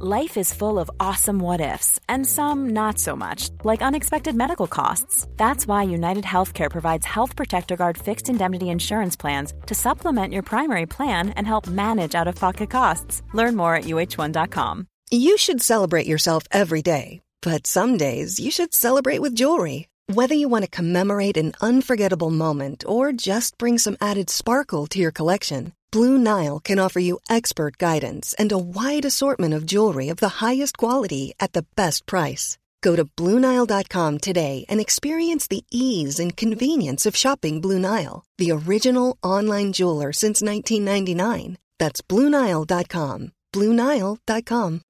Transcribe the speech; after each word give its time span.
Life 0.00 0.36
is 0.36 0.52
full 0.52 0.80
of 0.80 0.90
awesome 0.98 1.38
what 1.38 1.60
ifs, 1.60 2.00
and 2.08 2.26
some 2.26 2.70
not 2.70 2.98
so 2.98 3.14
much, 3.14 3.50
like 3.62 3.80
unexpected 3.80 4.34
medical 4.34 4.66
costs. 4.66 5.28
That's 5.36 5.68
why 5.68 5.84
United 5.84 6.24
Healthcare 6.24 6.68
provides 6.68 7.06
Health 7.06 7.36
Protector 7.36 7.76
Guard 7.76 7.96
fixed 7.96 8.28
indemnity 8.28 8.70
insurance 8.70 9.14
plans 9.14 9.54
to 9.66 9.74
supplement 9.76 10.32
your 10.32 10.42
primary 10.42 10.86
plan 10.86 11.28
and 11.36 11.46
help 11.46 11.68
manage 11.68 12.16
out 12.16 12.26
of 12.26 12.34
pocket 12.34 12.70
costs. 12.70 13.22
Learn 13.34 13.54
more 13.54 13.76
at 13.76 13.84
uh1.com. 13.84 14.88
You 15.12 15.38
should 15.38 15.62
celebrate 15.62 16.08
yourself 16.08 16.42
every 16.50 16.82
day, 16.82 17.20
but 17.40 17.64
some 17.64 17.96
days 17.96 18.40
you 18.40 18.50
should 18.50 18.74
celebrate 18.74 19.20
with 19.20 19.36
jewelry. 19.36 19.86
Whether 20.12 20.34
you 20.34 20.48
want 20.48 20.64
to 20.64 20.70
commemorate 20.70 21.36
an 21.36 21.52
unforgettable 21.60 22.30
moment 22.30 22.84
or 22.88 23.12
just 23.12 23.58
bring 23.58 23.78
some 23.78 23.96
added 24.00 24.28
sparkle 24.28 24.88
to 24.88 24.98
your 24.98 25.12
collection, 25.12 25.72
Blue 25.94 26.18
Nile 26.18 26.58
can 26.58 26.80
offer 26.80 26.98
you 26.98 27.20
expert 27.30 27.78
guidance 27.78 28.34
and 28.36 28.50
a 28.50 28.58
wide 28.58 29.04
assortment 29.04 29.54
of 29.54 29.64
jewelry 29.64 30.08
of 30.08 30.16
the 30.16 30.42
highest 30.42 30.76
quality 30.76 31.34
at 31.38 31.52
the 31.52 31.64
best 31.76 32.04
price. 32.04 32.58
Go 32.82 32.96
to 32.96 33.04
BlueNile.com 33.04 34.18
today 34.18 34.64
and 34.68 34.80
experience 34.80 35.46
the 35.46 35.64
ease 35.70 36.18
and 36.18 36.36
convenience 36.36 37.06
of 37.06 37.14
shopping 37.14 37.60
Blue 37.60 37.78
Nile, 37.78 38.24
the 38.38 38.50
original 38.50 39.18
online 39.22 39.72
jeweler 39.72 40.12
since 40.12 40.42
1999. 40.42 41.58
That's 41.78 42.02
BlueNile.com. 42.02 43.32
BlueNile.com. 43.52 44.80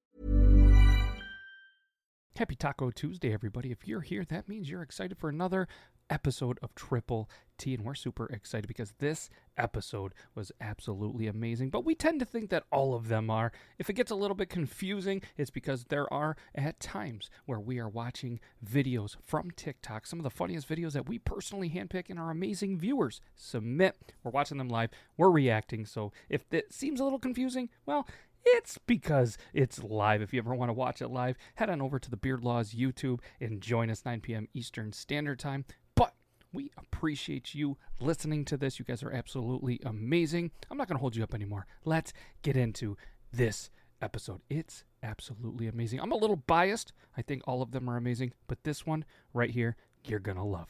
Happy 2.37 2.57
Taco 2.57 2.91
Tuesday, 2.91 3.33
everybody. 3.33 3.71
If 3.71 3.87
you're 3.87 4.01
here, 4.01 4.25
that 4.25 4.49
means 4.49 4.69
you're 4.69 4.83
excited 4.83 5.19
for 5.19 5.29
another 5.29 5.69
episode 6.11 6.59
of 6.63 6.75
Triple 6.75 7.29
T, 7.59 7.75
and 7.75 7.85
we're 7.85 7.95
super 7.95 8.27
excited 8.27 8.67
because 8.67 8.95
this 8.99 9.31
episode 9.57 10.13
was 10.35 10.53
absolutely 10.61 11.27
amazing. 11.27 11.71
But 11.71 11.85
we 11.85 11.95
tend 11.95 12.21
to 12.21 12.27
think 12.27 12.51
that 12.51 12.65
all 12.71 12.95
of 12.95 13.09
them 13.09 13.31
are. 13.31 13.53
If 13.79 13.89
it 13.89 13.95
gets 13.95 14.11
a 14.11 14.17
little 14.17 14.35
bit 14.35 14.49
confusing, 14.49 15.23
it's 15.37 15.51
because 15.51 15.85
there 15.85 16.13
are 16.13 16.37
at 16.55 16.81
times 16.81 17.31
where 17.47 17.61
we 17.61 17.79
are 17.79 17.89
watching 17.89 18.41
videos 18.65 19.17
from 19.25 19.51
TikTok, 19.53 20.07
some 20.07 20.19
of 20.19 20.25
the 20.25 20.31
funniest 20.31 20.69
videos 20.69 20.93
that 20.93 21.09
we 21.09 21.19
personally 21.19 21.71
handpick 21.71 22.11
and 22.11 22.19
our 22.19 22.31
amazing 22.31 22.79
viewers 22.79 23.21
submit. 23.35 24.13
We're 24.23 24.33
watching 24.33 24.59
them 24.59 24.69
live, 24.69 24.91
we're 25.17 25.31
reacting. 25.31 25.87
So 25.87 26.13
if 26.29 26.53
it 26.53 26.73
seems 26.73 27.01
a 27.01 27.05
little 27.05 27.19
confusing, 27.19 27.71
well, 27.87 28.07
it's 28.47 28.79
because 28.79 29.39
it's 29.55 29.83
live. 29.83 30.21
If 30.21 30.35
you 30.35 30.39
ever 30.39 30.55
want 30.55 30.69
to 30.69 30.75
watch 30.75 31.01
it 31.01 31.09
live, 31.09 31.37
head 31.55 31.71
on 31.71 31.81
over 31.81 31.99
to 31.99 32.11
the 32.11 32.17
Beard 32.17 32.45
Laws 32.45 32.75
YouTube 32.75 33.21
and 33.41 33.61
join 33.61 33.91
us 33.91 34.05
9 34.05 34.21
p.m. 34.21 34.49
Eastern 34.53 34.93
Standard 34.93 35.39
Time. 35.39 35.65
But 36.55 36.63
we 36.63 36.71
appreciate 36.79 37.55
you 37.55 37.77
listening 38.01 38.45
to 38.47 38.57
this. 38.57 38.79
You 38.79 38.85
guys 38.85 39.03
are 39.03 39.11
absolutely 39.11 39.81
amazing. 39.85 40.51
I'm 40.71 40.79
not 40.79 40.89
going 40.89 40.97
to 40.97 41.01
hold 41.01 41.17
you 41.17 41.23
up 41.23 41.35
anymore. 41.35 41.67
Let's 41.85 42.13
get 42.43 42.57
into 42.57 42.97
this 43.33 43.71
episode. 44.01 44.41
It's 44.49 44.85
absolutely 45.03 45.67
amazing. 45.67 46.01
I'm 46.01 46.13
a 46.13 46.17
little 46.17 46.37
biased. 46.37 46.93
I 47.17 47.23
think 47.23 47.43
all 47.47 47.63
of 47.63 47.73
them 47.73 47.89
are 47.89 47.97
amazing, 47.97 48.33
but 48.47 48.63
this 48.63 48.87
one 48.87 49.05
right 49.33 49.51
here, 49.51 49.77
you're 50.05 50.21
going 50.21 50.37
to 50.37 50.45
love. 50.45 50.69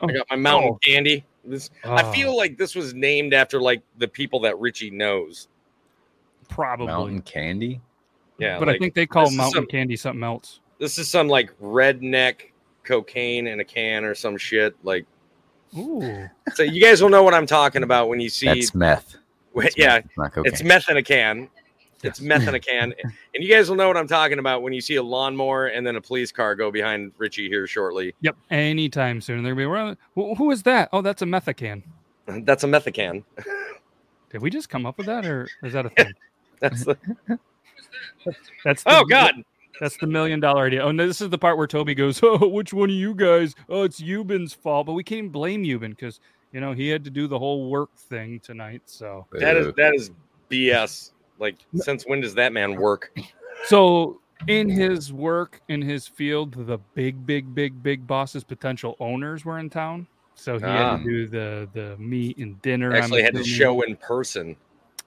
Oh. 0.00 0.08
I 0.08 0.12
got 0.12 0.26
my 0.30 0.36
oh. 0.36 0.38
mountain 0.38 0.70
Oh. 0.72 0.78
candy. 0.82 1.24
This 1.44 1.70
Oh. 1.84 1.92
I 1.92 2.02
ah. 2.02 2.12
feel 2.12 2.36
like 2.36 2.56
this 2.58 2.74
was 2.74 2.94
named 2.94 3.34
after 3.34 3.60
like 3.60 3.82
the 3.98 4.08
people 4.08 4.40
that 4.40 4.58
Richie 4.58 4.90
knows. 4.90 5.48
Probably. 6.48 6.86
Mountain 6.86 7.22
candy. 7.22 7.80
Yeah, 8.38 8.58
but 8.58 8.68
I 8.68 8.78
think 8.78 8.94
they 8.94 9.06
call 9.06 9.30
mountain 9.30 9.62
some- 9.62 9.66
candy 9.66 9.96
something 9.96 10.22
else. 10.22 10.60
this 10.78 10.98
is 10.98 11.08
some 11.08 11.26
like 11.26 11.58
redneck 11.58 12.50
cocaine 12.86 13.46
in 13.46 13.60
a 13.60 13.64
can 13.64 14.04
or 14.04 14.14
some 14.14 14.36
shit. 14.36 14.74
Like, 14.82 15.06
Ooh. 15.76 16.28
so 16.54 16.62
you 16.62 16.80
guys 16.80 17.02
will 17.02 17.10
know 17.10 17.22
what 17.22 17.34
I'm 17.34 17.46
talking 17.46 17.82
about 17.82 18.08
when 18.08 18.20
you 18.20 18.28
see. 18.28 18.46
That's 18.46 18.74
meth. 18.74 19.16
That's 19.54 19.76
yeah, 19.76 20.00
meth, 20.16 20.28
it's 20.36 20.36
not 20.36 20.46
it's 20.46 20.62
meth 20.62 20.88
in 20.88 20.96
a 20.96 21.02
can. 21.02 21.48
It's 22.02 22.20
meth 22.20 22.46
in 22.46 22.54
a 22.54 22.60
can, 22.60 22.94
and 23.34 23.42
you 23.44 23.48
guys 23.48 23.68
will 23.68 23.76
know 23.76 23.88
what 23.88 23.96
I'm 23.96 24.06
talking 24.06 24.38
about 24.38 24.62
when 24.62 24.72
you 24.72 24.80
see 24.80 24.96
a 24.96 25.02
lawnmower 25.02 25.68
and 25.68 25.86
then 25.86 25.96
a 25.96 26.00
police 26.00 26.30
car 26.30 26.54
go 26.54 26.70
behind 26.70 27.12
Richie 27.18 27.48
here 27.48 27.66
shortly. 27.66 28.14
Yep. 28.20 28.36
Anytime 28.50 29.20
soon. 29.20 29.42
They're 29.42 29.54
gonna 29.54 29.66
be 29.66 29.66
"Well, 29.66 29.96
who 30.14 30.34
who 30.34 30.50
is 30.50 30.62
that? 30.64 30.88
Oh, 30.92 31.02
that's 31.02 31.22
a 31.22 31.26
methacan. 31.26 31.82
That's 32.44 32.64
a 32.64 32.66
methacan. 32.66 33.22
Did 34.30 34.42
we 34.42 34.50
just 34.50 34.68
come 34.68 34.84
up 34.84 34.98
with 34.98 35.06
that, 35.06 35.24
or 35.24 35.48
is 35.62 35.74
that 35.74 35.86
a 35.86 35.90
thing? 35.90 36.12
That's 36.58 36.84
the, 36.84 36.98
That's 38.64 38.82
oh, 38.84 38.90
the, 38.90 39.00
oh 39.00 39.04
god. 39.04 39.44
That's 39.80 39.96
the 39.96 40.06
million 40.06 40.40
dollar 40.40 40.66
idea. 40.66 40.82
Oh, 40.82 40.90
no, 40.92 41.06
this 41.06 41.20
is 41.20 41.28
the 41.30 41.38
part 41.38 41.58
where 41.58 41.66
Toby 41.66 41.94
goes, 41.94 42.20
"Oh, 42.22 42.48
which 42.48 42.72
one 42.72 42.90
of 42.90 42.96
you 42.96 43.14
guys? 43.14 43.54
Oh, 43.68 43.82
it's 43.82 44.00
Yuban's 44.00 44.54
fault." 44.54 44.86
But 44.86 44.94
we 44.94 45.04
can't 45.04 45.30
blame 45.30 45.64
Yuban 45.64 45.90
because 45.90 46.20
you 46.52 46.60
know 46.60 46.72
he 46.72 46.88
had 46.88 47.04
to 47.04 47.10
do 47.10 47.26
the 47.26 47.38
whole 47.38 47.70
work 47.70 47.94
thing 47.96 48.40
tonight. 48.40 48.82
So, 48.86 49.26
that 49.32 49.56
is 49.56 49.72
that 49.76 49.94
is 49.94 50.10
BS. 50.50 51.12
Like, 51.38 51.56
since 51.74 52.04
when 52.04 52.20
does 52.20 52.34
that 52.34 52.52
man 52.52 52.76
work? 52.76 53.14
so 53.66 54.20
in 54.48 54.68
his 54.68 55.12
work 55.12 55.60
in 55.68 55.82
his 55.82 56.06
field, 56.06 56.66
the 56.66 56.78
big, 56.94 57.26
big, 57.26 57.54
big, 57.54 57.82
big 57.82 58.06
bosses, 58.06 58.44
potential 58.44 58.96
owners 59.00 59.44
were 59.44 59.58
in 59.58 59.68
town. 59.70 60.06
So 60.34 60.58
he 60.58 60.64
had 60.64 60.82
Ah. 60.82 60.96
to 60.98 61.02
do 61.04 61.26
the 61.26 61.68
the 61.72 61.96
meat 61.98 62.36
and 62.38 62.60
dinner. 62.62 62.94
Actually, 62.94 63.22
had 63.22 63.34
to 63.34 63.44
show 63.44 63.82
in 63.82 63.96
person. 63.96 64.56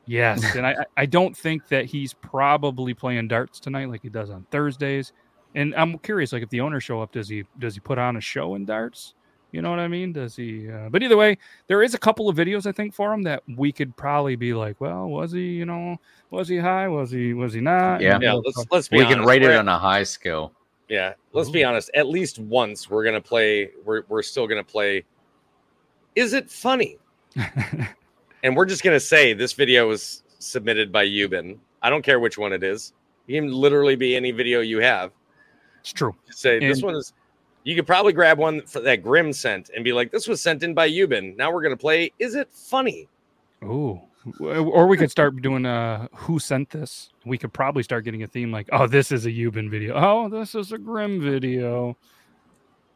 Yes, 0.09 0.43
and 0.55 0.65
I 0.65 0.71
I- 0.71 0.85
I 0.97 1.05
don't 1.05 1.37
think 1.37 1.67
that 1.69 1.85
he's 1.85 2.13
probably 2.13 2.93
playing 2.93 3.27
darts 3.27 3.59
tonight 3.59 3.89
like 3.89 4.01
he 4.01 4.09
does 4.09 4.29
on 4.29 4.45
Thursdays. 4.51 5.13
And 5.55 5.73
I'm 5.75 5.97
curious, 5.99 6.33
like 6.33 6.43
if 6.43 6.49
the 6.49 6.61
owners 6.61 6.83
show 6.83 7.01
up, 7.01 7.11
does 7.11 7.29
he 7.29 7.43
does 7.59 7.73
he 7.75 7.79
put 7.79 7.97
on 7.97 8.17
a 8.17 8.21
show 8.21 8.55
in 8.55 8.65
darts? 8.65 9.13
You 9.51 9.63
know 9.63 9.71
what 9.71 9.79
I 9.79 9.87
mean? 9.87 10.13
Does 10.13 10.35
he? 10.35 10.69
Uh, 10.69 10.89
but 10.89 11.01
either 11.01 11.17
way, 11.17 11.37
there 11.67 11.81
is 11.81 11.95
a 11.95 11.97
couple 11.97 12.29
of 12.29 12.35
videos 12.37 12.67
I 12.67 12.71
think 12.71 12.93
for 12.93 13.11
him 13.13 13.23
that 13.23 13.41
we 13.57 13.71
could 13.71 13.95
probably 13.97 14.35
be 14.35 14.53
like, 14.53 14.79
well, 14.79 15.07
was 15.07 15.31
he? 15.31 15.41
You 15.41 15.65
know, 15.65 15.97
was 16.29 16.47
he 16.47 16.57
high? 16.57 16.87
Was 16.87 17.09
he? 17.09 17.33
Was 17.33 17.53
he 17.53 17.61
not? 17.61 17.99
Yeah. 18.01 18.19
Yeah, 18.21 18.33
let's 18.33 18.65
let's 18.71 18.87
be 18.89 18.97
we 18.97 19.03
honest. 19.05 19.17
can 19.19 19.27
rate 19.27 19.41
it 19.41 19.47
We're- 19.47 19.57
on 19.57 19.67
a 19.67 19.77
high 19.79 20.03
scale. 20.03 20.53
Yeah, 20.87 21.13
let's 21.33 21.49
be 21.51 21.63
honest. 21.63 21.89
At 21.95 22.07
least 22.07 22.37
once 22.39 22.89
we're 22.89 23.03
gonna 23.03 23.21
play. 23.21 23.71
We're 23.85 24.03
we're 24.07 24.21
still 24.23 24.45
gonna 24.47 24.63
play. 24.63 25.03
Is 26.15 26.33
it 26.33 26.49
funny? 26.49 26.97
And 28.43 28.55
we're 28.55 28.65
just 28.65 28.83
gonna 28.83 28.99
say 28.99 29.33
this 29.33 29.53
video 29.53 29.87
was 29.87 30.23
submitted 30.39 30.91
by 30.91 31.05
Yuban. 31.05 31.57
I 31.81 31.89
don't 31.89 32.01
care 32.01 32.19
which 32.19 32.37
one 32.37 32.53
it 32.53 32.63
is. 32.63 32.93
It 33.27 33.35
can 33.35 33.51
literally 33.51 33.95
be 33.95 34.15
any 34.15 34.31
video 34.31 34.61
you 34.61 34.79
have. 34.79 35.11
it's 35.81 35.93
true. 35.93 36.15
Say 36.29 36.59
this 36.59 36.81
one 36.81 36.95
is. 36.95 37.13
You 37.63 37.75
could 37.75 37.85
probably 37.85 38.13
grab 38.13 38.37
one 38.37 38.61
for 38.65 38.79
that 38.79 39.03
Grim 39.03 39.33
sent 39.33 39.69
and 39.75 39.83
be 39.83 39.93
like, 39.93 40.11
"This 40.11 40.27
was 40.27 40.41
sent 40.41 40.63
in 40.63 40.73
by 40.73 40.89
Yuban." 40.89 41.35
Now 41.35 41.51
we're 41.51 41.61
gonna 41.61 41.77
play. 41.77 42.11
Is 42.19 42.35
it 42.35 42.49
funny? 42.51 43.07
Ooh. 43.63 44.01
Or 44.39 44.87
we 44.87 44.97
could 44.97 45.11
start 45.11 45.41
doing 45.41 45.65
uh 45.65 46.07
who 46.13 46.39
sent 46.39 46.69
this. 46.69 47.09
We 47.25 47.37
could 47.37 47.53
probably 47.53 47.83
start 47.83 48.03
getting 48.03 48.23
a 48.23 48.27
theme 48.27 48.51
like, 48.51 48.67
oh, 48.71 48.87
this 48.87 49.11
is 49.11 49.25
a 49.25 49.29
Yuban 49.31 49.69
video. 49.69 49.93
Oh, 49.95 50.29
this 50.29 50.55
is 50.55 50.71
a 50.71 50.77
Grim 50.77 51.21
video. 51.21 51.97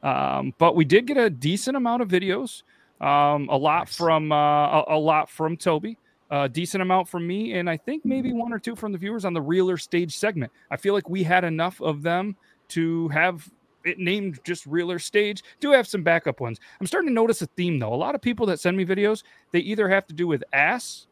Um, 0.02 0.54
but 0.58 0.76
we 0.76 0.84
did 0.84 1.08
get 1.08 1.18
a 1.18 1.30
decent 1.30 1.78
amount 1.78 2.02
of 2.02 2.10
videos. 2.10 2.64
Um, 3.04 3.50
a 3.50 3.58
lot 3.58 3.88
Nice. 3.88 3.98
from 3.98 4.32
uh, 4.32 4.36
a, 4.82 4.86
a 4.90 4.98
lot 4.98 5.30
from 5.30 5.58
Toby, 5.58 5.98
a 6.32 6.48
decent 6.48 6.82
amount 6.82 7.10
from 7.10 7.28
me, 7.28 7.54
and 7.54 7.70
I 7.70 7.76
think 7.76 8.06
maybe 8.06 8.32
one 8.32 8.54
or 8.54 8.60
two 8.60 8.76
from 8.76 8.94
the 8.94 8.98
viewers 8.98 9.26
on 9.26 9.34
the 9.34 9.42
realer 9.42 9.78
stage 9.78 10.16
segment. 10.16 10.52
I 10.72 10.78
feel 10.78 10.94
like 10.94 11.10
we 11.10 11.22
had 11.22 11.44
enough 11.44 11.82
of 11.82 12.02
them 12.02 12.38
to 12.70 13.10
have 13.10 13.50
it 13.84 14.00
named 14.00 14.40
just 14.46 14.66
realer 14.66 15.00
stage. 15.00 15.44
Do 15.60 15.72
have 15.74 15.86
some 15.86 16.02
backup 16.04 16.40
ones. 16.40 16.60
I'm 16.80 16.88
starting 16.88 17.10
to 17.10 17.14
notice 17.14 17.42
a 17.42 17.48
theme 17.48 17.78
though. 17.78 17.94
A 17.94 17.96
lot 17.96 18.16
of 18.16 18.22
people 18.22 18.46
that 18.46 18.60
send 18.62 18.78
me 18.78 18.86
videos, 18.86 19.24
they 19.52 19.60
either 19.60 19.90
have 19.90 20.08
to 20.08 20.14
do 20.14 20.26
with 20.26 20.42
ass, 20.54 21.08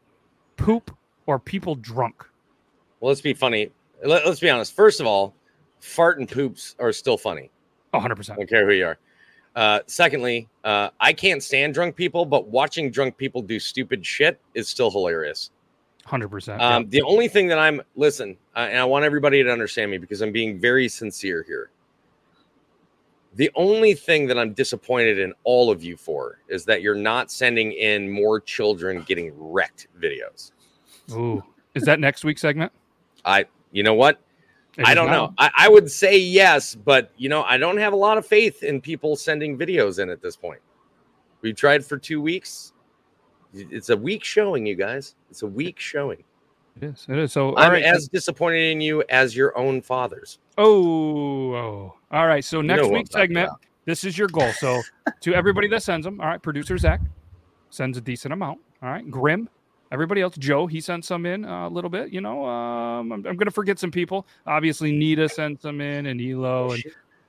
poop, 0.56 0.96
or 1.26 1.38
people 1.38 1.74
drunk. 1.74 2.24
Well, 3.00 3.08
let's 3.10 3.20
be 3.20 3.34
funny. 3.34 3.70
Let, 4.02 4.24
us 4.24 4.40
be 4.40 4.48
honest. 4.48 4.74
First 4.74 5.00
of 5.00 5.06
all, 5.06 5.34
fart 5.80 6.18
and 6.18 6.28
poops 6.28 6.74
are 6.78 6.92
still 6.92 7.18
funny. 7.18 7.50
100%. 7.92 8.30
I 8.30 8.36
don't 8.36 8.48
care 8.48 8.66
who 8.66 8.72
you 8.72 8.86
are. 8.86 8.98
Uh, 9.54 9.80
secondly, 9.86 10.48
uh, 10.64 10.88
I 11.00 11.12
can't 11.12 11.42
stand 11.42 11.74
drunk 11.74 11.94
people, 11.94 12.24
but 12.24 12.48
watching 12.48 12.90
drunk 12.90 13.16
people 13.16 13.42
do 13.42 13.58
stupid 13.58 14.04
shit 14.04 14.40
is 14.54 14.68
still 14.68 14.90
hilarious. 14.90 15.50
100%. 16.06 16.60
Um, 16.60 16.88
The 16.88 17.02
only 17.02 17.28
thing 17.28 17.48
that 17.48 17.58
I'm 17.58 17.80
listen, 17.94 18.36
and 18.56 18.78
I 18.78 18.84
want 18.84 19.04
everybody 19.04 19.42
to 19.42 19.50
understand 19.50 19.90
me 19.90 19.98
because 19.98 20.20
I'm 20.20 20.32
being 20.32 20.58
very 20.58 20.88
sincere 20.88 21.44
here. 21.46 21.70
The 23.34 23.50
only 23.54 23.94
thing 23.94 24.26
that 24.26 24.38
I'm 24.38 24.52
disappointed 24.52 25.18
in 25.18 25.32
all 25.44 25.70
of 25.70 25.82
you 25.82 25.96
for 25.96 26.40
is 26.48 26.64
that 26.66 26.82
you're 26.82 26.94
not 26.94 27.30
sending 27.30 27.72
in 27.72 28.10
more 28.10 28.40
children 28.40 29.04
getting 29.06 29.32
wrecked 29.36 29.88
videos. 29.98 30.52
Ooh. 31.12 31.42
Is 31.74 31.84
that 31.84 31.98
next 31.98 32.24
week's 32.24 32.42
segment? 32.42 32.72
I 33.24 33.46
you 33.70 33.82
know 33.82 33.94
what? 33.94 34.20
I 34.78 34.94
don't 34.94 35.08
not. 35.08 35.12
know. 35.12 35.34
I, 35.38 35.50
I 35.56 35.68
would 35.68 35.90
say 35.90 36.18
yes, 36.18 36.74
but 36.74 37.12
you 37.16 37.28
know, 37.28 37.42
I 37.42 37.58
don't 37.58 37.76
have 37.76 37.92
a 37.92 37.96
lot 37.96 38.18
of 38.18 38.26
faith 38.26 38.62
in 38.62 38.80
people 38.80 39.16
sending 39.16 39.58
videos 39.58 39.98
in 39.98 40.08
at 40.08 40.22
this 40.22 40.36
point. 40.36 40.60
We've 41.42 41.56
tried 41.56 41.84
for 41.84 41.98
two 41.98 42.22
weeks. 42.22 42.72
It's 43.54 43.90
a 43.90 43.96
weak 43.96 44.24
showing, 44.24 44.64
you 44.64 44.74
guys. 44.74 45.14
It's 45.30 45.42
a 45.42 45.46
weak 45.46 45.78
showing. 45.78 46.24
Yes, 46.80 47.06
it 47.08 47.18
is. 47.18 47.32
So 47.32 47.54
I'm 47.56 47.72
right. 47.72 47.82
as 47.82 48.08
disappointed 48.08 48.70
in 48.70 48.80
you 48.80 49.04
as 49.10 49.36
your 49.36 49.56
own 49.58 49.82
fathers. 49.82 50.38
Oh, 50.56 51.54
oh. 51.54 51.94
All 52.10 52.26
right. 52.26 52.44
So 52.44 52.62
next 52.62 52.82
know 52.82 52.88
week's 52.88 53.10
segment, 53.10 53.50
this 53.84 54.04
is 54.04 54.16
your 54.16 54.28
goal. 54.28 54.50
So 54.52 54.80
to 55.20 55.34
everybody 55.34 55.68
that 55.68 55.82
sends 55.82 56.06
them, 56.06 56.20
all 56.20 56.28
right, 56.28 56.40
producer 56.40 56.78
Zach 56.78 57.00
sends 57.68 57.98
a 57.98 58.00
decent 58.00 58.32
amount. 58.32 58.60
All 58.82 58.88
right, 58.88 59.08
Grim, 59.10 59.48
everybody 59.92 60.22
else, 60.22 60.36
Joe, 60.36 60.66
he 60.66 60.80
sent 60.80 61.04
some 61.04 61.26
in 61.26 61.44
uh, 61.44 61.68
a 61.68 61.70
little 61.70 61.90
bit. 61.90 62.12
You 62.12 62.20
know, 62.20 62.44
um, 62.46 63.12
I'm, 63.12 63.26
I'm 63.26 63.36
going 63.36 63.46
to 63.46 63.52
forget 63.52 63.78
some 63.78 63.90
people. 63.90 64.26
Obviously, 64.46 64.90
Nita 64.90 65.28
sent 65.28 65.62
some 65.62 65.80
in, 65.80 66.06
and 66.06 66.20
Elo, 66.20 66.72
and 66.72 66.82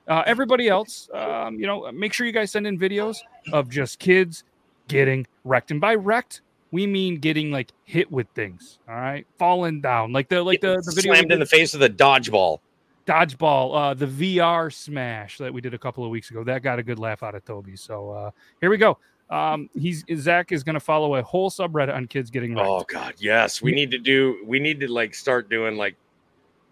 uh, 0.08 0.22
everybody 0.26 0.68
else. 0.68 1.08
Um, 1.12 1.60
you 1.60 1.66
know, 1.66 1.92
make 1.92 2.12
sure 2.12 2.26
you 2.26 2.32
guys 2.32 2.50
send 2.50 2.66
in 2.66 2.78
videos 2.78 3.18
of 3.52 3.68
just 3.68 3.98
kids 3.98 4.42
getting 4.88 5.26
wrecked, 5.44 5.70
and 5.70 5.80
by 5.80 5.94
wrecked. 5.94 6.40
We 6.70 6.88
mean 6.88 7.20
getting 7.20 7.52
like 7.52 7.70
hit 7.84 8.10
with 8.10 8.26
things, 8.34 8.80
all 8.88 8.96
right, 8.96 9.24
falling 9.38 9.80
down, 9.80 10.12
like 10.12 10.28
the 10.28 10.42
like 10.42 10.60
the, 10.60 10.82
the 10.84 10.92
video 10.92 11.14
slammed 11.14 11.30
in 11.30 11.38
the 11.38 11.46
face 11.46 11.72
with 11.72 11.84
a 11.84 11.88
dodgeball. 11.88 12.58
dodgeball 13.06 13.76
uh 13.76 13.94
the 13.94 14.06
vr 14.06 14.72
smash 14.72 15.36
that 15.36 15.52
we 15.52 15.60
did 15.60 15.74
a 15.74 15.78
couple 15.78 16.04
of 16.04 16.10
weeks 16.10 16.30
ago 16.30 16.42
that 16.42 16.62
got 16.62 16.78
a 16.78 16.82
good 16.82 16.98
laugh 16.98 17.22
out 17.22 17.34
of 17.34 17.44
toby 17.44 17.76
so 17.76 18.10
uh 18.10 18.30
here 18.62 18.70
we 18.70 18.78
go 18.78 18.98
um 19.30 19.70
he's 19.74 20.04
zach 20.16 20.52
is 20.52 20.62
going 20.62 20.74
to 20.74 20.80
follow 20.80 21.14
a 21.16 21.22
whole 21.22 21.50
subreddit 21.50 21.94
on 21.94 22.06
kids 22.06 22.30
getting 22.30 22.54
wrecked. 22.54 22.68
Oh 22.68 22.84
God, 22.86 23.14
yes. 23.18 23.62
We 23.62 23.72
need 23.72 23.90
to 23.90 23.98
do. 23.98 24.38
We 24.46 24.60
need 24.60 24.80
to 24.80 24.92
like 24.92 25.14
start 25.14 25.48
doing 25.48 25.76
like 25.76 25.96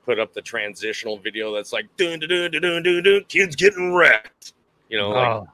put 0.05 0.19
up 0.19 0.35
the 0.35 0.43
transitional 0.43 1.17
video 1.17 1.55
that's 1.55 1.73
like 1.73 1.87
dun 1.97 2.21
dun 2.21 2.29
dun 2.29 2.51
dun 2.51 2.83
dun 2.83 3.03
dun, 3.03 3.25
kids 3.29 3.57
getting 3.57 3.95
wrecked. 3.95 4.53
You 4.89 4.99
know, 4.99 5.11
like 5.11 5.29
Oh. 5.29 5.49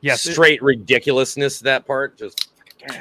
yes 0.00 0.24
it- 0.26 0.32
straight 0.32 0.62
ridiculousness. 0.62 1.60
That 1.60 1.86
part 1.86 2.16
just. 2.18 2.50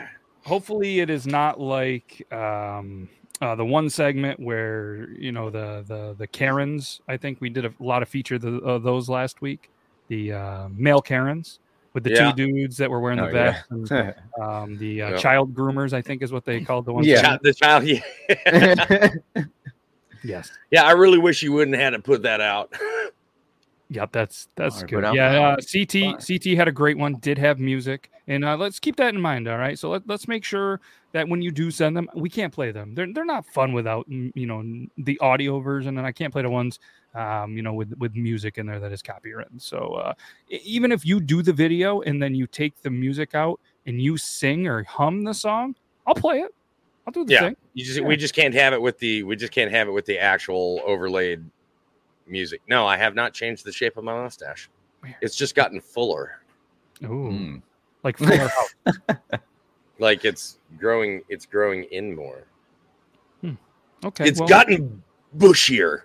hopefully 0.44 1.02
it 1.02 1.10
is 1.10 1.28
not 1.28 1.60
like 1.60 2.26
um 2.34 3.10
uh, 3.42 3.54
the 3.54 3.66
one 3.66 3.90
segment 3.90 4.40
where 4.40 5.10
you 5.12 5.32
know 5.32 5.50
the 5.50 5.84
the 5.88 6.16
the 6.18 6.28
Karens, 6.28 7.02
I 7.08 7.18
think 7.18 7.40
we 7.40 7.50
did 7.50 7.66
a 7.66 7.74
lot 7.80 8.02
of 8.02 8.10
feature 8.10 8.40
the, 8.40 8.56
of 8.58 8.82
those 8.84 9.10
last 9.10 9.42
week. 9.42 9.70
The 10.08 10.34
uh, 10.34 10.70
male 10.72 11.02
Karens 11.02 11.60
with 11.98 12.04
the 12.04 12.12
Yeah. 12.12 12.32
two 12.32 12.36
dudes 12.54 12.78
that 12.78 12.92
were 12.92 13.00
wearing 13.00 13.18
the 13.18 13.26
Oh, 13.26 13.30
yeah. 13.34 13.62
and, 13.72 14.14
um, 14.40 14.78
the 14.78 15.02
uh, 15.02 15.10
Yeah. 15.10 15.18
child 15.18 15.56
groomers, 15.56 15.94
I 15.94 16.02
think 16.04 16.22
is 16.22 16.32
what 16.32 16.46
they 16.46 16.62
called 16.62 16.86
the 16.86 16.94
ones. 16.94 17.08
Yeah. 17.08 17.38
The 17.42 17.54
child. 17.56 17.86
Yeah. 17.86 19.10
Yes. 20.24 20.52
yeah, 20.72 20.84
I 20.84 20.92
really 20.92 21.20
wish 21.20 21.42
you 21.44 21.54
wouldn't 21.54 21.78
have 21.78 21.84
had 21.84 21.90
to 21.92 22.00
put 22.00 22.24
that 22.24 22.42
out. 22.42 22.74
Yep, 23.90 24.12
that's 24.12 24.50
that's 24.56 24.76
Alright, 24.76 24.90
good. 24.92 25.04
put 25.06 25.14
Yeah, 25.14 25.40
uh, 25.40 25.52
one. 25.52 25.60
CT 25.62 26.22
CT 26.26 26.58
had 26.58 26.68
a 26.68 26.74
great 26.74 26.98
one. 26.98 27.16
Did 27.22 27.38
have 27.38 27.58
music, 27.58 28.12
and 28.28 28.44
uh, 28.44 28.58
let's 28.58 28.82
keep 28.82 28.98
that 28.98 29.14
in 29.14 29.22
mind. 29.22 29.48
All 29.48 29.58
right, 29.58 29.80
so 29.80 29.90
let, 29.92 30.06
let's 30.08 30.28
make 30.28 30.44
sure 30.44 30.82
that 31.14 31.30
when 31.30 31.42
you 31.42 31.52
do 31.52 31.72
send 31.72 31.96
them, 31.96 32.10
we 32.14 32.30
can't 32.30 32.54
play 32.54 32.72
them. 32.72 32.96
They're 32.96 33.12
they're 33.14 33.24
not 33.24 33.46
fun 33.46 33.72
without 33.72 34.06
you 34.10 34.46
know 34.46 34.62
the 34.98 35.18
audio 35.20 35.62
version, 35.62 35.98
and 35.98 36.06
I 36.06 36.12
can't 36.12 36.34
play 36.34 36.42
the 36.42 36.50
ones 36.50 36.80
um, 37.16 37.56
you 37.56 37.64
know 37.64 37.74
with 37.74 37.94
with 37.98 38.14
music 38.14 38.58
in 38.58 38.66
there 38.66 38.82
that 38.82 38.92
is 38.92 39.02
copyrighted. 39.02 39.62
So 39.62 39.94
uh, 39.94 40.14
even 40.50 40.92
if 40.92 41.06
you 41.06 41.22
do 41.22 41.42
the 41.42 41.54
video 41.54 42.02
and 42.02 42.22
then 42.22 42.36
you 42.36 42.46
take 42.46 42.82
the 42.82 42.90
music 42.90 43.36
out 43.36 43.62
and 43.86 44.02
you 44.02 44.18
sing 44.18 44.68
or 44.68 44.84
hum 44.84 45.24
the 45.24 45.34
song, 45.34 45.76
I'll 46.06 46.16
play 46.16 46.40
it. 46.40 46.54
I'll 47.06 47.14
do 47.14 47.24
the 47.24 47.32
Yeah. 47.32 47.40
thing. 47.46 47.56
You 47.74 47.86
just 47.86 48.02
we 48.02 48.18
just 48.18 48.34
can't 48.34 48.54
have 48.54 48.74
it 48.74 48.82
with 48.82 49.00
the 49.00 49.24
we 49.24 49.38
just 49.38 49.54
can't 49.54 49.72
have 49.72 49.88
it 49.88 49.92
with 49.92 50.06
the 50.06 50.20
actual 50.20 50.82
overlaid 50.86 51.46
music. 52.30 52.62
No, 52.68 52.86
I 52.88 52.98
have 52.98 53.16
not 53.16 53.34
changed 53.34 53.66
the 53.66 53.72
shape 53.72 53.98
of 53.98 54.04
my 54.04 54.14
mustache. 54.14 54.70
Weird. 55.04 55.16
It's 55.22 55.36
just 55.36 55.56
gotten 55.56 55.80
fuller. 55.82 56.42
Ooh, 57.04 57.08
Mm. 57.32 57.62
like 58.04 58.18
Fuller 58.18 58.48
House. 58.48 58.74
Like 60.00 60.26
it's 60.26 60.60
growing 60.78 61.24
it's 61.28 61.48
growing 61.48 61.86
in 61.86 62.16
more. 62.16 62.44
Okay, 64.06 64.26
it's 64.28 64.40
well- 64.40 64.48
gotten 64.48 65.02
bushier. 65.38 66.02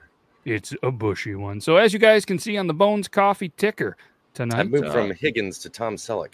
It's 0.47 0.75
a 0.83 0.91
bushy 0.91 1.35
one. 1.35 1.61
So 1.61 1.77
as 1.77 1.93
you 1.93 1.99
guys 1.99 2.25
can 2.25 2.39
see 2.39 2.57
on 2.57 2.67
the 2.67 2.73
Bones 2.75 3.07
Coffee 3.07 3.51
ticker 3.59 3.97
tonight, 4.35 4.61
I 4.61 4.63
moved 4.65 4.87
uh, 4.87 4.93
from 4.93 5.11
Higgins 5.13 5.59
to 5.59 5.69
Tom 5.69 5.97
Selleck. 5.97 6.31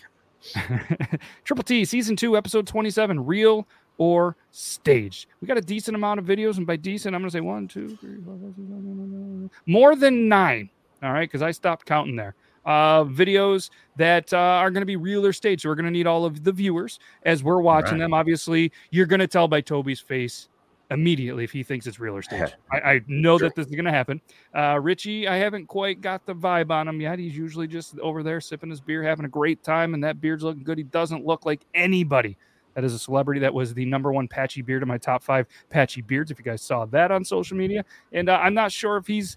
Triple 1.44 1.64
T 1.64 1.84
season 1.84 2.14
two, 2.14 2.36
episode 2.36 2.66
twenty-seven, 2.66 3.26
real 3.26 3.66
or 3.98 4.36
staged. 4.50 5.26
We 5.40 5.46
got 5.46 5.58
a 5.58 5.62
decent 5.62 5.94
amount 5.94 6.20
of 6.20 6.26
videos, 6.26 6.56
and 6.56 6.66
by 6.66 6.76
decent, 6.76 7.14
I'm 7.14 7.20
gonna 7.20 7.30
say 7.30 7.40
one, 7.40 7.68
two, 7.68 7.96
three, 8.00 8.16
four, 8.24 8.34
five, 8.42 8.54
six, 8.56 8.68
seven, 8.68 8.84
eight, 8.88 8.96
nine, 8.96 9.40
nine, 9.40 9.50
more 9.66 9.94
than 9.94 10.28
nine. 10.28 10.70
All 11.02 11.12
right, 11.12 11.28
because 11.28 11.42
I 11.42 11.50
stopped 11.52 11.84
counting 11.86 12.16
there. 12.16 12.34
Uh, 12.64 13.04
videos 13.04 13.70
that 13.96 14.32
uh, 14.32 14.36
are 14.36 14.70
going 14.70 14.82
to 14.82 14.86
be 14.86 14.96
real 14.96 15.24
or 15.24 15.32
staged. 15.32 15.62
So 15.62 15.68
we're 15.70 15.74
going 15.76 15.86
to 15.86 15.90
need 15.92 16.06
all 16.06 16.24
of 16.26 16.42
the 16.44 16.52
viewers 16.52 16.98
as 17.22 17.42
we're 17.42 17.60
watching 17.62 17.92
Right. 17.92 18.00
them. 18.00 18.12
Obviously, 18.12 18.72
you're 18.90 19.06
going 19.06 19.20
to 19.20 19.26
tell 19.28 19.48
by 19.48 19.60
Toby's 19.62 20.00
face 20.00 20.48
immediately 20.90 21.44
if 21.44 21.52
he 21.52 21.62
thinks 21.62 21.86
it's 21.86 21.98
real 22.00 22.14
or 22.14 22.20
staged. 22.20 22.54
I, 22.72 22.76
I 22.80 23.00
know 23.06 23.38
Sure. 23.38 23.48
that 23.48 23.54
this 23.54 23.66
is 23.68 23.72
going 23.74 23.86
to 23.86 23.90
happen. 23.92 24.20
Uh, 24.54 24.78
Richie, 24.82 25.26
I 25.28 25.36
haven't 25.36 25.66
quite 25.66 26.00
got 26.02 26.26
the 26.26 26.34
vibe 26.34 26.70
on 26.70 26.88
him 26.88 27.00
yet. 27.00 27.18
He's 27.18 27.36
usually 27.36 27.68
just 27.68 27.98
over 28.00 28.22
there 28.22 28.40
sipping 28.40 28.68
his 28.70 28.80
beer, 28.82 29.02
having 29.02 29.24
a 29.24 29.30
great 29.30 29.62
time, 29.62 29.94
and 29.94 30.04
that 30.04 30.20
beard's 30.20 30.42
looking 30.44 30.64
good. 30.64 30.76
He 30.78 30.84
doesn't 30.84 31.24
look 31.24 31.46
like 31.46 31.64
anybody 31.74 32.36
that 32.78 32.84
is 32.84 32.94
a 32.94 32.98
celebrity. 32.98 33.40
That 33.40 33.52
was 33.52 33.74
the 33.74 33.84
number 33.84 34.12
one 34.12 34.28
patchy 34.28 34.62
beard 34.62 34.82
in 34.82 34.88
my 34.88 34.98
top 34.98 35.24
five 35.24 35.48
patchy 35.68 36.00
beards. 36.00 36.30
If 36.30 36.38
you 36.38 36.44
guys 36.44 36.62
saw 36.62 36.84
that 36.86 37.10
on 37.10 37.24
social 37.24 37.56
media, 37.56 37.84
and 38.12 38.28
uh, 38.28 38.38
I'm 38.40 38.54
not 38.54 38.70
sure 38.70 38.96
if 38.98 39.04
he's, 39.04 39.36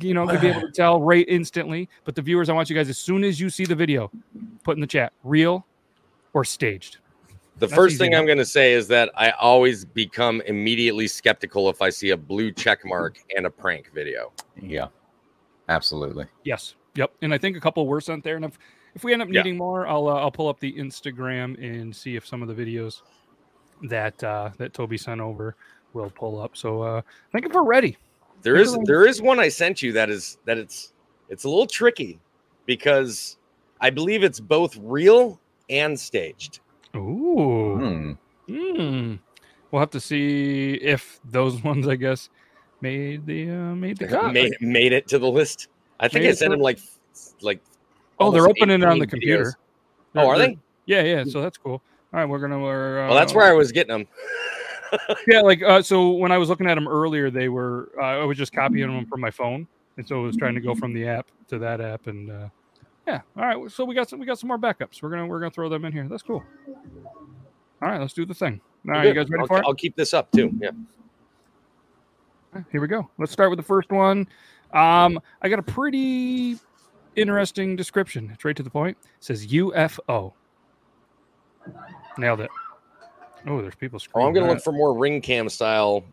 you 0.00 0.14
know, 0.14 0.24
gonna 0.24 0.38
be 0.38 0.46
able 0.46 0.60
to 0.60 0.70
tell 0.72 1.02
right 1.02 1.24
instantly. 1.26 1.88
But 2.04 2.14
the 2.14 2.22
viewers, 2.22 2.48
I 2.48 2.52
want 2.52 2.70
you 2.70 2.76
guys 2.76 2.88
as 2.88 2.96
soon 2.96 3.24
as 3.24 3.40
you 3.40 3.50
see 3.50 3.64
the 3.64 3.74
video, 3.74 4.12
put 4.62 4.76
in 4.76 4.80
the 4.80 4.86
chat 4.86 5.12
real 5.24 5.66
or 6.32 6.44
staged. 6.44 6.98
The 7.58 7.66
That's 7.66 7.74
first 7.74 7.98
thing 7.98 8.12
enough. 8.12 8.20
I'm 8.20 8.26
going 8.26 8.38
to 8.38 8.44
say 8.44 8.72
is 8.72 8.86
that 8.86 9.10
I 9.16 9.30
always 9.30 9.84
become 9.84 10.40
immediately 10.42 11.08
skeptical 11.08 11.68
if 11.68 11.82
I 11.82 11.90
see 11.90 12.10
a 12.10 12.16
blue 12.16 12.52
check 12.52 12.84
mark 12.84 13.18
and 13.36 13.46
a 13.46 13.50
prank 13.50 13.90
video. 13.92 14.30
Yeah, 14.62 14.86
absolutely. 15.68 16.26
Yes. 16.44 16.76
Yep. 16.94 17.14
And 17.20 17.34
I 17.34 17.38
think 17.38 17.56
a 17.56 17.60
couple 17.60 17.84
were 17.88 18.00
sent 18.00 18.22
there. 18.22 18.36
And 18.36 18.44
if 18.44 18.56
if 18.96 19.04
we 19.04 19.12
end 19.12 19.22
up 19.22 19.28
Yeah. 19.30 19.42
needing 19.42 19.56
more, 19.58 19.86
I'll 19.86 20.08
uh, 20.08 20.14
I'll 20.14 20.32
pull 20.32 20.48
up 20.48 20.58
the 20.58 20.72
Instagram 20.72 21.56
and 21.62 21.94
see 21.94 22.16
if 22.16 22.26
some 22.26 22.42
of 22.42 22.48
the 22.48 22.54
videos 22.54 23.02
that 23.82 24.22
uh, 24.24 24.50
that 24.58 24.72
Toby 24.72 24.96
sent 24.98 25.20
over 25.20 25.54
will 25.92 26.10
pull 26.10 26.40
up. 26.40 26.56
So 26.56 26.82
uh, 26.82 27.00
I 27.04 27.30
think 27.32 27.46
if 27.46 27.52
we're 27.52 27.62
ready. 27.62 27.96
There 28.42 28.56
is 28.56 28.76
there 28.84 29.06
is 29.06 29.20
one 29.22 29.38
I 29.38 29.48
sent 29.48 29.82
you 29.82 29.92
that 29.92 30.08
is 30.10 30.38
that 30.46 30.56
it's 30.58 30.92
it's 31.28 31.44
a 31.44 31.48
little 31.48 31.66
tricky 31.66 32.18
because 32.64 33.36
I 33.80 33.90
believe 33.90 34.22
it's 34.24 34.40
both 34.40 34.76
real 34.80 35.40
and 35.68 35.98
staged. 35.98 36.60
Ooh. 36.94 37.76
Hmm. 37.76 38.12
Hmm. 38.54 39.14
We'll 39.70 39.80
have 39.80 39.90
to 39.90 40.00
see 40.00 40.74
if 40.74 41.18
those 41.24 41.62
ones, 41.70 41.86
I 41.88 41.96
guess, 41.96 42.30
made 42.80 43.26
the 43.26 43.50
uh, 43.50 43.74
made 43.74 43.98
the 43.98 44.06
cut. 44.08 44.32
made, 44.32 44.52
made 44.60 44.92
it 44.92 45.06
to 45.08 45.18
the 45.18 45.28
list. 45.30 45.68
I 46.00 46.08
think 46.08 46.24
Made 46.24 46.30
I 46.30 46.34
sent 46.34 46.52
him 46.54 46.60
like 46.60 46.78
like 47.42 47.60
oh, 48.18 48.30
they're 48.30 48.48
opening 48.48 48.82
it 48.82 48.88
on 48.88 48.98
the 48.98 49.06
computer. 49.06 49.54
Oh, 50.14 50.28
are 50.28 50.38
they? 50.38 50.58
Yeah, 50.86 51.02
yeah. 51.02 51.24
So 51.24 51.40
that's 51.42 51.58
cool. 51.58 51.82
All 52.12 52.20
right, 52.20 52.24
we're 52.24 52.38
gonna. 52.38 52.58
We're, 52.58 53.04
uh, 53.04 53.08
Well, 53.08 53.16
that's 53.16 53.34
where 53.34 53.46
I 53.46 53.52
was 53.52 53.72
getting 53.72 53.92
them. 53.92 54.08
yeah 55.26 55.40
like 55.40 55.62
uh, 55.62 55.82
so 55.82 56.10
when 56.10 56.32
i 56.32 56.38
was 56.38 56.48
looking 56.48 56.68
at 56.68 56.74
them 56.74 56.88
earlier 56.88 57.30
they 57.30 57.48
were 57.48 57.90
uh, 57.98 58.04
i 58.04 58.24
was 58.24 58.36
just 58.36 58.52
copying 58.52 58.88
them 58.88 59.06
from 59.06 59.20
my 59.20 59.30
phone 59.30 59.66
and 59.96 60.06
so 60.06 60.20
i 60.20 60.26
was 60.26 60.36
trying 60.36 60.54
to 60.54 60.60
go 60.60 60.74
from 60.74 60.92
the 60.92 61.06
app 61.06 61.26
to 61.48 61.58
that 61.58 61.80
app 61.80 62.06
and 62.06 62.30
uh 62.30 62.48
yeah 63.06 63.20
all 63.36 63.44
right 63.46 63.70
so 63.70 63.84
we 63.84 63.94
got 63.94 64.08
some 64.08 64.18
we 64.18 64.26
got 64.26 64.38
some 64.38 64.48
more 64.48 64.58
backups 64.58 65.02
we're 65.02 65.10
gonna 65.10 65.26
we're 65.26 65.38
gonna 65.38 65.50
throw 65.50 65.68
them 65.68 65.84
in 65.84 65.92
here 65.92 66.06
that's 66.08 66.22
cool 66.22 66.42
all 67.82 67.88
right 67.88 68.00
let's 68.00 68.14
do 68.14 68.24
the 68.24 68.34
thing 68.34 68.60
all 68.86 68.92
right 68.94 69.06
you 69.06 69.14
guys 69.14 69.28
ready 69.28 69.42
I'll, 69.42 69.46
for 69.46 69.58
it 69.58 69.64
I'll 69.66 69.74
keep 69.74 69.96
this 69.96 70.14
up 70.14 70.30
too. 70.32 70.52
Yeah. 70.60 70.70
here 72.70 72.80
we 72.80 72.88
go 72.88 73.08
let's 73.18 73.32
start 73.32 73.50
with 73.50 73.58
the 73.58 73.64
first 73.64 73.90
one 73.90 74.26
um 74.72 75.20
i 75.42 75.48
got 75.48 75.58
a 75.58 75.62
pretty 75.62 76.56
interesting 77.16 77.76
description 77.76 78.30
it's 78.32 78.44
right 78.44 78.56
to 78.56 78.62
the 78.62 78.70
point 78.70 78.96
it 79.02 79.24
says 79.24 79.46
ufo 79.46 80.32
nailed 82.18 82.40
it 82.40 82.50
oh 83.46 83.60
there's 83.62 83.74
people 83.74 83.98
Oh, 84.14 84.22
I'm 84.26 84.32
gonna 84.32 84.48
look 84.48 84.62
for 84.62 84.72
more 84.72 84.92
ring 84.96 85.20
cam 85.20 85.48
style, 85.48 86.04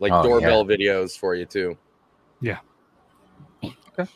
like 0.00 0.12
Oh, 0.12 0.22
doorbell 0.22 0.64
videos 0.64 1.18
for 1.18 1.34
you 1.34 1.44
too. 1.44 1.76
Yeah. 2.40 2.58
Okay. 3.64 4.10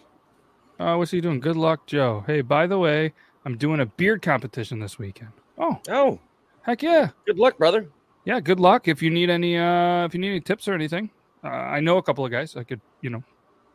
Uh, 0.78 0.96
what's 0.96 1.10
he 1.10 1.20
doing? 1.20 1.40
Good 1.40 1.56
luck, 1.56 1.86
Joe. 1.86 2.22
Hey, 2.26 2.40
by 2.40 2.66
the 2.66 2.78
way, 2.78 3.12
I'm 3.44 3.56
doing 3.56 3.80
a 3.80 3.86
beard 3.86 4.22
competition 4.22 4.78
this 4.80 4.98
weekend. 4.98 5.32
Oh, 5.58 5.78
Oh, 5.88 6.20
heck 6.62 6.82
yeah. 6.82 7.10
good 7.26 7.38
luck, 7.38 7.58
brother. 7.58 7.88
Yeah, 8.24 8.40
good 8.40 8.60
luck. 8.60 8.86
If 8.86 9.02
you 9.02 9.10
need 9.10 9.30
any 9.30 9.56
uh 9.56 10.04
if 10.04 10.14
you 10.14 10.20
need 10.20 10.30
any 10.30 10.40
tips 10.40 10.68
or 10.68 10.74
anything. 10.74 11.10
Uh, 11.44 11.48
I 11.48 11.80
know 11.80 11.96
a 11.96 12.02
couple 12.02 12.24
of 12.24 12.30
guys. 12.30 12.54
I 12.56 12.62
could, 12.62 12.80
you 13.00 13.10
know, 13.10 13.22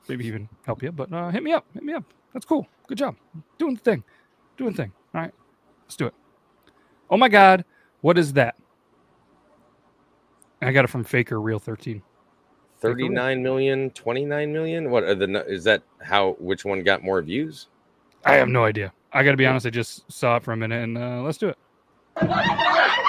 maybe 0.07 0.25
even 0.25 0.47
help 0.65 0.83
you, 0.83 0.91
but 0.91 1.11
uh 1.11 1.29
hit 1.29 1.43
me 1.43 1.53
up. 1.53 1.65
Hit 1.73 1.83
me 1.83 1.93
up. 1.93 2.03
That's 2.33 2.45
cool. 2.45 2.67
Good 2.87 2.97
job. 2.97 3.15
Doing 3.57 3.75
the 3.75 3.81
thing. 3.81 4.03
Doing 4.57 4.71
the 4.71 4.77
thing. 4.77 4.91
All 5.13 5.21
right. 5.21 5.33
Let's 5.85 5.95
do 5.95 6.07
it. 6.07 6.13
Oh 7.09 7.17
my 7.17 7.29
god, 7.29 7.63
what 8.01 8.17
is 8.17 8.33
that? 8.33 8.55
I 10.61 10.71
got 10.71 10.85
it 10.85 10.89
from 10.89 11.03
Faker 11.03 11.39
Real 11.39 11.59
13. 11.59 12.01
39 12.79 13.41
million, 13.41 13.89
29 13.91 14.53
million. 14.53 14.91
What 14.91 15.03
are 15.03 15.15
the 15.15 15.45
is 15.47 15.63
that 15.63 15.83
how 16.01 16.35
which 16.39 16.65
one 16.65 16.83
got 16.83 17.03
more 17.03 17.21
views? 17.21 17.67
I 18.25 18.35
have 18.35 18.49
no 18.49 18.65
idea. 18.65 18.93
I 19.13 19.23
got 19.23 19.31
to 19.31 19.37
be 19.37 19.45
honest. 19.45 19.65
I 19.65 19.69
just 19.69 20.11
saw 20.11 20.35
it 20.37 20.43
for 20.43 20.51
a 20.51 20.57
minute, 20.57 20.83
and 20.83 20.97
uh, 20.97 21.21
let's 21.21 21.37
do 21.37 21.49
it. 21.49 23.03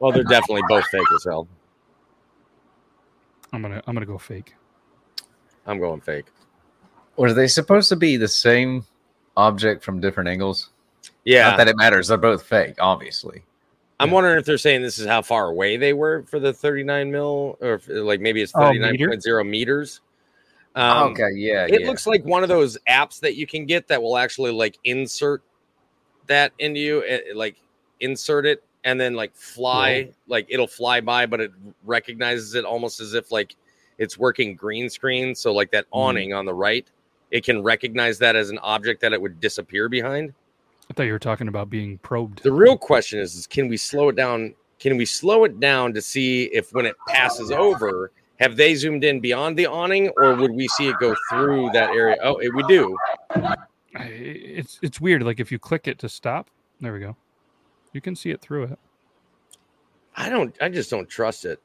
Well, 0.00 0.12
they're 0.12 0.22
definitely 0.24 0.62
both 0.68 0.86
fake 0.86 1.06
as 1.14 1.24
hell. 1.24 1.48
I'm 3.52 3.62
gonna 3.62 3.82
I'm 3.86 3.94
gonna 3.94 4.06
go 4.06 4.18
fake. 4.18 4.54
I'm 5.66 5.78
going 5.78 6.00
fake. 6.00 6.26
Were 7.16 7.32
they 7.32 7.48
supposed 7.48 7.88
to 7.88 7.96
be 7.96 8.16
the 8.16 8.28
same 8.28 8.84
object 9.36 9.82
from 9.82 10.00
different 10.00 10.28
angles? 10.28 10.70
Yeah, 11.24 11.48
Not 11.48 11.56
that 11.58 11.68
it 11.68 11.76
matters. 11.76 12.08
They're 12.08 12.16
both 12.16 12.44
fake, 12.44 12.76
obviously. 12.78 13.42
I'm 14.00 14.10
Yeah. 14.10 14.14
wondering 14.14 14.38
if 14.38 14.44
they're 14.44 14.58
saying 14.58 14.82
this 14.82 14.98
is 14.98 15.06
how 15.06 15.22
far 15.22 15.48
away 15.48 15.76
they 15.76 15.92
were 15.92 16.22
for 16.24 16.38
the 16.38 16.52
39 16.52 17.10
mil, 17.10 17.58
or 17.60 17.74
if, 17.74 17.88
like 17.88 18.20
maybe 18.20 18.40
it's 18.40 18.52
Oh, 18.54 18.60
39.0 18.60 19.48
meters. 19.48 20.00
Um, 20.74 21.10
okay, 21.10 21.30
yeah, 21.34 21.66
it 21.66 21.80
yeah. 21.80 21.86
looks 21.88 22.06
like 22.06 22.24
one 22.24 22.44
of 22.44 22.48
those 22.48 22.78
apps 22.88 23.18
that 23.20 23.34
you 23.34 23.46
can 23.46 23.66
get 23.66 23.88
that 23.88 24.00
will 24.00 24.16
actually 24.16 24.52
like 24.52 24.78
insert 24.84 25.42
that 26.26 26.52
into 26.60 26.78
you, 26.78 27.04
eh, 27.04 27.20
like 27.34 27.56
insert 28.00 28.46
it 28.46 28.62
and 28.88 28.98
then 28.98 29.12
like 29.14 29.36
fly, 29.36 30.08
like 30.28 30.46
it'll 30.48 30.66
fly 30.66 31.02
by, 31.02 31.26
but 31.26 31.40
it 31.42 31.50
recognizes 31.84 32.54
it 32.54 32.64
almost 32.64 33.00
as 33.00 33.12
if 33.12 33.30
like 33.30 33.54
it's 33.98 34.16
working 34.16 34.56
green 34.56 34.88
screen. 34.88 35.34
So 35.34 35.52
like 35.52 35.70
that 35.72 35.84
Mhm. 35.86 35.88
awning 35.92 36.32
on 36.32 36.46
the 36.46 36.54
right, 36.54 36.90
it 37.30 37.44
can 37.44 37.62
recognize 37.62 38.18
that 38.20 38.34
as 38.34 38.48
an 38.48 38.58
object 38.60 39.02
that 39.02 39.12
it 39.12 39.20
would 39.20 39.40
disappear 39.40 39.90
behind. 39.90 40.32
I 40.90 40.94
thought 40.94 41.02
you 41.02 41.12
were 41.12 41.18
talking 41.18 41.48
about 41.48 41.68
being 41.68 41.98
probed. 41.98 42.42
The 42.42 42.52
real 42.52 42.78
question 42.78 43.18
is, 43.20 43.34
is 43.34 43.46
can 43.46 43.68
we 43.68 43.76
slow 43.76 44.08
it 44.08 44.16
down? 44.16 44.54
Can 44.78 44.96
we 44.96 45.04
slow 45.04 45.44
it 45.44 45.60
down 45.60 45.92
to 45.92 46.00
see 46.00 46.44
if 46.44 46.72
when 46.72 46.86
it 46.86 46.94
passes 47.08 47.50
over, 47.50 48.10
have 48.40 48.56
they 48.56 48.74
zoomed 48.74 49.04
in 49.04 49.20
beyond 49.20 49.58
the 49.58 49.66
awning, 49.66 50.08
or 50.16 50.34
would 50.34 50.52
we 50.52 50.66
see 50.68 50.88
it 50.88 50.96
go 50.98 51.14
through 51.28 51.68
that 51.72 51.90
area? 51.90 52.16
Oh, 52.22 52.36
eh, 52.36 52.48
we 52.54 52.62
do. 52.62 52.96
It's 54.00 54.78
it's 54.80 54.98
weird. 54.98 55.24
Like 55.24 55.40
if 55.40 55.52
you 55.52 55.58
click 55.58 55.88
it 55.88 55.98
to 55.98 56.08
stop, 56.08 56.48
there 56.80 56.94
we 56.94 57.00
go. 57.00 57.16
You 57.92 58.00
can 58.00 58.14
see 58.16 58.30
it 58.30 58.40
through 58.40 58.64
it. 58.64 58.78
I 60.16 60.28
don't. 60.28 60.54
I 60.60 60.68
just 60.68 60.90
don't 60.90 61.08
trust 61.08 61.44
it. 61.44 61.60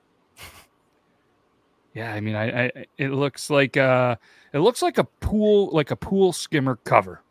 Yeah, 1.93 2.13
I 2.13 2.21
mean, 2.21 2.35
I, 2.35 2.65
I 2.65 2.71
it 2.97 3.09
looks 3.09 3.49
like 3.49 3.77
uh, 3.77 4.15
it 4.51 4.59
looks 4.59 4.81
like 4.81 4.97
a 4.97 5.03
pool, 5.03 5.69
like 5.71 5.91
a 5.91 5.95
pool 5.95 6.33
skimmer 6.33 6.77
cover. 6.83 7.21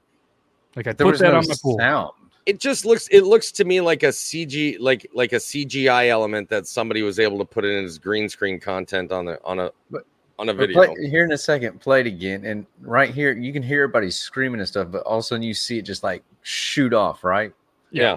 Like 0.77 0.87
I 0.87 0.93
there 0.93 1.07
put 1.07 1.13
was 1.13 1.21
that 1.21 1.33
no 1.33 1.39
on 1.39 1.49
my 1.49 1.55
pool. 1.63 1.79
sound. 1.79 2.11
It 2.47 2.61
just 2.61 2.85
looks. 2.85 3.09
It 3.09 3.23
looks 3.23 3.51
to 3.53 3.65
me 3.65 3.81
like 3.81 4.03
a 4.03 4.09
CG, 4.09 4.77
like 4.81 5.07
like 5.15 5.33
a 5.33 5.37
CGI 5.37 6.09
element 6.09 6.49
that 6.51 6.67
somebody 6.67 7.03
was 7.03 7.19
able 7.19 7.39
to 7.39 7.45
put 7.45 7.65
in 7.65 7.85
as 7.85 7.99
green 7.99 8.29
screen 8.29 8.61
content 8.61 9.11
on 9.13 9.25
the 9.27 9.41
on 9.45 9.59
a 9.59 9.71
But- 9.91 10.07
on 10.39 10.49
a 10.49 10.55
video. 10.55 10.75
play- 10.87 11.09
here 11.09 11.25
in 11.25 11.33
a 11.33 11.39
second, 11.39 11.81
play 11.81 12.01
it 12.01 12.07
again, 12.07 12.45
and 12.45 12.67
right 12.81 13.11
here 13.15 13.33
you 13.33 13.53
can 13.53 13.63
hear 13.63 13.83
everybody 13.83 14.11
screaming 14.11 14.61
and 14.61 14.69
stuff, 14.69 14.89
but 14.91 15.03
all 15.05 15.19
of 15.19 15.21
a 15.21 15.23
sudden 15.23 15.43
you 15.43 15.55
see 15.55 15.79
it 15.79 15.83
just 15.83 16.03
like 16.03 16.23
shoot 16.43 16.93
off. 16.95 17.23
Right, 17.23 17.53
yeah. 17.91 18.17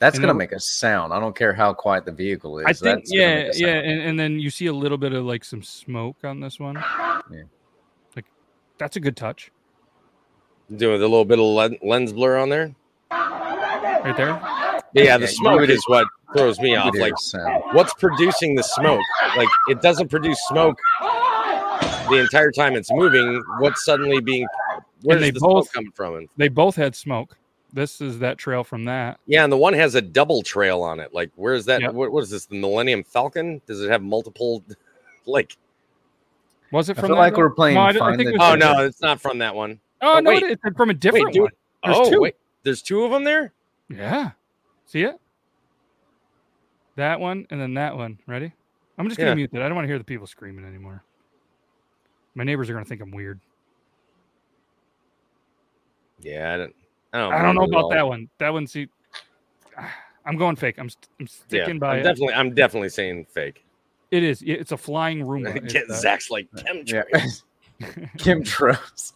That's 0.00 0.18
gonna 0.18 0.34
make 0.34 0.50
a 0.52 0.58
sound. 0.60 1.12
I 1.12 1.20
don't 1.20 1.36
care 1.36 1.52
how 1.52 1.72
quiet 1.72 2.04
the 2.04 2.12
vehicle 2.12 2.58
is. 2.58 2.64
I 2.66 2.72
think 2.72 2.82
That's 3.04 3.12
yeah, 3.12 3.50
yeah, 3.54 3.74
and, 3.74 4.00
and 4.02 4.18
then 4.18 4.40
you 4.40 4.50
see 4.50 4.66
a 4.66 4.72
little 4.72 4.98
bit 4.98 5.12
of 5.12 5.24
like 5.24 5.44
some 5.44 5.62
smoke 5.62 6.16
on 6.24 6.40
this 6.40 6.58
one. 6.58 6.74
Yeah. 7.30 7.42
Like 8.16 8.24
that's 8.78 8.96
a 8.96 9.00
good 9.00 9.16
touch 9.16 9.52
Doing 10.74 10.96
a 10.96 10.98
little 11.06 11.24
bit 11.24 11.38
of 11.38 11.72
lens 11.82 12.12
blur 12.12 12.38
on 12.38 12.48
there. 12.48 12.74
right 13.10 14.14
there. 14.16 14.28
Yeah, 14.94 15.02
Yeah, 15.04 15.16
the 15.18 15.22
you 15.26 15.32
smoke 15.32 15.68
is 15.68 15.82
what 15.86 16.06
throws 16.36 16.58
me 16.60 16.74
off. 16.76 16.94
Like 16.96 17.16
sound. 17.18 17.62
what's 17.72 17.92
producing 17.94 18.54
the 18.54 18.62
smoke? 18.62 19.02
Like 19.36 19.48
it 19.68 19.82
doesn't 19.82 20.08
produce 20.08 20.40
smoke 20.48 20.78
the 22.08 22.18
entire 22.20 22.50
time 22.50 22.74
it's 22.74 22.90
moving. 22.92 23.42
What's 23.58 23.84
suddenly 23.84 24.20
being? 24.20 24.46
Where's 25.02 25.20
they 25.20 25.30
the 25.30 25.40
both- 25.40 25.68
smoke 25.68 25.72
coming 25.72 25.92
from? 25.92 26.14
And 26.16 26.28
They 26.36 26.48
both 26.48 26.76
had 26.76 26.94
smoke. 26.96 27.36
This 27.72 28.00
is 28.00 28.18
that 28.20 28.36
trail 28.38 28.64
from 28.64 28.84
that. 28.86 29.20
yeah, 29.26 29.44
and 29.44 29.52
the 29.52 29.56
one 29.56 29.72
has 29.74 29.94
a 29.94 30.02
double 30.02 30.42
trail 30.42 30.82
on 30.82 30.98
it. 31.00 31.14
Like, 31.14 31.30
where's 31.36 31.64
that? 31.66 31.80
Yep. 31.82 31.92
What, 31.94 32.10
what 32.12 32.22
is 32.24 32.30
this? 32.30 32.46
The 32.46 32.58
Millennium 32.58 33.04
Falcon? 33.04 33.60
Does 33.66 33.82
it 33.82 33.90
have 33.90 34.02
multiple? 34.02 34.64
Like, 35.26 35.56
Was 36.72 36.88
it 36.88 36.96
I 36.96 37.00
from? 37.02 37.08
feel 37.10 37.16
like 37.16 37.34
one? 37.34 37.40
we're 37.42 37.50
playing 37.50 37.74
No, 37.74 37.82
I, 37.82 37.92
d- 37.92 37.98
I 37.98 38.00
Find 38.00 38.16
think 38.16 38.28
the 38.30 38.34
it 38.36 38.40
oh 38.40 38.50
from- 38.52 38.58
no, 38.58 38.84
it's 38.84 39.00
not 39.02 39.20
from 39.20 39.38
that 39.38 39.54
one. 39.54 39.78
Oh, 40.00 40.16
Oh, 40.16 40.20
no, 40.20 40.30
wait. 40.30 40.42
it's 40.42 40.62
from 40.76 40.88
a 40.90 40.94
different 40.94 41.32
dude. 41.32 41.42
one. 41.42 41.50
There's 41.84 41.96
oh 41.98 42.10
two. 42.10 42.20
wait, 42.22 42.36
there's 42.62 42.80
two 42.82 43.04
of 43.04 43.10
them 43.12 43.22
there. 43.22 43.52
Yeah. 43.90 44.30
See 44.86 45.02
it? 45.02 45.20
That 46.96 47.20
one 47.20 47.46
and 47.50 47.60
then 47.60 47.74
that 47.74 47.96
one. 47.96 48.18
Ready? 48.26 48.52
I'm 48.98 49.06
just 49.08 49.18
gonna 49.18 49.30
Yeah. 49.32 49.34
mute 49.36 49.50
that. 49.52 49.62
I 49.62 49.66
don't 49.68 49.74
want 49.76 49.84
to 49.84 49.88
hear 49.88 49.98
the 49.98 50.04
people 50.04 50.26
screaming 50.26 50.64
anymore. 50.64 51.04
My 52.34 52.42
neighbors 52.42 52.68
are 52.70 52.72
gonna 52.72 52.84
think 52.86 53.02
I'm 53.02 53.10
weird. 53.12 53.38
Yeah, 56.22 56.54
I 56.54 56.56
don't. 56.56 56.74
I 57.12 57.18
don't, 57.18 57.32
I 57.32 57.42
don't 57.42 57.54
know 57.54 57.60
believe 57.66 57.72
it 57.72 57.76
at 57.76 57.80
about 57.80 57.90
that 57.92 58.06
one. 58.06 58.28
That 58.38 58.52
one, 58.52 58.66
see, 58.66 58.88
I'm 60.26 60.36
going 60.36 60.56
fake. 60.56 60.78
I'm, 60.78 60.86
I'm 60.86 60.90
Yeah, 61.20 61.26
sticking 61.28 61.78
by 61.78 61.94
I'm 61.94 62.00
it. 62.00 62.02
definitely. 62.04 62.34
I'm 62.34 62.54
definitely 62.54 62.88
saying 62.90 63.26
fake. 63.32 63.64
It 64.10 64.22
is. 64.22 64.42
yeah, 64.42 64.56
It's 64.56 64.72
a 64.72 64.76
flying 64.76 65.20
Roomba. 65.26 65.56
It's, 65.56 65.72
Get 65.72 65.88
uh, 65.90 65.94
Zach's 65.94 66.30
like 66.30 66.48
Yeah, 66.86 67.02
chemtrails. 67.02 67.42
chemtrails. 68.18 69.12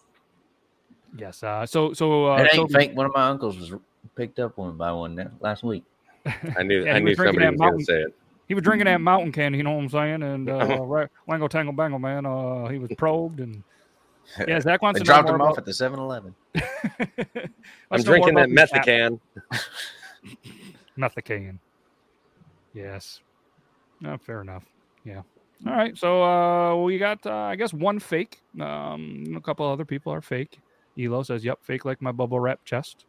yes. 1.17 1.43
Uh, 1.43 1.67
so 1.67 1.93
so 1.93 2.27
uh, 2.33 2.37
it 2.39 2.53
so- 2.55 2.67
fake. 2.69 2.93
One 2.97 3.07
of 3.07 3.13
my 3.15 3.29
uncles 3.29 3.59
was 3.59 3.73
picked 4.17 4.39
up 4.39 4.57
one 4.59 4.77
by 4.77 4.93
one 4.93 5.15
that- 5.17 5.31
last 5.41 5.63
week. 5.63 5.85
I 6.57 6.63
knew. 6.63 6.85
Yeah, 6.85 6.95
I 6.95 6.99
knew 7.01 7.11
was 7.11 7.19
somebody 7.19 7.39
that 7.41 7.53
was 7.53 7.61
gonna 7.61 7.85
say 7.85 8.01
it. 8.01 8.15
he 8.49 8.55
was 8.55 8.65
drinking 8.65 8.87
that 8.87 9.01
mountain 9.01 9.31
candy. 9.31 9.59
You 9.59 9.65
know 9.65 9.73
what 9.73 9.83
I'm 9.83 9.89
saying? 9.91 10.23
And 10.23 10.49
uh, 10.49 10.81
right, 10.83 11.09
Wango 11.27 11.49
Tangle 11.49 11.75
Bangle 11.75 11.99
man. 11.99 12.25
Uh, 12.25 12.67
he 12.69 12.79
was 12.79 12.91
probed 12.97 13.41
and 13.41 13.63
yeah. 14.49 14.61
Zach 14.61 14.83
wants 14.83 14.99
They 14.99 15.05
to 15.05 15.11
know 15.11 15.15
dropped 15.23 15.29
more 15.29 15.35
him 15.37 15.43
off 15.43 15.59
about- 15.59 15.59
at 15.59 15.65
the 15.67 15.73
7-Eleven. 15.73 16.35
I'm 16.55 16.63
Wants 17.91 18.05
to 18.05 18.11
know 18.11 18.17
more 18.19 18.31
drinking 18.31 18.35
that 18.35 18.51
about 18.51 18.71
the 18.71 18.91
app. 18.93 19.13
methacan. 19.13 19.21
Methacan. 20.99 21.59
Yes. 22.73 23.21
No, 24.01 24.17
fair 24.19 24.41
enough. 24.41 24.65
Yeah. 25.05 25.23
All 25.67 25.73
right. 25.73 25.97
So 25.97 26.23
uh 26.23 26.77
we 26.83 26.99
got 26.99 27.25
uh, 27.27 27.33
I 27.33 27.57
guess 27.57 27.73
one 27.73 27.99
fake. 27.99 28.41
Um 28.61 29.25
a 29.37 29.41
couple 29.41 29.67
other 29.67 29.85
people 29.85 30.13
are 30.13 30.21
fake. 30.23 30.59
Elo 30.99 31.23
says, 31.23 31.45
Yep, 31.45 31.59
fake 31.63 31.85
like 31.85 32.01
my 32.03 32.13
bubble 32.13 32.39
wrap 32.41 32.65
chest. 32.65 33.05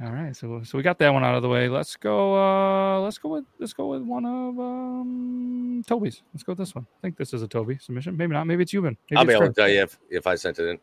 All 0.00 0.10
right, 0.10 0.34
so 0.34 0.62
so 0.64 0.76
we 0.76 0.82
got 0.82 0.98
that 0.98 1.12
one 1.12 1.22
out 1.22 1.36
of 1.36 1.42
the 1.42 1.48
way. 1.48 1.68
Let's 1.68 1.94
go 1.96 2.34
uh 2.34 3.00
let's 3.00 3.18
go 3.18 3.28
with 3.28 3.44
let's 3.60 3.72
go 3.72 3.86
with 3.88 4.02
one 4.02 4.24
of 4.24 4.58
um 4.58 5.84
Toby's. 5.86 6.22
Let's 6.34 6.42
go 6.42 6.52
with 6.52 6.58
this 6.58 6.74
one. 6.74 6.86
I 6.90 6.98
think 7.02 7.16
this 7.16 7.32
is 7.32 7.42
a 7.42 7.48
Toby 7.48 7.78
submission. 7.80 8.16
Maybe 8.16 8.32
not, 8.32 8.46
maybe 8.46 8.62
it's 8.64 8.72
Yuban. 8.72 8.96
Maybe 9.10 9.16
I'll 9.16 9.24
be 9.24 9.32
it's 9.32 9.40
able 9.42 9.52
to 9.52 9.60
tell 9.60 9.68
you 9.68 9.82
if, 9.82 9.98
if 10.10 10.26
I 10.26 10.34
sent 10.34 10.58
it 10.58 10.66
in. 10.68 10.78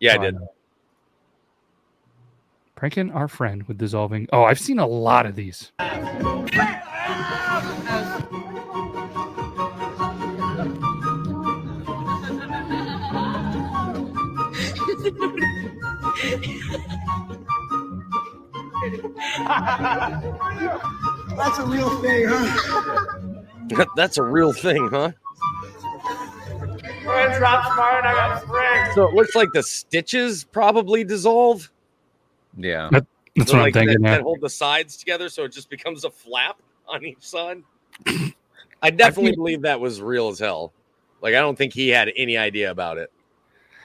Yeah, 0.00 0.14
I 0.14 0.16
Oh, 0.16 0.22
did. 0.22 0.34
no. 0.36 0.48
Pranking 2.76 3.10
our 3.12 3.28
friend 3.28 3.62
with 3.64 3.76
dissolving. 3.78 4.26
Oh, 4.32 4.44
I've 4.44 4.58
seen 4.58 4.78
a 4.78 4.86
lot 4.86 5.26
of 5.26 5.36
these. 5.36 5.70
That's 21.36 21.58
a 21.58 21.64
real 21.66 21.90
thing, 22.00 22.26
huh? 22.28 23.84
That's 23.96 24.18
a 24.18 24.22
real 24.22 24.52
thing, 24.52 24.88
huh? 24.90 25.12
Friends 27.04 27.40
not 27.40 27.64
smart, 27.74 28.04
I 28.04 28.12
got 28.12 28.44
friends. 28.46 28.94
So 28.94 29.08
it 29.08 29.14
looks 29.14 29.34
like 29.34 29.48
the 29.52 29.62
stitches 29.62 30.44
probably 30.44 31.04
dissolve. 31.04 31.70
Yeah. 32.56 32.88
That's 32.92 33.50
So 33.50 33.56
what 33.58 33.66
I'm 33.68 33.72
thinking. 33.72 34.02
that, 34.02 34.08
that 34.18 34.22
hold 34.22 34.40
the 34.40 34.50
sides 34.50 34.96
together 34.96 35.28
so 35.28 35.44
it 35.44 35.52
just 35.52 35.70
becomes 35.70 36.04
a 36.04 36.10
flap 36.10 36.58
on 36.86 37.04
each 37.04 37.22
side. 37.22 37.62
I 38.82 38.90
definitely 38.90 39.30
think- 39.30 39.36
believe 39.36 39.62
that 39.62 39.80
was 39.80 40.00
real 40.02 40.28
as 40.28 40.38
hell. 40.38 40.72
Like 41.22 41.34
I 41.34 41.38
don't 41.40 41.56
think 41.56 41.72
he 41.72 41.88
had 41.88 42.10
any 42.16 42.36
idea 42.36 42.70
about 42.70 42.98
it. 42.98 43.10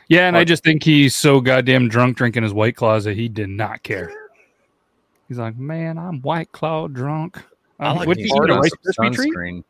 Yeah, 0.09 0.27
and 0.27 0.37
I 0.37 0.43
just 0.45 0.63
think 0.63 0.83
he's 0.83 1.15
so 1.17 1.41
goddamn 1.41 1.89
drunk 1.89 2.15
drinking 2.17 2.43
his 2.43 2.53
white 2.53 2.75
claws 2.77 3.03
that 3.03 3.15
he 3.17 3.27
did 3.27 3.49
not 3.49 3.83
care. 3.83 4.09
He's 5.27 5.37
like, 5.37 5.57
man, 5.57 5.97
I'm 5.97 6.21
white 6.21 6.51
claw 6.51 6.87
drunk. 6.87 7.37
I 7.79 7.87
Um, 7.91 7.97
like 7.97 8.07
would 8.07 8.17
the 8.17 8.23
you 8.23 8.35
a 8.35 8.59
Rice 8.59 8.71
some 8.93 9.07
Krispie 9.07 9.31
treat? 9.33 9.55
Is 9.57 9.63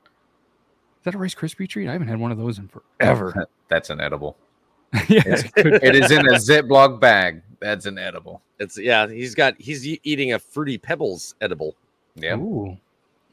that 1.04 1.16
a 1.16 1.18
Rice 1.18 1.36
Krispie 1.36 1.68
treat? 1.68 1.88
I 1.88 1.94
haven't 1.94 2.08
had 2.08 2.20
one 2.20 2.32
of 2.32 2.38
those 2.38 2.58
in 2.60 2.68
forever. 2.70 3.48
That's 3.70 3.90
an 3.90 4.00
edible. 4.00 4.38
yeah, 5.10 5.20
It's- 5.20 5.44
it 5.44 5.54
could- 5.54 5.84
It 5.84 5.96
is 5.96 6.12
in 6.12 6.26
a 6.28 6.34
Ziploc 6.34 7.00
bag. 7.00 7.42
That's 7.60 7.86
an 7.88 7.98
edible. 7.98 8.42
It's 8.60 8.78
yeah, 8.78 9.08
he's 9.08 9.34
got 9.36 9.60
he's 9.60 9.86
eating 10.04 10.34
a 10.34 10.40
fruity 10.40 10.78
pebbles 10.78 11.34
edible. 11.42 11.76
Yeah. 12.16 12.38
Ooh. 12.38 12.78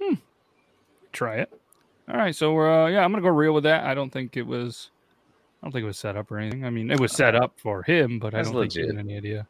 Hmm. 0.02 0.14
Try 1.12 1.36
it. 1.36 1.52
All 2.08 2.16
right, 2.16 2.34
so 2.34 2.52
we're 2.52 2.70
uh, 2.70 2.88
yeah, 2.88 3.04
I'm 3.04 3.10
gonna 3.12 3.22
go 3.22 3.28
real 3.28 3.52
with 3.54 3.64
that. 3.64 3.84
I 3.84 3.94
don't 3.94 4.10
think 4.10 4.36
it 4.36 4.46
was. 4.46 4.90
I 5.62 5.66
don't 5.66 5.72
think 5.72 5.84
it 5.84 5.86
was 5.86 5.98
set 5.98 6.16
up 6.16 6.30
or 6.30 6.38
anything. 6.38 6.64
I 6.64 6.70
mean, 6.70 6.90
it 6.90 6.98
was 7.00 7.12
set 7.12 7.34
up 7.34 7.52
for 7.58 7.82
him, 7.82 8.18
but 8.18 8.34
I 8.34 8.42
don't 8.42 8.52
think 8.52 8.72
he 8.72 8.80
had 8.86 8.98
any 8.98 9.16
idea. 9.16 9.46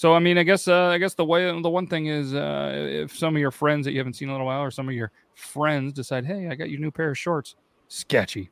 So 0.00 0.14
I 0.14 0.18
mean, 0.18 0.38
I 0.38 0.44
guess 0.44 0.66
uh, 0.66 0.86
I 0.86 0.96
guess 0.96 1.12
the 1.12 1.26
way 1.26 1.44
the 1.60 1.68
one 1.68 1.86
thing 1.86 2.06
is 2.06 2.32
uh, 2.34 2.72
if 2.74 3.14
some 3.14 3.36
of 3.36 3.40
your 3.40 3.50
friends 3.50 3.84
that 3.84 3.92
you 3.92 3.98
haven't 3.98 4.14
seen 4.14 4.28
in 4.28 4.30
a 4.30 4.32
little 4.32 4.46
while, 4.46 4.62
or 4.62 4.70
some 4.70 4.88
of 4.88 4.94
your 4.94 5.12
friends 5.34 5.92
decide, 5.92 6.24
hey, 6.24 6.48
I 6.48 6.54
got 6.54 6.70
you 6.70 6.78
a 6.78 6.80
new 6.80 6.90
pair 6.90 7.10
of 7.10 7.18
shorts, 7.18 7.54
sketchy. 7.88 8.48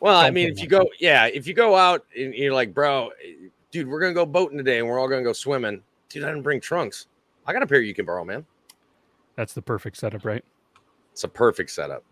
Well, 0.00 0.14
I 0.14 0.24
Don't 0.24 0.34
mean, 0.34 0.50
if 0.50 0.60
you 0.60 0.68
go, 0.68 0.86
yeah, 1.00 1.24
if 1.24 1.46
you 1.46 1.54
go 1.54 1.74
out 1.74 2.04
and 2.14 2.34
you're 2.34 2.52
like, 2.52 2.74
bro, 2.74 3.12
dude, 3.70 3.88
we're 3.88 3.98
gonna 3.98 4.12
go 4.12 4.26
boating 4.26 4.58
today, 4.58 4.78
and 4.78 4.86
we're 4.86 4.98
all 4.98 5.08
gonna 5.08 5.22
go 5.22 5.32
swimming. 5.32 5.82
Dude, 6.10 6.22
I 6.22 6.26
didn't 6.26 6.42
bring 6.42 6.60
trunks. 6.60 7.06
I 7.46 7.54
got 7.54 7.62
a 7.62 7.66
pair 7.66 7.80
you 7.80 7.94
can 7.94 8.04
borrow, 8.04 8.22
man. 8.22 8.44
That's 9.36 9.54
the 9.54 9.62
perfect 9.62 9.96
setup, 9.96 10.22
right? 10.26 10.44
It's 11.12 11.24
a 11.24 11.28
perfect 11.28 11.70
setup. 11.70 12.04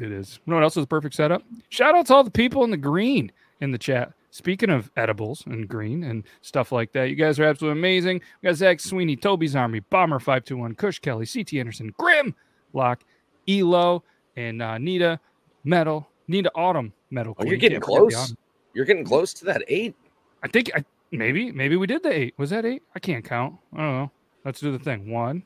It 0.00 0.10
is. 0.10 0.40
You 0.46 0.52
know 0.52 0.56
what 0.56 0.62
else 0.62 0.78
is 0.78 0.84
a 0.84 0.86
perfect 0.86 1.14
setup? 1.14 1.42
Shout 1.68 1.94
out 1.94 2.06
to 2.06 2.14
all 2.14 2.24
the 2.24 2.30
people 2.30 2.64
in 2.64 2.70
the 2.70 2.78
green 2.78 3.30
in 3.60 3.72
the 3.72 3.78
chat. 3.78 4.14
Speaking 4.38 4.70
of 4.70 4.88
edibles 4.96 5.42
and 5.46 5.66
green 5.66 6.04
and 6.04 6.22
stuff 6.42 6.70
like 6.70 6.92
that, 6.92 7.10
you 7.10 7.16
guys 7.16 7.40
are 7.40 7.44
absolutely 7.44 7.80
amazing. 7.80 8.20
We 8.40 8.46
got 8.46 8.54
Zach 8.54 8.78
Sweeney, 8.78 9.16
Toby's 9.16 9.56
Army, 9.56 9.80
Bomber 9.80 10.20
five 10.20 10.44
two 10.44 10.56
one, 10.56 10.76
Kush 10.76 11.00
Kelly, 11.00 11.26
CT 11.26 11.54
Anderson, 11.54 11.92
Grim, 11.98 12.36
Lock, 12.72 13.02
Elo, 13.48 14.04
and 14.36 14.62
uh, 14.62 14.78
Nita 14.78 15.18
Metal, 15.64 16.08
Nita 16.28 16.52
Autumn 16.54 16.92
Metal. 17.10 17.34
Oh, 17.36 17.44
you're 17.44 17.56
getting 17.56 17.80
Can't 17.80 17.84
forget 17.84 18.10
the 18.10 18.14
close. 18.14 18.36
You're 18.74 18.84
getting 18.84 19.04
close 19.04 19.34
to 19.34 19.44
that 19.46 19.64
eight. 19.66 19.96
I 20.44 20.46
think 20.46 20.70
I, 20.72 20.84
maybe 21.10 21.50
maybe 21.50 21.74
we 21.74 21.88
did 21.88 22.04
the 22.04 22.12
eight. 22.12 22.34
Was 22.38 22.50
that 22.50 22.64
eight? 22.64 22.84
I 22.94 23.00
can't 23.00 23.24
count. 23.24 23.56
I 23.72 23.76
don't 23.78 23.92
know. 23.92 24.10
Let's 24.44 24.60
do 24.60 24.70
the 24.70 24.78
thing. 24.78 25.10
One, 25.10 25.42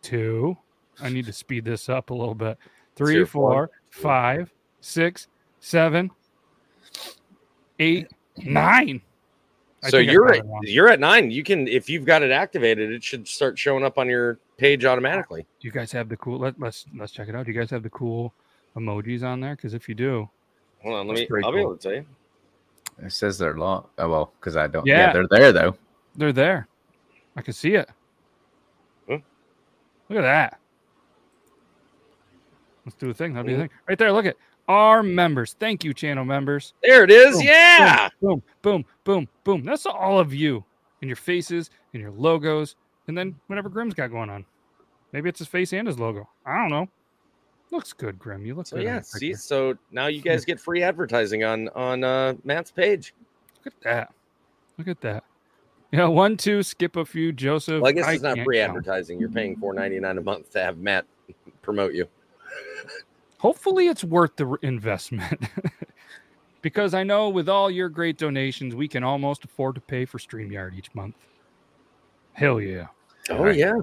two. 0.00 0.56
I 1.02 1.08
need 1.08 1.26
to 1.26 1.32
speed 1.32 1.64
this 1.64 1.88
up 1.88 2.10
a 2.10 2.14
little 2.14 2.36
bit. 2.36 2.56
Three, 2.94 3.24
four. 3.24 3.68
five, 3.88 4.52
six, 4.80 5.26
seven, 5.58 6.12
eight, 7.80 8.08
nine. 8.44 9.00
I 9.82 9.88
So 9.88 9.96
you're 9.98 10.32
at, 10.34 10.44
you're 10.62 10.88
at 10.88 11.00
nine. 11.00 11.30
You 11.30 11.42
can 11.42 11.66
if 11.66 11.88
you've 11.88 12.04
got 12.04 12.22
it 12.22 12.30
activated, 12.30 12.92
it 12.92 13.02
should 13.02 13.26
start 13.26 13.58
showing 13.58 13.82
up 13.84 13.98
on 13.98 14.08
your 14.08 14.38
page 14.58 14.84
automatically. 14.84 15.46
Do 15.58 15.66
you 15.66 15.72
guys 15.72 15.90
have 15.92 16.08
the 16.08 16.16
cool? 16.18 16.38
Let, 16.38 16.60
let's 16.60 16.84
let's 16.96 17.12
check 17.12 17.28
it 17.28 17.34
out. 17.34 17.46
Do 17.46 17.52
you 17.52 17.58
guys 17.58 17.70
have 17.70 17.82
the 17.82 17.90
cool 17.90 18.34
emojis 18.76 19.22
on 19.22 19.40
there? 19.40 19.56
Because 19.56 19.74
if 19.74 19.88
you 19.88 19.94
do, 19.94 20.28
Hold 20.82 20.94
on, 20.96 21.08
let 21.08 21.16
me. 21.16 21.28
I'll 21.44 21.52
be 21.52 21.60
able 21.60 21.76
to 21.76 21.82
tell 21.82 21.92
you. 21.94 22.06
It 23.02 23.12
says 23.12 23.38
they're 23.38 23.56
long. 23.56 23.86
Oh 23.98 24.08
well, 24.08 24.32
because 24.38 24.56
I 24.56 24.66
don't. 24.66 24.86
Yeah. 24.86 24.98
Yeah. 24.98 25.12
they're 25.14 25.28
there 25.28 25.52
though. 25.52 25.76
they're 26.16 26.32
there. 26.32 26.68
I 27.36 27.42
can 27.42 27.54
see 27.54 27.74
it. 27.74 27.88
Huh? 29.08 29.18
Look 30.08 30.18
at 30.18 30.22
that. 30.22 30.60
Let's 32.84 32.96
do 32.96 33.10
a 33.10 33.14
thing. 33.14 33.32
That'll 33.34 33.46
be 33.46 33.52
the 33.54 33.58
Mhm. 33.58 33.62
thing. 33.62 33.70
Right 33.88 33.98
there. 33.98 34.12
Look 34.12 34.26
at 34.26 34.36
our 34.70 35.02
members. 35.02 35.56
Thank 35.58 35.82
you, 35.84 35.92
channel 35.92 36.24
members. 36.24 36.74
There 36.82 37.02
it 37.02 37.10
is. 37.10 37.36
Boom, 37.36 37.42
yeah. 37.44 38.08
Boom, 38.22 38.42
boom, 38.62 38.84
boom, 39.04 39.28
boom. 39.42 39.64
That's 39.64 39.84
all 39.84 40.20
of 40.20 40.32
you 40.32 40.64
and 41.02 41.08
your 41.08 41.16
faces 41.16 41.70
and 41.92 42.00
your 42.00 42.12
logos, 42.12 42.76
and 43.08 43.18
then 43.18 43.34
whatever 43.48 43.68
Grim's 43.68 43.94
got 43.94 44.10
going 44.12 44.30
on. 44.30 44.44
Maybe 45.12 45.28
it's 45.28 45.40
his 45.40 45.48
face 45.48 45.72
and 45.72 45.88
his 45.88 45.98
logo. 45.98 46.28
I 46.46 46.56
don't 46.56 46.70
know. 46.70 46.88
Looks 47.72 47.92
good, 47.92 48.18
Grim. 48.18 48.46
You 48.46 48.54
look 48.54 48.66
So 48.68 48.76
good. 48.76 48.84
yeah, 48.84 49.00
see, 49.00 49.34
so 49.34 49.76
now 49.90 50.06
you 50.06 50.20
guys 50.22 50.44
get 50.44 50.60
free 50.60 50.82
advertising 50.82 51.42
on 51.44 51.68
on 51.70 52.04
uh, 52.04 52.34
Matt's 52.44 52.70
page. 52.70 53.12
Look 53.64 53.74
at 53.74 53.80
that. 53.82 54.14
Look 54.78 54.88
at 54.88 55.00
that. 55.02 55.24
Yeah, 55.92 56.06
one, 56.06 56.36
two, 56.36 56.62
skip 56.62 56.94
a 56.94 57.04
few, 57.04 57.32
Joseph. 57.32 57.82
Well, 57.82 57.88
I 57.88 57.92
guess 57.92 58.08
it's 58.08 58.22
not 58.22 58.38
free 58.44 58.60
advertising. 58.60 59.18
You're 59.18 59.28
paying 59.30 59.56
four 59.56 59.74
ninety 59.74 59.98
nine 59.98 60.16
a 60.18 60.20
month 60.20 60.52
to 60.52 60.60
have 60.62 60.78
Matt 60.78 61.06
promote 61.62 61.92
you. 61.94 62.06
Hopefully, 63.40 63.88
it's 63.88 64.04
worth 64.04 64.36
the 64.36 64.58
investment. 64.60 65.48
because 66.62 66.92
I 66.92 67.04
know 67.04 67.30
with 67.30 67.48
all 67.48 67.70
your 67.70 67.88
great 67.88 68.18
donations, 68.18 68.74
we 68.74 68.86
can 68.86 69.02
almost 69.02 69.46
afford 69.46 69.76
to 69.76 69.80
pay 69.80 70.04
for 70.04 70.18
StreamYard 70.18 70.76
each 70.76 70.94
month. 70.94 71.16
Hell 72.34 72.60
yeah. 72.60 72.88
Oh 73.30 73.48
yeah. 73.48 73.78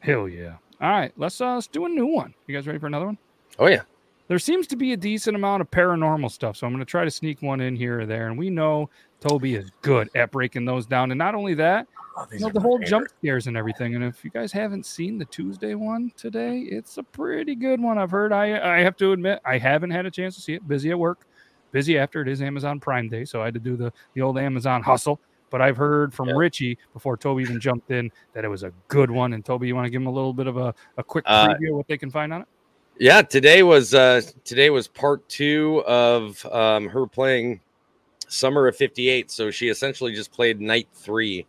Hell 0.00 0.26
yeah. 0.26 0.56
All 0.80 0.90
right, 0.90 1.12
let's 1.18 1.38
uh 1.38 1.54
let's 1.54 1.66
do 1.66 1.84
a 1.84 1.88
new 1.88 2.06
one. 2.06 2.32
You 2.46 2.54
guys 2.54 2.66
ready 2.66 2.78
for 2.78 2.86
another 2.86 3.04
one? 3.04 3.18
Oh 3.58 3.66
yeah. 3.66 3.82
There 4.28 4.38
seems 4.38 4.66
to 4.68 4.76
be 4.76 4.92
a 4.92 4.96
decent 4.96 5.36
amount 5.36 5.60
of 5.60 5.70
paranormal 5.70 6.30
stuff, 6.30 6.56
so 6.56 6.66
I'm 6.66 6.72
going 6.72 6.80
to 6.84 6.90
try 6.90 7.04
to 7.04 7.10
sneak 7.10 7.42
one 7.42 7.60
in 7.60 7.76
here 7.76 8.00
or 8.00 8.06
there. 8.06 8.28
And 8.28 8.38
we 8.38 8.50
know 8.50 8.88
Toby 9.20 9.56
is 9.56 9.70
good 9.82 10.08
at 10.14 10.30
breaking 10.30 10.64
those 10.64 10.86
down. 10.86 11.10
And 11.10 11.18
not 11.18 11.34
only 11.34 11.54
that, 11.54 11.86
you 12.30 12.38
know, 12.38 12.48
the 12.50 12.60
whole 12.60 12.78
jump 12.78 13.08
scares 13.18 13.46
and 13.46 13.56
everything. 13.56 13.94
And 13.94 14.04
if 14.04 14.24
you 14.24 14.30
guys 14.30 14.52
haven't 14.52 14.86
seen 14.86 15.18
the 15.18 15.24
Tuesday 15.26 15.74
one 15.74 16.12
today, 16.16 16.60
it's 16.60 16.98
a 16.98 17.02
pretty 17.02 17.54
good 17.54 17.80
one. 17.80 17.98
I've 17.98 18.10
heard. 18.10 18.32
I 18.32 18.76
I 18.76 18.80
have 18.80 18.96
to 18.98 19.12
admit, 19.12 19.40
I 19.44 19.58
haven't 19.58 19.90
had 19.90 20.06
a 20.06 20.10
chance 20.10 20.34
to 20.36 20.40
see 20.40 20.54
it. 20.54 20.66
Busy 20.66 20.90
at 20.90 20.98
work, 20.98 21.26
busy 21.70 21.98
after 21.98 22.20
it 22.22 22.28
is 22.28 22.42
Amazon 22.42 22.80
Prime 22.80 23.08
Day, 23.08 23.24
so 23.24 23.42
I 23.42 23.46
had 23.46 23.54
to 23.54 23.60
do 23.60 23.76
the 23.76 23.92
the 24.14 24.20
old 24.22 24.38
Amazon 24.38 24.82
hustle. 24.82 25.20
But 25.50 25.60
I've 25.60 25.76
heard 25.76 26.14
from 26.14 26.28
Yeah. 26.28 26.36
Richie 26.36 26.78
before 26.94 27.16
Toby 27.18 27.42
even 27.42 27.60
jumped 27.60 27.90
in 27.90 28.10
that 28.32 28.44
it 28.44 28.48
was 28.48 28.62
a 28.62 28.72
good 28.88 29.10
one. 29.10 29.34
And 29.34 29.44
Toby, 29.44 29.66
you 29.68 29.74
want 29.74 29.84
to 29.84 29.90
give 29.90 30.00
him 30.00 30.06
a 30.06 30.12
little 30.12 30.32
bit 30.32 30.46
of 30.46 30.56
a, 30.56 30.74
a 30.96 31.04
quick 31.04 31.24
Uh, 31.26 31.48
preview 31.48 31.70
of 31.70 31.76
what 31.76 31.88
they 31.88 31.98
can 31.98 32.10
find 32.10 32.32
on 32.32 32.42
it? 32.42 32.48
Yeah, 32.98 33.22
today 33.22 33.62
was 33.62 33.94
uh 33.94 34.20
today 34.44 34.70
was 34.70 34.86
part 34.86 35.26
two 35.28 35.82
of 35.86 36.44
um 36.46 36.88
her 36.88 37.06
playing 37.06 37.60
Summer 38.28 38.66
of 38.66 38.76
58. 38.76 39.30
So 39.30 39.50
she 39.50 39.68
essentially 39.68 40.14
just 40.14 40.30
played 40.30 40.60
night 40.60 40.88
three, 40.92 41.46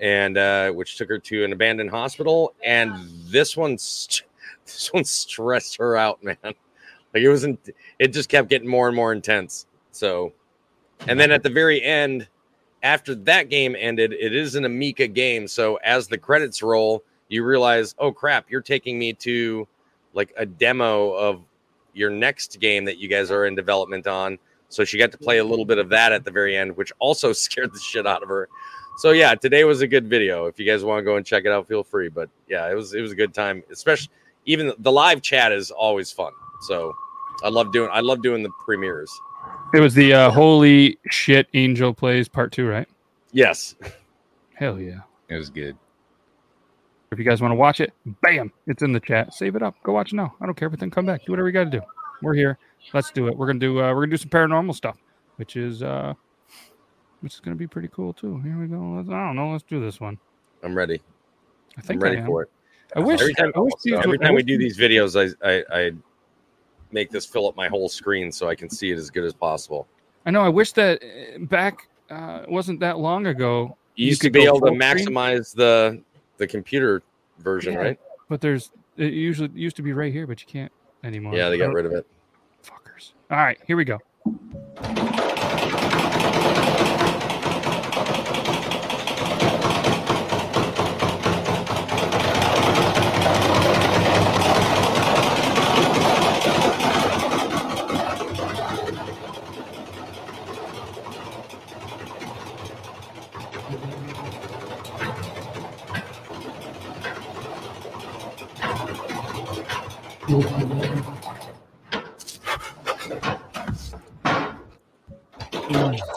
and 0.00 0.38
uh 0.38 0.70
which 0.70 0.96
took 0.96 1.08
her 1.08 1.18
to 1.18 1.44
an 1.44 1.52
abandoned 1.52 1.90
hospital. 1.90 2.54
And 2.64 2.94
this 3.26 3.56
one 3.56 3.72
this 3.72 4.88
one 4.92 5.04
stressed 5.04 5.76
her 5.76 5.96
out, 5.96 6.22
man. 6.22 6.36
Like 6.42 7.22
it 7.22 7.28
wasn't 7.28 7.70
it 7.98 8.08
just 8.08 8.28
kept 8.28 8.48
getting 8.48 8.68
more 8.68 8.86
and 8.86 8.96
more 8.96 9.12
intense. 9.12 9.66
So 9.90 10.32
and 11.08 11.18
then 11.18 11.32
at 11.32 11.42
the 11.42 11.50
very 11.50 11.82
end, 11.82 12.28
after 12.84 13.16
that 13.16 13.50
game 13.50 13.74
ended, 13.78 14.12
it 14.12 14.34
is 14.34 14.54
an 14.54 14.64
Amica 14.64 15.08
game. 15.08 15.48
So 15.48 15.76
as 15.76 16.06
the 16.06 16.18
credits 16.18 16.62
roll, 16.62 17.02
you 17.28 17.44
realize, 17.44 17.96
oh 17.98 18.12
crap, 18.12 18.48
you're 18.48 18.60
taking 18.60 18.96
me 18.98 19.12
to 19.14 19.66
like 20.18 20.34
a 20.36 20.44
demo 20.44 21.12
of 21.12 21.42
your 21.94 22.10
next 22.10 22.58
game 22.58 22.84
that 22.84 22.98
you 22.98 23.08
guys 23.08 23.30
are 23.30 23.46
in 23.46 23.54
development 23.54 24.08
on. 24.08 24.36
So 24.68 24.84
she 24.84 24.98
got 24.98 25.12
to 25.12 25.18
play 25.18 25.38
a 25.38 25.44
little 25.44 25.64
bit 25.64 25.78
of 25.78 25.88
that 25.90 26.12
at 26.12 26.24
the 26.24 26.30
very 26.32 26.56
end, 26.56 26.76
which 26.76 26.92
also 26.98 27.32
scared 27.44 27.72
the 27.72 27.78
shit 27.78 28.04
out 28.04 28.22
of 28.24 28.28
her. 28.28 28.48
So 28.98 29.12
yeah, 29.12 29.36
today 29.36 29.62
was 29.62 29.80
a 29.80 29.86
good 29.86 30.08
video. 30.08 30.46
If 30.46 30.58
you 30.58 30.66
guys 30.66 30.82
want 30.82 30.98
to 30.98 31.04
go 31.04 31.16
and 31.16 31.24
check 31.24 31.44
it 31.44 31.52
out, 31.52 31.68
feel 31.68 31.84
free. 31.84 32.08
But 32.08 32.28
yeah, 32.48 32.68
it 32.68 32.74
was 32.74 32.94
it 32.94 33.00
was 33.00 33.12
a 33.12 33.14
good 33.14 33.32
time. 33.32 33.62
Especially 33.70 34.10
even 34.44 34.72
the 34.80 34.90
live 34.90 35.22
chat 35.22 35.52
is 35.52 35.70
always 35.70 36.10
fun. 36.10 36.32
So 36.62 36.92
I 37.44 37.48
love 37.48 37.72
doing 37.72 37.88
I 37.92 38.00
love 38.00 38.22
doing 38.22 38.42
the 38.42 38.50
premieres. 38.64 39.12
It 39.72 39.78
was 39.78 39.94
the 39.94 40.12
uh, 40.14 40.30
Holy 40.32 40.98
Shit 41.10 41.46
Angel 41.54 41.94
Plays 41.94 42.28
Part 42.28 42.50
Two, 42.50 42.66
right? 42.66 42.88
Yes. 43.30 43.76
Hell 44.54 44.80
yeah! 44.80 45.02
It 45.28 45.36
was 45.36 45.48
good. 45.48 45.76
If 47.10 47.18
you 47.18 47.24
guys 47.24 47.40
want 47.40 47.52
to 47.52 47.56
watch 47.56 47.80
it, 47.80 47.92
bam, 48.22 48.52
it's 48.66 48.82
in 48.82 48.92
the 48.92 49.00
chat. 49.00 49.32
Save 49.32 49.56
it 49.56 49.62
up. 49.62 49.74
Go 49.82 49.92
watch 49.94 50.12
it 50.12 50.16
now. 50.16 50.34
I 50.40 50.46
don't 50.46 50.54
care. 50.56 50.68
But 50.68 50.78
then 50.80 50.90
come 50.90 51.06
back. 51.06 51.24
Do 51.24 51.32
whatever 51.32 51.48
you 51.48 51.52
got 51.52 51.64
to 51.64 51.70
do. 51.70 51.80
We're 52.22 52.34
here. 52.34 52.58
Let's 52.92 53.10
do 53.10 53.28
it. 53.28 53.36
We're 53.36 53.46
gonna 53.46 53.58
do. 53.58 53.80
Uh, 53.80 53.88
we're 53.94 54.02
gonna 54.02 54.10
do 54.10 54.16
some 54.16 54.30
paranormal 54.30 54.74
stuff, 54.74 54.96
which 55.36 55.56
is 55.56 55.82
uh, 55.82 56.14
which 57.20 57.34
is 57.34 57.40
gonna 57.40 57.56
be 57.56 57.66
pretty 57.66 57.88
cool 57.88 58.12
too. 58.12 58.40
Here 58.40 58.58
we 58.60 58.66
go. 58.66 58.94
Let's, 58.96 59.08
I 59.08 59.26
don't 59.26 59.36
know. 59.36 59.50
Let's 59.52 59.64
do 59.64 59.80
this 59.80 60.00
one. 60.00 60.18
I'm 60.62 60.74
ready. 60.76 61.00
I 61.76 61.80
think 61.80 61.98
I'm 62.00 62.04
ready 62.04 62.16
I 62.18 62.20
am. 62.20 62.26
for 62.26 62.42
it. 62.42 62.50
I 62.96 63.00
wish. 63.00 63.20
Every 63.20 63.34
time, 63.34 63.52
I 63.56 63.60
wish 63.60 63.72
every 63.92 64.18
time 64.18 64.34
we 64.34 64.42
do 64.42 64.58
these- 64.58 64.76
videos, 64.78 65.14
I, 65.16 65.48
I 65.48 65.64
I 65.80 65.90
make 66.92 67.10
this 67.10 67.24
fill 67.26 67.46
up 67.48 67.56
my 67.56 67.68
whole 67.68 67.88
screen 67.88 68.32
so 68.32 68.48
I 68.48 68.54
can 68.54 68.68
see 68.70 68.90
it 68.90 68.98
as 68.98 69.10
good 69.10 69.24
as 69.24 69.32
possible. 69.34 69.86
I 70.26 70.30
know. 70.30 70.42
I 70.42 70.48
wish 70.48 70.72
that 70.72 71.02
uh, 71.02 71.38
back 71.44 71.88
uh, 72.10 72.42
wasn't 72.48 72.80
that 72.80 72.98
long 72.98 73.26
ago. 73.26 73.76
You 73.94 74.04
You 74.04 74.08
used 74.10 74.20
to 74.22 74.26
could 74.26 74.32
be 74.34 74.44
able 74.44 74.60
to 74.60 74.66
full 74.68 74.80
screen? 74.80 74.80
maximize 74.80 75.54
the 75.54 76.00
the 76.38 76.46
computer 76.46 77.02
version, 77.38 77.74
Yeah. 77.74 77.78
right? 77.80 78.00
But 78.28 78.40
there's 78.40 78.70
it 78.96 79.12
usually 79.12 79.50
used 79.54 79.76
to 79.76 79.82
be 79.82 79.92
right 79.92 80.12
here, 80.12 80.26
but 80.26 80.40
you 80.40 80.46
can't 80.46 80.72
anymore. 81.04 81.34
Yeah, 81.34 81.50
they 81.50 81.58
got 81.58 81.70
oh. 81.70 81.74
rid 81.74 81.86
of 81.86 81.92
it. 81.92 82.06
Fuckers. 82.64 83.12
All 83.30 83.38
right, 83.38 83.58
here 83.66 83.76
we 83.76 83.84
go. 83.84 83.98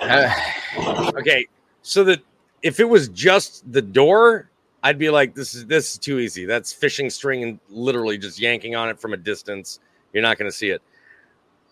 Uh, 0.04 1.12
okay, 1.18 1.48
so 1.82 2.04
that 2.04 2.22
if 2.62 2.82
it 2.82 2.84
was 2.84 3.08
just 3.10 3.72
the 3.72 3.82
door, 3.82 4.50
I'd 4.84 4.98
be 4.98 5.10
like, 5.10 5.34
this 5.34 5.56
is 5.56 5.66
this 5.66 5.94
is 5.94 5.98
too 5.98 6.20
easy. 6.20 6.46
That's 6.46 6.74
fishing 6.74 7.10
string 7.10 7.44
and 7.44 7.60
literally 7.70 8.18
just 8.18 8.40
yanking 8.40 8.76
on 8.76 8.90
it 8.90 9.00
from 9.00 9.14
a 9.14 9.18
distance. 9.18 9.80
You're 10.12 10.24
not 10.24 10.38
going 10.38 10.52
to 10.52 10.56
see 10.56 10.70
it. 10.70 10.82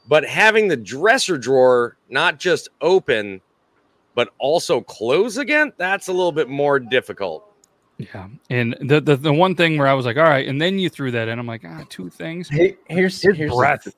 But 0.08 0.24
having 0.24 0.70
the 0.70 0.78
dresser 0.78 1.38
drawer 1.38 1.98
not 2.10 2.40
just 2.40 2.70
open, 2.80 3.42
but 4.16 4.30
also 4.38 4.80
close 4.80 5.38
again, 5.38 5.74
that's 5.78 6.08
a 6.08 6.14
little 6.14 6.32
bit 6.32 6.48
more 6.48 6.80
difficult. 6.80 7.49
Yeah, 8.00 8.30
and 8.50 8.78
the, 8.80 9.02
the 9.02 9.18
the 9.18 9.34
one 9.34 9.56
thing 9.56 9.78
where 9.78 9.88
I 9.88 9.94
was 9.94 10.06
like, 10.06 10.16
all 10.16 10.24
right, 10.24 10.48
and 10.48 10.60
then 10.62 10.80
you 10.80 10.90
threw 10.90 11.12
that 11.12 11.28
in. 11.28 11.38
I'm 11.38 11.46
like, 11.46 11.64
ah, 11.68 11.84
two 11.90 12.10
things. 12.10 12.48
Hey, 12.48 12.78
here's 12.88 13.22
His 13.22 13.36
here's 13.36 13.52
breath. 13.54 13.84
th- 13.84 13.96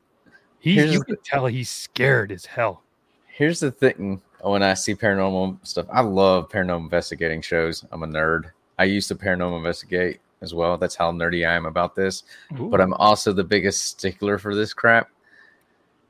He, 0.60 0.74
here's 0.74 0.92
you 0.94 1.00
the- 1.00 1.06
can 1.06 1.18
tell 1.24 1.46
he's 1.46 1.70
scared 1.70 2.32
as 2.32 2.46
hell. 2.46 2.82
here's 3.28 3.60
the 3.60 3.72
thing 3.72 4.20
when 4.42 4.64
I 4.64 4.74
see 4.74 4.96
paranormal 4.96 5.60
stuff, 5.68 5.86
I 5.92 6.02
love 6.02 6.50
paranormal 6.50 6.80
investigating 6.80 7.42
shows. 7.44 7.86
I'm 7.92 8.02
a 8.02 8.08
nerd. 8.08 8.46
I 8.80 8.86
used 8.86 9.08
to 9.10 9.16
paranormal 9.16 9.58
investigate 9.58 10.20
as 10.42 10.52
well. 10.56 10.80
That's 10.80 10.96
how 10.96 11.12
nerdy 11.12 11.48
I 11.48 11.54
am 11.54 11.68
about 11.68 11.94
this. 11.94 12.24
But 12.58 12.82
I'm 12.82 12.96
also 12.96 13.32
the 13.34 13.44
biggest 13.44 13.86
stickler 13.86 14.40
for 14.40 14.56
this 14.56 14.74
crap 14.74 15.12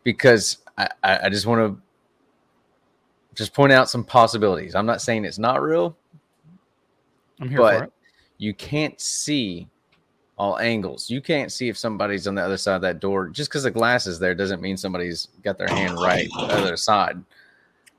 because 0.04 0.60
I, 0.78 0.88
I, 1.04 1.20
I 1.26 1.30
just 1.30 1.46
want 1.46 1.76
to 1.76 1.82
just 3.36 3.54
point 3.54 3.74
out 3.74 3.90
some 3.90 4.06
possibilities. 4.06 4.76
I'm 4.76 4.86
not 4.86 5.02
saying 5.02 5.26
it's 5.26 5.38
not 5.40 5.62
real, 5.62 5.98
I'm 7.42 7.50
here 7.50 7.58
for 7.58 7.64
but 7.64 7.84
it. 7.84 7.94
you 8.38 8.54
can't 8.54 9.00
see 9.02 9.68
all 10.38 10.58
angles. 10.60 11.10
You 11.10 11.22
can't 11.22 11.52
see 11.52 11.70
if 11.70 11.78
somebody's 11.78 12.28
on 12.28 12.36
the 12.36 12.42
other 12.42 12.58
side 12.58 12.76
of 12.76 12.82
that 12.82 13.00
door. 13.00 13.28
Just 13.30 13.50
because 13.50 13.64
the 13.64 13.72
glass 13.72 14.08
is 14.08 14.20
there 14.20 14.34
doesn't 14.34 14.62
mean 14.62 14.78
somebody's 14.78 15.28
got 15.44 15.58
their 15.58 15.68
hand 15.68 15.94
right 16.00 16.28
on 16.38 16.48
the 16.48 16.54
other 16.56 16.78
side. 16.78 17.22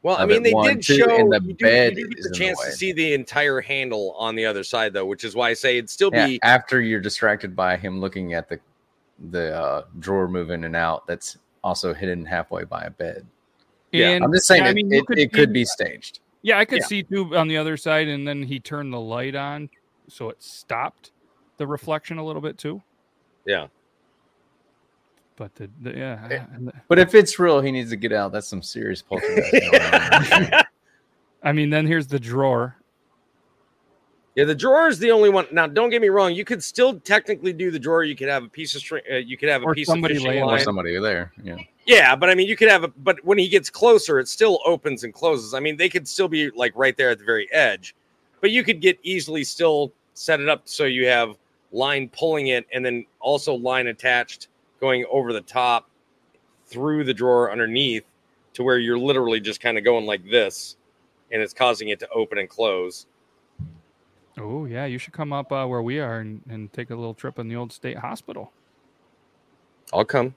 Well, 0.02 0.16
I 0.16 0.26
mean, 0.26 0.42
they 0.42 0.52
one, 0.52 0.74
did 0.74 0.82
two, 0.82 0.96
show 0.98 1.16
and 1.16 1.32
the 1.32 1.40
you 1.40 1.52
do, 1.54 1.64
bed 1.64 1.96
you 1.96 2.04
do 2.04 2.08
get 2.08 2.22
the 2.22 2.26
in 2.26 2.32
the 2.32 2.38
chance 2.38 2.64
to 2.64 2.72
see 2.72 2.92
the 2.92 3.14
entire 3.14 3.60
handle 3.60 4.16
on 4.18 4.34
the 4.34 4.44
other 4.44 4.64
side, 4.64 4.92
though, 4.92 5.06
which 5.06 5.22
is 5.22 5.36
why 5.36 5.50
I 5.50 5.52
say 5.52 5.78
it'd 5.78 5.88
still 5.88 6.10
Yeah, 6.12 6.26
be 6.26 6.40
after 6.42 6.80
you're 6.80 7.00
distracted 7.00 7.54
by 7.54 7.76
him 7.76 8.00
looking 8.00 8.34
at 8.34 8.48
the 8.48 8.58
the 9.30 9.56
uh, 9.56 9.84
drawer 10.00 10.26
moving 10.26 10.60
in 10.60 10.64
and 10.64 10.76
out, 10.76 11.06
that's 11.06 11.38
also 11.62 11.94
hidden 11.94 12.24
halfway 12.24 12.64
by 12.64 12.82
a 12.82 12.90
bed. 12.90 13.24
Yeah, 13.92 14.08
And, 14.10 14.24
I'm 14.24 14.32
just 14.32 14.46
saying 14.46 14.64
yeah, 14.64 14.68
it, 14.68 14.70
I 14.70 14.74
mean, 14.74 14.90
you 14.90 15.04
it, 15.08 15.18
it 15.18 15.32
could 15.32 15.52
be 15.52 15.64
staged. 15.64 16.18
Yeah, 16.42 16.58
I 16.58 16.64
could 16.64 16.80
Yeah. 16.80 16.86
see 16.86 17.02
too 17.04 17.36
on 17.36 17.48
the 17.48 17.56
other 17.56 17.76
side, 17.76 18.08
and 18.08 18.26
then 18.26 18.42
he 18.42 18.58
turned 18.60 18.92
the 18.92 19.00
light 19.00 19.34
on, 19.36 19.70
so 20.08 20.28
it 20.28 20.42
stopped 20.42 21.12
the 21.56 21.66
reflection 21.66 22.18
a 22.18 22.24
little 22.24 22.42
bit 22.42 22.58
too. 22.58 22.82
yeah. 23.46 23.68
But 25.36 25.54
the, 25.54 25.70
the 25.80 25.92
yeah, 25.96 26.28
Eh, 26.30 26.44
and 26.54 26.68
the- 26.68 26.72
But 26.88 26.98
if 26.98 27.14
it's 27.14 27.38
real, 27.38 27.60
he 27.62 27.72
needs 27.72 27.88
to 27.90 27.96
get 27.96 28.12
out. 28.12 28.32
That's 28.32 28.46
some 28.46 28.62
serious 28.62 29.00
poltergeist. 29.02 29.50
going 29.50 29.74
on. 30.54 30.62
I 31.42 31.52
mean, 31.52 31.70
then 31.70 31.86
here's 31.86 32.06
the 32.06 32.20
drawer. 32.20 32.76
Yeah, 34.36 34.44
the 34.44 34.54
drawer 34.54 34.88
is 34.88 34.98
the 34.98 35.10
only 35.10 35.30
one. 35.30 35.46
Now, 35.50 35.66
don't 35.66 35.90
get 35.90 36.00
me 36.02 36.08
wrong. 36.10 36.34
You 36.34 36.44
could 36.44 36.62
still 36.62 37.00
technically 37.00 37.52
do 37.52 37.70
the 37.70 37.78
drawer. 37.78 38.04
You 38.04 38.14
could 38.14 38.28
have 38.28 38.44
a 38.44 38.48
piece 38.48 38.74
of 38.74 38.82
string. 38.82 39.02
Uh, 39.10 39.16
you 39.16 39.36
could 39.36 39.48
have 39.48 39.62
a 39.62 39.64
Or 39.64 39.74
piece 39.74 39.86
somebody 39.88 40.14
of 40.16 40.22
fishing 40.22 40.30
laying 40.42 40.44
or 40.44 40.58
somebody 40.58 40.98
there. 41.00 41.32
Yeah. 41.42 41.56
Yeah, 41.84 42.14
but 42.14 42.30
I 42.30 42.34
mean, 42.34 42.48
you 42.48 42.56
could 42.56 42.68
have 42.68 42.84
a. 42.84 42.88
But 42.88 43.24
when 43.24 43.38
he 43.38 43.48
gets 43.48 43.68
closer, 43.68 44.18
it 44.18 44.28
still 44.28 44.60
opens 44.64 45.04
and 45.04 45.12
closes. 45.12 45.54
I 45.54 45.60
mean, 45.60 45.76
they 45.76 45.88
could 45.88 46.06
still 46.06 46.28
be 46.28 46.50
like 46.50 46.72
right 46.76 46.96
there 46.96 47.10
at 47.10 47.18
the 47.18 47.24
very 47.24 47.52
edge, 47.52 47.94
but 48.40 48.50
you 48.50 48.62
could 48.62 48.80
get 48.80 48.98
easily 49.02 49.42
still 49.42 49.92
set 50.14 50.40
it 50.40 50.48
up 50.48 50.62
so 50.64 50.84
you 50.84 51.06
have 51.06 51.36
line 51.72 52.08
pulling 52.10 52.48
it, 52.48 52.66
and 52.72 52.84
then 52.84 53.04
also 53.20 53.54
line 53.54 53.88
attached 53.88 54.48
going 54.80 55.04
over 55.10 55.32
the 55.32 55.40
top 55.40 55.90
through 56.66 57.04
the 57.04 57.14
drawer 57.14 57.50
underneath 57.50 58.04
to 58.54 58.62
where 58.62 58.78
you're 58.78 58.98
literally 58.98 59.40
just 59.40 59.60
kind 59.60 59.76
of 59.76 59.84
going 59.84 60.06
like 60.06 60.24
this, 60.30 60.76
and 61.32 61.42
it's 61.42 61.54
causing 61.54 61.88
it 61.88 61.98
to 61.98 62.08
open 62.10 62.38
and 62.38 62.48
close. 62.48 63.06
Oh 64.38 64.66
yeah, 64.66 64.86
you 64.86 64.98
should 64.98 65.12
come 65.12 65.32
up 65.32 65.50
uh, 65.50 65.66
where 65.66 65.82
we 65.82 65.98
are 65.98 66.20
and, 66.20 66.42
and 66.48 66.72
take 66.72 66.90
a 66.90 66.94
little 66.94 67.14
trip 67.14 67.38
in 67.38 67.48
the 67.48 67.56
old 67.56 67.72
state 67.72 67.98
hospital. 67.98 68.52
I'll 69.92 70.04
come. 70.04 70.34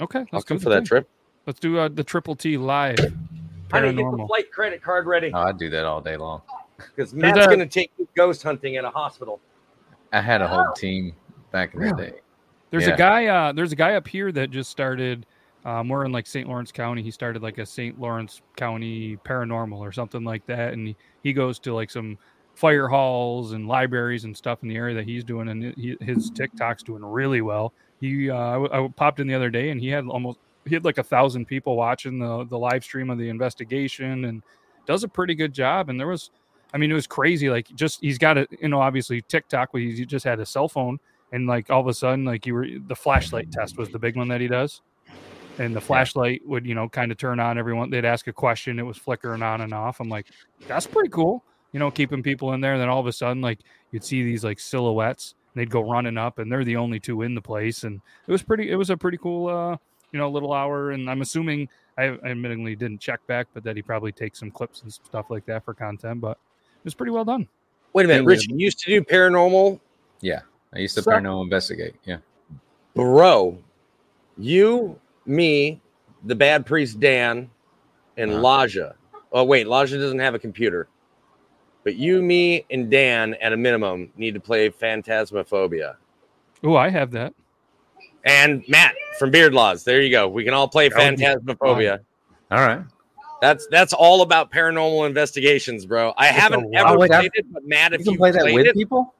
Okay, 0.00 0.20
I'll 0.20 0.26
let's 0.32 0.44
come 0.44 0.58
for 0.58 0.70
that 0.70 0.78
thing. 0.80 0.86
trip. 0.86 1.08
Let's 1.46 1.58
do 1.60 1.78
uh, 1.78 1.88
the 1.88 2.04
triple 2.04 2.36
T 2.36 2.56
live. 2.56 2.98
I 3.72 3.80
need 3.80 3.96
to 3.96 4.02
get 4.02 4.10
the 4.10 4.26
flight 4.26 4.50
credit 4.50 4.82
card 4.82 5.06
ready 5.06 5.30
Oh, 5.32 5.38
I 5.40 5.52
do 5.52 5.70
that 5.70 5.84
all 5.84 6.00
day 6.00 6.16
long. 6.16 6.42
because 6.76 7.12
There's 7.12 7.34
Matt's 7.34 7.46
going 7.46 7.60
to 7.60 7.66
take 7.66 7.92
you 7.98 8.08
ghost 8.16 8.42
hunting 8.42 8.76
at 8.76 8.84
a 8.84 8.90
hospital. 8.90 9.40
I 10.12 10.20
had 10.20 10.42
a 10.42 10.48
whole 10.48 10.72
team 10.72 11.14
back 11.52 11.74
in 11.74 11.80
the 11.80 11.92
day. 11.92 12.12
There's 12.70 12.86
Yeah. 12.86 12.94
a 12.94 12.96
guy. 12.96 13.26
Uh, 13.26 13.52
there's 13.52 13.72
a 13.72 13.76
guy 13.76 13.94
up 13.94 14.08
here 14.08 14.32
that 14.32 14.50
just 14.50 14.70
started. 14.70 15.26
Um, 15.64 15.88
we're 15.88 16.04
in 16.04 16.12
like 16.12 16.26
St. 16.26 16.48
Lawrence 16.48 16.72
County. 16.72 17.02
He 17.02 17.10
started 17.10 17.42
like 17.42 17.58
a 17.58 17.66
St. 17.66 18.00
Lawrence 18.00 18.40
County 18.56 19.18
paranormal 19.18 19.78
or 19.78 19.92
something 19.92 20.24
like 20.24 20.46
that, 20.46 20.72
and 20.72 20.88
he, 20.88 20.96
he 21.22 21.32
goes 21.32 21.58
to 21.60 21.74
like 21.74 21.90
some 21.90 22.16
fire 22.54 22.88
halls 22.88 23.52
and 23.52 23.68
libraries 23.68 24.24
and 24.24 24.36
stuff 24.36 24.62
in 24.62 24.68
the 24.68 24.76
area 24.76 24.94
that 24.94 25.04
he's 25.04 25.22
doing, 25.22 25.48
and 25.48 25.74
he, 25.76 25.96
his 26.00 26.30
TikTok's 26.30 26.82
doing 26.82 27.04
really 27.04 27.40
well. 27.42 27.72
He, 28.00 28.30
uh, 28.30 28.36
I, 28.36 28.52
w- 28.52 28.70
I 28.72 28.76
w- 28.76 28.92
popped 28.96 29.20
in 29.20 29.26
the 29.26 29.34
other 29.34 29.50
day, 29.50 29.70
and 29.70 29.80
he 29.80 29.88
had 29.88 30.06
almost 30.06 30.38
he 30.66 30.74
had 30.74 30.84
like 30.84 30.98
a 30.98 31.02
thousand 31.02 31.46
people 31.46 31.76
watching 31.76 32.18
the 32.18 32.44
the 32.44 32.58
live 32.58 32.82
stream 32.84 33.10
of 33.10 33.18
the 33.18 33.28
investigation, 33.28 34.24
and 34.24 34.42
does 34.86 35.04
a 35.04 35.08
pretty 35.08 35.34
good 35.34 35.52
job. 35.52 35.90
And 35.90 36.00
there 36.00 36.06
was, 36.06 36.30
I 36.72 36.78
mean, 36.78 36.90
it 36.90 36.94
was 36.94 37.06
crazy. 37.06 37.50
Like 37.50 37.68
just 37.74 38.00
he's 38.00 38.18
got 38.18 38.38
a 38.38 38.46
you 38.60 38.68
know 38.68 38.80
obviously 38.80 39.22
TikTok, 39.22 39.70
but 39.72 39.80
he 39.82 40.04
just 40.06 40.24
had 40.24 40.40
a 40.40 40.46
cell 40.46 40.68
phone 40.68 40.98
and 41.32 41.46
like 41.46 41.70
all 41.70 41.80
of 41.80 41.86
a 41.86 41.94
sudden 41.94 42.24
like 42.24 42.46
you 42.46 42.54
were 42.54 42.66
the 42.86 42.96
flashlight 42.96 43.50
test 43.50 43.78
was 43.78 43.90
the 43.90 43.98
big 43.98 44.16
one 44.16 44.28
that 44.28 44.40
he 44.40 44.48
does 44.48 44.82
and 45.58 45.74
the 45.74 45.80
flashlight 45.80 46.42
would 46.46 46.66
you 46.66 46.74
know 46.74 46.88
kind 46.88 47.12
of 47.12 47.18
turn 47.18 47.40
on 47.40 47.58
everyone 47.58 47.90
they'd 47.90 48.04
ask 48.04 48.26
a 48.26 48.32
question 48.32 48.78
it 48.78 48.82
was 48.82 48.96
flickering 48.96 49.42
on 49.42 49.60
and 49.60 49.72
off 49.72 50.00
i'm 50.00 50.08
like 50.08 50.26
that's 50.66 50.86
pretty 50.86 51.08
cool 51.08 51.44
you 51.72 51.78
know 51.78 51.90
keeping 51.90 52.22
people 52.22 52.52
in 52.52 52.60
there 52.60 52.72
and 52.72 52.80
then 52.82 52.88
all 52.88 53.00
of 53.00 53.06
a 53.06 53.12
sudden 53.12 53.40
like 53.40 53.60
you'd 53.92 54.04
see 54.04 54.22
these 54.22 54.44
like 54.44 54.58
silhouettes 54.58 55.34
they'd 55.54 55.70
go 55.70 55.80
running 55.80 56.16
up 56.16 56.38
and 56.38 56.50
they're 56.50 56.64
the 56.64 56.76
only 56.76 57.00
two 57.00 57.22
in 57.22 57.34
the 57.34 57.40
place 57.42 57.84
and 57.84 58.00
it 58.26 58.32
was 58.32 58.42
pretty 58.42 58.70
it 58.70 58.76
was 58.76 58.90
a 58.90 58.96
pretty 58.96 59.16
cool 59.18 59.48
uh 59.48 59.76
you 60.12 60.18
know 60.18 60.28
little 60.30 60.52
hour 60.52 60.90
and 60.92 61.08
i'm 61.10 61.22
assuming 61.22 61.68
i 61.98 62.04
I 62.04 62.30
admittedly 62.30 62.76
didn't 62.76 63.00
check 63.00 63.24
back 63.26 63.48
but 63.54 63.64
that 63.64 63.76
he 63.76 63.82
probably 63.82 64.12
takes 64.12 64.38
some 64.38 64.50
clips 64.50 64.82
and 64.82 64.92
stuff 64.92 65.26
like 65.30 65.44
that 65.46 65.64
for 65.64 65.74
content 65.74 66.20
but 66.20 66.32
it 66.32 66.84
was 66.84 66.94
pretty 66.94 67.12
well 67.12 67.24
done 67.24 67.48
Wait 67.92 68.04
a 68.04 68.08
minute, 68.08 68.20
Thing 68.20 68.26
Rich. 68.26 68.48
You 68.48 68.56
used 68.56 68.78
to 68.80 68.86
do 68.86 69.02
paranormal 69.02 69.80
Yeah. 70.20 70.40
I 70.72 70.78
used 70.78 70.94
to 70.96 71.02
So- 71.02 71.10
paranormal 71.10 71.42
investigate. 71.42 71.96
Yeah. 72.04 72.18
bro 72.94 73.58
you 74.38 74.98
me 75.26 75.80
the 76.24 76.34
bad 76.34 76.64
priest 76.66 77.00
dan 77.00 77.50
and 78.16 78.30
Uh-huh. 78.32 78.42
laja 78.42 78.94
oh 79.32 79.44
wait 79.44 79.66
laja 79.66 79.98
doesn't 79.98 80.18
have 80.18 80.34
a 80.34 80.38
computer 80.38 80.88
but 81.84 81.94
you 81.96 82.22
me 82.22 82.64
and 82.70 82.90
dan 82.90 83.34
at 83.34 83.52
a 83.52 83.56
minimum 83.56 84.10
need 84.16 84.34
to 84.34 84.40
play 84.40 84.68
phantasmophobia 84.70 85.96
oh 86.64 86.76
i 86.76 86.88
have 86.88 87.10
that 87.10 87.32
and 88.24 88.62
matt 88.68 88.94
from 89.18 89.30
beard 89.30 89.54
laws 89.54 89.84
there 89.84 90.00
you 90.02 90.10
go 90.10 90.28
we 90.28 90.44
can 90.44 90.54
all 90.54 90.68
play 90.68 90.88
That 90.88 90.98
would 91.10 91.16
be 91.18 91.24
phantasmophobia 91.24 92.00
All 92.50 92.58
right. 92.60 92.82
that's 93.40 93.66
that's 93.70 93.92
all 93.92 94.22
about 94.22 94.50
paranormal 94.52 95.06
investigations 95.06 95.86
bro 95.86 96.12
i 96.16 96.26
haven't 96.26 96.74
ever 96.74 96.90
lot. 96.90 96.98
Wait, 96.98 97.10
played 97.10 97.30
it 97.34 97.46
but 97.52 97.64
matt 97.66 97.92
if 97.92 98.00
You 98.00 98.04
can 98.04 98.12
you 98.14 98.18
play 98.18 98.30
that 98.32 98.44
with 98.44 98.66
it 98.66 98.74
people? 98.74 99.14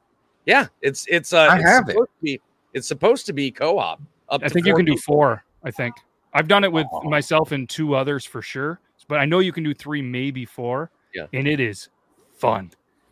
yeah 0.46 0.66
it's 0.82 1.06
it's 1.08 1.32
uh 1.32 1.48
I 1.50 1.56
it's 1.58 1.68
have 1.68 1.88
it. 1.88 1.92
supposed 1.92 2.10
to 2.18 2.22
be 2.22 2.40
it's 2.74 2.88
supposed 2.88 3.26
to 3.26 3.32
be 3.32 3.50
co-op 3.50 4.00
up 4.28 4.42
I 4.44 4.48
think 4.48 4.64
you 4.66 4.72
four 4.72 4.76
can 4.78 4.86
do 4.86 4.96
four. 4.96 5.44
I 5.64 5.70
think 5.72 5.94
I've 6.32 6.46
done 6.46 6.62
it 6.62 6.70
with 6.70 6.86
Oh. 6.92 7.02
myself 7.02 7.50
and 7.50 7.68
two 7.68 7.96
others 7.96 8.24
for 8.24 8.40
sure, 8.42 8.78
but 9.08 9.18
I 9.18 9.24
know 9.24 9.40
you 9.40 9.52
can 9.52 9.64
do 9.64 9.74
three, 9.74 10.00
maybe 10.00 10.44
four. 10.44 10.92
Yeah. 11.12 11.26
and 11.32 11.48
it 11.48 11.58
is 11.58 11.88
fun. 12.40 12.70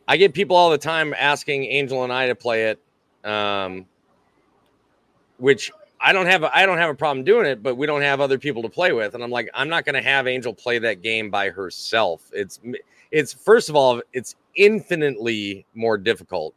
I 0.08 0.16
get 0.16 0.32
people 0.32 0.56
all 0.56 0.70
the 0.70 0.78
time 0.78 1.14
asking 1.18 1.64
Angel 1.66 2.02
and 2.02 2.12
I 2.12 2.28
to 2.28 2.34
play 2.34 2.70
it, 2.70 2.80
um, 3.28 3.86
which 5.38 5.70
I 6.00 6.12
don't 6.12 6.26
have. 6.26 6.44
I 6.44 6.64
don't 6.64 6.78
have 6.78 6.90
a 6.90 6.94
problem 6.94 7.24
doing 7.24 7.46
it, 7.46 7.62
but 7.62 7.76
we 7.76 7.86
don't 7.86 8.02
have 8.02 8.20
other 8.20 8.38
people 8.38 8.62
to 8.62 8.68
play 8.68 8.92
with, 8.92 9.14
and 9.14 9.22
I'm 9.22 9.30
like, 9.30 9.50
I'm 9.54 9.68
not 9.68 9.84
going 9.84 9.94
to 9.94 10.02
have 10.02 10.26
Angel 10.26 10.54
play 10.54 10.78
that 10.78 11.02
game 11.02 11.30
by 11.30 11.50
herself. 11.50 12.30
It's 12.32 12.60
it's 13.10 13.32
first 13.32 13.68
of 13.68 13.76
all, 13.76 14.00
it's 14.12 14.34
infinitely 14.56 15.66
more 15.74 15.98
difficult 15.98 16.54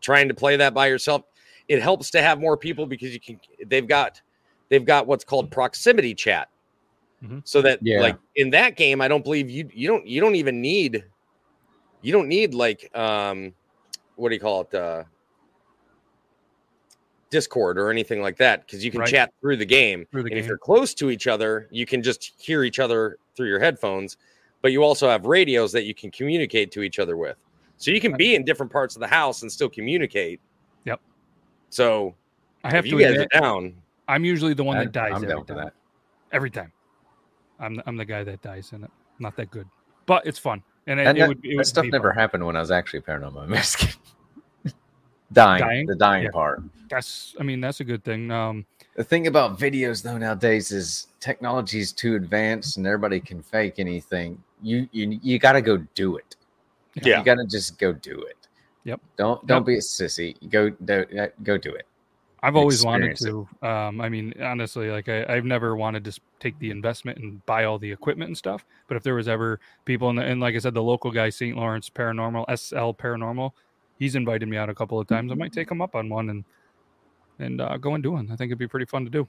trying 0.00 0.28
to 0.28 0.34
play 0.34 0.56
that 0.56 0.74
by 0.74 0.86
yourself. 0.88 1.22
It 1.68 1.80
helps 1.80 2.10
to 2.10 2.22
have 2.22 2.40
more 2.40 2.56
people 2.56 2.86
because 2.86 3.14
you 3.14 3.20
can. 3.20 3.40
They've 3.66 3.86
got 3.86 4.20
they've 4.68 4.84
got 4.84 5.06
what's 5.06 5.24
called 5.24 5.50
proximity 5.50 6.14
chat, 6.14 6.48
Mhm. 7.24 7.40
so 7.44 7.62
that 7.62 7.78
Yeah. 7.82 8.00
like 8.00 8.16
in 8.36 8.50
that 8.50 8.76
game, 8.76 9.00
I 9.00 9.08
don't 9.08 9.24
believe 9.24 9.48
you 9.48 9.68
you 9.72 9.88
don't 9.88 10.06
you 10.06 10.20
don't 10.20 10.34
even 10.34 10.60
need 10.60 11.04
you 12.02 12.12
don't 12.12 12.28
need 12.28 12.52
like 12.54 12.94
um 12.96 13.54
what 14.16 14.28
do 14.28 14.34
you 14.34 14.40
call 14.40 14.62
it 14.62 14.74
uh 14.74 15.04
discord 17.30 17.78
or 17.78 17.90
anything 17.90 18.20
like 18.20 18.36
that 18.36 18.66
because 18.66 18.84
you 18.84 18.90
can 18.90 19.00
Right. 19.00 19.08
chat 19.08 19.32
through 19.40 19.56
the 19.56 19.64
game 19.64 20.06
Through 20.10 20.24
the 20.24 20.30
and 20.30 20.38
if 20.38 20.46
you're 20.46 20.58
close 20.58 20.92
to 20.94 21.10
each 21.10 21.26
other 21.26 21.66
you 21.70 21.86
can 21.86 22.02
just 22.02 22.32
hear 22.38 22.62
each 22.64 22.78
other 22.78 23.18
through 23.36 23.48
your 23.48 23.58
headphones 23.60 24.18
but 24.60 24.70
you 24.70 24.82
also 24.84 25.08
have 25.08 25.24
radios 25.24 25.72
that 25.72 25.84
you 25.84 25.94
can 25.94 26.10
communicate 26.10 26.70
to 26.72 26.82
each 26.82 26.98
other 26.98 27.16
with 27.16 27.38
so 27.78 27.90
you 27.90 28.00
can 28.00 28.14
be 28.16 28.34
in 28.34 28.44
different 28.44 28.70
parts 28.70 28.96
of 28.96 29.00
the 29.00 29.06
house 29.06 29.42
and 29.42 29.50
still 29.50 29.70
communicate 29.70 30.40
Yep. 30.84 31.00
so 31.70 32.14
I 32.64 32.70
have 32.70 32.84
if 32.84 32.90
to 32.90 32.98
you 32.98 33.02
guys 33.02 33.12
admit, 33.14 33.28
are 33.34 33.40
down 33.40 33.74
I'm 34.08 34.24
usually 34.24 34.52
the 34.52 34.64
one 34.64 34.76
I- 34.76 34.84
that 34.84 34.92
dies 34.92 35.12
I'm 35.14 35.24
every 35.24 35.28
down 35.28 35.44
for 35.46 35.54
time. 35.54 35.64
that. 35.64 35.72
Every 36.32 36.50
time, 36.50 36.72
I'm 37.60 37.76
the, 37.76 37.82
I'm 37.86 37.96
the 37.96 38.04
guy 38.04 38.24
that 38.24 38.40
dies 38.42 38.72
in 38.72 38.82
it. 38.84 38.90
Not 39.20 39.36
that 39.36 39.50
good, 39.50 39.68
but 40.06 40.26
it's 40.26 40.38
fun, 40.38 40.62
and 40.86 41.00
it, 41.00 41.06
And 41.06 41.16
it 41.18 41.20
that, 41.20 41.28
would 41.28 41.40
it 41.44 41.56
that 41.58 41.66
stuff 41.66 41.86
never 41.86 42.10
fun. 42.10 42.18
happened 42.18 42.46
when 42.46 42.56
I 42.56 42.60
was 42.60 42.70
actually 42.70 43.00
a 43.00 43.02
paranormal 43.02 43.44
investigator. 43.48 43.98
dying, 45.32 45.60
Dying? 45.60 45.86
the 45.86 45.94
dying 45.94 46.24
Yeah. 46.24 46.30
part. 46.30 46.62
That's 46.90 47.34
I 47.40 47.42
mean 47.42 47.60
that's 47.60 47.80
a 47.80 47.84
good 47.84 48.04
thing. 48.04 48.30
Um, 48.30 48.66
The 48.96 49.04
thing 49.04 49.26
about 49.26 49.58
videos 49.58 50.02
though 50.02 50.18
nowadays 50.18 50.70
is 50.72 51.06
technology 51.20 51.80
is 51.80 51.92
too 51.92 52.14
advanced 52.16 52.76
and 52.76 52.86
everybody 52.86 53.20
can 53.20 53.42
fake 53.42 53.74
anything. 53.78 54.42
you 54.62 54.88
you 54.92 55.18
you 55.22 55.38
got 55.38 55.52
to 55.52 55.62
go 55.62 55.76
do 55.94 56.16
it. 56.16 56.36
Yeah. 57.02 57.18
You 57.18 57.24
got 57.24 57.36
to 57.36 57.46
just 57.46 57.78
go 57.78 57.92
do 57.92 58.20
it. 58.22 58.36
Yep. 58.84 59.00
Don't 59.16 59.46
don't 59.46 59.60
Yep. 59.62 59.66
be 59.66 59.74
a 59.76 59.78
sissy. 59.80 60.36
Go 60.50 60.70
do, 60.70 61.06
uh, 61.18 61.28
go 61.42 61.56
do 61.56 61.72
it. 61.74 61.86
I've 62.42 62.56
always 62.56 62.84
wanted 62.84 63.16
to. 63.18 63.48
Um, 63.62 64.00
I 64.00 64.08
mean, 64.08 64.34
honestly, 64.42 64.90
like 64.90 65.08
I, 65.08 65.24
I've 65.28 65.44
never 65.44 65.76
wanted 65.76 66.04
to 66.04 66.20
take 66.40 66.58
the 66.58 66.70
investment 66.70 67.18
and 67.18 67.44
buy 67.46 67.64
all 67.64 67.78
the 67.78 67.90
equipment 67.90 68.30
and 68.30 68.36
stuff. 68.36 68.64
But 68.88 68.96
if 68.96 69.04
there 69.04 69.14
was 69.14 69.28
ever 69.28 69.60
people, 69.84 70.10
in 70.10 70.16
the, 70.16 70.22
and 70.22 70.40
like 70.40 70.56
I 70.56 70.58
said, 70.58 70.74
the 70.74 70.82
local 70.82 71.12
guy, 71.12 71.30
St. 71.30 71.56
Lawrence 71.56 71.88
Paranormal, 71.88 72.46
SL 72.58 73.00
Paranormal, 73.00 73.52
he's 73.98 74.16
invited 74.16 74.48
me 74.48 74.56
out 74.56 74.68
a 74.68 74.74
couple 74.74 74.98
of 74.98 75.06
times. 75.06 75.30
I 75.30 75.36
might 75.36 75.52
take 75.52 75.70
him 75.70 75.80
up 75.80 75.94
on 75.94 76.08
one 76.08 76.30
and 76.30 76.44
and 77.38 77.60
uh, 77.60 77.76
go 77.76 77.94
and 77.94 78.02
do 78.02 78.12
one. 78.12 78.26
I 78.26 78.36
think 78.36 78.48
it'd 78.50 78.58
be 78.58 78.68
pretty 78.68 78.86
fun 78.86 79.04
to 79.04 79.10
do. 79.10 79.28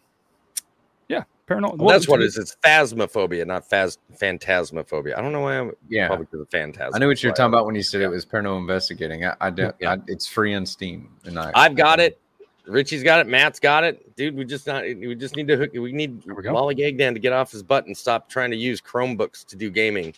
Yeah, 1.07 1.23
paranormal. 1.47 1.77
Well, 1.77 1.89
that's 1.89 2.07
what 2.07 2.21
it 2.21 2.25
is. 2.25 2.37
It's 2.37 2.55
phasmophobia, 2.63 3.45
not 3.45 3.69
phas- 3.69 3.99
phantasmophobia. 4.19 5.17
I 5.17 5.21
don't 5.21 5.31
know 5.31 5.41
why 5.41 5.59
I'm 5.59 5.71
Yeah. 5.87 6.07
probably 6.07 6.25
because 6.25 6.41
of 6.41 6.49
phantasm. 6.49 6.95
I 6.95 6.99
knew 6.99 7.07
what 7.07 7.21
you're 7.21 7.33
talking 7.33 7.53
about 7.53 7.65
when 7.67 7.75
you 7.75 7.83
said 7.83 8.01
it 8.01 8.07
was 8.07 8.25
paranormal 8.25 8.59
investigating. 8.61 9.25
I, 9.25 9.35
I 9.39 9.49
don't. 9.49 9.75
Yeah. 9.79 9.93
I, 9.93 9.97
it's 10.07 10.25
free 10.25 10.55
on 10.55 10.65
Steam, 10.65 11.09
and 11.25 11.37
I 11.37 11.51
I've 11.53 11.75
got 11.75 11.99
it. 11.99 12.19
Richie's 12.65 13.03
got 13.03 13.19
it. 13.19 13.27
Matt's 13.27 13.59
got 13.59 13.83
it. 13.83 14.15
Dude, 14.15 14.35
we 14.35 14.45
just 14.45 14.67
not. 14.67 14.83
We 14.83 15.15
just 15.15 15.35
need 15.35 15.47
to 15.49 15.57
hook. 15.57 15.71
We 15.73 15.91
need 15.91 16.23
we 16.25 16.41
go. 16.41 16.53
Molly 16.53 16.75
Gagdan 16.75 17.13
to 17.13 17.19
get 17.19 17.33
off 17.33 17.51
his 17.51 17.63
butt 17.63 17.85
and 17.87 17.97
stop 17.97 18.29
trying 18.29 18.51
to 18.51 18.57
use 18.57 18.79
Chromebooks 18.79 19.45
to 19.47 19.55
do 19.55 19.69
gaming. 19.69 20.13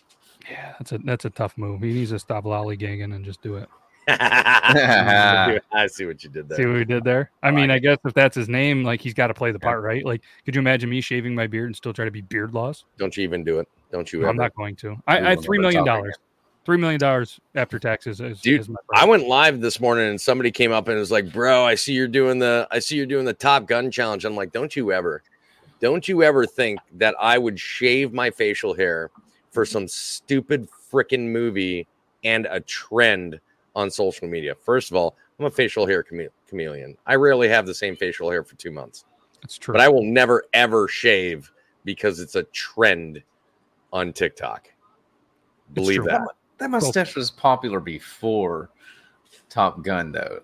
Yeah, 0.50 0.74
that's 0.78 0.92
a 0.92 1.00
that's 1.00 1.26
a 1.26 1.32
tough 1.32 1.58
move. 1.58 1.82
He 1.82 1.94
needs 1.94 2.12
to 2.12 2.20
stop 2.20 2.44
lollygagging 2.44 3.16
and 3.16 3.26
just 3.26 3.42
do 3.42 3.56
it. 3.56 3.68
I 4.08 5.88
see 5.88 6.06
what 6.06 6.24
you 6.24 6.30
did 6.30 6.48
there. 6.48 6.58
See 6.58 6.66
what 6.68 6.76
we 6.76 6.86
did 6.86 7.04
there? 7.04 7.32
I 7.42 7.50
mean, 7.50 7.72
I 7.72 7.80
guess 7.80 7.98
if 8.06 8.14
that's 8.14 8.36
his 8.36 8.48
name, 8.48 8.84
like 8.84 9.02
he's 9.02 9.16
got 9.16 9.28
to 9.28 9.34
play 9.34 9.52
the 9.52 9.58
part, 9.58 9.82
right? 9.82 10.06
Like, 10.06 10.22
could 10.46 10.54
you 10.54 10.60
imagine 10.60 10.92
me 10.92 11.02
shaving 11.02 11.34
my 11.34 11.48
beard 11.48 11.68
and 11.68 11.76
still 11.76 11.94
try 11.94 12.06
to 12.06 12.12
be 12.12 12.22
beard 12.22 12.54
laws? 12.54 12.86
Don't 13.00 13.18
you 13.18 13.24
even 13.24 13.44
do 13.44 13.60
it. 13.60 13.68
Don't 13.92 14.12
you 14.14 14.20
No, 14.20 14.26
ever. 14.26 14.30
I'm 14.30 14.38
not 14.38 14.56
going 14.56 14.76
to. 14.78 14.96
I, 15.08 15.20
We 15.20 15.28
I 15.28 15.36
will 15.36 15.42
three 15.42 15.58
never 15.58 15.72
million 15.72 15.86
dollars. 15.86 16.16
Three 16.66 16.78
million 16.78 17.00
dollars 17.00 17.40
after 17.54 17.78
taxes 17.78 18.20
is, 18.20 18.42
Dude, 18.42 18.62
is 18.62 18.70
my 18.70 18.76
I 18.94 19.06
went 19.06 19.28
live 19.28 19.62
this 19.62 19.80
morning 19.80 20.10
and 20.10 20.20
somebody 20.20 20.50
came 20.52 20.72
up 20.72 20.88
and 20.88 20.98
was 20.98 21.12
like, 21.12 21.32
"Bro, 21.32 21.64
I 21.64 21.76
see 21.76 21.94
you're 21.94 22.08
doing 22.08 22.40
the 22.40 22.68
I 22.72 22.80
see 22.80 22.96
you're 22.98 23.06
doing 23.06 23.26
the 23.26 23.34
Top 23.34 23.68
Gun 23.68 23.92
challenge." 23.92 24.26
I'm 24.26 24.36
like, 24.36 24.52
"Don't 24.52 24.76
you 24.76 24.92
ever, 24.92 25.22
don't 25.80 26.08
you 26.08 26.24
ever 26.24 26.46
think 26.48 26.80
that 26.96 27.14
I 27.20 27.38
would 27.38 27.60
shave 27.60 28.14
my 28.14 28.32
facial 28.32 28.74
hair 28.74 29.12
for 29.52 29.64
some 29.64 29.88
stupid 29.88 30.68
freaking 30.92 31.28
movie 31.28 31.88
and 32.24 32.48
a 32.50 32.60
trend 32.62 33.40
on 33.76 33.92
social 33.92 34.28
media?" 34.28 34.56
First 34.56 34.90
of 34.90 34.98
all, 34.98 35.16
I'm 35.38 35.46
a 35.46 35.52
facial 35.52 35.86
hair 35.86 36.04
chame- 36.04 36.30
chameleon. 36.48 36.98
I 37.06 37.14
rarely 37.14 37.48
have 37.48 37.68
the 37.68 37.76
same 37.76 37.96
facial 37.96 38.32
hair 38.32 38.44
for 38.44 38.56
two 38.56 38.72
months, 38.72 39.06
That's 39.44 39.60
true. 39.60 39.74
but 39.74 39.82
I 39.82 39.88
will 39.88 40.04
never 40.04 40.46
ever 40.54 40.88
shave 40.88 41.52
because 41.84 42.20
it's 42.20 42.34
a 42.36 42.44
trend 42.46 43.22
on 43.94 44.14
TikTok. 44.14 44.72
Believe 45.74 46.04
that. 46.06 46.22
That 46.58 46.70
mustache 46.70 47.16
was 47.16 47.32
popular 47.32 47.80
before 47.80 48.70
Top 49.50 49.84
Gun, 49.84 50.12
though. 50.12 50.40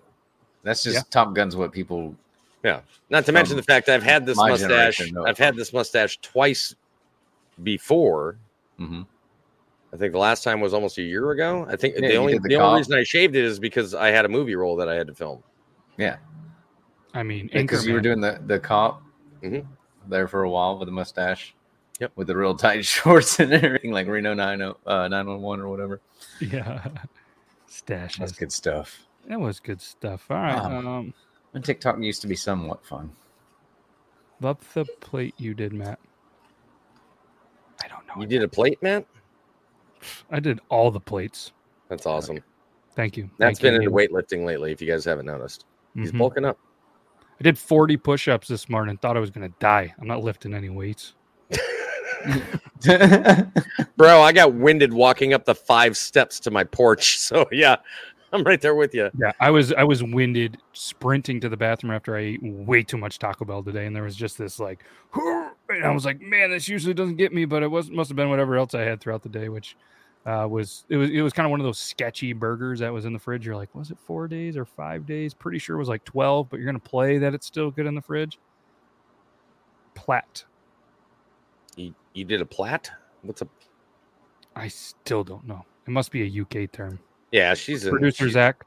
That's 0.62 0.82
just 0.82 0.96
Yeah. 0.96 1.02
Top 1.10 1.34
Gun's 1.34 1.56
what 1.56 1.72
people. 1.72 2.14
Yeah. 2.62 2.80
Not 3.10 3.24
to 3.26 3.32
mention 3.32 3.56
the 3.56 3.62
fact 3.62 3.88
I've 3.88 4.02
had 4.02 4.24
this 4.26 4.36
mustache. 4.36 4.60
generation 4.98 5.18
I've 5.26 5.38
had 5.38 5.56
this 5.56 5.72
mustache 5.72 6.18
twice 6.20 6.74
before. 7.62 8.36
Mhm. 8.78 9.06
I 9.92 9.96
think 9.96 10.12
the 10.12 10.18
last 10.18 10.42
time 10.44 10.60
was 10.60 10.72
almost 10.72 10.96
a 10.98 11.02
year 11.02 11.32
ago. 11.32 11.66
I 11.68 11.76
think 11.76 11.96
Yeah, 11.96 12.08
the 12.08 12.16
only 12.16 12.34
the 12.38 12.48
the, 12.48 12.54
only 12.56 12.78
reason 12.78 12.94
I 12.94 13.02
shaved 13.02 13.36
it 13.36 13.44
is 13.44 13.58
because 13.58 13.94
I 13.94 14.08
had 14.08 14.24
a 14.24 14.28
movie 14.28 14.54
role 14.54 14.76
that 14.76 14.88
I 14.88 14.94
had 14.94 15.06
to 15.08 15.14
film. 15.14 15.42
Yeah, 15.98 16.16
I 17.12 17.22
mean, 17.22 17.50
because 17.52 17.86
you 17.86 17.92
were 17.94 18.00
doing 18.00 18.20
the 18.20 18.40
the 18.46 18.58
cop 18.58 19.02
Mhm. 19.42 19.66
there 20.08 20.26
for 20.28 20.44
a 20.44 20.50
while 20.50 20.78
with 20.78 20.88
a 20.88 20.92
mustache. 20.92 21.54
Yep. 22.02 22.12
With 22.16 22.26
the 22.26 22.36
real 22.36 22.56
tight 22.56 22.84
shorts 22.96 23.38
and 23.38 23.52
everything, 23.52 23.92
like 23.92 24.08
Reno 24.08 24.34
90, 24.34 24.64
uh, 24.86 25.06
911 25.06 25.64
or 25.64 25.68
whatever. 25.68 26.00
yeah, 26.40 26.88
stashes. 27.70 28.16
That's 28.18 28.32
good 28.32 28.50
stuff. 28.50 29.06
That 29.28 29.38
was 29.38 29.60
good 29.60 29.80
stuff. 29.80 30.26
All 30.28 30.36
right, 30.36 30.58
Um, 30.58 30.86
um, 30.88 31.14
And 31.54 31.64
TikTok 31.64 32.00
used 32.00 32.20
to 32.22 32.26
be 32.26 32.34
somewhat 32.34 32.84
fun. 32.84 33.12
love 34.40 34.58
the 34.74 34.84
plate 35.00 35.34
you 35.38 35.54
did, 35.54 35.72
Matt. 35.72 36.00
I 37.84 37.86
don't 37.86 38.04
know. 38.08 38.20
You 38.20 38.26
did 38.26 38.42
a 38.42 38.48
plate, 38.48 38.82
Matt. 38.82 39.06
I 40.28 40.40
did 40.40 40.58
all 40.70 40.90
the 40.90 40.98
plates. 40.98 41.52
That's 41.88 42.04
awesome. 42.04 42.40
Thank 42.96 43.16
you. 43.16 43.30
That's 43.38 43.60
Thank 43.60 43.74
been 43.74 43.80
you, 43.80 43.88
into 43.88 43.92
weightlifting 43.92 44.44
lately. 44.44 44.72
If 44.72 44.82
you 44.82 44.88
guys 44.90 45.04
haven't 45.04 45.26
noticed, 45.26 45.66
he's 45.94 46.10
Mhm. 46.10 46.18
bulking 46.18 46.44
up. 46.44 46.58
I 47.38 47.44
did 47.44 47.56
40 47.56 47.96
push-ups 47.96 48.48
this 48.48 48.68
morning. 48.68 48.96
Thought 48.96 49.16
I 49.16 49.20
was 49.20 49.30
gonna 49.30 49.50
die. 49.60 49.94
I'm 50.00 50.08
not 50.08 50.24
lifting 50.24 50.52
any 50.52 50.68
weights. 50.68 51.14
Bro, 53.96 54.22
I 54.22 54.32
got 54.32 54.54
winded 54.54 54.92
walking 54.92 55.32
up 55.32 55.44
the 55.44 55.54
five 55.54 55.96
steps 55.96 56.40
to 56.40 56.50
my 56.50 56.64
porch. 56.64 57.18
So 57.32 57.46
yeah, 57.50 57.76
I'm 58.32 58.42
right 58.44 58.60
there 58.60 58.74
with 58.74 58.94
you. 58.94 59.10
Yeah, 59.18 59.32
I 59.40 59.50
was 59.50 59.72
I 59.72 59.84
was 59.84 60.02
winded 60.02 60.58
sprinting 60.72 61.40
to 61.40 61.48
the 61.48 61.56
bathroom 61.56 61.92
after 61.92 62.16
I 62.16 62.20
ate 62.20 62.42
way 62.42 62.82
too 62.82 62.96
much 62.96 63.18
Taco 63.18 63.44
Bell 63.44 63.62
today, 63.62 63.86
and 63.86 63.94
there 63.94 64.02
was 64.02 64.16
just 64.16 64.38
this 64.38 64.58
like, 64.58 64.84
and 65.14 65.84
I 65.84 65.90
was 65.90 66.04
like, 66.04 66.20
man, 66.20 66.50
this 66.50 66.68
usually 66.68 66.94
doesn't 66.94 67.16
get 67.16 67.32
me, 67.32 67.44
but 67.44 67.62
it 67.62 67.70
was 67.70 67.90
must 67.90 68.08
have 68.08 68.16
been 68.16 68.30
whatever 68.30 68.56
else 68.56 68.74
I 68.74 68.82
had 68.82 69.00
throughout 69.00 69.22
the 69.22 69.28
day, 69.28 69.48
which 69.48 69.76
uh, 70.24 70.46
was 70.48 70.84
it 70.88 70.96
was 70.96 71.10
it 71.10 71.20
was 71.20 71.32
kind 71.32 71.46
of 71.46 71.50
one 71.50 71.60
of 71.60 71.64
those 71.64 71.78
sketchy 71.78 72.32
burgers 72.32 72.80
that 72.80 72.92
was 72.92 73.04
in 73.04 73.12
the 73.12 73.18
fridge. 73.18 73.44
You're 73.44 73.56
like, 73.56 73.74
was 73.74 73.90
it 73.90 73.98
four 73.98 74.28
days 74.28 74.56
or 74.56 74.64
five 74.64 75.04
days? 75.04 75.34
Pretty 75.34 75.58
sure 75.58 75.76
it 75.76 75.80
was 75.80 75.88
like 75.88 76.04
twelve, 76.04 76.48
but 76.48 76.58
you're 76.58 76.66
gonna 76.66 76.78
play 76.78 77.18
that 77.18 77.34
it's 77.34 77.46
still 77.46 77.70
good 77.70 77.86
in 77.86 77.94
the 77.94 78.02
fridge. 78.02 78.38
Platt, 79.94 80.44
You, 82.14 82.20
you 82.20 82.24
did 82.24 82.40
a 82.40 82.46
plat. 82.46 82.90
What's 83.22 83.42
a? 83.42 83.48
I 84.56 84.68
still 84.68 85.24
don't 85.24 85.46
know. 85.46 85.64
It 85.86 85.90
must 85.90 86.10
be 86.12 86.22
a 86.22 86.42
UK 86.42 86.70
term. 86.70 86.98
Yeah, 87.30 87.54
she's 87.54 87.86
a 87.86 87.90
Producer 87.90 88.24
she's- 88.24 88.32
Zach, 88.34 88.64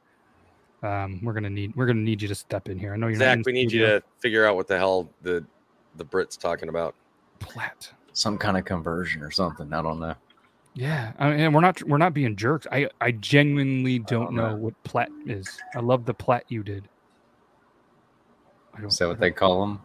um, 0.83 1.19
we're 1.23 1.33
gonna 1.33 1.49
need 1.49 1.75
we're 1.75 1.85
gonna 1.85 1.99
need 2.01 2.21
you 2.21 2.27
to 2.27 2.35
step 2.35 2.67
in 2.69 2.77
here. 2.79 2.93
I 2.93 2.97
know 2.97 3.07
you're 3.07 3.17
not 3.17 3.25
Zach, 3.25 3.37
in 3.37 3.43
we 3.45 3.51
need 3.53 3.71
you 3.71 3.81
to 3.85 4.03
figure 4.19 4.45
out 4.45 4.55
what 4.55 4.67
the 4.67 4.77
hell 4.77 5.09
the 5.21 5.45
the 5.97 6.05
Brits 6.05 6.37
talking 6.37 6.69
about. 6.69 6.95
Plat. 7.39 7.91
Some 8.13 8.37
kind 8.37 8.57
of 8.57 8.65
conversion 8.65 9.21
or 9.21 9.29
something. 9.31 9.71
I 9.73 9.81
don't 9.81 9.99
know. 9.99 10.15
Yeah, 10.73 11.13
I 11.19 11.29
mean, 11.29 11.39
and 11.39 11.53
we're 11.55 11.61
not 11.61 11.81
we're 11.83 11.97
not 11.97 12.13
being 12.13 12.35
jerks. 12.35 12.65
I 12.71 12.89
I 12.99 13.11
genuinely 13.11 13.99
don't 13.99 14.25
don't 14.25 14.35
know 14.35 14.49
know. 14.51 14.55
what 14.55 14.83
plat 14.83 15.09
is. 15.25 15.47
I 15.75 15.79
love 15.79 16.05
the 16.05 16.13
plat 16.13 16.43
you 16.49 16.63
did. 16.63 16.89
I 18.73 18.79
don't. 18.81 18.87
Is 18.87 18.97
that 18.97 19.05
I 19.05 19.07
what 19.09 19.19
they 19.19 19.31
call 19.31 19.61
them? 19.61 19.81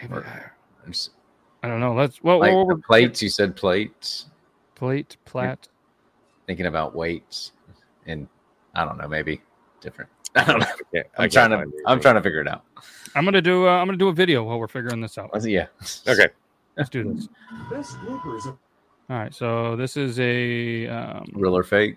don't- 0.00 0.10
maybe- 0.12 0.26
It's 0.88 1.10
I 1.62 1.68
don't 1.68 1.80
know. 1.80 1.94
Let's 1.94 2.22
well, 2.22 2.38
like 2.40 2.52
well, 2.52 2.66
the 2.66 2.76
plates. 2.76 3.22
You 3.22 3.28
said 3.28 3.54
plates. 3.56 4.26
plate 4.74 5.16
plat. 5.24 5.68
Thinking 6.46 6.66
about 6.66 6.94
weights, 6.94 7.52
and 8.06 8.26
I 8.74 8.84
don't 8.84 8.98
know. 8.98 9.06
Maybe 9.08 9.40
different. 9.80 10.10
I 10.34 10.44
don't 10.44 10.60
know. 10.60 10.66
Yeah, 10.92 11.02
I 11.18 11.24
I'm 11.24 11.30
can't 11.30 11.32
trying 11.32 11.50
to. 11.50 11.56
I'm 11.56 11.62
anything. 11.62 12.00
trying 12.02 12.14
to 12.16 12.22
figure 12.22 12.40
it 12.40 12.48
out. 12.48 12.64
I'm 13.14 13.24
gonna 13.24 13.42
do 13.42 13.66
uh, 13.68 13.72
I'm 13.72 13.86
gonna 13.86 13.98
do 13.98 14.08
a 14.08 14.12
video 14.12 14.42
while 14.44 14.58
we're 14.58 14.68
figuring 14.68 15.00
this 15.00 15.18
out. 15.18 15.30
Yeah. 15.44 15.66
Okay. 16.08 16.28
Let's 16.76 16.88
do 16.88 17.12
this. 17.14 17.28
Best 17.70 17.96
bloopers. 17.98 18.46
All 18.46 18.56
right, 19.16 19.34
so 19.34 19.74
this 19.76 19.96
is 19.96 20.18
a 20.20 20.86
um, 20.86 21.26
Real 21.34 21.56
or 21.56 21.64
fake? 21.64 21.96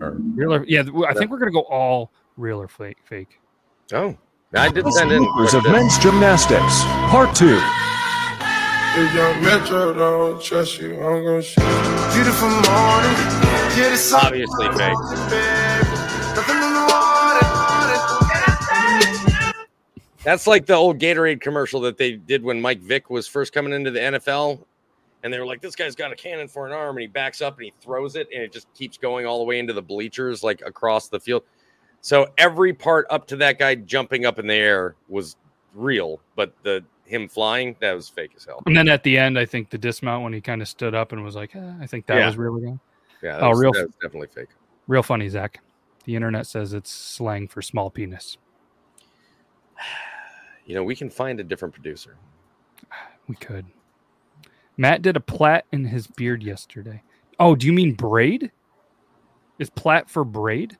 Or 0.00 0.12
real 0.34 0.54
or 0.54 0.64
yeah. 0.66 0.82
I 1.06 1.12
think 1.14 1.30
we're 1.30 1.38
gonna 1.38 1.52
go 1.52 1.60
all 1.62 2.10
real 2.36 2.60
or 2.60 2.68
fake. 2.68 2.96
Fake. 3.04 3.38
Oh, 3.92 4.16
I 4.54 4.70
did 4.70 4.84
Best 4.84 4.96
send 4.96 5.12
in. 5.12 5.22
bloopers 5.22 5.54
of 5.54 5.64
what 5.64 5.72
men's 5.72 5.98
gymnastics. 5.98 6.82
Part 7.10 7.36
two. 7.36 7.60
If 8.96 9.14
young 9.14 9.42
Metro 9.44 9.92
don't 9.94 10.42
trust 10.42 10.80
you, 10.80 10.94
I'm 10.94 11.24
gonna 11.24 11.42
shoot. 11.42 11.60
Beautiful 12.14 12.48
morning, 12.48 13.14
yeah, 13.76 13.94
sun, 13.96 14.26
Obviously 14.26 14.66
fake. 14.68 14.76
baby. 14.76 14.88
Nothing 16.34 16.56
in 16.56 16.72
the 16.72 16.86
water. 16.90 17.18
That's 20.24 20.46
like 20.46 20.66
the 20.66 20.74
old 20.74 20.98
Gatorade 20.98 21.40
commercial 21.40 21.80
that 21.82 21.96
they 21.96 22.12
did 22.16 22.42
when 22.42 22.60
Mike 22.60 22.80
Vick 22.80 23.08
was 23.08 23.26
first 23.28 23.52
coming 23.52 23.72
into 23.72 23.90
the 23.90 24.00
NFL. 24.00 24.64
And 25.22 25.32
they 25.32 25.38
were 25.38 25.46
like, 25.46 25.60
this 25.60 25.74
guy's 25.74 25.94
got 25.94 26.12
a 26.12 26.16
cannon 26.16 26.48
for 26.48 26.66
an 26.66 26.72
arm. 26.72 26.96
And 26.96 27.00
he 27.02 27.06
backs 27.06 27.40
up 27.40 27.56
and 27.56 27.64
he 27.64 27.72
throws 27.80 28.14
it. 28.14 28.28
And 28.34 28.42
it 28.42 28.52
just 28.52 28.72
keeps 28.74 28.98
going 28.98 29.26
all 29.26 29.38
the 29.38 29.44
way 29.44 29.58
into 29.58 29.72
the 29.72 29.82
bleachers, 29.82 30.42
like 30.42 30.60
across 30.66 31.08
the 31.08 31.18
field. 31.18 31.44
So 32.00 32.28
every 32.36 32.72
part 32.72 33.06
up 33.10 33.26
to 33.28 33.36
that 33.36 33.58
guy 33.58 33.74
jumping 33.76 34.26
up 34.26 34.38
in 34.38 34.46
the 34.46 34.54
air 34.54 34.96
was 35.08 35.36
real. 35.74 36.20
But 36.36 36.52
the 36.62 36.84
him 37.08 37.28
flying, 37.28 37.74
that 37.80 37.92
was 37.94 38.08
fake 38.08 38.32
as 38.36 38.44
hell. 38.44 38.62
And 38.66 38.76
then 38.76 38.88
at 38.88 39.02
the 39.02 39.16
end, 39.18 39.38
I 39.38 39.46
think 39.46 39.70
the 39.70 39.78
dismount 39.78 40.22
when 40.24 40.32
he 40.32 40.40
kind 40.40 40.60
of 40.62 40.68
stood 40.68 40.94
up 40.94 41.12
and 41.12 41.24
was 41.24 41.34
like, 41.34 41.56
eh, 41.56 41.72
I 41.80 41.86
think 41.86 42.06
that 42.06 42.18
Yeah. 42.18 42.26
was 42.26 42.36
real 42.36 42.56
again. 42.56 42.80
Yeah. 43.22 43.32
That 43.38 43.42
Oh, 43.42 43.48
was, 43.50 43.60
real- 43.60 43.72
that 43.72 43.86
was 43.86 43.94
definitely 44.00 44.28
fake. 44.28 44.48
Real 44.86 45.02
funny, 45.02 45.28
Zach. 45.28 45.60
The 46.04 46.14
internet 46.14 46.46
says 46.46 46.72
it's 46.72 46.90
slang 46.90 47.48
for 47.48 47.62
small 47.62 47.90
penis. 47.90 48.36
You 50.66 50.74
know, 50.74 50.84
we 50.84 50.94
can 50.94 51.08
find 51.08 51.40
a 51.40 51.44
different 51.44 51.72
producer. 51.74 52.16
We 53.26 53.34
could. 53.36 53.66
Matt 54.78 55.02
did 55.02 55.16
a 55.16 55.20
plait 55.20 55.64
in 55.72 55.84
his 55.86 56.06
beard 56.06 56.42
yesterday. 56.42 57.02
Oh, 57.38 57.54
do 57.56 57.66
you 57.66 57.72
mean 57.74 57.94
braid? 57.94 58.52
Is 59.58 59.68
plait 59.70 60.08
for 60.08 60.24
braid? 60.24 60.78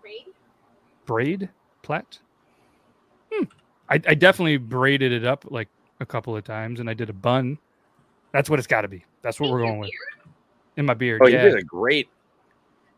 Braid? 0.00 0.26
Braid? 1.06 1.48
Plait? 1.82 2.18
I, 3.90 3.94
I 4.06 4.14
definitely 4.14 4.56
braided 4.56 5.12
it 5.12 5.24
up 5.24 5.44
like 5.50 5.68
a 5.98 6.06
couple 6.06 6.36
of 6.36 6.44
times 6.44 6.80
and 6.80 6.88
I 6.88 6.94
did 6.94 7.10
a 7.10 7.12
bun. 7.12 7.58
That's 8.32 8.48
what 8.48 8.58
it's 8.58 8.68
got 8.68 8.82
to 8.82 8.88
be. 8.88 9.04
That's 9.22 9.40
what 9.40 9.50
we're 9.50 9.60
going 9.60 9.80
with. 9.80 9.90
In 10.76 10.86
my 10.86 10.94
beard. 10.94 11.20
Oh, 11.22 11.26
yeah. 11.26 11.44
you 11.44 11.50
did 11.50 11.58
a 11.58 11.64
great. 11.64 12.08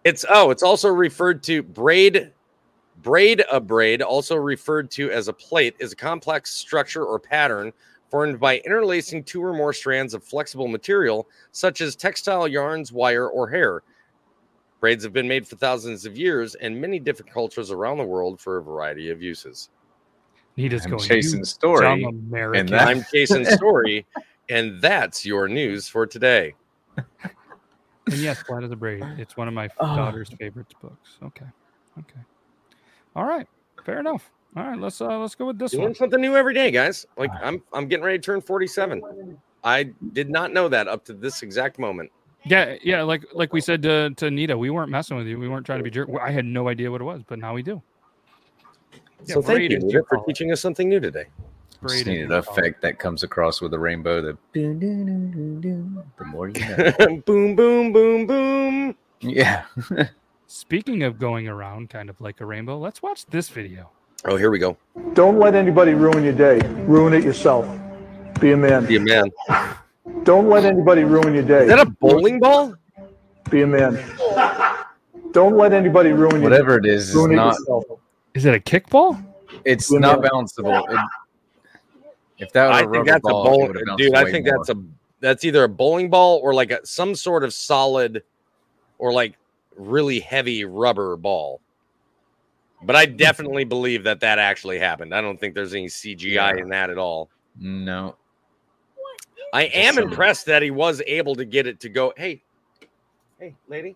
It's 0.04 0.24
oh, 0.28 0.50
it's 0.50 0.62
also 0.62 0.88
referred 0.88 1.42
to 1.44 1.62
braid. 1.62 2.32
Braid 3.02 3.42
a 3.50 3.58
braid, 3.58 4.02
also 4.02 4.36
referred 4.36 4.90
to 4.92 5.10
as 5.10 5.26
a 5.26 5.32
plate, 5.32 5.74
is 5.80 5.92
a 5.92 5.96
complex 5.96 6.52
structure 6.52 7.04
or 7.04 7.18
pattern 7.18 7.72
formed 8.10 8.38
by 8.38 8.58
interlacing 8.58 9.24
two 9.24 9.42
or 9.42 9.54
more 9.54 9.72
strands 9.72 10.12
of 10.12 10.22
flexible 10.22 10.68
material, 10.68 11.26
such 11.50 11.80
as 11.80 11.96
textile 11.96 12.46
yarns, 12.46 12.92
wire, 12.92 13.28
or 13.28 13.48
hair. 13.48 13.82
Braids 14.80 15.02
have 15.02 15.14
been 15.14 15.26
made 15.26 15.48
for 15.48 15.56
thousands 15.56 16.04
of 16.04 16.16
years 16.16 16.54
in 16.56 16.78
many 16.78 16.98
different 16.98 17.32
cultures 17.32 17.70
around 17.70 17.96
the 17.96 18.04
world 18.04 18.38
for 18.38 18.58
a 18.58 18.62
variety 18.62 19.08
of 19.08 19.22
uses. 19.22 19.70
He 20.56 20.68
just 20.68 20.84
I'm 20.84 20.92
going. 20.92 21.02
chasing 21.02 21.44
story, 21.44 21.80
dumb 21.82 22.04
and 22.04 22.28
American. 22.32 22.66
that- 22.66 22.88
I'm 22.88 23.04
Jason 23.12 23.44
Story, 23.56 24.04
and 24.50 24.80
that's 24.80 25.24
your 25.24 25.48
news 25.48 25.88
for 25.88 26.06
today. 26.06 26.54
And 26.96 28.16
yes, 28.18 28.42
Flat 28.42 28.64
of 28.64 28.70
the 28.70 28.76
Braid. 28.76 29.02
It's 29.18 29.36
one 29.36 29.48
of 29.48 29.54
my 29.54 29.68
Oh. 29.78 29.96
daughter's 29.96 30.28
favorite 30.30 30.66
books. 30.82 31.16
Okay. 31.22 31.46
Okay. 31.98 32.20
All 33.14 33.24
right. 33.24 33.46
Fair 33.84 34.00
enough. 34.00 34.30
All 34.56 34.64
right. 34.64 34.78
Let's 34.78 35.00
uh 35.00 35.18
let's 35.18 35.34
go 35.34 35.46
with 35.46 35.58
this 35.58 35.72
You 35.72 35.78
one. 35.78 35.88
learn 35.88 35.94
something 35.94 36.20
new 36.20 36.36
every 36.36 36.52
day, 36.52 36.70
guys. 36.70 37.06
Like 37.16 37.30
I'm, 37.42 37.62
I'm 37.72 37.86
getting 37.88 38.04
ready 38.04 38.18
to 38.18 38.22
turn 38.22 38.40
47. 38.40 39.38
I 39.64 39.84
did 40.12 40.28
not 40.28 40.52
know 40.52 40.68
that 40.68 40.88
up 40.88 41.04
to 41.06 41.12
this 41.14 41.42
exact 41.42 41.78
moment. 41.78 42.10
Yeah, 42.44 42.74
yeah. 42.82 43.02
Like 43.02 43.24
like 43.32 43.52
we 43.52 43.60
said 43.60 43.82
to 43.84 44.10
to 44.16 44.30
Nita, 44.30 44.58
we 44.58 44.68
weren't 44.70 44.90
messing 44.90 45.16
with 45.16 45.26
you. 45.28 45.38
We 45.38 45.48
weren't 45.48 45.64
trying 45.64 45.78
to 45.78 45.84
be 45.84 45.90
jerk. 45.90 46.08
I 46.20 46.30
had 46.32 46.44
no 46.44 46.68
idea 46.68 46.90
what 46.90 47.00
it 47.00 47.04
was, 47.04 47.22
but 47.26 47.38
now 47.38 47.54
we 47.54 47.62
do. 47.62 47.80
Yeah, 49.26 49.34
So 49.34 49.42
thank 49.42 49.70
you 49.70 49.76
is 49.78 49.84
Nita, 49.84 50.02
for 50.08 50.24
teaching 50.26 50.50
us 50.52 50.60
something 50.60 50.88
new 50.88 51.00
today. 51.00 51.26
Braid 51.80 51.90
Just 51.90 52.00
is 52.00 52.06
needed 52.06 52.30
an 52.30 52.38
effect 52.38 52.80
that 52.82 52.98
comes 52.98 53.22
across 53.22 53.60
with 53.60 53.72
the 53.72 53.78
rainbow. 53.78 54.20
The 54.22 54.36
the 54.52 56.24
more 56.24 56.48
you 56.48 56.60
know. 56.60 57.22
boom, 57.26 57.56
boom, 57.56 57.92
boom, 57.92 58.26
boom. 58.26 58.96
yeah. 59.20 59.64
Speaking 60.46 61.02
of 61.02 61.18
going 61.18 61.48
around, 61.48 61.90
kind 61.90 62.10
of 62.10 62.20
like 62.20 62.40
a 62.40 62.46
rainbow, 62.46 62.78
let's 62.78 63.02
watch 63.02 63.26
this 63.26 63.48
video. 63.48 63.90
Oh, 64.24 64.36
here 64.36 64.50
we 64.50 64.58
go. 64.58 64.76
Don't 65.14 65.38
let 65.38 65.54
anybody 65.54 65.94
ruin 65.94 66.22
your 66.22 66.34
day. 66.34 66.60
Ruin 66.84 67.14
it 67.14 67.24
yourself. 67.24 67.66
Be 68.40 68.52
a 68.52 68.56
man. 68.56 68.86
Be 68.86 68.96
a 68.96 69.00
man. 69.00 69.30
Don't 70.24 70.48
let 70.48 70.64
anybody 70.64 71.04
ruin 71.04 71.34
your 71.34 71.42
day. 71.42 71.62
Is 71.62 71.68
that 71.68 71.80
a 71.80 71.86
bowling 71.86 72.38
ball? 72.38 72.74
Be 73.50 73.62
a 73.62 73.66
man. 73.66 73.98
Don't 75.32 75.56
let 75.56 75.72
anybody 75.72 76.10
ruin 76.10 76.42
your 76.42 76.50
Whatever 76.50 76.76
it 76.76 76.86
is, 76.86 77.08
is 77.08 77.14
Ruin 77.16 77.32
it 77.32 77.36
not. 77.36 77.58
yourself. 77.58 77.84
Is 78.34 78.44
it 78.44 78.54
a 78.54 78.60
kickball? 78.60 79.22
It's 79.64 79.90
Be 79.90 79.98
not 79.98 80.20
man. 80.20 80.30
balanceable. 80.30 80.90
It- 80.92 80.98
if 82.38 82.52
that 82.54 82.68
was 82.70 82.78
I 82.78 82.84
a 82.84 82.88
think 82.90 83.06
that's 83.06 83.18
a 83.18 83.30
ball, 83.30 83.70
it 83.70 83.72
bowling, 83.84 83.96
dude. 83.96 84.14
I 84.16 84.24
think 84.30 84.46
more. 84.46 84.56
that's 84.58 84.70
a 84.70 84.82
that's 85.20 85.44
either 85.44 85.62
a 85.64 85.68
bowling 85.68 86.10
ball 86.10 86.40
or 86.42 86.52
like 86.52 86.72
a, 86.72 86.84
some 86.84 87.14
sort 87.14 87.44
of 87.44 87.52
solid 87.54 88.24
or 88.98 89.12
like 89.12 89.34
really 89.76 90.18
heavy 90.18 90.64
rubber 90.64 91.16
ball. 91.16 91.60
But 92.82 92.96
I 92.96 93.06
definitely 93.06 93.62
believe 93.62 94.02
that 94.04 94.18
that 94.20 94.40
actually 94.40 94.80
happened. 94.80 95.14
I 95.14 95.20
don't 95.20 95.38
think 95.38 95.54
there's 95.54 95.72
any 95.72 95.86
CGI 95.86 96.32
Yeah. 96.34 96.56
in 96.62 96.68
that 96.70 96.90
at 96.90 96.98
all. 96.98 97.28
no. 97.58 98.16
I 99.54 99.64
am 99.66 99.94
some- 99.94 100.04
impressed 100.04 100.46
that 100.46 100.62
he 100.62 100.70
was 100.72 101.00
able 101.06 101.34
to 101.36 101.44
get 101.44 101.66
it 101.68 101.78
to 101.80 101.88
go. 101.90 102.12
Hey, 102.16 102.42
hey, 103.38 103.54
lady, 103.68 103.94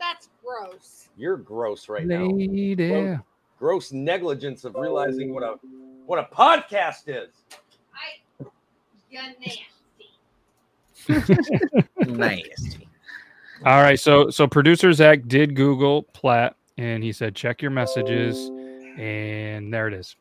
That's 0.00 0.28
gross. 0.44 1.08
you're 1.16 1.36
gross 1.36 1.88
right 1.88 2.04
now. 2.04 2.26
Lady. 2.26 3.16
Gross 3.64 3.92
negligence 3.92 4.66
of 4.66 4.74
realizing 4.74 5.32
what 5.32 5.42
a 5.42 5.46
oh. 5.46 5.60
what 6.04 6.18
a 6.18 6.24
podcast 6.24 7.04
is. 7.06 7.30
I. 7.94 8.44
You're 9.08 9.22
nasty. 9.40 9.64
Nasty. 12.12 12.86
All 13.64 13.80
right, 13.80 13.98
so 13.98 14.28
so 14.28 14.46
producer 14.46 14.92
Zach 14.92 15.20
did 15.26 15.56
Google 15.56 16.02
Platt, 16.02 16.56
and 16.76 17.02
he 17.02 17.10
said 17.10 17.34
check 17.34 17.62
your 17.62 17.70
messages, 17.70 18.50
and 18.98 19.72
there 19.72 19.88
it 19.88 19.94
is. 19.94 20.14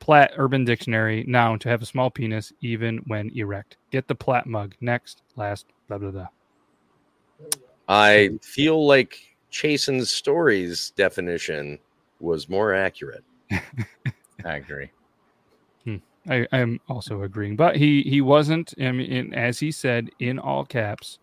Platt 0.00 0.32
Urban 0.36 0.64
Dictionary 0.64 1.22
noun 1.28 1.60
to 1.60 1.68
have 1.68 1.80
a 1.80 1.86
small 1.86 2.10
penis 2.10 2.52
even 2.60 2.96
when 3.06 3.30
erect. 3.36 3.76
Get 3.92 4.08
the 4.08 4.16
Platt 4.16 4.48
mug 4.48 4.74
next, 4.80 5.22
last, 5.36 5.66
blah 5.86 5.98
blah 5.98 6.10
blah. 6.10 6.28
I 7.86 8.30
feel 8.42 8.84
like 8.84 9.16
Chasen's 9.50 10.10
stories 10.10 10.90
definition 10.96 11.78
was 12.20 12.48
more 12.48 12.74
accurate. 12.74 13.24
I 14.44 14.56
agree. 14.56 14.90
I 16.28 16.46
I 16.52 16.58
am 16.58 16.80
also 16.88 17.22
agreeing, 17.22 17.56
but 17.56 17.76
he 17.76 18.02
he 18.02 18.20
wasn't. 18.20 18.74
I 18.80 18.92
mean, 18.92 19.32
as 19.34 19.58
he 19.58 19.70
said 19.70 20.10
in 20.18 20.38
all 20.38 20.64
caps, 20.64 21.18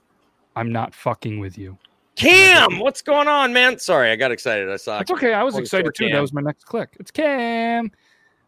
"I'm 0.56 0.72
not 0.72 0.96
fucking 0.96 1.40
with 1.40 1.58
you." 1.58 1.78
Cam, 2.16 2.80
what's 2.80 3.02
going 3.02 3.28
on, 3.28 3.52
man? 3.54 3.80
Sorry, 3.80 4.12
I 4.12 4.16
got 4.16 4.32
excited. 4.32 4.70
I 4.70 4.78
saw. 4.78 5.00
It's 5.00 5.12
okay. 5.12 5.34
I 5.34 5.44
was 5.44 5.58
excited 5.58 5.86
short 5.86 5.96
too. 5.96 6.10
That 6.10 6.22
was 6.22 6.34
my 6.34 6.42
next 6.42 6.66
click. 6.66 6.96
It's 7.00 7.12
Cam. 7.12 7.92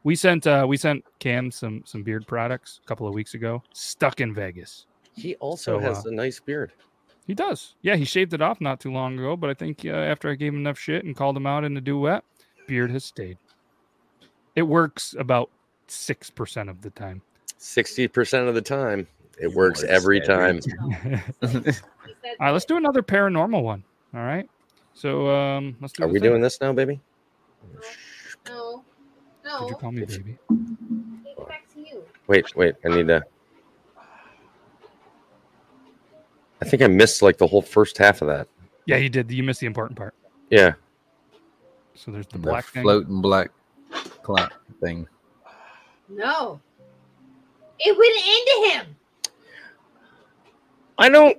We 0.03 0.15
sent 0.15 0.45
uh 0.45 0.65
we 0.67 0.77
sent 0.77 1.03
Cam 1.19 1.49
some 1.51 1.81
some 1.85 2.03
beard 2.03 2.27
products 2.27 2.79
a 2.83 2.87
couple 2.87 3.07
of 3.07 3.13
weeks 3.13 3.33
ago. 3.33 3.63
Stuck 3.73 4.21
in 4.21 4.33
Vegas. 4.33 4.85
He 5.15 5.35
also 5.35 5.79
So, 5.79 5.79
has 5.79 6.05
uh, 6.05 6.09
a 6.09 6.11
nice 6.11 6.39
beard. 6.39 6.73
He 7.25 7.33
does. 7.33 7.73
Yeah, 7.81 7.95
he 7.95 8.05
shaved 8.05 8.35
it 8.35 8.41
off 8.41 8.61
not 8.61 8.79
too 8.79 8.91
long 8.91 9.17
ago, 9.17 9.35
but 9.35 9.49
I 9.49 9.55
think 9.55 9.83
uh, 9.83 9.89
after 9.89 10.29
I 10.29 10.35
gave 10.35 10.53
him 10.53 10.59
enough 10.59 10.77
shit 10.77 11.03
and 11.03 11.15
called 11.15 11.35
him 11.35 11.47
out 11.47 11.63
in 11.63 11.75
a 11.75 11.81
duet, 11.81 12.23
beard 12.67 12.91
has 12.91 13.03
stayed. 13.05 13.37
It 14.55 14.63
works 14.63 15.15
about 15.17 15.49
six 15.87 16.29
percent 16.29 16.69
of 16.69 16.81
the 16.81 16.89
time. 16.91 17.21
Sixty 17.57 18.07
percent 18.07 18.47
of 18.47 18.55
the 18.55 18.61
time, 18.61 19.07
it 19.37 19.45
It 19.45 19.53
works 19.53 19.81
works 19.81 19.83
every 19.83 20.21
every 20.21 20.27
time. 20.27 20.59
All 20.81 21.49
He 21.49 21.71
said 22.21 22.35
right, 22.39 22.51
let's 22.51 22.65
do 22.65 22.77
another 22.77 23.01
paranormal 23.01 23.61
one. 23.63 23.83
All 24.13 24.21
right. 24.21 24.47
So 24.93 25.29
um 25.29 25.75
let's 25.81 25.93
do 25.93 26.03
Are 26.03 26.07
we 26.07 26.19
thing. 26.19 26.29
doing 26.29 26.41
this 26.41 26.59
now, 26.61 26.71
baby? 26.73 26.99
No. 28.47 28.83
No. 29.43 29.59
Did 29.61 29.69
you 29.69 29.75
call 29.75 29.91
me 29.91 30.05
baby? 30.05 30.37
Back 31.47 31.71
to 31.73 31.79
you. 31.79 32.03
Wait, 32.27 32.55
wait. 32.55 32.75
I 32.85 32.89
need 32.89 33.07
to. 33.07 33.23
I 36.61 36.65
think 36.65 36.81
I 36.81 36.87
missed 36.87 37.21
like 37.21 37.37
the 37.37 37.47
whole 37.47 37.61
first 37.61 37.97
half 37.97 38.21
of 38.21 38.27
that. 38.27 38.47
Yeah, 38.85 38.97
you 38.97 39.09
did. 39.09 39.31
You 39.31 39.43
missed 39.43 39.59
the 39.59 39.67
important 39.67 39.97
part. 39.97 40.13
Yeah. 40.49 40.73
So 41.95 42.11
there's 42.11 42.27
the 42.27 42.33
The 42.33 42.39
black 42.39 42.65
thing. 42.65 42.83
floating 42.83 43.21
black 43.21 43.51
clock 44.23 44.53
thing. 44.81 45.07
No. 46.09 46.59
It 47.79 47.97
went 47.97 48.15
into 48.15 48.77
him. 48.77 48.95
I 50.97 51.09
don't. 51.09 51.37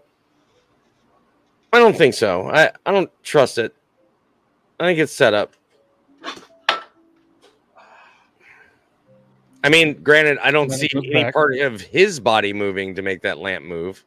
I 1.73 1.79
don't 1.79 1.97
think 1.97 2.15
so. 2.15 2.49
I 2.51 2.71
I 2.85 2.93
don't 2.93 3.11
trust 3.23 3.59
it. 3.59 3.75
I 4.81 4.85
think 4.87 4.99
it's 4.99 5.13
set 5.13 5.35
up. 5.35 5.53
I 9.65 9.69
mean, 9.69 10.01
granted, 10.03 10.39
I 10.43 10.51
don't 10.51 10.71
see 10.71 10.89
any 10.95 11.13
back. 11.13 11.33
part 11.35 11.57
of 11.59 11.81
his 11.81 12.21
body 12.21 12.53
moving 12.53 12.95
to 12.95 13.03
make 13.03 13.23
that 13.23 13.39
lamp 13.39 13.65
move. 13.65 14.05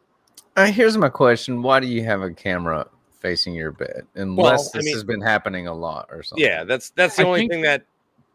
Uh, 0.55 0.65
here's 0.67 0.97
my 0.97 1.09
question: 1.09 1.61
Why 1.61 1.79
do 1.79 1.87
you 1.87 2.03
have 2.03 2.21
a 2.21 2.31
camera 2.31 2.87
facing 3.19 3.53
your 3.53 3.71
bed? 3.71 4.05
Unless 4.15 4.73
I 4.75 4.79
this 4.79 4.85
mean- 4.85 4.95
has 4.95 5.03
been 5.03 5.21
happening 5.21 5.67
a 5.67 5.73
lot 5.73 6.07
or 6.11 6.23
something. 6.23 6.43
Yeah, 6.45 6.63
that's 6.63 6.89
that's 6.91 7.15
the 7.15 7.23
I 7.23 7.25
only 7.25 7.39
think- 7.41 7.51
thing 7.51 7.61
that 7.63 7.85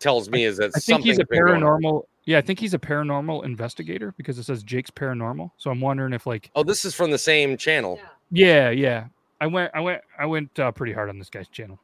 tells 0.00 0.28
me 0.28 0.44
is 0.44 0.56
that 0.58 0.72
I 0.74 0.80
think 0.80 1.04
he's 1.04 1.18
a 1.18 1.22
something's 1.22 1.28
been 1.28 1.46
going 1.46 1.62
on. 1.62 1.82
paranormal. 1.82 2.02
Yeah, 2.26 2.38
I 2.38 2.40
think 2.40 2.58
he's 2.58 2.74
a 2.74 2.78
paranormal 2.78 3.44
investigator 3.44 4.12
because 4.16 4.38
it 4.38 4.44
says 4.44 4.62
Jake's 4.62 4.90
paranormal. 4.90 5.50
So 5.56 5.70
I'm 5.70 5.80
wondering 5.80 6.12
if 6.12 6.26
like 6.26 6.50
Oh, 6.54 6.62
this 6.62 6.84
is 6.84 6.94
from 6.94 7.10
the 7.10 7.18
same 7.18 7.56
channel. 7.56 8.00
Yeah. 8.30 8.70
yeah, 8.70 8.70
yeah. 8.70 9.04
I 9.40 9.46
went 9.46 9.70
I 9.74 9.80
went 9.80 10.00
I 10.18 10.26
went 10.26 10.58
uh, 10.58 10.72
pretty 10.72 10.92
hard 10.92 11.08
on 11.10 11.18
this 11.18 11.28
guy's 11.30 11.48
channel 11.48 11.78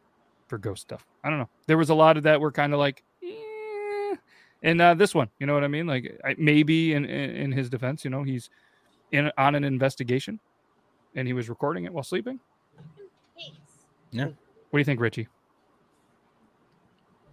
for 0.49 0.57
ghost 0.59 0.83
stuff. 0.83 1.05
I 1.23 1.31
don't 1.31 1.39
know. 1.39 1.49
There 1.67 1.77
was 1.79 1.91
a 1.91 1.95
lot 1.95 2.17
of 2.17 2.23
that 2.25 2.41
were 2.41 2.53
kind 2.53 2.73
of 2.73 2.79
like 2.79 3.03
eh. 3.23 4.17
and 4.63 4.81
uh, 4.81 4.95
this 4.95 5.15
one, 5.15 5.29
you 5.39 5.47
know 5.47 5.55
what 5.55 5.63
I 5.65 5.69
mean? 5.69 5.87
Like 5.87 6.19
I, 6.25 6.35
maybe 6.39 6.95
in, 6.95 7.05
in 7.05 7.31
in 7.37 7.53
his 7.53 7.69
defense, 7.71 8.05
you 8.05 8.11
know, 8.11 8.23
he's 8.23 8.49
in 9.13 9.31
on 9.37 9.55
an 9.55 9.65
investigation 9.65 10.41
and 11.15 11.27
he 11.27 11.33
was 11.35 11.49
recording 11.49 11.85
it 11.85 11.93
while 11.93 12.05
sleeping. 12.05 12.41
Thanks. 14.15 14.35
What 14.71 14.77
do 14.77 14.79
you 14.79 14.85
think, 14.85 15.01
Richie? 15.01 15.29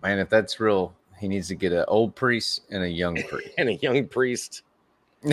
Man, 0.03 0.19
if 0.19 0.29
that's 0.29 0.59
real, 0.59 0.93
he 1.19 1.27
needs 1.27 1.47
to 1.49 1.55
get 1.55 1.71
an 1.71 1.85
old 1.87 2.15
priest 2.15 2.61
and 2.69 2.83
a 2.83 2.89
young 2.89 3.15
priest. 3.29 3.49
And 3.57 3.69
a 3.69 3.73
young 3.75 4.07
priest. 4.07 4.61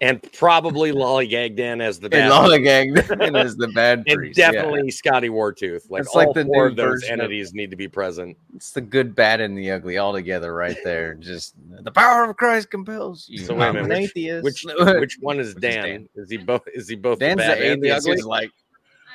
and 0.00 0.22
probably 0.34 0.92
lollygagged 0.92 1.58
in 1.58 1.80
as 1.80 1.98
the 1.98 2.06
and 2.06 2.10
bad 2.12 2.30
lollygagged 2.30 3.20
and 3.26 3.36
is 3.36 3.56
the 3.56 3.68
bad 3.68 4.02
and 4.06 4.16
priest. 4.16 4.38
yeah. 4.38 4.50
definitely 4.52 4.90
Scotty 4.90 5.28
Wartooth. 5.30 5.90
Like 5.90 6.02
It's 6.02 6.10
all 6.14 6.24
like 6.26 6.34
the 6.34 6.44
four 6.44 6.66
of 6.66 6.76
those 6.76 7.02
version 7.02 7.14
of- 7.14 7.20
entities 7.24 7.54
need 7.54 7.70
to 7.70 7.76
be 7.76 7.88
present. 7.88 8.36
It's 8.54 8.70
the 8.72 8.80
good, 8.82 9.14
bad, 9.14 9.40
and 9.40 9.56
the 9.56 9.70
ugly 9.70 9.96
all 9.98 10.12
together 10.12 10.54
right 10.54 10.76
there. 10.84 11.14
Just 11.18 11.54
the 11.82 11.90
power 11.90 12.24
of 12.24 12.36
Christ 12.36 12.70
compels 12.70 13.26
you. 13.28 13.38
So 13.38 13.54
wait 13.54 13.62
a 13.64 13.68
I'm 13.68 13.74
minute, 13.74 13.84
an 13.84 13.88
which- 14.02 14.10
atheist. 14.10 14.44
Which 14.44 14.64
which 15.00 15.18
one 15.20 15.40
is 15.40 15.54
Which 15.54 15.64
is 15.64 15.74
Dan? 15.74 15.84
Dan. 15.84 16.08
Is 16.16 16.30
he 16.30 16.36
both? 16.36 16.62
Is 16.74 16.88
he 16.88 16.96
both 16.96 17.18
Dan's 17.18 17.36
the 17.40 17.42
bad 17.48 17.58
the 17.58 17.72
and 17.72 17.82
the 17.82 17.90
ugly? 17.92 18.12
who's 18.12 18.26
like, 18.26 18.50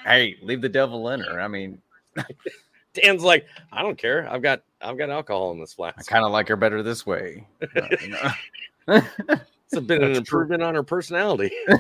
hey, 0.06 0.36
leave 0.41 0.62
the 0.62 0.70
devil 0.70 1.10
in 1.10 1.20
her. 1.22 1.39
I 1.39 1.47
mean, 1.47 1.82
Dan's 2.93 3.24
like, 3.24 3.45
I 3.72 3.82
don't 3.82 3.97
care. 3.97 4.28
I've 4.32 4.41
got 4.41 4.64
I've 4.82 4.97
got 4.97 5.10
alcohol 5.10 5.52
in 5.52 5.60
this 5.60 5.74
flask. 5.74 6.00
I 6.00 6.04
kind 6.04 6.26
of 6.26 6.32
like 6.32 6.47
her 6.47 6.56
better 6.56 6.82
this 6.84 7.06
way. 7.06 7.47
You 7.76 8.10
know. 8.10 9.02
It's 9.72 9.86
been 9.86 10.04
an 10.04 10.14
That's 10.14 10.28
true. 10.28 10.39
improvement 10.39 10.64
on 10.64 10.76
her 10.76 10.84
personality. 10.84 11.52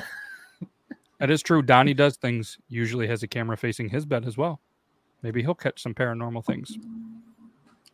That 1.19 1.29
is 1.29 1.41
true. 1.41 1.61
Donnie 1.61 1.93
does 1.93 2.15
things. 2.15 2.57
Usually 2.69 3.05
has 3.07 3.23
a 3.23 3.27
camera 3.27 3.57
facing 3.57 3.89
his 3.89 4.05
bed 4.05 4.25
as 4.25 4.37
well. 4.37 4.61
Maybe 5.21 5.41
he'll 5.41 5.53
catch 5.53 5.81
some 5.81 5.93
paranormal 5.93 6.45
things. 6.45 6.77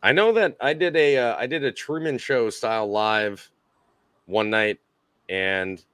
I 0.02 0.12
know 0.12 0.32
that 0.32 0.56
I 0.60 0.72
did 0.72 0.94
a 0.94 1.18
uh, 1.18 1.36
I 1.36 1.46
did 1.46 1.64
a 1.64 1.72
Truman 1.72 2.18
Show 2.18 2.50
style 2.50 2.88
live 2.88 3.50
one 4.26 4.48
night, 4.48 4.78
and 5.28 5.84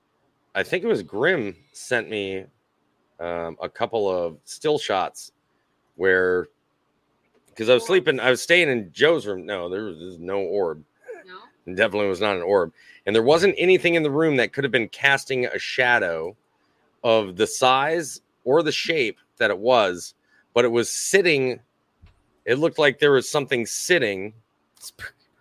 I 0.54 0.62
think 0.62 0.84
it 0.84 0.88
was 0.88 1.02
Grim 1.02 1.56
sent 1.72 2.10
me 2.10 2.44
um, 3.22 3.56
a 3.62 3.68
couple 3.68 4.08
of 4.08 4.36
still 4.44 4.78
shots 4.78 5.32
where 5.96 6.48
because 7.48 7.68
I 7.68 7.74
was 7.74 7.86
sleeping, 7.86 8.18
I 8.18 8.30
was 8.30 8.42
staying 8.42 8.68
in 8.68 8.90
Joe's 8.92 9.26
room. 9.26 9.44
No, 9.46 9.68
there 9.68 9.84
was 9.84 10.18
no 10.18 10.40
orb. 10.40 10.82
No. 11.26 11.74
Definitely 11.74 12.08
was 12.08 12.20
not 12.20 12.34
an 12.34 12.42
orb, 12.42 12.72
and 13.06 13.14
there 13.14 13.22
wasn't 13.22 13.54
anything 13.58 13.94
in 13.94 14.02
the 14.02 14.10
room 14.10 14.36
that 14.36 14.52
could 14.52 14.64
have 14.64 14.72
been 14.72 14.88
casting 14.88 15.46
a 15.46 15.58
shadow 15.58 16.36
of 17.04 17.36
the 17.36 17.46
size 17.46 18.20
or 18.44 18.62
the 18.62 18.72
shape 18.72 19.18
that 19.38 19.50
it 19.50 19.58
was, 19.58 20.14
but 20.54 20.64
it 20.64 20.72
was 20.72 20.90
sitting. 20.90 21.60
It 22.44 22.58
looked 22.58 22.78
like 22.78 22.98
there 22.98 23.12
was 23.12 23.30
something 23.30 23.66
sitting 23.66 24.32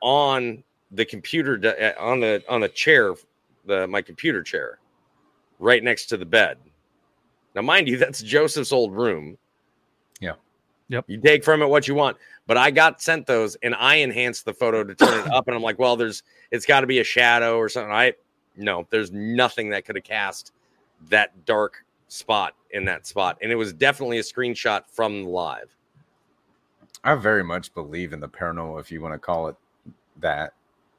on 0.01 0.63
the 0.91 1.05
computer 1.05 1.57
de- 1.57 1.97
uh, 1.97 2.03
on 2.03 2.19
the 2.19 2.43
on 2.47 2.61
the 2.61 2.69
chair, 2.69 3.15
the 3.65 3.87
my 3.87 4.01
computer 4.01 4.43
chair, 4.43 4.77
right 5.57 5.83
next 5.83 6.07
to 6.07 6.17
the 6.17 6.25
bed. 6.25 6.57
Now, 7.55 7.61
mind 7.61 7.87
you, 7.87 7.97
that's 7.97 8.21
Joseph's 8.21 8.71
old 8.71 8.95
room. 8.95 9.37
Yeah. 10.19 10.33
Yep. 10.89 11.05
You 11.07 11.19
take 11.19 11.43
from 11.43 11.61
it 11.61 11.67
what 11.67 11.87
you 11.87 11.95
want, 11.95 12.17
but 12.47 12.57
I 12.57 12.71
got 12.71 13.01
sent 13.01 13.25
those, 13.25 13.55
and 13.63 13.75
I 13.75 13.95
enhanced 13.95 14.45
the 14.45 14.53
photo 14.53 14.83
to 14.83 14.95
turn 14.95 15.25
it 15.25 15.27
up, 15.33 15.47
and 15.47 15.55
I'm 15.55 15.63
like, 15.63 15.79
well, 15.79 15.95
there's 15.95 16.23
it's 16.51 16.65
got 16.65 16.81
to 16.81 16.87
be 16.87 16.99
a 16.99 17.03
shadow 17.03 17.57
or 17.57 17.69
something. 17.69 17.91
I 17.91 18.13
no, 18.57 18.85
there's 18.89 19.11
nothing 19.11 19.69
that 19.69 19.85
could 19.85 19.95
have 19.95 20.03
cast 20.03 20.51
that 21.09 21.45
dark 21.45 21.85
spot 22.09 22.55
in 22.71 22.85
that 22.85 23.07
spot, 23.07 23.37
and 23.41 23.51
it 23.51 23.55
was 23.55 23.73
definitely 23.73 24.19
a 24.19 24.23
screenshot 24.23 24.83
from 24.87 25.25
live. 25.25 25.75
I 27.03 27.15
very 27.15 27.43
much 27.43 27.73
believe 27.73 28.13
in 28.13 28.19
the 28.19 28.29
paranormal, 28.29 28.79
if 28.79 28.91
you 28.91 29.01
want 29.01 29.13
to 29.13 29.19
call 29.19 29.47
it 29.47 29.55
that. 30.19 30.53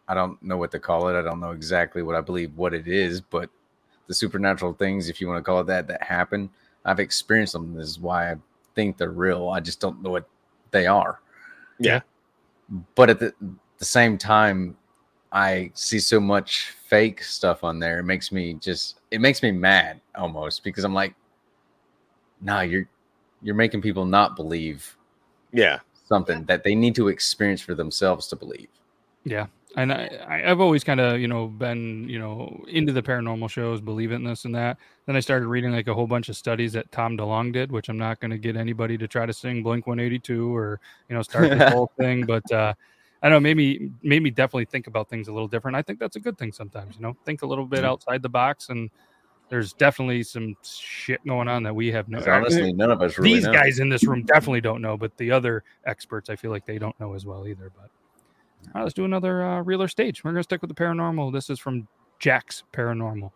I 0.09 0.14
don't 0.14 0.42
know 0.42 0.57
what 0.57 0.72
to 0.72 0.80
call 0.80 1.09
it. 1.09 1.18
I 1.18 1.22
don't 1.22 1.38
know 1.38 1.53
exactly 1.53 2.03
what 2.03 2.16
I 2.16 2.20
believe 2.20 2.57
what 2.57 2.74
it 2.74 2.88
is, 2.88 3.20
but 3.20 3.48
the 4.07 4.14
supernatural 4.14 4.74
things, 4.74 5.09
if 5.09 5.20
you 5.20 5.28
want 5.28 5.38
to 5.38 5.42
call 5.42 5.61
it 5.61 5.66
that, 5.66 5.86
that 5.88 6.03
happen, 6.03 6.50
I've 6.84 7.00
experienced 7.00 7.53
them. 7.53 7.74
This 7.74 7.88
is 7.88 8.00
why 8.00 8.32
I 8.32 8.36
think 8.74 8.96
they're 8.96 9.11
real. 9.11 9.50
I 9.50 9.61
just 9.61 9.80
don't 9.80 10.03
know 10.03 10.11
what 10.11 10.28
they 10.70 10.86
are. 10.86 11.20
Yeah. 11.78 12.00
But 12.94 13.11
at 13.11 13.18
the, 13.20 13.34
the 13.78 13.84
same 13.84 14.18
time, 14.18 14.76
I 15.30 15.70
see 15.74 15.98
so 15.98 16.20
much 16.20 16.74
fake 16.86 17.22
stuff 17.22 17.64
on 17.64 17.78
there. 17.78 18.00
It 18.00 18.05
makes 18.05 18.32
me 18.32 18.55
just, 18.55 19.00
it 19.11 19.20
makes 19.20 19.42
me 19.42 19.50
mad 19.50 20.00
almost 20.14 20.62
because 20.64 20.84
I'm 20.84 20.94
like, 20.94 21.14
nah, 22.40 22.61
you're, 22.62 22.88
you're 23.42 23.55
making 23.55 23.82
people 23.82 24.05
not 24.05 24.36
believe 24.36 24.96
Yeah. 25.53 25.78
something 26.07 26.44
that 26.44 26.64
they 26.64 26.74
need 26.74 26.94
to 26.96 27.09
experience 27.09 27.61
for 27.61 27.74
themselves 27.74 28.26
to 28.28 28.36
believe. 28.36 28.68
Yeah. 29.24 29.46
And 29.76 29.92
I, 29.92 30.42
I've 30.46 30.60
always 30.60 30.84
kind 30.84 31.00
of, 31.00 31.18
you 31.18 31.28
know, 31.28 31.46
been, 31.46 32.08
you 32.08 32.18
know, 32.18 32.62
into 32.68 32.92
the 32.92 33.02
paranormal 33.02 33.48
shows, 33.48 33.80
believe 33.80 34.12
in 34.12 34.22
this 34.22 34.44
and 34.44 34.54
that. 34.54 34.78
Then 35.06 35.16
I 35.16 35.20
started 35.20 35.46
reading 35.46 35.72
like 35.72 35.88
a 35.88 35.94
whole 35.94 36.06
bunch 36.06 36.28
of 36.28 36.36
studies 36.36 36.74
that 36.74 36.92
Tom 36.92 37.16
DeLonge 37.16 37.54
did, 37.54 37.72
which 37.72 37.88
I'm 37.88 37.98
not 37.98 38.20
going 38.20 38.32
to 38.32 38.38
get 38.38 38.56
anybody 38.56 38.98
to 38.98 39.08
try 39.08 39.24
to 39.24 39.32
sing 39.32 39.62
Blink 39.62 39.86
182 39.86 40.54
or, 40.54 40.80
you 41.08 41.16
know, 41.16 41.22
start 41.22 41.50
the 41.50 41.70
whole 41.70 41.90
thing. 41.98 42.26
But 42.26 42.50
uh, 42.52 42.74
I 43.22 43.28
don't 43.28 43.36
know, 43.36 43.40
made 43.40 43.56
me, 43.56 43.90
made 44.02 44.22
me 44.22 44.30
definitely 44.30 44.66
think 44.66 44.88
about 44.88 45.08
things 45.08 45.28
a 45.28 45.32
little 45.32 45.48
different. 45.48 45.76
I 45.76 45.82
think 45.82 45.98
that's 45.98 46.16
a 46.16 46.20
good 46.20 46.36
thing 46.36 46.52
sometimes, 46.52 46.96
you 46.96 47.02
know, 47.02 47.16
think 47.24 47.42
a 47.42 47.46
little 47.46 47.66
bit 47.66 47.84
outside 47.84 48.20
the 48.20 48.28
box. 48.28 48.68
And 48.68 48.90
there's 49.52 49.72
definitely 49.74 50.22
some 50.22 50.56
shit 50.62 51.24
going 51.26 51.46
on 51.46 51.62
that 51.62 51.74
we 51.74 51.92
have 51.92 52.08
no 52.08 52.22
honestly, 52.26 52.72
none 52.72 52.90
of 52.90 53.02
us 53.02 53.18
really 53.18 53.34
these 53.34 53.44
know. 53.44 53.52
guys 53.52 53.80
in 53.80 53.88
this 53.90 54.06
room 54.06 54.22
definitely 54.22 54.62
don't 54.62 54.80
know, 54.80 54.96
but 54.96 55.14
the 55.18 55.30
other 55.30 55.62
experts, 55.84 56.30
I 56.30 56.36
feel 56.36 56.50
like 56.50 56.64
they 56.64 56.78
don't 56.78 56.98
know 56.98 57.14
as 57.14 57.26
well 57.26 57.46
either. 57.46 57.70
But 57.74 57.90
all 58.68 58.72
right, 58.74 58.82
let's 58.82 58.94
do 58.94 59.04
another 59.04 59.42
uh, 59.42 59.60
reeler 59.62 59.88
stage. 59.88 60.24
We're 60.24 60.32
gonna 60.32 60.42
stick 60.42 60.62
with 60.62 60.68
the 60.68 60.74
paranormal. 60.74 61.32
This 61.32 61.50
is 61.50 61.58
from 61.58 61.86
Jack's 62.18 62.62
Paranormal. 62.72 63.30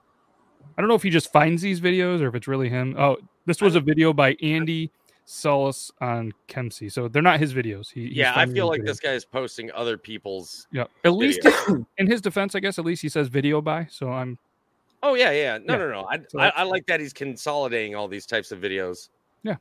I 0.76 0.82
don't 0.82 0.88
know 0.88 0.94
if 0.94 1.02
he 1.02 1.10
just 1.10 1.32
finds 1.32 1.62
these 1.62 1.80
videos 1.80 2.20
or 2.20 2.28
if 2.28 2.34
it's 2.34 2.48
really 2.48 2.68
him. 2.68 2.94
Oh, 2.98 3.16
this 3.46 3.60
was 3.60 3.74
a 3.76 3.80
video 3.80 4.12
by 4.12 4.36
Andy 4.42 4.90
Solis 5.24 5.90
on 6.00 6.32
Kemsey, 6.48 6.90
so 6.92 7.08
they're 7.08 7.22
not 7.22 7.40
his 7.40 7.54
videos. 7.54 7.90
He, 7.90 8.08
Yeah, 8.12 8.32
I 8.36 8.46
feel 8.46 8.66
like 8.68 8.82
videos. 8.82 8.86
this 8.86 9.00
guy 9.00 9.12
is 9.12 9.24
posting 9.24 9.70
other 9.72 9.96
people's. 9.96 10.66
Yeah, 10.72 10.84
at 11.04 11.14
least 11.14 11.40
in 11.98 12.06
his 12.06 12.20
defense, 12.20 12.54
I 12.54 12.60
guess 12.60 12.78
at 12.78 12.84
least 12.84 13.02
he 13.02 13.08
says 13.08 13.28
video 13.28 13.60
by. 13.60 13.86
So 13.90 14.10
I'm 14.10 14.38
Oh 15.02 15.14
yeah, 15.14 15.30
yeah. 15.30 15.58
No, 15.58 15.74
Yeah. 15.74 15.78
no, 15.78 15.90
no. 15.90 16.06
I, 16.10 16.18
So 16.28 16.40
I 16.40 16.48
I 16.48 16.62
like 16.62 16.86
that 16.86 17.00
he's 17.00 17.12
consolidating 17.12 17.94
all 17.94 18.08
these 18.08 18.26
types 18.26 18.52
of 18.52 18.60
videos. 18.60 19.08
Yeah, 19.42 19.56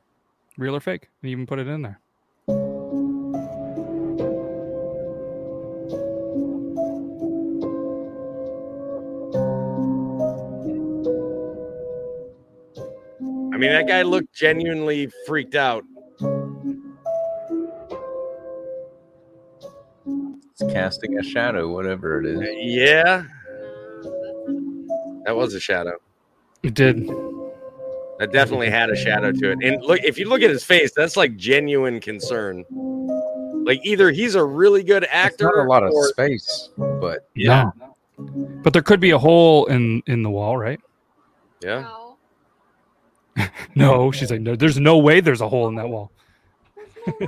real 0.58 0.76
or 0.76 0.80
fake, 0.80 1.08
and 1.22 1.30
even 1.30 1.46
put 1.46 1.58
it 1.58 1.68
in 1.68 1.82
there. 1.82 2.00
I 13.56 13.58
mean, 13.58 13.70
that 13.70 13.88
guy 13.88 14.02
looked 14.02 14.34
genuinely 14.34 15.08
freaked 15.26 15.54
out. 15.54 15.82
It's 20.50 20.74
casting 20.74 21.18
a 21.18 21.22
shadow, 21.22 21.72
whatever 21.72 22.20
it 22.20 22.26
is. 22.26 22.38
Uh, 22.38 22.52
yeah, 22.58 23.24
that 25.24 25.34
was 25.34 25.54
a 25.54 25.60
shadow. 25.60 25.94
It 26.62 26.74
did. 26.74 27.08
That 28.18 28.30
definitely 28.30 28.68
had 28.68 28.90
a 28.90 28.96
shadow 28.96 29.32
to 29.32 29.52
it. 29.52 29.58
And 29.62 29.82
look, 29.82 30.00
if 30.04 30.18
you 30.18 30.28
look 30.28 30.42
at 30.42 30.50
his 30.50 30.62
face, 30.62 30.92
that's 30.94 31.16
like 31.16 31.38
genuine 31.38 31.98
concern. 31.98 32.62
Like 33.64 33.80
either 33.86 34.10
he's 34.10 34.34
a 34.34 34.44
really 34.44 34.82
good 34.82 35.04
It's 35.04 35.12
actor, 35.14 35.44
not 35.44 35.64
a 35.64 35.66
lot 35.66 35.82
of 35.82 35.92
or, 35.92 36.08
space, 36.08 36.68
but 36.76 37.26
yeah, 37.34 37.70
No. 38.18 38.60
But 38.62 38.74
there 38.74 38.82
could 38.82 39.00
be 39.00 39.12
a 39.12 39.18
hole 39.18 39.64
in 39.64 40.02
in 40.06 40.22
the 40.22 40.30
wall, 40.30 40.58
right? 40.58 40.78
yeah. 41.62 41.90
No. 43.36 43.46
No, 43.76 44.10
she's 44.12 44.30
like, 44.30 44.40
no, 44.40 44.56
there's 44.56 44.78
no 44.80 44.96
way 44.98 45.20
there's 45.20 45.40
a 45.42 45.48
hole 45.48 45.68
in 45.68 45.74
that 45.76 45.88
wall. 45.88 46.10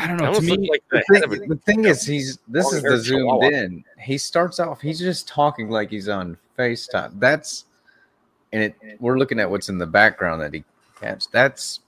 I 0.00 0.06
don't 0.06 0.16
know. 0.16 0.32
To 0.32 0.40
me, 0.40 0.68
like 0.70 0.82
the 0.90 1.02
the 1.08 1.14
head 1.14 1.24
of 1.24 1.30
thing, 1.30 1.44
a 1.44 1.48
the 1.48 1.56
thing 1.56 1.84
is, 1.84 2.06
he's 2.06 2.38
this 2.48 2.72
is 2.72 2.82
the 2.82 2.96
zoomed 2.96 3.28
chihuahua. 3.28 3.48
in. 3.48 3.84
He 3.98 4.16
starts 4.16 4.58
off, 4.58 4.80
he's 4.80 4.98
just 4.98 5.28
talking 5.28 5.68
like 5.68 5.90
he's 5.90 6.08
on 6.08 6.38
FaceTime. 6.58 7.20
That's 7.20 7.66
and 8.52 8.62
it. 8.62 8.74
We're 8.98 9.18
looking 9.18 9.38
at 9.38 9.50
what's 9.50 9.68
in 9.68 9.76
the 9.78 9.86
background 9.86 10.40
that 10.40 10.54
he 10.54 10.64
catch. 10.98 11.28
That's 11.30 11.80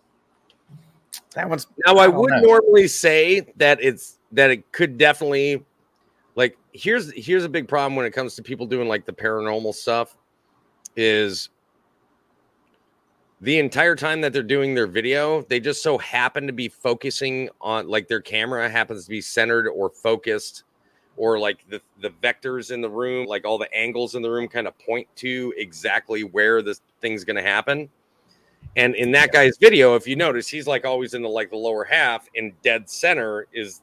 that 1.34 1.48
one's 1.48 1.66
Now 1.86 1.96
I 1.96 2.06
don't 2.06 2.16
would 2.16 2.30
know. 2.32 2.40
normally 2.40 2.86
say 2.86 3.40
that 3.56 3.78
it's 3.82 4.18
that 4.32 4.50
it 4.50 4.70
could 4.72 4.98
definitely 4.98 5.64
like 6.34 6.56
here's 6.72 7.12
here's 7.12 7.44
a 7.44 7.48
big 7.48 7.68
problem 7.68 7.96
when 7.96 8.06
it 8.06 8.12
comes 8.12 8.34
to 8.36 8.42
people 8.42 8.66
doing 8.66 8.88
like 8.88 9.04
the 9.04 9.12
paranormal 9.12 9.74
stuff 9.74 10.16
is 10.96 11.50
the 13.42 13.58
entire 13.58 13.96
time 13.96 14.20
that 14.20 14.32
they're 14.32 14.42
doing 14.44 14.72
their 14.72 14.86
video, 14.86 15.42
they 15.42 15.58
just 15.58 15.82
so 15.82 15.98
happen 15.98 16.46
to 16.46 16.52
be 16.52 16.68
focusing 16.68 17.50
on 17.60 17.88
like 17.88 18.06
their 18.06 18.20
camera 18.20 18.70
happens 18.70 19.04
to 19.04 19.10
be 19.10 19.20
centered 19.20 19.68
or 19.68 19.90
focused 19.90 20.62
or 21.16 21.40
like 21.40 21.68
the 21.68 21.80
the 22.00 22.10
vectors 22.22 22.70
in 22.70 22.80
the 22.80 22.88
room, 22.88 23.26
like 23.26 23.44
all 23.44 23.58
the 23.58 23.72
angles 23.74 24.14
in 24.14 24.22
the 24.22 24.30
room 24.30 24.46
kind 24.46 24.68
of 24.68 24.78
point 24.78 25.08
to 25.16 25.52
exactly 25.56 26.22
where 26.22 26.62
this 26.62 26.80
thing's 27.00 27.24
going 27.24 27.36
to 27.36 27.42
happen. 27.42 27.90
And 28.76 28.94
in 28.94 29.10
that 29.12 29.32
guy's 29.32 29.58
video, 29.58 29.96
if 29.96 30.06
you 30.06 30.14
notice, 30.14 30.48
he's 30.48 30.68
like 30.68 30.84
always 30.84 31.12
in 31.14 31.22
the 31.22 31.28
like 31.28 31.50
the 31.50 31.56
lower 31.56 31.82
half, 31.84 32.28
and 32.36 32.52
dead 32.62 32.88
center 32.88 33.48
is 33.52 33.82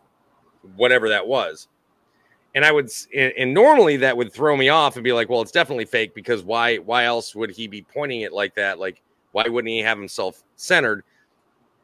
whatever 0.78 1.10
that 1.10 1.28
was. 1.28 1.68
And 2.56 2.66
I 2.66 2.72
would, 2.72 2.90
and, 3.16 3.54
normally 3.54 3.98
that 3.98 4.18
would 4.18 4.34
throw 4.34 4.58
me 4.58 4.70
off 4.70 4.96
and 4.96 5.04
be 5.04 5.14
like, 5.14 5.30
well, 5.30 5.42
it's 5.42 5.52
definitely 5.52 5.86
fake 5.86 6.16
because 6.16 6.44
why? 6.44 6.78
Why 6.78 7.06
else 7.06 7.36
would 7.36 7.52
he 7.52 7.68
be 7.68 7.84
pointing 7.84 8.22
it 8.22 8.34
like 8.34 8.56
that? 8.56 8.80
Like, 8.80 9.02
why 9.34 9.48
wouldn't 9.48 9.70
he 9.70 9.80
have 9.80 9.98
himself 9.98 10.44
centered? 10.56 11.04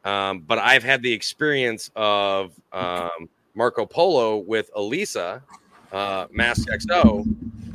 Um, 0.04 0.40
but 0.40 0.58
I've 0.58 0.82
had 0.82 1.02
the 1.02 1.12
experience 1.12 1.90
of 1.94 2.52
um, 2.72 3.28
Marco 3.54 3.86
Polo 3.86 4.38
with 4.38 4.70
Elisa, 4.76 5.42
uh, 5.92 6.26
Mask 6.30 6.68
XO, 6.68 7.24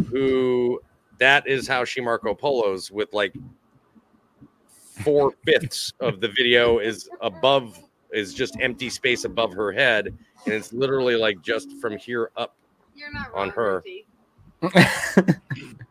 who 0.10 0.82
that 1.20 1.48
is 1.48 1.68
how 1.68 1.86
she 1.86 2.02
Marco 2.02 2.34
Polos 2.34 2.90
with 2.92 3.14
like 3.14 3.34
four 5.04 5.34
fifths 5.46 5.94
of 6.00 6.20
the 6.20 6.28
video 6.28 6.80
is 6.80 7.10
above 7.22 7.80
is 8.12 8.34
just 8.34 8.56
empty 8.60 8.90
space 8.90 9.24
above 9.24 9.54
her 9.54 9.72
head, 9.72 10.08
and 10.08 10.54
it's 10.54 10.74
literally 10.74 11.16
like 11.16 11.42
just 11.42 11.78
from 11.80 11.98
here 11.98 12.32
up 12.38 12.56
You're 12.96 13.12
not 13.14 13.34
on 13.34 13.50
her. 13.52 13.84
Ruthie. 13.84 14.06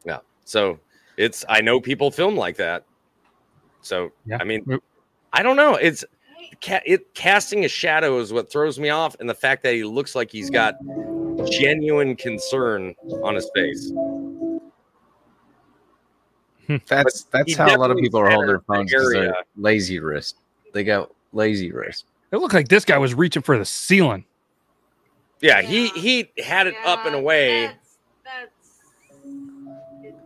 Yeah. 0.06 0.18
So 0.44 0.78
it's 1.16 1.44
I 1.48 1.60
know 1.60 1.80
people 1.80 2.10
film 2.10 2.36
like 2.36 2.56
that. 2.56 2.84
So 3.82 4.12
Yeah. 4.26 4.38
I 4.40 4.44
mean, 4.44 4.64
I 5.32 5.42
don't 5.42 5.56
know. 5.56 5.74
It's 5.74 6.04
ca- 6.62 6.82
it 6.86 7.12
casting 7.14 7.64
a 7.64 7.68
shadow 7.68 8.18
is 8.18 8.32
what 8.32 8.50
throws 8.50 8.78
me 8.78 8.90
off, 8.90 9.16
and 9.20 9.28
the 9.28 9.34
fact 9.34 9.62
that 9.64 9.74
he 9.74 9.84
looks 9.84 10.14
like 10.14 10.30
he's 10.30 10.50
got 10.50 10.74
genuine 11.50 12.16
concern 12.16 12.94
on 13.22 13.34
his 13.34 13.50
face. 13.54 13.92
Hmm. 16.66 16.76
That's 16.86 17.24
that's 17.24 17.56
how 17.56 17.74
a 17.74 17.78
lot 17.78 17.90
of 17.90 17.96
people 17.98 18.20
are 18.20 18.30
holding 18.30 18.48
their 18.48 18.60
phones 18.60 18.90
because 18.90 19.12
they're 19.12 19.34
lazy 19.56 19.98
wrist. 19.98 20.36
They 20.72 20.84
got 20.84 21.10
lazy 21.32 21.72
wrist. 21.72 22.06
It 22.32 22.36
looked 22.38 22.54
like 22.54 22.68
this 22.68 22.84
guy 22.84 22.96
was 22.96 23.14
reaching 23.14 23.42
for 23.42 23.58
the 23.58 23.64
ceiling. 23.64 24.24
Yeah, 25.40 25.62
he 25.62 25.88
he 25.88 26.30
had 26.42 26.66
it 26.66 26.74
up 26.84 27.06
and 27.06 27.14
away. 27.14 27.66
That's, 27.66 27.98
that's 28.24 28.50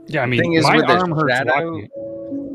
Yeah, 0.07 0.23
I 0.23 0.27
mean, 0.27 0.41
thing 0.41 0.53
is 0.55 0.65
my 0.65 0.77
with 0.77 0.87
the 0.87 1.15
hurts 1.15 1.33
shadow- 1.35 1.73
watching. 1.73 1.91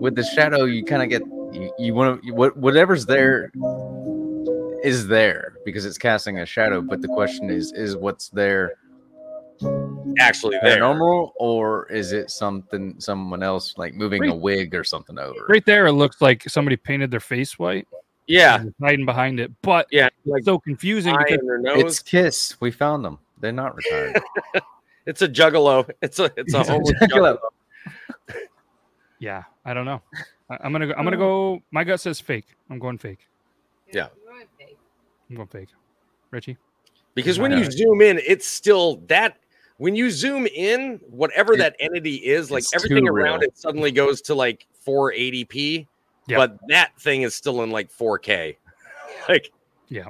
With 0.02 0.16
the 0.16 0.24
shadow, 0.24 0.64
you 0.66 0.84
kind 0.86 1.04
of 1.04 1.10
get 1.10 1.22
you, 1.54 1.74
you 1.78 1.94
want 1.94 2.24
to 2.24 2.32
what 2.32 2.56
whatever's 2.58 3.06
there 3.06 3.52
is 4.84 5.08
there 5.08 5.56
because 5.66 5.86
it's 5.86 5.98
casting 5.98 6.40
a 6.40 6.46
shadow. 6.46 6.82
But 6.82 7.02
the 7.02 7.08
question 7.10 7.50
is, 7.50 7.74
is 7.74 7.98
what's 7.98 8.30
there 8.30 8.74
Actually, 10.20 10.58
there. 10.62 10.78
paranormal 10.80 11.32
or 11.36 11.86
is 11.92 12.14
it 12.14 12.30
something 12.32 12.96
someone 13.00 13.44
else 13.44 13.74
like 13.78 13.94
moving 13.94 14.26
a 14.30 14.36
wig 14.36 14.74
or 14.74 14.84
something 14.86 15.18
over? 15.20 15.46
Right 15.50 15.66
there, 15.66 15.88
it 15.88 15.94
looks 15.94 16.22
like 16.22 16.44
somebody 16.48 16.78
painted 16.78 17.12
their 17.12 17.20
face 17.20 17.60
white. 17.60 17.88
Yeah, 18.30 18.64
hiding 18.82 19.06
behind 19.06 19.40
it. 19.40 19.52
But 19.64 19.88
yeah. 19.92 20.08
Like 20.26 20.44
so 20.44 20.60
confusing 20.60 21.16
because 21.18 21.40
in 21.40 21.64
their 21.64 21.78
It's. 21.80 22.00
Kiss. 22.00 22.56
We 22.62 22.70
found 22.72 23.04
them. 23.04 23.18
They're 23.40 23.52
not 23.52 23.76
retired. 23.76 24.22
It's 25.06 25.24
a 25.24 25.28
juggalo. 25.28 25.90
It's 26.04 26.20
a 26.20 26.26
it's 26.38 26.54
a 26.54 26.60
It's 26.60 26.70
a 26.70 26.72
homeless 26.72 26.92
juggalo. 27.02 27.38
juggalo. 28.28 28.36
yeah, 29.20 29.44
I 29.66 29.74
don't 29.74 29.86
know. 29.86 30.02
I, 30.52 30.58
I'm 30.62 30.72
gonna 30.72 30.86
go. 30.86 30.94
I'm 30.96 31.04
gonna 31.04 31.18
go. 31.18 31.62
My 31.72 31.84
gut 31.84 32.00
says 32.00 32.20
fake. 32.20 32.46
I'm 32.70 32.78
going 32.78 33.00
fake. 33.00 33.28
Yeah. 33.92 34.08
you're 34.24 34.36
right, 34.36 34.48
babe. 34.60 34.78
I'm 35.32 35.36
going 35.38 35.48
fake. 35.48 35.70
Richie. 36.30 36.58
Because 37.16 37.40
when 37.40 37.52
Yeah. 37.52 37.60
you 37.60 37.72
zoom 37.72 38.02
in, 38.02 38.20
it's 38.26 38.46
still 38.48 38.98
that. 39.08 39.38
When 39.78 39.96
you 39.96 40.12
zoom 40.12 40.46
in, 40.46 41.00
whatever 41.10 41.54
It- 41.54 41.58
that 41.60 41.76
entity 41.80 42.16
is, 42.18 42.52
like 42.52 42.66
everything 42.76 43.08
around 43.08 43.40
real. 43.40 43.50
it 43.50 43.58
suddenly 43.58 43.92
goes 43.92 44.22
to 44.24 44.36
like 44.36 44.68
480p. 44.86 45.88
Yep. 46.30 46.38
But 46.38 46.60
that 46.70 46.92
thing 47.00 47.24
is 47.24 47.36
still 47.36 47.64
in 47.64 47.72
like 47.72 47.92
4K. 47.92 48.56
Like 49.28 49.52
Yeah, 49.90 50.06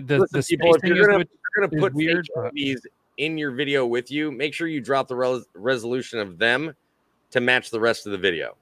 the 0.00 0.18
Listen, 0.20 0.28
the 0.32 0.42
people, 0.42 0.74
if 0.74 0.84
you're 0.84 1.06
gonna, 1.06 1.24
you're 1.56 1.66
gonna 1.68 1.80
put 1.80 1.92
weird, 1.94 2.28
fake 2.54 2.76
but- 2.82 2.90
in 3.16 3.36
your 3.36 3.50
video 3.50 3.84
with 3.84 4.10
you, 4.10 4.30
make 4.30 4.54
sure 4.54 4.66
you 4.68 4.80
drop 4.80 5.08
the 5.08 5.16
res- 5.16 5.44
resolution 5.54 6.18
of 6.18 6.38
them 6.38 6.74
to 7.32 7.40
match 7.40 7.70
the 7.70 7.80
rest 7.80 8.06
of 8.06 8.12
the 8.12 8.18
video. 8.18 8.56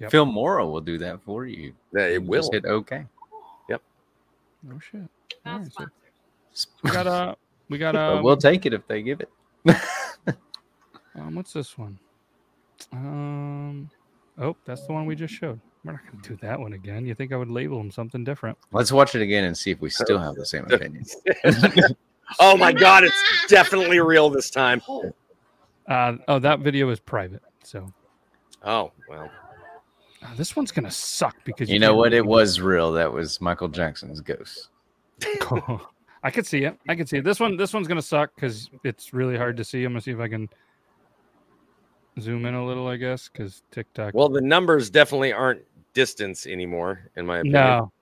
Yep. 0.00 0.12
Filmora 0.12 0.64
will 0.70 0.80
do 0.80 0.96
that 0.98 1.20
for 1.22 1.44
you. 1.46 1.74
That 1.92 2.10
it 2.10 2.22
You 2.22 2.28
will. 2.28 2.38
just 2.40 2.52
hit 2.52 2.64
OK. 2.66 3.04
Yep. 3.68 3.82
Oh 4.72 4.78
shit. 4.78 5.00
Not 5.44 5.54
Alright, 5.54 5.72
so 6.52 6.68
we 6.84 6.90
got 6.92 7.06
uh 7.08 7.34
we 7.68 7.78
got 7.78 7.94
But 7.94 8.18
um, 8.18 8.22
we'll 8.22 8.36
take 8.36 8.64
it 8.64 8.72
if 8.72 8.86
they 8.86 9.02
give 9.02 9.20
it. 9.20 9.28
um 11.16 11.34
what's 11.34 11.52
this 11.52 11.76
one? 11.76 11.98
Um 12.92 13.90
oh 14.40 14.56
that's 14.64 14.86
the 14.86 14.92
one 14.92 15.06
we 15.06 15.14
just 15.14 15.34
showed. 15.34 15.60
We're 15.84 15.92
not 15.92 16.00
gonna 16.10 16.22
do 16.22 16.36
that 16.42 16.58
one 16.58 16.72
again. 16.72 17.06
You 17.06 17.14
think 17.14 17.32
I 17.32 17.36
would 17.36 17.50
label 17.50 17.78
them 17.78 17.90
something 17.90 18.24
different? 18.24 18.58
Let's 18.72 18.90
watch 18.92 19.14
it 19.14 19.22
again 19.22 19.44
and 19.44 19.56
see 19.56 19.70
if 19.70 19.80
we 19.80 19.90
still 19.90 20.18
have 20.18 20.34
the 20.34 20.44
same 20.46 20.64
opinion. 20.70 21.04
oh 22.40 22.56
my 22.56 22.72
god, 22.72 23.04
it's 23.04 23.16
definitely 23.48 24.00
real 24.00 24.28
this 24.30 24.50
time. 24.50 24.82
Uh 25.88 26.14
oh 26.28 26.38
that 26.38 26.60
video 26.60 26.88
is 26.90 27.00
private. 27.00 27.42
So 27.62 27.92
Oh 28.64 28.90
well. 29.08 29.30
uh, 30.22 30.34
this 30.36 30.56
one's 30.56 30.72
gonna 30.72 30.90
suck 30.90 31.36
because 31.44 31.70
You 31.70 31.78
know 31.78 31.88
can't 31.90 31.96
what? 31.98 32.12
It 32.12 32.16
really- 32.16 32.28
was 32.28 32.60
real. 32.60 32.92
That 32.92 33.12
was 33.12 33.40
Michael 33.40 33.68
Jackson's 33.68 34.20
ghost. 34.20 34.68
I 36.24 36.30
could 36.32 36.46
see 36.46 36.64
it. 36.64 36.76
I 36.88 36.96
could 36.96 37.08
see 37.08 37.18
it. 37.18 37.24
This 37.24 37.38
one. 37.40 37.56
This 37.56 37.72
one's 37.72 37.86
gonna 37.88 38.02
suck 38.02 38.34
because 38.34 38.68
it's 38.84 39.12
really 39.14 39.36
hard 39.36 39.56
to 39.56 39.64
see. 39.64 39.84
I'm 39.84 39.92
gonna 39.92 40.00
see 40.00 40.10
if 40.10 40.18
I 40.20 40.28
can 40.28 40.48
zoom 42.20 42.46
in 42.46 42.54
a 42.54 42.64
little. 42.64 42.86
I 42.86 42.96
guess 42.96 43.28
because 43.28 43.62
TikTok. 43.70 44.14
Well, 44.14 44.28
the 44.28 44.40
numbers 44.40 44.90
definitely 44.90 45.32
aren't 45.32 45.62
distance 45.94 46.46
anymore, 46.46 47.10
in 47.16 47.26
my 47.26 47.38
opinion. 47.38 47.62
no, 47.62 47.92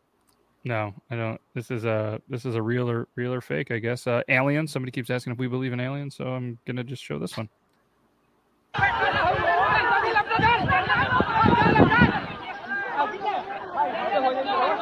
no, 0.64 0.94
I 1.10 1.16
don't. 1.16 1.40
This 1.54 1.70
is 1.70 1.84
a 1.84 2.20
this 2.28 2.44
is 2.44 2.54
a 2.54 2.62
real 2.62 2.90
or 2.90 3.08
real 3.14 3.32
or 3.32 3.40
fake. 3.40 3.70
I 3.70 3.78
guess. 3.78 4.06
Uh, 4.06 4.22
aliens. 4.28 4.72
Somebody 4.72 4.92
keeps 4.92 5.10
asking 5.10 5.32
if 5.32 5.38
we 5.38 5.48
believe 5.48 5.72
in 5.72 5.80
aliens, 5.80 6.16
so 6.16 6.26
I'm 6.26 6.58
gonna 6.66 6.84
just 6.84 7.02
show 7.02 7.18
this 7.18 7.36
one. 7.36 7.48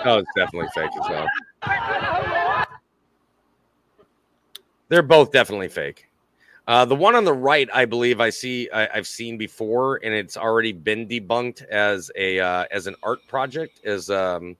Oh, 0.07 0.18
it's 0.18 0.30
definitely 0.37 0.68
fake 0.74 0.91
as 1.03 1.09
well. 1.09 1.26
They're 4.89 5.03
both 5.03 5.32
definitely 5.32 5.68
fake. 5.68 6.09
Uh, 6.67 6.85
the 6.85 6.95
one 6.95 7.15
on 7.15 7.25
the 7.25 7.33
right, 7.33 7.69
I 7.75 7.85
believe 7.85 8.21
I 8.21 8.31
see 8.31 8.71
I, 8.71 8.89
I've 8.95 9.07
seen 9.07 9.37
before, 9.37 10.01
and 10.03 10.15
it's 10.15 10.37
already 10.37 10.73
been 10.73 11.07
debunked 11.07 11.62
as 11.67 12.11
a 12.17 12.41
uh, 12.41 12.65
as 12.71 12.87
an 12.87 12.95
art 13.03 13.27
project, 13.29 13.85
as 13.85 14.09
um, 14.09 14.57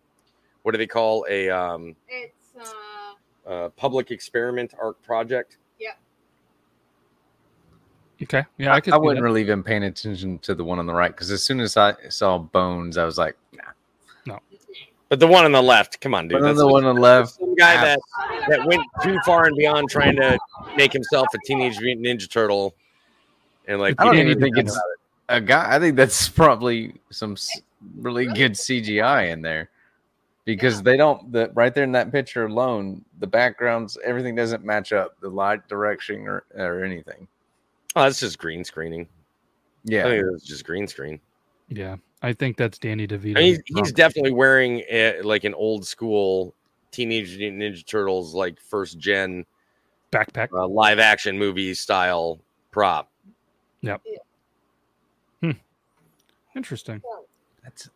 what 0.63 0.73
do 0.73 0.79
they 0.79 0.87
call 0.87 1.25
a 1.31 1.49
um, 1.49 1.97
It's 2.09 2.53
uh, 2.59 3.51
uh, 3.51 3.69
public 3.71 4.11
experiment 4.11 4.75
art 4.79 5.03
project? 5.03 5.57
Yeah. 5.79 5.93
Okay. 8.23 8.45
Yeah, 8.59 8.73
I 8.73 8.77
I, 8.77 8.81
could. 8.81 8.93
I 8.93 8.99
wouldn't 8.99 9.21
that. 9.21 9.25
really 9.25 9.45
been 9.45 9.63
paying 9.63 9.85
attention 9.85 10.39
to 10.41 10.55
the 10.55 10.65
one 10.65 10.79
on 10.79 10.87
the 10.87 10.95
right 10.95 11.11
because 11.11 11.31
as 11.31 11.43
soon 11.43 11.61
as 11.61 11.77
I 11.79 11.95
saw 12.11 12.37
bones, 12.37 12.99
I 12.99 13.05
was 13.05 13.17
like, 13.17 13.37
nah. 13.53 13.63
But 15.09 15.21
the 15.21 15.27
one 15.27 15.45
on 15.45 15.53
the 15.53 15.63
left, 15.63 16.01
come 16.01 16.15
on, 16.15 16.29
dude. 16.29 16.41
But 16.41 16.47
that's 16.47 16.59
the 16.59 16.67
one 16.67 16.85
on 16.85 16.97
the 16.97 17.01
left, 17.01 17.35
some 17.35 17.55
guy 17.55 17.75
that 17.85 17.99
that 18.49 18.65
went 18.67 18.83
too 19.03 19.19
far 19.25 19.47
and 19.47 19.57
beyond 19.57 19.89
trying 19.91 20.17
to 20.17 20.39
make 20.77 20.93
himself 20.93 21.29
a 21.35 21.39
teenage 21.47 21.79
mutant 21.81 22.07
ninja 22.07 22.29
turtle, 22.29 22.75
and 23.69 23.81
like 23.81 23.95
I 23.99 24.05
don't 24.05 24.17
even 24.17 24.41
think 24.41 24.57
it's 24.57 24.75
it. 24.75 24.83
a 25.29 25.41
guy. 25.41 25.75
I 25.75 25.79
think 25.79 25.97
that's 25.97 26.29
probably 26.31 26.95
some 27.11 27.37
really 27.97 28.27
good 28.27 28.53
CGI 28.53 29.31
in 29.31 29.43
there 29.43 29.69
because 30.47 30.83
they 30.83 30.97
don't. 30.97 31.31
The 31.31 31.51
right 31.55 31.75
there 31.75 31.85
in 31.85 31.93
that 31.93 32.11
picture 32.11 32.47
alone, 32.47 33.05
the 33.21 33.27
backgrounds, 33.27 33.99
everything 34.03 34.35
doesn't 34.35 34.65
match 34.65 34.93
up. 34.93 35.21
The 35.21 35.29
light 35.29 35.69
direction 35.69 36.27
or 36.27 36.45
or 36.57 36.83
anything. 36.83 37.29
Oh, 37.95 38.03
that's 38.03 38.21
just 38.21 38.39
green 38.39 38.65
screening. 38.65 39.03
I 39.03 39.07
Yeah, 39.85 40.03
think 40.05 40.25
it's 40.35 40.45
just 40.45 40.65
green 40.65 40.89
screen. 40.89 41.21
Yeah, 41.69 41.97
I 42.25 42.33
think 42.33 42.57
that's 42.57 42.79
Danny 42.79 43.07
DeVito. 43.07 43.37
I 43.37 43.41
mean, 43.41 43.61
he's, 43.66 43.77
he's 43.77 43.93
definitely 43.93 44.33
wearing 44.33 44.83
a, 44.89 45.20
like 45.22 45.45
an 45.45 45.53
old 45.53 45.87
school 45.87 46.55
Teenage 46.91 47.37
Ninja 47.39 47.85
Turtles, 47.85 48.35
like 48.35 48.59
first 48.61 48.99
gen 48.99 49.45
backpack. 50.11 50.49
uh, 50.53 50.66
live 50.66 50.99
action 50.99 51.39
movie 51.39 51.75
style 51.75 52.41
prop. 52.70 53.11
Yep. 53.83 54.01
Interesting. 56.57 57.03
that's, 57.64 57.91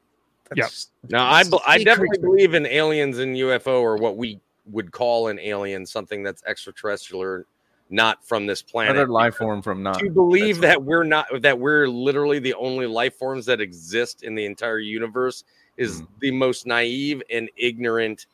Yeah. 0.54 0.64
that's 0.64 0.90
Now, 1.08 1.26
I 1.26 1.44
that's 1.44 1.48
be- 1.50 1.58
I 1.66 1.84
definitely 1.84 2.18
believe 2.18 2.54
in 2.54 2.66
aliens 2.66 3.18
and 3.18 3.36
UFO, 3.36 3.80
or 3.80 3.96
what 3.96 4.16
we 4.16 4.40
would 4.66 4.90
call 4.90 5.28
an 5.28 5.38
alien, 5.38 5.86
something 5.86 6.22
that's 6.22 6.42
extraterrestrial, 6.44 7.44
not 7.90 8.24
from 8.26 8.46
this 8.46 8.60
planet. 8.62 8.96
another 8.96 9.10
life 9.10 9.36
form 9.36 9.62
from 9.62 9.82
not. 9.82 9.98
to 9.98 10.10
believe 10.10 10.60
that 10.60 10.82
we're 10.82 11.04
not 11.04 11.26
that 11.42 11.58
we're 11.58 11.88
literally 11.88 12.38
the 12.38 12.54
only 12.54 12.86
life 12.86 13.16
forms 13.16 13.46
that 13.46 13.60
exist 13.60 14.22
in 14.22 14.34
the 14.34 14.44
entire 14.44 14.78
universe 14.78 15.44
is 15.76 16.02
Mm. 16.02 16.06
the 16.20 16.30
most 16.32 16.66
naive 16.66 17.22
and 17.30 17.48
ignorant 17.56 18.26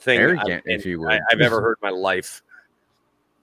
thing 0.00 0.20
Arrogant, 0.20 0.62
I've, 0.66 0.80
if 0.80 0.86
you 0.86 1.02
I, 1.08 1.14
would. 1.14 1.20
have 1.30 1.40
ever 1.40 1.60
heard 1.62 1.76
in 1.82 1.88
my 1.90 1.96
life. 1.96 2.42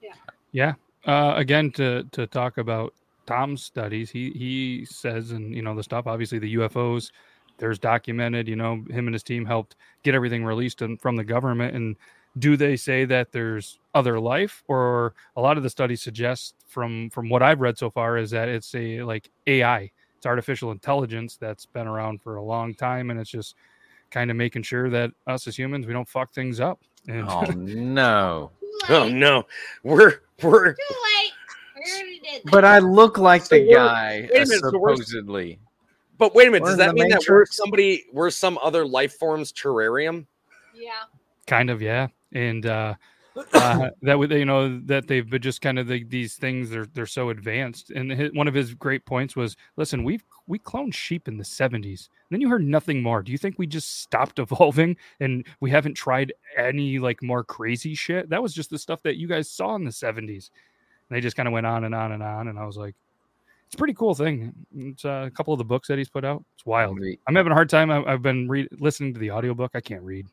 Yeah. 0.02 0.14
Yeah. 0.52 0.74
Uh, 1.06 1.34
again, 1.36 1.72
to 1.72 2.04
to 2.12 2.28
talk 2.28 2.58
about 2.58 2.94
Tom's 3.26 3.64
studies, 3.64 4.10
he 4.12 4.32
he 4.32 4.86
says, 4.86 5.32
and 5.32 5.54
you 5.56 5.62
know 5.62 5.76
the 5.76 5.84
stuff. 5.84 6.08
Obviously, 6.08 6.40
the 6.40 6.56
UFOs. 6.56 7.12
There's 7.58 7.80
documented. 7.80 8.48
You 8.48 8.56
know, 8.56 8.84
him 8.90 9.08
and 9.08 9.14
his 9.14 9.24
team 9.24 9.46
helped 9.46 9.76
get 10.04 10.16
everything 10.16 10.46
released 10.46 10.82
and, 10.82 11.00
from 11.02 11.16
the 11.18 11.24
government. 11.26 11.76
And 11.76 11.96
do 12.38 12.56
they 12.58 12.76
say 12.76 13.06
that 13.06 13.32
there's 13.32 13.80
other 13.96 14.20
life, 14.20 14.64
or 14.68 15.14
a 15.36 15.42
lot 15.42 15.58
of 15.58 15.64
the 15.64 15.70
studies 15.70 16.02
suggest, 16.02 16.56
from 16.68 17.10
from 17.10 17.30
what 17.30 17.42
I've 17.42 17.60
read 17.62 17.78
so 17.78 17.90
far, 17.90 18.18
is 18.18 18.30
that 18.32 18.48
it's 18.50 18.74
a 18.76 19.02
like 19.02 19.30
AI. 19.48 19.92
It's 20.18 20.26
artificial 20.26 20.72
intelligence 20.72 21.38
that's 21.38 21.66
been 21.66 21.88
around 21.88 22.22
for 22.22 22.36
a 22.36 22.44
long 22.44 22.74
time, 22.76 23.10
and 23.10 23.20
it's 23.20 23.30
just 23.30 23.56
kind 24.12 24.30
of 24.30 24.38
making 24.38 24.64
sure 24.64 24.90
that 24.90 25.12
us 25.28 25.48
as 25.48 25.58
humans 25.58 25.88
we 25.88 25.94
don't 25.94 26.08
fuck 26.08 26.34
things 26.34 26.60
up. 26.60 26.80
And 27.08 27.26
Oh 27.28 27.42
no! 27.56 28.52
Oh 28.90 29.10
no, 29.10 29.46
we're 29.84 30.22
we're 30.44 30.74
Too 30.74 30.82
late. 30.90 31.32
We 31.76 31.92
already 31.94 32.20
did 32.20 32.44
that. 32.44 32.52
But 32.52 32.66
I 32.66 32.80
look 32.80 33.18
like 33.18 33.44
So 33.44 33.56
the 33.56 33.74
guy, 33.74 34.28
wait 34.32 34.36
a 34.36 34.46
minute, 34.46 34.60
so 34.60 34.72
supposedly. 34.72 35.60
but 36.18 36.36
wait 36.36 36.48
a 36.50 36.52
minute, 36.52 36.66
does 36.66 36.78
that 36.78 36.90
the 36.90 36.94
mean 36.94 37.10
that 37.10 37.24
we're 37.28 37.46
somebody 37.46 38.06
we're 38.12 38.30
some 38.30 38.60
other 38.62 38.86
life 38.86 39.14
form's 39.14 39.52
terrarium? 39.54 40.26
yeah. 40.76 40.92
kind 41.48 41.70
of 41.70 41.82
yeah 41.82 42.08
and 42.34 42.66
uh 42.66 42.96
uh, 43.54 43.90
that 44.02 44.18
would 44.18 44.32
you 44.32 44.46
know 44.46 44.80
that 44.86 45.08
they've 45.08 45.30
been 45.30 45.42
just 45.42 45.62
kind 45.62 45.80
of 45.80 45.88
the, 45.88 46.04
these 46.04 46.36
things 46.36 46.70
they're 46.70 46.88
they're 46.94 47.06
so 47.06 47.30
advanced. 47.30 47.92
And 47.92 48.12
his, 48.12 48.32
one 48.34 48.48
of 48.48 48.54
his 48.54 48.74
great 48.74 49.06
points 49.06 49.36
was 49.36 49.56
listen 49.78 50.04
we've 50.04 50.24
we 50.48 50.60
cloned 50.60 50.94
sheep 50.94 51.28
in 51.28 51.38
the 51.38 51.44
70s 51.44 52.10
then 52.32 52.42
you 52.42 52.50
heard 52.50 52.64
nothing 52.64 53.02
more. 53.02 53.24
Do 53.24 53.32
you 53.32 53.38
think 53.38 53.58
we 53.58 53.68
just 53.68 54.02
stopped 54.02 54.40
evolving 54.40 54.98
and 55.20 55.46
we 55.60 55.72
haven't 55.72 55.96
tried 55.96 56.34
any 56.58 57.00
like 57.00 57.24
more 57.24 57.44
crazy 57.44 57.96
shit? 57.96 58.30
That 58.30 58.42
was 58.42 58.54
just 58.54 58.70
the 58.70 58.80
stuff 58.80 59.02
that 59.04 59.18
you 59.18 59.28
guys 59.28 59.50
saw 59.50 59.76
in 59.76 59.84
the 59.84 59.92
70s 59.92 60.28
and 60.28 60.40
they 61.10 61.22
just 61.22 61.38
kind 61.38 61.48
of 61.48 61.54
went 61.54 61.66
on 61.66 61.84
and 61.86 61.96
on 61.96 62.12
and 62.12 62.22
on 62.22 62.50
and 62.50 62.60
i 62.60 62.66
was 62.66 62.78
like 62.78 62.96
it's 63.66 63.76
a 63.76 63.78
pretty 63.78 63.94
cool 63.94 64.16
thing. 64.16 64.52
It's 64.76 65.06
uh, 65.06 65.26
a 65.28 65.30
couple 65.30 65.54
of 65.54 65.60
the 65.60 65.64
books 65.64 65.90
that 65.90 66.00
he's 66.00 66.10
put 66.10 66.26
out. 66.26 66.44
It's 66.56 66.66
wild. 66.66 66.98
I'm 67.28 67.36
having 67.36 67.52
a 67.52 67.56
hard 67.56 67.70
time. 67.70 67.92
I, 67.92 68.02
have 68.10 68.24
been 68.24 68.48
re- 68.48 68.68
listening 68.80 69.14
to 69.14 69.20
the 69.20 69.30
audiobook 69.30 69.72
i 69.76 69.80
can't 69.80 70.02
read 70.02 70.26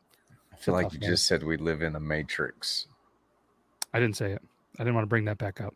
I 0.57 0.63
feel 0.63 0.73
like 0.73 0.91
you 0.91 0.99
just 0.99 1.27
said 1.27 1.43
we 1.43 1.57
live 1.57 1.81
in 1.81 1.95
a 1.95 1.99
matrix. 1.99 2.87
I 3.93 3.99
didn't 3.99 4.17
say 4.17 4.31
it. 4.31 4.41
I 4.79 4.83
didn't 4.83 4.95
want 4.95 5.03
to 5.03 5.09
bring 5.09 5.25
that 5.25 5.37
back 5.37 5.61
up. 5.61 5.75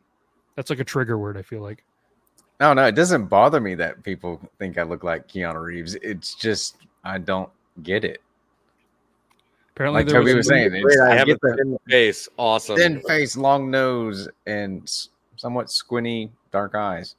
That's 0.56 0.70
like 0.70 0.80
a 0.80 0.84
trigger 0.84 1.18
word. 1.18 1.38
I 1.38 1.44
feel 1.44 1.62
like. 1.62 1.84
No, 2.60 2.74
no, 2.74 2.86
it 2.86 2.96
doesn't 2.96 3.26
bother 3.26 3.60
me 3.60 3.76
that 3.76 4.04
people 4.04 4.40
think 4.60 4.78
I 4.78 4.84
look 4.84 5.04
like 5.04 5.28
Keanu 5.28 5.62
Reeves. 5.62 5.96
It's 5.96 6.36
just 6.36 6.78
I 7.04 7.18
don't 7.18 7.50
get 7.84 8.04
it. 8.04 8.22
Apparently, 9.76 10.04
like 10.04 10.12
Toby 10.12 10.26
was, 10.26 10.36
was 10.36 10.48
saying, 10.48 10.70
great. 10.70 11.00
I, 11.00 11.14
I 11.14 11.16
have 11.16 11.30
a 11.30 11.38
thin 11.38 11.78
face, 11.88 12.28
awesome, 12.38 12.76
thin 12.76 13.02
face, 13.02 13.38
long 13.38 13.72
nose, 13.72 14.28
and 14.46 14.92
somewhat 15.38 15.72
squinty, 15.72 16.30
dark 16.52 16.76
eyes. 16.76 17.16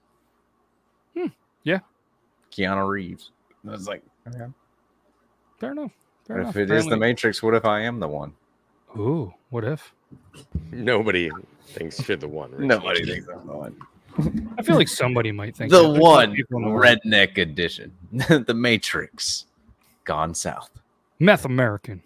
Hmm. 1.16 1.28
Yeah, 1.64 1.80
Keanu 2.52 2.86
Reeves. 2.86 3.30
I 3.66 3.70
was 3.70 3.88
like, 3.88 4.02
okay. 4.28 4.44
fair 5.58 5.72
enough. 5.72 5.92
Fair 6.26 6.38
if 6.38 6.42
enough. 6.42 6.56
it 6.56 6.62
Apparently... 6.62 6.76
is 6.76 6.86
the 6.86 6.96
Matrix, 6.96 7.42
what 7.42 7.54
if 7.54 7.64
I 7.64 7.80
am 7.80 8.00
the 8.00 8.08
one? 8.08 8.32
Ooh, 8.96 9.32
what 9.50 9.64
if? 9.64 9.92
Nobody 10.70 11.30
thinks 11.66 12.06
you're 12.06 12.16
the 12.16 12.28
one. 12.28 12.50
Rich. 12.52 12.60
Nobody 12.60 13.04
thinks 13.04 13.28
I'm 13.28 13.46
the 13.46 13.52
one. 13.52 13.76
I 14.58 14.62
feel 14.62 14.76
like 14.76 14.88
somebody 14.88 15.32
might 15.32 15.56
think 15.56 15.70
the 15.70 15.88
one 15.88 16.32
the 16.32 16.44
redneck 16.50 17.38
edition, 17.38 17.92
the 18.12 18.52
Matrix, 18.54 19.46
gone 20.04 20.34
south. 20.34 20.70
Meth 21.18 21.44
American. 21.46 22.02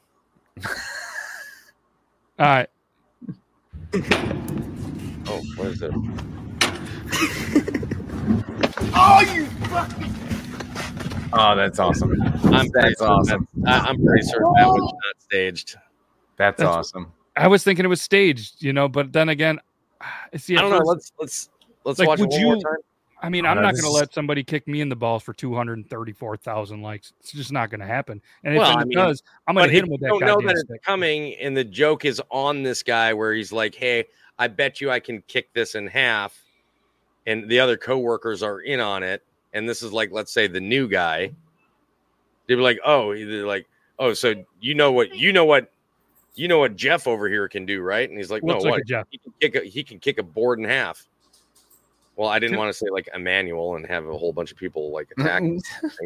All 0.65 2.47
right. 2.47 2.69
Uh, 3.95 3.95
oh, 5.27 5.43
what 5.57 5.69
is 5.69 5.81
it? 5.81 5.91
oh, 8.95 9.21
you 9.35 9.47
fucking. 9.47 10.15
Oh, 11.33 11.57
that's 11.57 11.79
awesome. 11.79 12.15
I'm 12.45 12.69
that's 12.73 13.01
awesome. 13.01 13.49
That, 13.59 13.83
I'm 13.85 14.05
pretty 14.05 14.23
certain 14.27 14.53
that 14.57 14.67
was 14.67 14.83
not 14.83 15.23
staged. 15.23 15.77
That's, 16.37 16.59
that's, 16.59 16.63
awesome. 16.63 17.13
I 17.37 17.49
was 17.49 17.65
thinking 17.65 17.85
it 17.85 17.89
was 17.89 18.03
staged, 18.03 18.63
you 18.63 18.73
know, 18.73 18.89
but 18.89 19.13
then 19.13 19.29
again, 19.29 19.61
see, 20.37 20.57
I 20.57 20.61
don't 20.61 20.71
know. 20.71 20.79
Let's 20.79 21.13
let's 21.19 21.51
let's 21.85 21.99
like, 21.99 22.09
watch 22.09 22.21
would 22.21 22.31
one 22.31 22.41
you, 22.41 22.47
more 22.47 22.57
time. 22.57 22.79
I 23.23 23.29
mean, 23.29 23.47
oh, 23.47 23.49
I'm 23.49 23.63
not 23.63 23.73
going 23.73 23.85
to 23.85 23.91
let 23.91 24.13
somebody 24.13 24.45
kick 24.45 24.69
me 24.69 24.81
in 24.81 24.89
the 24.89 24.97
balls 24.97 25.23
for 25.23 25.33
234,000 25.33 26.83
likes. 26.83 27.13
It's 27.21 27.33
just 27.33 27.51
not 27.51 27.71
going 27.71 27.81
to 27.81 27.87
happen. 27.87 28.21
And 28.45 28.55
if 28.55 28.61
well, 28.61 28.79
it 28.79 28.83
I 28.83 28.85
mean, 28.85 28.99
does, 28.99 29.23
I'm 29.49 29.55
going 29.55 29.69
to 29.69 29.73
hit 29.73 29.85
him 29.85 29.91
with 29.91 30.01
that. 30.03 30.09
Don't 30.09 30.21
know 30.21 30.41
that 30.47 30.59
stick. 30.59 30.77
it's 30.77 30.85
coming, 30.85 31.35
and 31.37 31.57
the 31.57 31.65
joke 31.65 32.05
is 32.05 32.21
on 32.31 32.63
this 32.63 32.83
guy 32.83 33.15
where 33.15 33.33
he's 33.33 33.53
like, 33.53 33.75
"Hey, 33.75 34.05
I 34.39 34.49
bet 34.49 34.81
you 34.81 34.91
I 34.91 35.01
can 35.01 35.23
kick 35.29 35.53
this 35.55 35.75
in 35.75 35.87
half," 35.87 36.41
and 37.27 37.49
the 37.49 37.61
other 37.61 37.77
coworkers 37.77 38.43
are 38.43 38.61
in 38.61 38.81
on 38.81 39.03
it, 39.03 39.25
and 39.57 39.69
this 39.69 39.83
is 39.83 39.93
like, 39.93 40.13
let's 40.13 40.33
say, 40.33 40.47
the 40.47 40.61
new 40.61 40.87
guy. 40.87 41.33
They'd 42.47 42.57
be 42.57 42.63
like, 42.63 42.79
"Oh, 42.85 43.15
they're 43.15 43.47
like, 43.47 43.67
oh, 43.99 44.13
so 44.13 44.35
you 44.61 44.75
know 44.75 44.93
what 44.93 45.15
you 45.15 45.33
know 45.33 45.45
what 45.45 45.73
you 46.35 46.47
know 46.47 46.59
what 46.59 46.77
Jeff 46.77 47.07
over 47.07 47.29
here 47.29 47.49
can 47.49 47.67
do, 47.67 47.81
right?" 47.81 48.09
And 48.09 48.19
he's 48.19 48.31
like, 48.31 48.43
Looks 48.43 48.63
"No, 48.63 48.71
like 48.71 48.81
what? 48.81 48.87
Jeff. 48.87 49.07
He 49.11 49.19
can 49.19 49.33
kick 49.41 49.55
a 49.57 49.61
he 49.61 49.83
can 49.83 49.99
kick 49.99 50.19
a 50.19 50.23
board 50.23 50.59
in 50.59 50.65
half." 50.65 51.09
Well, 52.15 52.29
I 52.29 52.39
didn't 52.39 52.57
want 52.57 52.71
to 52.71 52.73
say 52.73 52.87
like 52.91 53.09
Emmanuel 53.15 53.77
and 53.77 53.85
have 53.87 54.07
a 54.07 54.17
whole 54.17 54.33
bunch 54.33 54.51
of 54.51 54.57
people 54.57 54.91
like 54.91 55.11
attack, 55.19 55.43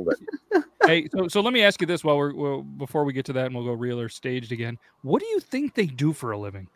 but 0.04 0.64
hey, 0.86 1.08
so 1.08 1.28
so 1.28 1.40
let 1.40 1.52
me 1.52 1.62
ask 1.62 1.80
you 1.80 1.86
this 1.86 2.02
while 2.02 2.16
we're 2.16 2.34
well, 2.34 2.62
before 2.62 3.04
we 3.04 3.12
get 3.12 3.26
to 3.26 3.32
that, 3.34 3.46
and 3.46 3.54
we'll 3.54 3.64
go 3.64 3.72
real 3.72 4.00
or 4.00 4.08
staged 4.08 4.50
again. 4.50 4.78
What 5.02 5.20
do 5.20 5.26
you 5.26 5.40
think 5.40 5.74
they 5.74 5.86
do 5.86 6.12
for 6.12 6.32
a 6.32 6.38
living? 6.38 6.68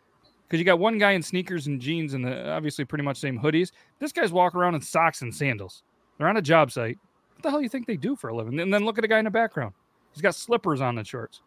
Because 0.47 0.59
you 0.59 0.65
got 0.65 0.79
one 0.79 0.99
guy 0.99 1.13
in 1.13 1.23
sneakers 1.23 1.67
and 1.67 1.81
jeans 1.81 2.13
and 2.13 2.23
the 2.23 2.49
obviously 2.51 2.85
pretty 2.85 3.03
much 3.03 3.17
same 3.17 3.39
hoodies. 3.39 3.71
This 3.99 4.11
guy's 4.11 4.31
walking 4.31 4.59
around 4.59 4.75
in 4.75 4.81
socks 4.81 5.21
and 5.21 5.33
sandals. 5.33 5.81
They're 6.17 6.27
on 6.27 6.37
a 6.37 6.41
job 6.41 6.71
site. 6.71 6.97
What 7.35 7.43
the 7.43 7.49
hell 7.49 7.59
do 7.59 7.63
you 7.63 7.69
think 7.69 7.87
they 7.87 7.97
do 7.97 8.15
for 8.15 8.29
a 8.29 8.35
living? 8.35 8.59
And 8.59 8.73
then 8.73 8.85
look 8.85 8.97
at 8.97 9.01
the 9.01 9.07
guy 9.07 9.19
in 9.19 9.25
the 9.25 9.31
background. 9.31 9.73
He's 10.13 10.21
got 10.21 10.35
slippers 10.35 10.79
on 10.79 10.95
the 10.95 11.03
shorts. 11.03 11.41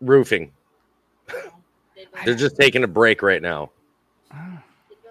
roofing. 0.00 0.52
They're 2.24 2.34
just 2.34 2.56
taking 2.56 2.84
a 2.84 2.86
break 2.86 3.22
right 3.22 3.40
now. 3.40 3.70
Ah, 4.30 4.62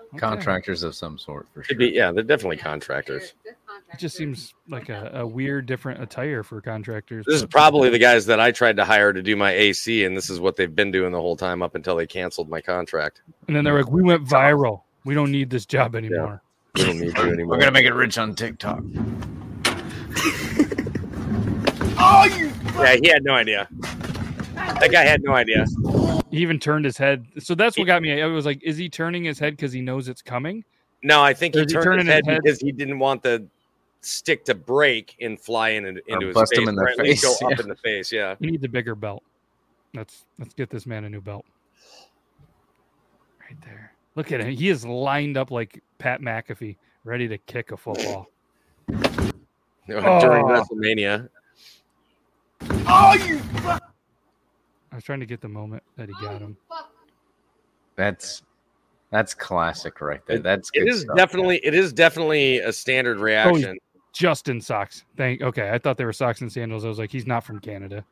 okay. 0.10 0.18
Contractors 0.20 0.84
of 0.84 0.94
some 0.94 1.18
sort, 1.18 1.48
for 1.54 1.64
sure. 1.64 1.78
Be, 1.78 1.88
yeah, 1.88 2.12
they're 2.12 2.24
definitely 2.24 2.58
contractors. 2.58 3.34
It 3.46 4.00
just 4.00 4.16
seems 4.16 4.54
like 4.70 4.90
a, 4.90 5.12
a 5.16 5.26
weird, 5.28 5.66
different 5.66 6.04
attire 6.04 6.44
for 6.44 6.62
contractors. 6.62 7.26
This 7.26 7.36
is 7.36 7.46
probably 7.46 7.90
the 7.90 7.98
guys 7.98 8.26
that 8.28 8.40
I 8.40 8.52
tried 8.52 8.78
to 8.78 8.86
hire 8.86 9.12
to 9.12 9.24
do 9.24 9.36
my 9.36 9.52
AC, 9.52 10.06
and 10.06 10.16
this 10.16 10.30
is 10.30 10.40
what 10.40 10.56
they've 10.56 10.76
been 10.76 10.92
doing 10.92 11.12
the 11.12 11.22
whole 11.22 11.36
time 11.36 11.64
up 11.64 11.74
until 11.74 11.96
they 11.96 12.06
canceled 12.06 12.50
my 12.50 12.62
contract. 12.62 13.22
And 13.48 13.56
then 13.56 13.64
they're 13.64 13.78
like, 13.78 13.90
"We 13.90 14.04
went 14.04 14.26
viral. 14.26 14.84
We 15.04 15.16
don't 15.16 15.32
need 15.32 15.50
this 15.50 15.66
job 15.66 15.96
anymore." 15.96 16.43
We 16.76 16.84
don't 16.86 17.00
need 17.00 17.16
you 17.18 17.24
anymore. 17.32 17.56
We're 17.56 17.60
gonna 17.60 17.72
make 17.72 17.86
it 17.86 17.94
rich 17.94 18.18
on 18.18 18.36
TikTok. 18.36 18.84
Oh, 22.06 22.26
you. 22.26 22.52
Yeah, 22.80 22.96
he 23.02 23.08
had 23.08 23.24
no 23.24 23.34
idea. 23.34 23.68
That 24.56 24.90
guy 24.92 25.04
had 25.04 25.24
no 25.24 25.32
idea. 25.34 25.66
He 26.32 26.38
even 26.40 26.60
turned 26.60 26.84
his 26.84 26.98
head. 26.98 27.26
So 27.40 27.56
that's 27.56 27.78
what 27.78 27.86
got 27.88 28.02
me. 28.02 28.22
I 28.22 28.26
was 28.26 28.46
like, 28.46 28.62
"Is 28.62 28.76
he 28.78 28.90
turning 28.90 29.24
his 29.24 29.40
head 29.40 29.56
because 29.56 29.72
he 29.72 29.80
knows 29.80 30.10
it's 30.10 30.22
coming?" 30.22 30.66
No, 31.02 31.22
I 31.22 31.34
think 31.34 31.56
Or 31.56 31.60
he 31.60 31.66
is 31.66 31.72
he 31.72 31.76
turned 31.76 31.86
turning 31.86 32.06
his 32.08 32.16
his 32.16 32.26
head, 32.26 32.26
head? 32.34 32.42
because 32.44 32.60
he 32.60 32.74
didn't 32.74 33.00
want 33.00 33.24
the 33.24 33.46
stick 34.02 34.44
to 34.46 34.56
break 34.56 35.16
and 35.22 35.40
fly 35.40 35.70
in, 35.70 35.86
into 35.86 36.26
his 36.28 36.34
bust 36.34 36.52
face, 36.54 36.62
him 36.62 36.68
in 36.68 36.76
the 36.76 36.82
or 36.82 36.90
at 36.90 36.98
least 36.98 37.24
face, 37.24 37.40
go 37.40 37.46
up 37.48 37.54
yeah. 37.58 37.62
in 37.64 37.70
the 37.70 37.76
face. 37.78 38.12
Yeah, 38.12 38.36
He 38.40 38.48
needs 38.48 38.64
a 38.66 38.70
bigger 38.70 38.96
belt. 38.96 39.24
Let's 39.94 40.26
let's 40.40 40.54
get 40.56 40.70
this 40.70 40.86
man 40.86 41.06
a 41.06 41.10
new 41.10 41.22
belt. 41.22 41.46
Right 43.40 43.62
there. 43.64 43.93
Look 44.16 44.32
at 44.32 44.42
him. 44.42 44.56
He 44.56 44.70
is 44.70 44.86
lined 44.86 45.38
up 45.38 45.52
like 45.52 45.82
Pat 45.98 46.22
McAfee, 46.22 46.78
ready 47.04 47.28
to 47.28 47.38
kick 47.40 47.72
a 47.72 47.78
football. 47.78 48.28
during 48.88 50.06
Oh. 50.06 50.64
WrestleMania. 50.72 51.30
Oh, 52.88 53.14
you. 53.28 53.42
I 53.66 54.96
was 54.96 55.04
trying 55.04 55.20
to 55.22 55.26
get 55.26 55.42
the 55.42 55.50
moment 55.50 55.84
that 55.98 56.08
he 56.08 56.14
got 56.22 56.40
him. 56.40 56.56
That's 57.96 58.44
that's 59.12 59.34
classic 59.34 60.02
right 60.02 60.22
there. 60.26 60.40
That's 60.40 60.70
It 60.74 60.80
good 60.82 60.90
is 60.90 61.02
stuff. 61.02 61.16
definitely 61.18 61.60
it 61.64 61.74
is 61.74 61.94
definitely 61.94 62.60
a 62.60 62.72
standard 62.72 63.18
oh, 63.18 63.22
reaction. 63.22 63.78
Just 64.14 64.48
in 64.50 64.62
socks. 64.62 65.06
Thank. 65.18 65.42
Okay, 65.42 65.72
I 65.72 65.80
thought 65.80 65.98
they 65.98 66.06
were 66.06 66.14
socks 66.14 66.42
and 66.42 66.52
sandals. 66.52 66.86
I 66.86 66.88
was 66.88 67.00
like, 67.00 67.12
he's 67.12 67.26
not 67.26 67.44
from 67.44 67.60
Canada. 67.60 68.06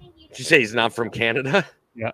Did 0.00 0.38
you 0.38 0.44
say 0.44 0.60
he's 0.60 0.74
not 0.74 0.94
from 0.94 1.10
Canada? 1.10 1.66
Yeah. 1.94 2.12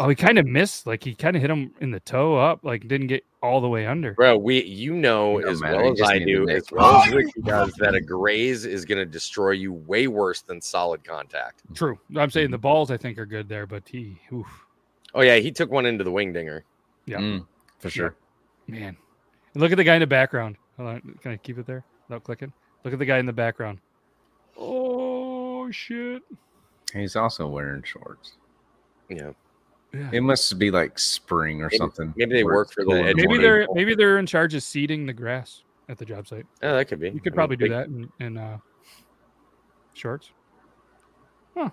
Oh, 0.00 0.08
he 0.08 0.14
kind 0.16 0.38
of 0.38 0.46
missed. 0.46 0.86
Like 0.86 1.04
he 1.04 1.14
kind 1.14 1.36
of 1.36 1.42
hit 1.42 1.50
him 1.50 1.72
in 1.80 1.90
the 1.92 2.00
toe 2.00 2.36
up. 2.36 2.64
Like 2.64 2.88
didn't 2.88 3.06
get 3.06 3.24
all 3.42 3.60
the 3.60 3.68
way 3.68 3.86
under. 3.86 4.14
Bro, 4.14 4.38
we 4.38 4.62
you 4.64 4.94
know 4.94 5.38
It 5.38 5.42
don't 5.42 5.52
as 5.52 5.60
matter, 5.60 5.82
well 5.82 5.92
as 5.92 6.00
I 6.02 6.18
do, 6.18 6.48
as 6.48 6.64
well 6.72 6.96
as 7.02 7.12
it. 7.12 7.14
Ricky 7.14 7.40
does, 7.42 7.72
that 7.74 7.94
a 7.94 8.00
graze 8.00 8.64
is 8.64 8.84
going 8.84 8.98
to 8.98 9.04
destroy 9.06 9.50
you 9.52 9.72
way 9.72 10.08
worse 10.08 10.42
than 10.42 10.60
solid 10.60 11.04
contact. 11.04 11.62
True. 11.74 11.98
I'm 12.16 12.30
saying 12.30 12.50
the 12.50 12.58
balls 12.58 12.90
I 12.90 12.96
think 12.96 13.18
are 13.18 13.26
good 13.26 13.48
there, 13.48 13.66
but 13.66 13.84
he, 13.86 14.18
oof, 14.32 14.46
Oh 15.14 15.20
yeah, 15.20 15.36
he 15.36 15.52
took 15.52 15.70
one 15.70 15.86
into 15.86 16.02
the 16.02 16.10
wing 16.10 16.32
dinger. 16.32 16.64
yeah, 17.06 17.18
Mm, 17.18 17.46
for 17.78 17.88
sure. 17.90 18.16
man. 18.66 18.96
And 19.54 19.62
look 19.62 19.70
at 19.70 19.76
the 19.76 19.84
guy 19.84 19.94
in 19.94 20.00
the 20.00 20.06
background. 20.08 20.56
Hold 20.76 20.88
on, 20.88 21.18
can 21.22 21.30
I 21.30 21.36
keep 21.36 21.56
it 21.58 21.66
there 21.66 21.84
without 22.08 22.24
clicking? 22.24 22.52
Look 22.82 22.92
at 22.92 22.98
the 22.98 23.04
guy 23.06 23.18
in 23.18 23.26
the 23.26 23.32
background. 23.32 23.78
Oh 24.58 25.70
shit! 25.70 26.22
He's 26.92 27.14
also 27.16 27.46
wearing 27.46 27.82
shorts. 27.84 28.32
Yeah, 29.08 29.30
Yeah. 29.94 30.10
It 30.12 30.22
must 30.22 30.58
be 30.58 30.70
like 30.70 30.98
spring 30.98 31.60
or 31.62 31.66
Maybe- 31.66 31.76
something. 31.78 32.12
maybe 32.16 32.34
they 32.34 32.44
work 32.44 32.72
for 32.72 32.82
the 32.82 32.90
cool 32.90 32.94
in 32.96 33.06
edge 33.06 33.16
Maybe 33.16 33.26
morning. 33.28 33.42
they're 33.42 33.66
maybe 33.74 33.94
they're 33.94 34.18
in 34.18 34.26
charge 34.26 34.54
of 34.54 34.62
seeding 34.62 35.06
the 35.06 35.12
grass 35.12 35.62
at 35.88 35.98
the 35.98 36.04
job 36.04 36.26
site. 36.26 36.46
yeah, 36.62 36.72
that 36.72 36.86
could 36.88 36.98
be. 37.00 37.06
You 37.08 37.12
I 37.16 37.18
could 37.18 37.32
mean, 37.32 37.34
probably 37.34 37.56
do 37.56 37.68
they- 37.68 37.74
that 37.74 37.86
in, 37.86 38.10
in 38.20 38.36
uh, 38.38 38.58
shorts. 39.92 40.30
Huh. 41.56 41.70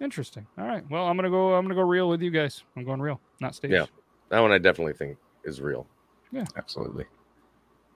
Interesting. 0.00 0.46
All 0.58 0.66
right. 0.66 0.84
Well, 0.90 1.06
I'm 1.06 1.16
gonna 1.16 1.30
go. 1.30 1.54
I'm 1.54 1.64
gonna 1.64 1.74
go 1.74 1.82
real 1.82 2.08
with 2.08 2.22
you 2.22 2.30
guys. 2.30 2.62
I'm 2.76 2.84
going 2.84 3.00
real, 3.00 3.20
not 3.40 3.54
stage. 3.54 3.72
Yeah. 3.72 3.86
That 4.28 4.40
one 4.40 4.52
I 4.52 4.58
definitely 4.58 4.92
think 4.94 5.18
is 5.44 5.60
real. 5.60 5.86
Yeah, 6.32 6.44
absolutely. 6.56 7.04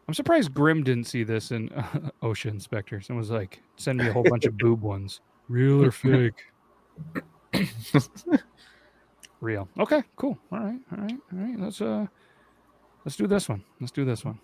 I'm 0.07 0.14
surprised 0.14 0.55
Grim 0.55 0.82
didn't 0.84 1.05
see 1.05 1.22
this 1.22 1.51
in 1.51 1.68
uh, 1.70 2.11
Ocean 2.22 2.55
Inspectors 2.55 3.09
and 3.09 3.18
was 3.18 3.30
like, 3.30 3.61
"Send 3.76 3.99
me 3.99 4.09
a 4.09 4.12
whole 4.12 4.22
bunch 4.24 4.45
of 4.47 4.57
boob 4.59 4.80
ones, 4.82 5.20
real 5.49 5.84
or 5.84 5.91
fake." 5.91 6.45
real. 9.41 9.68
Okay. 9.78 10.03
Cool. 10.16 10.39
All 10.53 10.61
right. 10.61 10.80
All 10.93 10.99
right. 10.99 11.18
All 11.32 11.39
right. 11.39 11.59
Let's 11.59 11.80
uh, 11.80 12.07
let's 13.05 13.16
do 13.16 13.26
this 13.26 13.49
one. 13.49 13.64
Let's 13.80 13.93
do 13.93 14.05
this 14.05 14.24
one. 14.24 14.39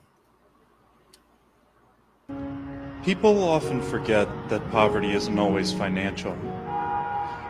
People 3.05 3.43
often 3.45 3.83
forget 3.83 4.29
that 4.49 4.71
poverty 4.71 5.13
isn't 5.13 5.39
always 5.39 5.73
financial. 5.73 6.35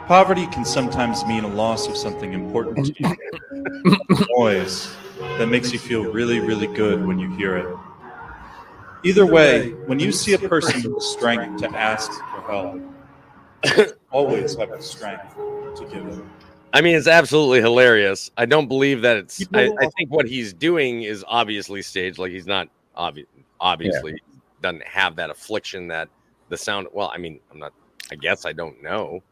Poverty 0.06 0.46
can 0.48 0.64
sometimes 0.64 1.24
mean 1.24 1.44
a 1.44 1.48
loss 1.48 1.86
of 1.86 1.96
something 1.96 2.32
important 2.32 2.86
to 2.86 2.94
you. 2.98 4.26
Noise 4.36 4.94
that 5.38 5.46
makes 5.46 5.72
you 5.72 5.78
feel 5.78 6.04
really, 6.04 6.40
really 6.40 6.66
good 6.66 7.06
when 7.06 7.18
you 7.18 7.30
hear 7.36 7.56
it. 7.56 7.76
Either 9.04 9.24
way, 9.24 9.70
when 9.86 9.98
you 9.98 10.10
see 10.10 10.32
a 10.32 10.38
person 10.38 10.82
with 10.82 10.94
the 10.94 11.00
strength 11.00 11.60
to 11.60 11.68
ask 11.68 12.10
for 12.10 12.40
help, 12.50 12.80
always 14.10 14.56
have 14.56 14.70
the 14.70 14.82
strength 14.82 15.34
to 15.36 15.86
give 15.90 16.06
it. 16.06 16.24
I 16.74 16.80
mean, 16.80 16.96
it's 16.96 17.06
absolutely 17.06 17.60
hilarious. 17.60 18.30
I 18.36 18.46
don't 18.46 18.66
believe 18.66 19.02
that 19.02 19.16
it's. 19.16 19.46
I, 19.54 19.62
I 19.62 19.86
uh, 19.86 19.90
think 19.96 20.10
what 20.10 20.26
he's 20.26 20.52
doing 20.52 21.04
is 21.04 21.24
obviously 21.26 21.80
staged. 21.82 22.18
Like 22.18 22.32
he's 22.32 22.48
not 22.48 22.68
obvious. 22.96 23.28
Obviously, 23.60 24.20
doesn't 24.60 24.82
have 24.82 25.16
that 25.16 25.30
affliction 25.30 25.88
that 25.88 26.08
the 26.48 26.56
sound. 26.56 26.88
Well, 26.92 27.10
I 27.14 27.18
mean, 27.18 27.40
I'm 27.50 27.60
not. 27.60 27.72
I 28.10 28.16
guess 28.16 28.44
I 28.44 28.52
don't 28.52 28.82
know, 28.82 29.22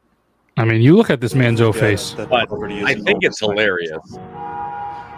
I 0.57 0.65
mean, 0.65 0.83
you 0.83 0.97
look 0.97 1.09
at 1.09 1.21
this 1.21 1.35
man's 1.35 1.61
O 1.61 1.73
Yeah, 1.73 1.81
face. 1.81 2.13
but 2.13 2.33
I 2.33 2.95
think 2.95 3.25
it's 3.25 3.41
hilarious. 3.41 4.19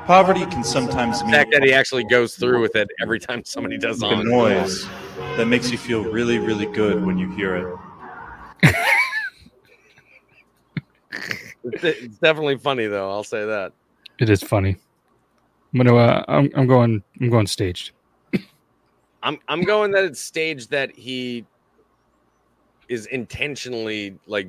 Poverty 0.06 0.46
can 0.46 0.62
sometimes 0.62 1.20
The 1.20 1.26
mean 1.26 1.34
fact 1.34 1.50
that 1.52 1.62
he 1.62 1.72
actually 1.72 2.04
goes 2.04 2.36
through 2.36 2.60
with 2.60 2.76
it 2.76 2.88
every 3.02 3.18
time 3.18 3.42
somebody 3.44 3.78
does 3.78 4.02
a 4.02 4.06
on 4.06 4.28
noise 4.28 4.86
that 5.36 5.46
makes 5.46 5.70
you 5.70 5.78
feel 5.78 6.04
really, 6.04 6.38
really 6.38 6.66
good 6.66 7.04
when 7.04 7.18
you 7.18 7.30
hear 7.34 7.56
it. 8.62 8.74
It's, 11.64 11.84
it's 11.84 12.18
definitely 12.18 12.58
funny 12.58 12.86
though. 12.86 13.10
I'll 13.10 13.24
say 13.24 13.44
that. 13.46 13.72
It 14.18 14.28
is 14.30 14.42
funny. 14.42 14.76
I'm 15.72 15.78
gonna. 15.78 15.96
Uh, 15.96 16.24
I'm, 16.28 16.50
I'm 16.54 16.66
going. 16.66 17.02
I'm 17.20 17.30
going 17.30 17.46
staged. 17.46 17.92
I'm 19.22 19.38
I'm 19.48 19.62
going 19.62 19.90
that 19.92 20.04
it's 20.04 20.20
staged 20.20 20.70
that 20.70 20.94
he 20.94 21.44
is 22.88 23.06
intentionally 23.06 24.18
like 24.26 24.48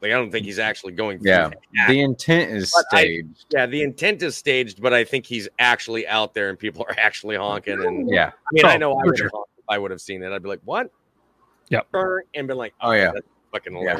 like 0.00 0.10
I 0.12 0.14
don't 0.14 0.30
think 0.30 0.44
he's 0.44 0.58
actually 0.58 0.92
going 0.94 1.18
Yeah. 1.22 1.48
the. 1.50 1.56
The 1.94 2.00
intent 2.00 2.50
is 2.50 2.72
But 2.74 2.96
I- 2.98 3.02
staged. 3.02 3.44
yeah, 3.50 3.66
the 3.66 3.82
intent 3.82 4.22
is 4.22 4.36
staged, 4.36 4.82
but 4.82 4.92
I 4.92 5.04
think 5.04 5.24
he's 5.26 5.48
actually 5.58 6.06
out 6.08 6.34
there 6.34 6.48
and 6.50 6.58
people 6.58 6.84
are 6.88 6.94
actually 6.98 7.36
honking. 7.36 7.82
And 7.84 8.08
Yeah. 8.10 8.26
I 8.28 8.48
mean, 8.52 8.64
I 8.64 8.74
Oh, 8.74 8.78
know 8.78 8.92
I 8.94 9.04
would 9.04 9.16
sure. 9.18 9.26
have 9.26 9.32
honked 9.32 9.50
if 9.58 9.64
I 9.68 9.78
would 9.78 9.90
have 9.90 10.00
seen 10.00 10.22
it. 10.22 10.32
I'd 10.32 10.42
be 10.42 10.48
like, 10.48 10.60
"What?" 10.64 10.90
Yep. 11.70 11.86
And 12.34 12.46
been 12.48 12.56
like, 12.58 12.74
Oh, 12.80 12.92
yeah. 12.92 13.12
that's 13.14 13.26
fucking 13.52 13.74
Yeah. 13.76 13.94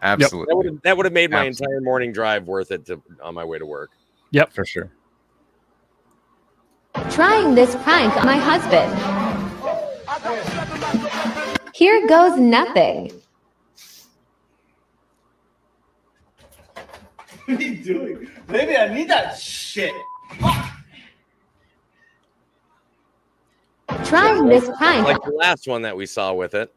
Hilarious." 0.00 0.24
Absolutely. 0.24 0.46
That 0.50 0.56
would 0.56 0.66
have 0.66 0.82
that 0.82 0.96
would 0.96 1.06
have 1.06 1.12
made 1.12 1.30
my 1.30 1.46
Absolutely. 1.46 1.74
entire 1.76 1.80
morning 1.84 2.12
drive 2.12 2.46
worth 2.46 2.70
it 2.70 2.86
to 2.86 3.00
on 3.22 3.34
my 3.34 3.44
way 3.44 3.58
to 3.58 3.66
work. 3.66 3.90
Yep, 4.30 4.52
for 4.52 4.64
sure. 4.64 4.90
Trying 7.10 7.54
this 7.54 7.74
prank 7.76 8.16
on 8.16 8.26
my 8.26 8.36
husband. 8.36 8.92
Here 11.74 12.06
goes 12.06 12.38
nothing. 12.38 13.12
What 17.46 17.60
are 17.60 17.62
you 17.62 17.76
doing? 17.76 18.30
Baby, 18.46 18.74
I 18.74 18.94
need 18.94 19.10
that 19.10 19.38
shit. 19.38 19.92
Trying 24.04 24.46
this 24.46 24.70
prank. 24.78 25.04
like 25.04 25.22
the 25.22 25.30
last 25.30 25.68
one 25.68 25.82
that 25.82 25.94
we 25.94 26.06
saw 26.06 26.32
with 26.32 26.54
it, 26.54 26.74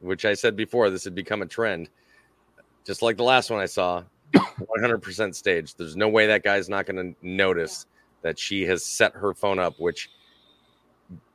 which 0.00 0.24
I 0.24 0.32
said 0.32 0.56
before, 0.56 0.88
this 0.88 1.04
had 1.04 1.14
become 1.14 1.42
a 1.42 1.46
trend. 1.46 1.90
Just 2.84 3.02
like 3.02 3.16
the 3.16 3.22
last 3.22 3.50
one 3.50 3.60
I 3.60 3.66
saw, 3.66 4.02
100% 4.34 5.34
staged. 5.34 5.78
There's 5.78 5.96
no 5.96 6.08
way 6.08 6.26
that 6.26 6.42
guy's 6.42 6.68
not 6.68 6.86
going 6.86 7.14
to 7.14 7.26
notice 7.26 7.86
that 8.22 8.38
she 8.38 8.62
has 8.66 8.84
set 8.84 9.12
her 9.14 9.34
phone 9.34 9.58
up, 9.58 9.74
which, 9.78 10.10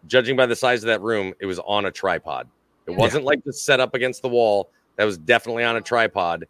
judging 0.08 0.36
by 0.36 0.46
the 0.46 0.56
size 0.56 0.84
of 0.84 0.88
that 0.88 1.02
room, 1.02 1.34
it 1.40 1.46
was 1.46 1.60
on 1.60 1.86
a 1.86 1.92
tripod. 1.92 2.48
It 2.88 2.92
wasn't 2.92 3.24
like 3.24 3.44
just 3.44 3.66
set 3.66 3.80
up 3.80 3.94
against 3.94 4.22
the 4.22 4.30
wall. 4.30 4.70
That 4.98 5.06
was 5.06 5.18
definitely 5.18 5.64
on 5.64 5.78
a 5.78 5.82
tripod. 5.82 6.46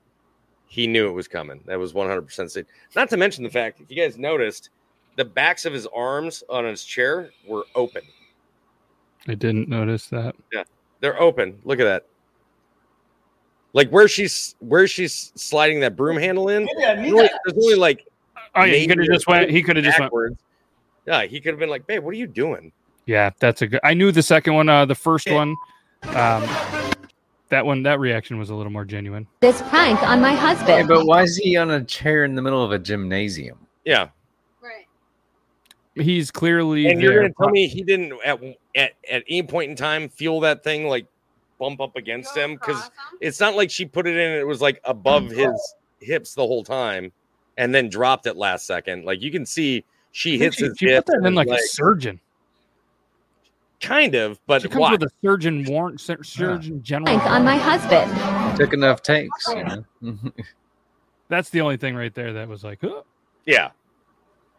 He 0.68 0.88
knew 0.88 1.08
it 1.08 1.14
was 1.14 1.28
coming. 1.28 1.62
That 1.68 1.78
was 1.78 1.94
100% 1.94 2.50
staged. 2.50 2.68
Not 2.96 3.10
to 3.10 3.18
mention 3.18 3.44
the 3.44 3.50
fact, 3.50 3.80
if 3.80 3.92
you 3.92 3.96
guys 3.96 4.18
noticed, 4.18 4.70
the 5.16 5.26
backs 5.26 5.66
of 5.66 5.74
his 5.74 5.86
arms 5.96 6.44
on 6.50 6.66
his 6.66 6.84
chair 6.84 7.30
were 7.48 7.66
open. 7.76 8.02
I 9.28 9.36
didn't 9.36 9.70
notice 9.70 10.08
that. 10.08 10.36
Yeah, 10.52 10.64
they're 11.00 11.22
open. 11.22 11.60
Look 11.64 11.80
at 11.80 11.84
that. 11.84 12.08
Like 13.74 13.90
where 13.90 14.08
she's 14.08 14.56
where 14.60 14.88
she's 14.88 15.32
sliding 15.36 15.80
that 15.82 15.96
broom 15.96 16.18
handle 16.18 16.50
in. 16.50 16.66
Baby, 16.68 16.86
I 16.86 16.96
There's 16.96 17.12
only, 17.14 17.30
there's 17.46 17.58
only 17.58 17.76
like 17.76 18.06
Oh 18.56 18.64
yeah, 18.64 18.76
he 18.76 18.88
could 18.88 19.00
have 19.00 19.08
just 19.08 19.26
went. 19.28 19.50
He 19.50 19.64
could 19.64 19.76
have 19.78 19.84
just 19.86 19.98
went. 20.00 20.10
backwards. 20.10 20.40
Yeah, 21.08 21.24
he 21.24 21.42
could 21.42 21.54
have 21.54 21.60
been 21.60 21.70
like, 21.70 21.88
"Babe, 21.88 22.04
what 22.04 22.12
are 22.12 22.18
you 22.18 22.28
doing?" 22.28 22.72
Yeah, 23.08 23.32
that's 23.40 23.64
a 23.64 23.68
good. 23.68 23.80
I 23.84 23.96
knew 23.96 24.12
the 24.12 24.22
second 24.22 24.54
one. 24.54 24.70
Uh, 24.70 24.86
the 24.86 24.94
first 24.96 25.30
one. 25.30 25.56
Um, 26.14 26.48
that 27.50 27.66
one. 27.66 27.82
That 27.84 28.00
reaction 28.00 28.38
was 28.38 28.52
a 28.52 28.56
little 28.56 28.72
more 28.72 28.86
genuine. 28.86 29.26
This 29.42 29.62
prank 29.64 30.02
on 30.04 30.22
my 30.22 30.32
Hey, 30.32 30.38
husband. 30.38 30.88
but 30.88 31.06
why 31.08 31.24
is 31.24 31.36
he 31.38 31.58
on 31.58 31.72
a 31.72 31.84
chair 31.84 32.26
in 32.26 32.36
the 32.36 32.42
middle 32.44 32.64
of 32.64 32.72
a 32.72 32.78
gymnasium? 32.80 33.58
Yeah, 33.86 34.10
Right. 34.62 34.86
He's 35.96 36.30
clearly. 36.30 36.86
and 36.88 37.02
you're 37.02 37.16
gonna 37.22 37.34
tell 37.34 37.50
me 37.50 37.68
he 37.68 37.82
didn't 37.82 38.14
at 38.24 38.40
at 38.76 38.92
at 39.10 39.24
any 39.28 39.42
point 39.44 39.72
in 39.72 39.76
time 39.76 40.10
feel 40.10 40.40
that 40.42 40.64
thing 40.64 40.88
like 40.88 41.08
bump 41.64 41.80
up 41.80 41.96
against 41.96 42.36
him 42.36 42.56
because 42.56 42.92
it's 43.22 43.40
not 43.40 43.56
like 43.56 43.72
she 43.72 43.86
put 43.86 44.06
it 44.06 44.18
in. 44.18 44.32
It 44.34 44.46
was 44.46 44.62
like 44.62 44.82
above 44.84 45.30
his 45.30 45.54
hips 46.02 46.34
the 46.34 46.46
whole 46.46 46.64
time, 46.64 47.12
and 47.58 47.74
then 47.74 47.88
dropped 47.88 48.28
it 48.28 48.36
last 48.36 48.68
second. 48.68 49.06
Like 49.06 49.22
you 49.22 49.32
can 49.32 49.46
see 49.46 49.86
she 50.12 50.38
hits 50.38 50.58
she, 50.58 50.66
his 50.66 50.78
she 50.78 50.88
hip 50.88 51.06
put 51.06 51.14
that 51.14 51.20
in 51.20 51.26
and 51.28 51.36
like 51.36 51.48
a 51.48 51.58
surgeon. 51.60 52.20
kind 53.80 54.14
of, 54.16 54.40
but 54.46 54.62
She 54.62 54.68
comes 54.68 54.82
why? 54.82 54.92
with 54.92 55.04
a 55.04 55.10
surgeon 55.24 55.64
warrant. 55.64 56.02
Sur- 56.02 56.24
surgeon 56.24 56.84
general. 56.84 57.18
On 57.22 57.46
my 57.46 57.56
husband. 57.58 58.58
Took 58.58 58.74
enough 58.74 59.02
takes. 59.02 59.48
You 59.48 59.64
know? 59.64 59.86
That's 61.30 61.50
the 61.50 61.62
only 61.62 61.78
thing 61.78 61.96
right 61.96 62.14
there 62.14 62.34
that 62.34 62.48
was 62.50 62.64
like, 62.66 62.84
oh, 62.84 63.06
yeah, 63.46 63.72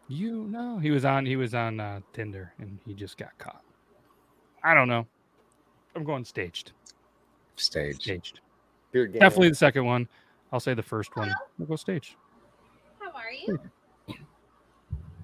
you 0.07 0.45
know, 0.45 0.77
he 0.79 0.91
was 0.91 1.05
on. 1.05 1.25
He 1.25 1.35
was 1.35 1.53
on 1.53 1.79
uh, 1.79 1.99
Tinder 2.13 2.53
and 2.59 2.79
he 2.85 2.93
just 2.93 3.17
got 3.17 3.37
caught. 3.37 3.61
I 4.63 4.73
don't 4.73 4.87
know. 4.87 5.05
I'm 5.95 6.03
going 6.03 6.25
staged. 6.25 6.73
Stage. 7.55 8.01
Staged. 8.01 8.39
Beer 8.91 9.07
game. 9.07 9.19
Definitely 9.19 9.49
the 9.49 9.55
second 9.55 9.85
one. 9.85 10.07
I'll 10.51 10.59
say 10.59 10.73
the 10.73 10.83
first 10.83 11.15
one. 11.15 11.33
We'll 11.57 11.67
go 11.67 11.75
staged. 11.75 12.15
How 12.99 13.11
are 13.11 13.31
you? 13.31 13.59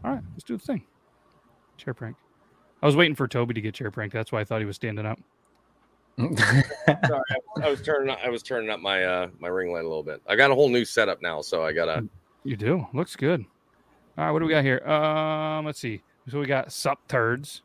All 0.04 0.12
right, 0.12 0.24
let's 0.34 0.44
do 0.44 0.58
the 0.58 0.64
thing. 0.64 0.84
Chair 1.78 1.94
prank. 1.94 2.18
I 2.82 2.86
was 2.86 2.96
waiting 2.96 3.16
for 3.16 3.28
Toby 3.28 3.54
to 3.54 3.62
get 3.62 3.76
chair 3.76 3.92
prank. 3.92 4.12
That's 4.12 4.32
why 4.32 4.42
I 4.42 4.44
thought 4.44 4.60
he 4.60 4.66
was 4.66 4.76
standing 4.76 5.06
up. 5.06 5.20
Sorry, 6.20 6.64
I, 6.88 7.36
I 7.64 7.70
was 7.70 7.82
turning 7.82 8.10
up, 8.10 8.20
I 8.24 8.30
was 8.30 8.44
turning 8.44 8.70
up 8.70 8.80
my 8.80 9.04
uh 9.04 9.30
my 9.40 9.48
ring 9.48 9.72
light 9.72 9.86
a 9.86 9.88
little 9.88 10.04
bit. 10.04 10.22
I 10.28 10.36
got 10.36 10.52
a 10.52 10.56
whole 10.56 10.70
new 10.70 10.84
setup 10.84 11.22
now, 11.22 11.42
so 11.42 11.64
I 11.64 11.72
gotta 11.72 12.08
You 12.44 12.58
do. 12.58 12.86
Looks 12.94 13.16
good. 13.16 13.46
All 14.18 14.26
right, 14.26 14.32
what 14.32 14.40
do 14.40 14.46
we 14.46 14.52
got 14.52 14.64
here? 14.64 14.86
Um, 14.88 15.66
let's 15.66 15.80
see. 15.80 16.02
So 16.28 16.40
we 16.40 16.46
got 16.46 16.72
sup 16.72 17.00
turds 17.08 17.62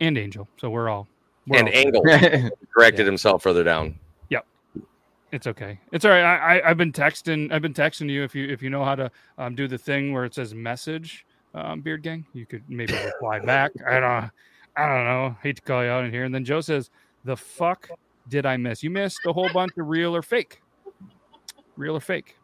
and 0.00 0.16
Angel. 0.16 0.48
So 0.56 0.70
we're 0.70 0.88
all 0.88 1.06
we're 1.46 1.58
and 1.58 1.68
all- 1.68 1.74
angle 1.74 2.50
corrected 2.74 3.06
himself 3.06 3.42
further 3.42 3.64
down. 3.64 3.98
Yep. 4.30 4.46
It's 5.32 5.46
okay. 5.46 5.78
It's 5.92 6.04
all 6.04 6.10
right. 6.10 6.22
I, 6.22 6.58
I 6.58 6.70
I've 6.70 6.76
been 6.76 6.92
texting. 6.92 7.52
I've 7.52 7.62
been 7.62 7.74
texting 7.74 8.08
you. 8.10 8.22
If 8.22 8.34
you 8.34 8.48
if 8.48 8.62
you 8.62 8.70
know 8.70 8.84
how 8.84 8.94
to 8.94 9.10
um, 9.38 9.54
do 9.54 9.66
the 9.68 9.78
thing 9.78 10.12
where 10.12 10.24
it 10.24 10.34
says 10.34 10.54
message, 10.54 11.26
um, 11.54 11.80
Beard 11.80 12.02
Gang, 12.02 12.24
you 12.32 12.46
could 12.46 12.62
maybe 12.68 12.94
reply 13.04 13.38
back. 13.44 13.72
I 13.86 14.00
don't. 14.00 14.30
I 14.76 14.88
don't 14.88 15.04
know. 15.04 15.36
Hate 15.42 15.56
to 15.56 15.62
call 15.62 15.84
you 15.84 15.90
out 15.90 16.04
in 16.04 16.10
here. 16.10 16.24
And 16.24 16.34
then 16.34 16.44
Joe 16.44 16.60
says, 16.60 16.90
"The 17.24 17.36
fuck 17.36 17.88
did 18.28 18.46
I 18.46 18.56
miss? 18.56 18.82
You 18.82 18.90
missed 18.90 19.20
a 19.26 19.32
whole 19.32 19.48
bunch 19.52 19.72
of 19.76 19.88
real 19.88 20.14
or 20.14 20.22
fake. 20.22 20.60
Real 21.76 21.96
or 21.96 22.00
fake." 22.00 22.36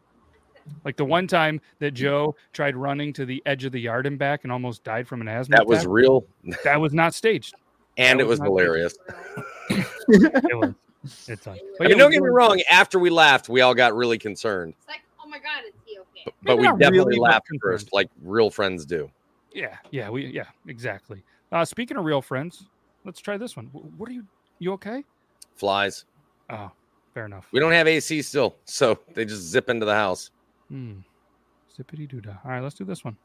Like 0.85 0.97
the 0.97 1.05
one 1.05 1.27
time 1.27 1.61
that 1.79 1.93
Joe 1.93 2.37
tried 2.53 2.77
running 2.77 3.13
to 3.15 3.25
the 3.25 3.43
edge 3.47 3.65
of 3.65 3.73
the 3.73 3.81
yard 3.81 4.07
and 4.07 4.19
back 4.19 4.41
and 4.45 4.53
almost 4.53 4.85
died 4.85 5.09
from 5.09 5.21
an 5.21 5.29
asthma. 5.29 5.57
That 5.57 5.67
was 5.67 5.87
real, 5.87 6.25
That 6.65 6.81
was 6.81 6.93
not 6.93 7.15
staged. 7.15 7.55
And 7.97 8.19
That 8.21 8.25
it 8.25 8.27
was 8.27 8.39
not 8.41 8.47
hilarious. 8.47 8.95
staged. 9.69 9.87
It 10.09 10.57
was. 10.57 10.75
It's 11.29 11.45
fine. 11.45 11.59
I 11.81 11.89
mean, 11.89 11.97
don't 11.97 12.11
get 12.11 12.23
me 12.23 12.29
wrong. 12.29 12.61
After 12.71 12.99
we 12.99 13.09
laughed, 13.11 13.49
we 13.49 13.63
all 13.63 13.75
got 13.75 13.95
really 13.97 14.19
concerned, 14.19 14.75
It's 14.79 14.89
like, 14.89 15.01
oh 15.25 15.29
my 15.29 15.39
god, 15.39 15.65
is 15.67 15.73
he 15.87 15.99
okay? 15.99 16.33
but 16.43 16.59
we 16.59 16.67
definitely 16.79 16.99
really, 16.99 17.19
laughed 17.21 17.49
first, 17.63 17.89
like 17.93 18.11
real 18.23 18.51
friends 18.51 18.85
do. 18.85 19.11
Yeah, 19.53 19.77
yeah, 19.91 20.11
we 20.11 20.27
yeah, 20.27 20.45
exactly. 20.69 21.25
Uh 21.53 21.65
speaking 21.65 21.97
of 21.97 22.05
real 22.05 22.21
friends, 22.23 22.67
let's 23.05 23.21
try 23.21 23.37
this 23.39 23.57
one. 23.57 23.67
What 23.73 24.09
are 24.09 24.13
you 24.13 24.25
you 24.59 24.73
okay? 24.75 25.05
Flies. 25.57 26.05
Oh, 26.51 26.71
fair 27.15 27.25
enough. 27.25 27.47
We 27.51 27.61
don't 27.61 27.73
have 27.73 27.89
AC 27.89 28.21
still, 28.23 28.57
so 28.67 28.99
they 29.15 29.25
just 29.25 29.43
zip 29.43 29.71
into 29.71 29.87
the 29.87 29.95
house. 29.95 30.31
Hmm. 30.69 30.99
Zippity 31.77 32.07
doo 32.09 32.21
dah. 32.21 32.35
All 32.45 32.51
right, 32.51 32.63
let's 32.63 32.75
do 32.75 32.85
this 32.85 33.05
one. 33.05 33.17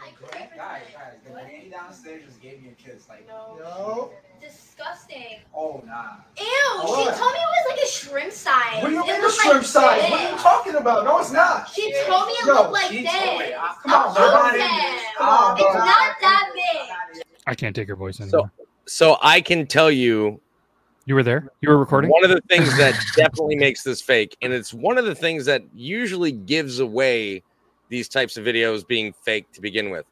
Guys, 0.00 0.48
guys, 0.56 0.82
the 0.94 1.03
lady 1.46 1.70
downstairs 1.70 2.22
just 2.26 2.40
gave 2.40 2.62
me 2.62 2.70
a 2.70 2.74
kiss. 2.82 3.08
Like, 3.08 3.26
No. 3.28 4.10
Disgusting. 4.40 5.38
oh 5.54 5.82
nah. 5.86 6.16
Ew, 6.38 6.44
What? 6.82 7.14
she 7.14 7.18
told 7.18 7.32
me 7.32 7.38
it 7.38 7.50
was 7.50 7.66
like 7.70 7.84
a 7.84 7.88
shrimp 7.88 8.32
size. 8.32 8.82
What 8.82 8.88
do 8.90 8.94
you 8.94 9.02
It 9.02 9.06
mean 9.06 9.16
the 9.16 9.22
looked 9.28 9.40
shrimp 9.40 9.54
like 9.56 9.64
size? 9.64 10.00
this. 10.02 10.10
What 10.10 10.20
are 10.20 10.30
you 10.32 10.36
talking 10.38 10.74
about? 10.74 11.04
No, 11.04 11.18
it's 11.18 11.32
not. 11.32 11.68
She 11.70 11.92
told 12.06 12.26
me 12.26 12.32
it 12.34 12.46
Yo, 12.46 12.54
looked 12.54 12.72
like 12.72 12.90
she 12.90 13.02
this. 13.02 13.12
told 13.12 13.38
me. 13.38 13.52
Ah, 13.56 13.78
Come 13.82 13.92
on, 13.92 14.14
Joseph. 14.14 14.16
bro. 14.16 14.40
Come 15.16 15.28
on, 15.28 15.56
It's 15.56 15.72
bro. 15.72 15.84
not 15.84 16.14
that 16.20 16.50
big. 16.54 17.24
I 17.46 17.54
can't 17.54 17.74
take 17.74 17.88
her 17.88 17.96
voice 17.96 18.20
anymore. 18.20 18.50
So, 18.58 18.66
so 18.86 19.16
I 19.22 19.40
can 19.40 19.66
tell 19.66 19.90
you 19.90 20.40
You 21.06 21.14
were 21.14 21.22
there. 21.22 21.48
You 21.60 21.68
were 21.70 21.78
recording. 21.78 22.10
One 22.10 22.24
of 22.24 22.30
the 22.30 22.40
things 22.48 22.76
that 22.78 22.94
definitely 23.16 23.56
makes 23.56 23.82
this 23.82 24.00
fake, 24.02 24.36
and 24.42 24.52
it's 24.52 24.72
one 24.74 24.96
of 24.98 25.04
the 25.04 25.14
things 25.14 25.44
that 25.46 25.62
usually 25.74 26.32
gives 26.32 26.80
away 26.80 27.42
these 27.90 28.08
types 28.08 28.36
of 28.38 28.44
videos 28.44 28.86
being 28.86 29.12
fake 29.24 29.50
to 29.52 29.60
begin 29.60 29.90
with. 29.90 30.06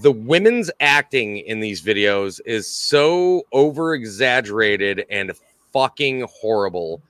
The 0.00 0.12
women's 0.12 0.70
acting 0.80 1.38
in 1.38 1.60
these 1.60 1.82
videos 1.82 2.40
is 2.46 2.66
so 2.66 3.42
over 3.52 3.94
exaggerated 3.94 5.04
and 5.10 5.32
fucking 5.72 6.26
horrible 6.30 7.02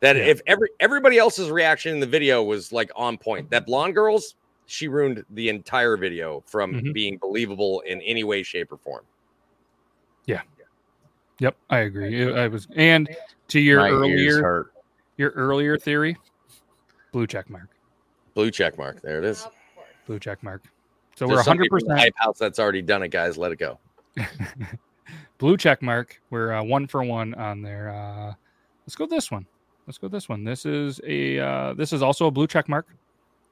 that 0.00 0.16
Yeah. 0.16 0.22
if 0.26 0.40
every 0.46 0.68
everybody 0.80 1.18
else's 1.18 1.50
reaction 1.50 1.92
in 1.92 2.00
the 2.00 2.06
video 2.06 2.42
was 2.42 2.72
like 2.72 2.90
on 2.96 3.18
point, 3.18 3.50
that 3.50 3.66
blonde 3.66 3.94
girl's 3.94 4.34
she 4.66 4.86
ruined 4.86 5.24
the 5.30 5.48
entire 5.48 5.96
video 5.96 6.44
from 6.46 6.74
Mhm. 6.74 6.92
being 6.94 7.18
believable 7.18 7.80
in 7.80 8.00
any 8.02 8.22
way, 8.22 8.42
shape, 8.44 8.70
or 8.70 8.76
form. 8.78 9.04
Yeah. 10.26 10.42
Yep, 11.40 11.56
I 11.70 11.78
agree. 11.80 12.32
I 12.32 12.46
was, 12.46 12.68
and 12.76 13.08
to 13.48 13.58
your 13.58 13.80
My 13.80 13.88
earlier 13.90 14.40
hurt. 14.42 14.72
your 15.16 15.30
earlier 15.30 15.76
theory, 15.76 16.16
blue 17.12 17.26
check 17.26 17.50
mark, 17.50 17.68
Blue 18.34 18.50
check 18.52 18.78
mark. 18.78 19.00
There 19.02 19.18
it 19.18 19.24
is. 19.24 19.46
blue 20.06 20.18
check 20.20 20.42
mark. 20.42 20.62
So 21.20 21.26
There's 21.26 21.46
we're 21.46 21.50
100 21.50 21.62
people 21.64 21.76
in 21.76 21.84
the 21.84 21.88
percent 21.88 22.00
hype 22.00 22.14
house 22.16 22.38
that's 22.38 22.58
already 22.58 22.80
done 22.80 23.02
it, 23.02 23.08
guys. 23.08 23.36
Let 23.36 23.52
it 23.52 23.58
go. 23.58 23.78
blue 25.38 25.58
check 25.58 25.82
mark. 25.82 26.18
We're 26.30 26.54
uh, 26.54 26.62
one 26.62 26.86
for 26.86 27.02
one 27.04 27.34
on 27.34 27.60
there. 27.60 27.90
Uh, 27.90 28.32
let's 28.86 28.96
go 28.96 29.04
this 29.04 29.30
one. 29.30 29.44
Let's 29.86 29.98
go 29.98 30.08
this 30.08 30.30
one. 30.30 30.44
This 30.44 30.64
is 30.64 30.98
a 31.06 31.38
uh, 31.38 31.74
this 31.74 31.92
is 31.92 32.00
also 32.00 32.24
a 32.24 32.30
blue 32.30 32.46
check 32.46 32.70
mark. 32.70 32.86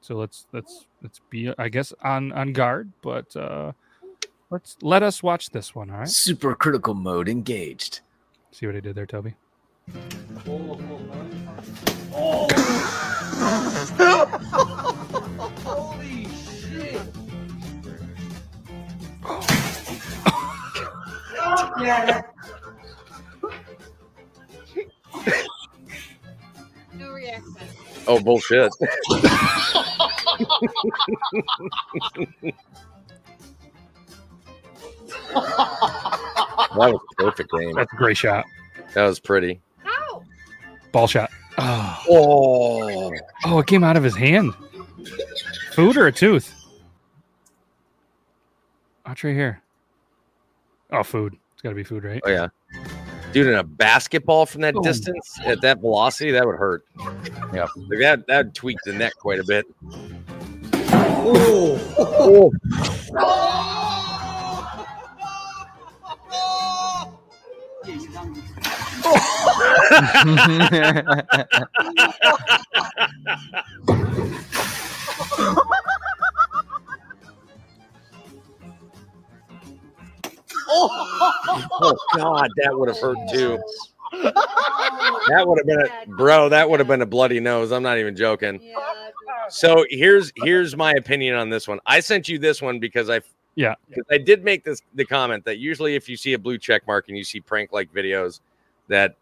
So 0.00 0.14
let's 0.14 0.46
let's 0.54 0.86
let's 1.02 1.20
be 1.28 1.52
I 1.58 1.68
guess 1.68 1.92
on 2.02 2.32
on 2.32 2.54
guard, 2.54 2.90
but 3.02 3.36
uh, 3.36 3.72
let's 4.48 4.78
let 4.80 5.02
us 5.02 5.22
watch 5.22 5.50
this 5.50 5.74
one. 5.74 5.90
All 5.90 5.98
right. 5.98 6.08
Super 6.08 6.54
critical 6.54 6.94
mode 6.94 7.28
engaged. 7.28 8.00
See 8.50 8.64
what 8.64 8.76
I 8.76 8.80
did 8.80 8.94
there, 8.94 9.04
Toby. 9.04 9.34
Holy 15.64 16.17
yeah. 21.80 22.22
No 26.94 27.10
reaction. 27.12 27.54
Oh 28.06 28.20
bullshit. 28.20 28.72
that 35.34 36.92
was 36.92 37.00
a 37.10 37.22
perfect 37.22 37.50
game. 37.52 37.74
That's 37.74 37.92
a 37.92 37.96
great 37.96 38.16
shot. 38.16 38.44
That 38.94 39.04
was 39.04 39.20
pretty. 39.20 39.60
How? 39.84 40.22
Ball 40.92 41.06
shot. 41.06 41.30
Oh, 41.58 42.04
Oh, 42.08 43.12
oh, 43.44 43.58
it 43.58 43.66
came 43.66 43.82
out 43.84 43.96
of 43.96 44.04
his 44.04 44.14
hand. 44.16 44.54
Food 45.72 45.96
or 45.96 46.06
a 46.06 46.12
tooth? 46.12 46.54
Watch 49.06 49.24
right 49.24 49.34
here. 49.34 49.60
Oh, 50.92 51.02
food. 51.02 51.36
It's 51.58 51.62
got 51.64 51.70
to 51.70 51.74
be 51.74 51.82
food, 51.82 52.04
right? 52.04 52.20
oh 52.24 52.30
yeah. 52.30 52.46
Dude, 53.32 53.48
in 53.48 53.54
a 53.54 53.64
basketball 53.64 54.46
from 54.46 54.60
that 54.60 54.74
Boom. 54.74 54.84
distance 54.84 55.40
at 55.44 55.60
that 55.62 55.80
velocity, 55.80 56.30
that 56.30 56.46
would 56.46 56.54
hurt. 56.54 56.84
Yeah, 57.52 57.66
Like 57.74 57.98
that 57.98 58.24
that 58.28 58.44
would 58.44 58.54
tweak 58.54 58.76
the 58.84 58.92
neck 58.92 59.14
quite 59.18 59.40
a 59.40 59.44
bit. 59.44 59.66
Oh. 61.20 61.80
Oh 61.98 62.52
Oh, 81.80 81.96
god, 82.16 82.48
that 82.56 82.76
would 82.78 82.88
have 82.88 82.98
hurt 82.98 83.16
too. 83.32 83.58
That 85.28 85.44
would 85.46 85.58
have 85.58 85.66
been 85.66 85.80
a 85.82 86.16
bro, 86.16 86.48
that 86.48 86.68
would 86.68 86.80
have 86.80 86.88
been 86.88 87.02
a 87.02 87.06
bloody 87.06 87.40
nose. 87.40 87.72
I'm 87.72 87.82
not 87.82 87.98
even 87.98 88.16
joking. 88.16 88.58
So 89.50 89.84
here's 89.90 90.32
here's 90.36 90.76
my 90.76 90.92
opinion 90.92 91.34
on 91.36 91.50
this 91.50 91.68
one. 91.68 91.78
I 91.86 92.00
sent 92.00 92.28
you 92.28 92.38
this 92.38 92.62
one 92.62 92.78
because 92.80 93.10
I 93.10 93.20
Yeah. 93.54 93.74
because 93.88 94.04
I 94.10 94.16
did 94.18 94.44
make 94.44 94.64
this 94.64 94.80
the 94.94 95.04
comment 95.04 95.44
that 95.44 95.58
usually 95.58 95.94
if 95.94 96.08
you 96.08 96.16
see 96.16 96.32
a 96.32 96.38
blue 96.38 96.56
check 96.58 96.86
mark 96.86 97.08
and 97.08 97.18
you 97.18 97.24
see 97.24 97.40
prank 97.40 97.70
like 97.72 97.92
videos 97.92 98.40
that 98.88 99.14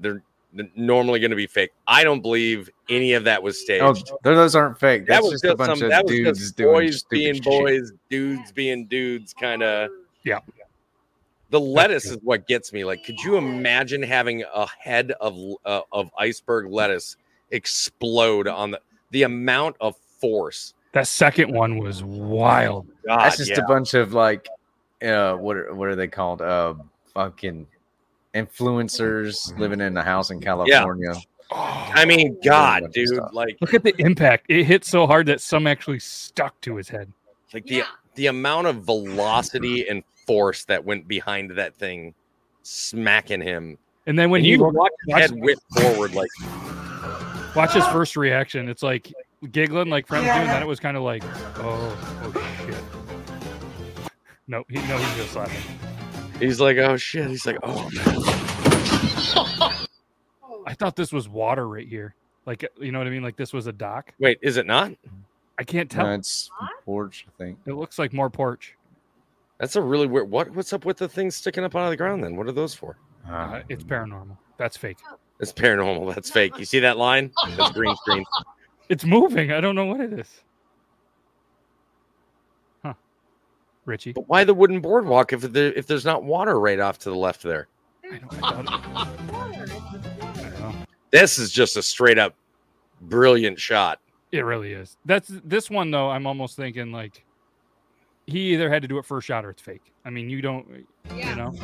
they're 0.00 0.22
they're 0.52 0.68
normally 0.74 1.20
going 1.20 1.30
to 1.30 1.36
be 1.36 1.46
fake. 1.46 1.70
I 1.86 2.02
don't 2.02 2.20
believe 2.20 2.70
any 2.88 3.12
of 3.12 3.22
that 3.24 3.40
was 3.42 3.60
staged. 3.60 4.10
Oh, 4.10 4.18
those 4.22 4.56
aren't 4.56 4.78
fake. 4.80 5.06
that 5.06 5.22
was 5.22 5.32
just 5.32 5.44
just 5.44 5.54
a 5.54 5.56
bunch 5.56 5.78
some 5.78 5.82
of 5.84 5.90
that 5.90 6.04
was 6.04 6.12
dudes 6.12 6.38
just 6.40 6.56
doing 6.56 6.72
boys 6.72 7.04
being 7.04 7.34
shit. 7.34 7.44
boys, 7.44 7.92
dudes 8.10 8.50
being 8.52 8.86
dudes 8.86 9.32
kind 9.32 9.62
of 9.62 9.90
Yeah. 10.24 10.40
The 11.50 11.60
lettuce 11.60 12.06
is 12.06 12.18
what 12.22 12.46
gets 12.46 12.72
me. 12.72 12.84
Like, 12.84 13.04
could 13.04 13.20
you 13.20 13.36
imagine 13.36 14.02
having 14.02 14.44
a 14.54 14.66
head 14.78 15.12
of 15.20 15.36
uh, 15.64 15.82
of 15.92 16.10
iceberg 16.18 16.70
lettuce 16.70 17.16
explode 17.50 18.48
on 18.48 18.72
the 18.72 18.80
the 19.10 19.22
amount 19.22 19.76
of 19.80 19.96
force? 19.96 20.74
That 20.92 21.06
second 21.06 21.52
one 21.52 21.78
was 21.78 22.02
wild. 22.02 22.86
God, 23.06 23.18
That's 23.18 23.36
just 23.38 23.50
yeah. 23.50 23.60
a 23.60 23.66
bunch 23.66 23.94
of 23.94 24.12
like, 24.12 24.48
uh, 25.02 25.34
what 25.34 25.56
are, 25.56 25.74
what 25.74 25.88
are 25.88 25.96
they 25.96 26.08
called? 26.08 26.40
Uh, 26.42 26.74
fucking 27.14 27.66
influencers 28.34 29.56
living 29.58 29.80
in 29.80 29.96
a 29.96 30.02
house 30.02 30.30
in 30.30 30.40
California. 30.40 31.12
Yeah. 31.14 31.20
I 31.50 32.04
mean, 32.04 32.38
God, 32.44 32.92
dude, 32.92 33.08
stuff. 33.08 33.30
like 33.32 33.56
Look 33.60 33.72
at 33.72 33.82
the 33.82 33.94
impact. 33.98 34.46
It 34.48 34.64
hit 34.64 34.84
so 34.84 35.06
hard 35.06 35.26
that 35.26 35.40
some 35.40 35.66
actually 35.66 35.98
stuck 35.98 36.60
to 36.62 36.76
his 36.76 36.88
head. 36.88 37.10
like 37.54 37.64
the 37.64 37.84
the 38.16 38.26
amount 38.26 38.66
of 38.66 38.82
velocity 38.82 39.88
and 39.88 40.02
force 40.28 40.64
that 40.66 40.84
went 40.84 41.08
behind 41.08 41.50
that 41.52 41.74
thing, 41.74 42.14
smacking 42.62 43.40
him. 43.40 43.78
And 44.06 44.18
then 44.18 44.28
when 44.30 44.40
And 44.40 44.46
he 44.46 44.52
you 44.52 44.62
watch 44.62 44.92
his 45.06 45.12
watch, 45.12 45.20
head 45.22 45.32
whip 45.32 45.58
forward, 45.74 46.14
like 46.14 46.28
watch 47.56 47.72
his 47.72 47.86
first 47.86 48.14
reaction, 48.16 48.68
it's 48.68 48.82
like 48.82 49.10
giggling 49.50 49.88
like 49.88 50.06
friends 50.06 50.26
do, 50.26 50.30
and 50.30 50.48
then 50.50 50.62
it 50.62 50.66
was 50.66 50.78
kind 50.78 50.96
of 50.98 51.02
like, 51.02 51.24
oh, 51.56 51.98
oh 52.22 52.32
shit. 52.64 54.10
No, 54.46 54.64
he 54.68 54.76
no, 54.76 54.98
he's 54.98 55.16
just 55.16 55.34
laughing. 55.34 55.78
he's 56.38 56.60
like, 56.60 56.76
oh 56.76 56.96
shit. 56.98 57.26
He's 57.28 57.46
like, 57.46 57.58
oh 57.62 57.88
Man. 57.94 58.16
I 60.66 60.74
thought 60.74 60.94
this 60.94 61.10
was 61.10 61.26
water 61.28 61.66
right 61.66 61.88
here. 61.88 62.14
Like 62.44 62.64
you 62.78 62.92
know 62.92 62.98
what 62.98 63.06
I 63.06 63.10
mean? 63.10 63.22
Like 63.22 63.36
this 63.36 63.54
was 63.54 63.66
a 63.66 63.72
dock. 63.72 64.12
wait, 64.18 64.38
is 64.42 64.58
it 64.58 64.66
not? 64.66 64.92
I 65.58 65.64
can't 65.64 65.90
tell. 65.90 66.06
No, 66.06 66.12
it's 66.12 66.50
porch, 66.84 67.26
I 67.26 67.32
think. 67.42 67.58
It 67.66 67.72
looks 67.72 67.98
like 67.98 68.12
more 68.12 68.30
porch. 68.30 68.74
That's 69.58 69.74
a 69.76 69.82
really 69.82 70.06
weird. 70.06 70.30
What 70.30 70.50
what's 70.50 70.72
up 70.72 70.84
with 70.84 70.98
the 70.98 71.08
things 71.08 71.34
sticking 71.34 71.64
up 71.64 71.74
out 71.74 71.84
of 71.84 71.90
the 71.90 71.96
ground? 71.96 72.22
Then 72.22 72.36
what 72.36 72.46
are 72.46 72.52
those 72.52 72.74
for? 72.74 72.96
Uh, 73.28 73.60
it's 73.68 73.84
paranormal. 73.84 74.36
That's 74.56 74.76
fake. 74.76 74.98
It's 75.40 75.52
paranormal. 75.52 76.14
That's 76.14 76.30
fake. 76.30 76.58
You 76.58 76.64
see 76.64 76.80
that 76.80 76.96
line? 76.96 77.32
That's 77.56 77.70
green 77.72 77.94
screen. 77.96 78.24
It's 78.88 79.04
moving. 79.04 79.52
I 79.52 79.60
don't 79.60 79.74
know 79.74 79.86
what 79.86 80.00
it 80.00 80.12
is. 80.12 80.28
Huh. 82.84 82.94
Richie. 83.84 84.12
But 84.12 84.28
why 84.28 84.44
the 84.44 84.54
wooden 84.54 84.80
boardwalk 84.80 85.32
if 85.32 85.42
there 85.42 85.72
if 85.72 85.86
there's 85.86 86.04
not 86.04 86.24
water 86.24 86.58
right 86.58 86.78
off 86.78 86.98
to 87.00 87.10
the 87.10 87.16
left 87.16 87.42
there? 87.42 87.68
I 88.10 88.18
don't, 88.18 88.42
I 88.42 88.48
I 89.32 90.50
don't 90.50 90.60
know. 90.60 90.74
This 91.10 91.38
is 91.38 91.50
just 91.50 91.76
a 91.76 91.82
straight 91.82 92.18
up 92.18 92.34
brilliant 93.02 93.58
shot. 93.58 94.00
It 94.30 94.40
really 94.40 94.72
is. 94.72 94.96
That's 95.04 95.28
this 95.44 95.68
one 95.68 95.90
though. 95.90 96.10
I'm 96.10 96.26
almost 96.26 96.56
thinking 96.56 96.92
like 96.92 97.24
he 98.28 98.52
either 98.52 98.68
had 98.70 98.82
to 98.82 98.88
do 98.88 98.98
it 98.98 99.06
first 99.06 99.26
shot 99.26 99.44
or 99.46 99.50
it's 99.50 99.62
fake. 99.62 99.90
I 100.04 100.10
mean, 100.10 100.28
you 100.28 100.42
don't, 100.42 100.86
you 101.14 101.34
know. 101.34 101.54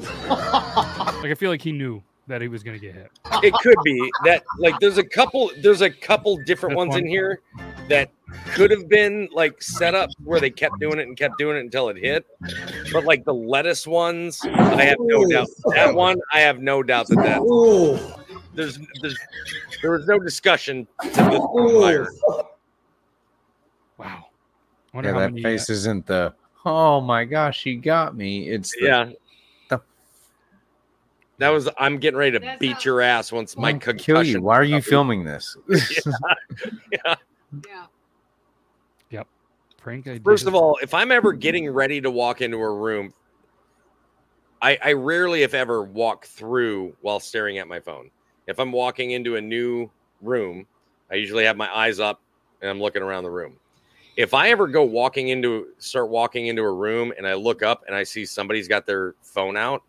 like 0.28 1.30
I 1.30 1.34
feel 1.36 1.50
like 1.50 1.60
he 1.60 1.70
knew 1.70 2.02
that 2.28 2.40
he 2.40 2.48
was 2.48 2.62
gonna 2.62 2.78
get 2.78 2.94
hit. 2.94 3.10
It 3.42 3.52
could 3.62 3.76
be 3.84 4.10
that 4.24 4.42
like 4.58 4.74
there's 4.80 4.96
a 4.96 5.04
couple 5.04 5.50
there's 5.58 5.82
a 5.82 5.90
couple 5.90 6.38
different 6.46 6.72
This 6.72 6.76
ones 6.78 6.90
one? 6.92 7.00
in 7.00 7.06
here 7.06 7.42
that 7.88 8.10
could 8.48 8.70
have 8.70 8.88
been 8.88 9.28
like 9.32 9.62
set 9.62 9.94
up 9.94 10.08
where 10.24 10.40
they 10.40 10.50
kept 10.50 10.78
doing 10.80 10.98
it 10.98 11.08
and 11.08 11.16
kept 11.16 11.36
doing 11.36 11.58
it 11.58 11.60
until 11.60 11.90
it 11.90 11.98
hit. 11.98 12.26
But 12.90 13.04
like 13.04 13.24
the 13.26 13.34
lettuce 13.34 13.86
ones, 13.86 14.40
I 14.44 14.84
have 14.84 14.98
no 15.00 15.26
doubt. 15.26 15.48
That 15.74 15.94
one, 15.94 16.18
I 16.32 16.40
have 16.40 16.60
no 16.60 16.82
doubt 16.82 17.08
that 17.08 17.16
that 17.16 18.16
there's 18.54 18.78
there's 19.02 19.18
there 19.82 19.90
was 19.90 20.06
no 20.06 20.18
discussion 20.18 20.86
to 21.02 21.08
this 21.08 21.42
fire. 21.82 22.08
Wow. 23.98 24.27
Wonder 24.98 25.10
Yeah, 25.10 25.14
how 25.14 25.20
that 25.20 25.32
many, 25.32 25.44
uh, 25.44 25.48
face 25.50 25.70
isn't 25.70 26.06
the. 26.06 26.34
Oh 26.64 27.00
my 27.00 27.24
gosh, 27.24 27.62
he 27.62 27.76
got 27.76 28.16
me. 28.16 28.48
It's 28.48 28.72
the, 28.72 28.86
Yeah. 28.86 29.10
the- 29.68 29.80
That 31.38 31.50
was 31.50 31.68
I'm 31.78 31.98
getting 31.98 32.18
ready 32.18 32.36
to 32.36 32.56
beat 32.58 32.84
your 32.84 33.00
ass 33.00 33.30
once 33.30 33.56
my 33.56 33.68
I'll 33.68 33.78
concussion. 33.78 34.04
kill 34.04 34.22
you. 34.24 34.42
Why 34.42 34.58
are 34.58 34.64
you 34.64 34.82
filming 34.82 35.22
this? 35.22 35.56
Yeah. 36.90 37.14
Yeah. 39.12 39.22
prank. 39.76 40.08
I 40.08 40.18
First 40.18 40.48
of 40.48 40.56
all, 40.56 40.76
if 40.82 40.92
I'm 40.92 41.12
ever 41.12 41.32
getting 41.32 41.70
ready 41.70 42.00
to 42.00 42.10
walk 42.10 42.40
into 42.40 42.56
a 42.56 42.74
room, 42.74 43.14
I, 44.60 44.78
I 44.82 44.92
rarely, 44.94 45.44
if 45.44 45.54
ever, 45.54 45.84
walk 45.84 46.26
through 46.26 46.96
while 47.02 47.20
staring 47.20 47.58
at 47.58 47.68
my 47.68 47.78
phone. 47.78 48.10
If 48.48 48.58
I'm 48.58 48.72
walking 48.72 49.12
into 49.12 49.36
a 49.36 49.40
new 49.40 49.92
room, 50.20 50.66
I 51.08 51.14
usually 51.14 51.44
have 51.44 51.56
my 51.56 51.72
eyes 51.72 52.00
up 52.00 52.20
and 52.60 52.68
I'm 52.68 52.80
looking 52.80 53.02
around 53.02 53.22
the 53.22 53.30
room. 53.30 53.60
If 54.18 54.34
I 54.34 54.50
ever 54.50 54.66
go 54.66 54.82
walking 54.82 55.28
into 55.28 55.68
start 55.78 56.10
walking 56.10 56.48
into 56.48 56.62
a 56.62 56.72
room 56.72 57.12
and 57.16 57.24
I 57.24 57.34
look 57.34 57.62
up 57.62 57.84
and 57.86 57.94
I 57.94 58.02
see 58.02 58.26
somebody's 58.26 58.66
got 58.66 58.84
their 58.84 59.14
phone 59.22 59.56
out, 59.56 59.84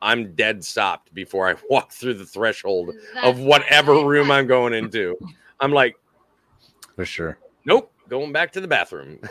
I'm 0.00 0.34
dead 0.34 0.64
stopped 0.64 1.12
before 1.12 1.50
I 1.50 1.54
walk 1.70 1.92
through 1.92 2.14
the 2.14 2.24
threshold 2.24 2.94
of 3.22 3.40
whatever 3.40 4.06
room 4.06 4.30
I'm 4.30 4.46
going 4.46 4.72
into. 4.72 5.18
I'm 5.60 5.70
like, 5.70 5.96
For 6.96 7.04
sure. 7.04 7.38
nope, 7.66 7.92
going 8.08 8.32
back 8.32 8.52
to 8.52 8.60
the 8.60 8.68
bathroom. 8.68 9.20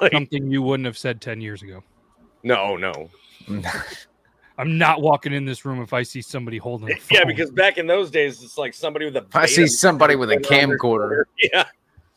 Like, 0.00 0.12
Something 0.12 0.50
you 0.50 0.60
wouldn't 0.60 0.86
have 0.86 0.98
said 0.98 1.20
10 1.20 1.40
years 1.40 1.62
ago. 1.62 1.80
no, 2.42 2.76
no. 2.76 3.08
I'm 4.58 4.76
not 4.76 5.00
walking 5.00 5.32
in 5.32 5.44
this 5.44 5.64
room 5.64 5.80
if 5.80 5.92
I 5.92 6.02
see 6.02 6.20
somebody 6.20 6.58
holding 6.58 6.90
a 6.90 6.96
phone. 6.96 7.18
Yeah, 7.18 7.24
because 7.24 7.52
back 7.52 7.78
in 7.78 7.86
those 7.86 8.10
days, 8.10 8.42
it's 8.42 8.58
like 8.58 8.74
somebody 8.74 9.04
with 9.04 9.16
a. 9.16 9.24
I 9.32 9.46
see 9.46 9.68
somebody 9.68 10.16
with 10.16 10.32
a 10.32 10.36
going 10.36 10.62
on 10.64 10.68
their 10.70 10.78
camcorder. 10.78 11.24
Yeah. 11.40 11.64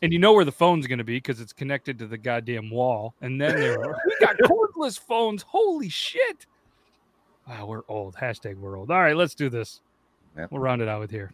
And 0.02 0.12
you 0.12 0.18
know 0.18 0.32
where 0.32 0.44
the 0.44 0.52
phone's 0.52 0.86
going 0.86 0.98
to 0.98 1.04
be 1.04 1.16
because 1.16 1.40
it's 1.40 1.52
connected 1.52 1.98
to 1.98 2.06
the 2.06 2.18
goddamn 2.18 2.70
wall. 2.70 3.14
And 3.20 3.40
then 3.40 3.56
they're, 3.56 3.78
we 4.06 4.16
got 4.20 4.36
cordless 4.38 4.98
phones. 4.98 5.42
Holy 5.42 5.88
shit. 5.88 6.46
Wow, 7.48 7.66
we're 7.66 7.82
old. 7.88 8.14
Hashtag 8.14 8.58
we're 8.58 8.78
old. 8.78 8.90
All 8.90 9.00
right, 9.00 9.16
let's 9.16 9.34
do 9.34 9.48
this. 9.48 9.80
Yep. 10.36 10.52
We'll 10.52 10.60
round 10.60 10.82
it 10.82 10.88
out 10.88 11.00
with 11.00 11.10
here. 11.10 11.32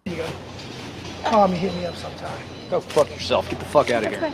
Call 1.27 1.49
me, 1.49 1.57
hit 1.57 1.75
me 1.75 1.87
up 1.87 1.97
sometime. 1.97 2.39
Go 2.71 2.81
fuck 2.81 3.11
yourself. 3.11 3.49
Get 3.51 3.59
the 3.59 3.65
fuck 3.67 3.91
out 3.91 4.05
of 4.05 4.11
here. 4.11 4.33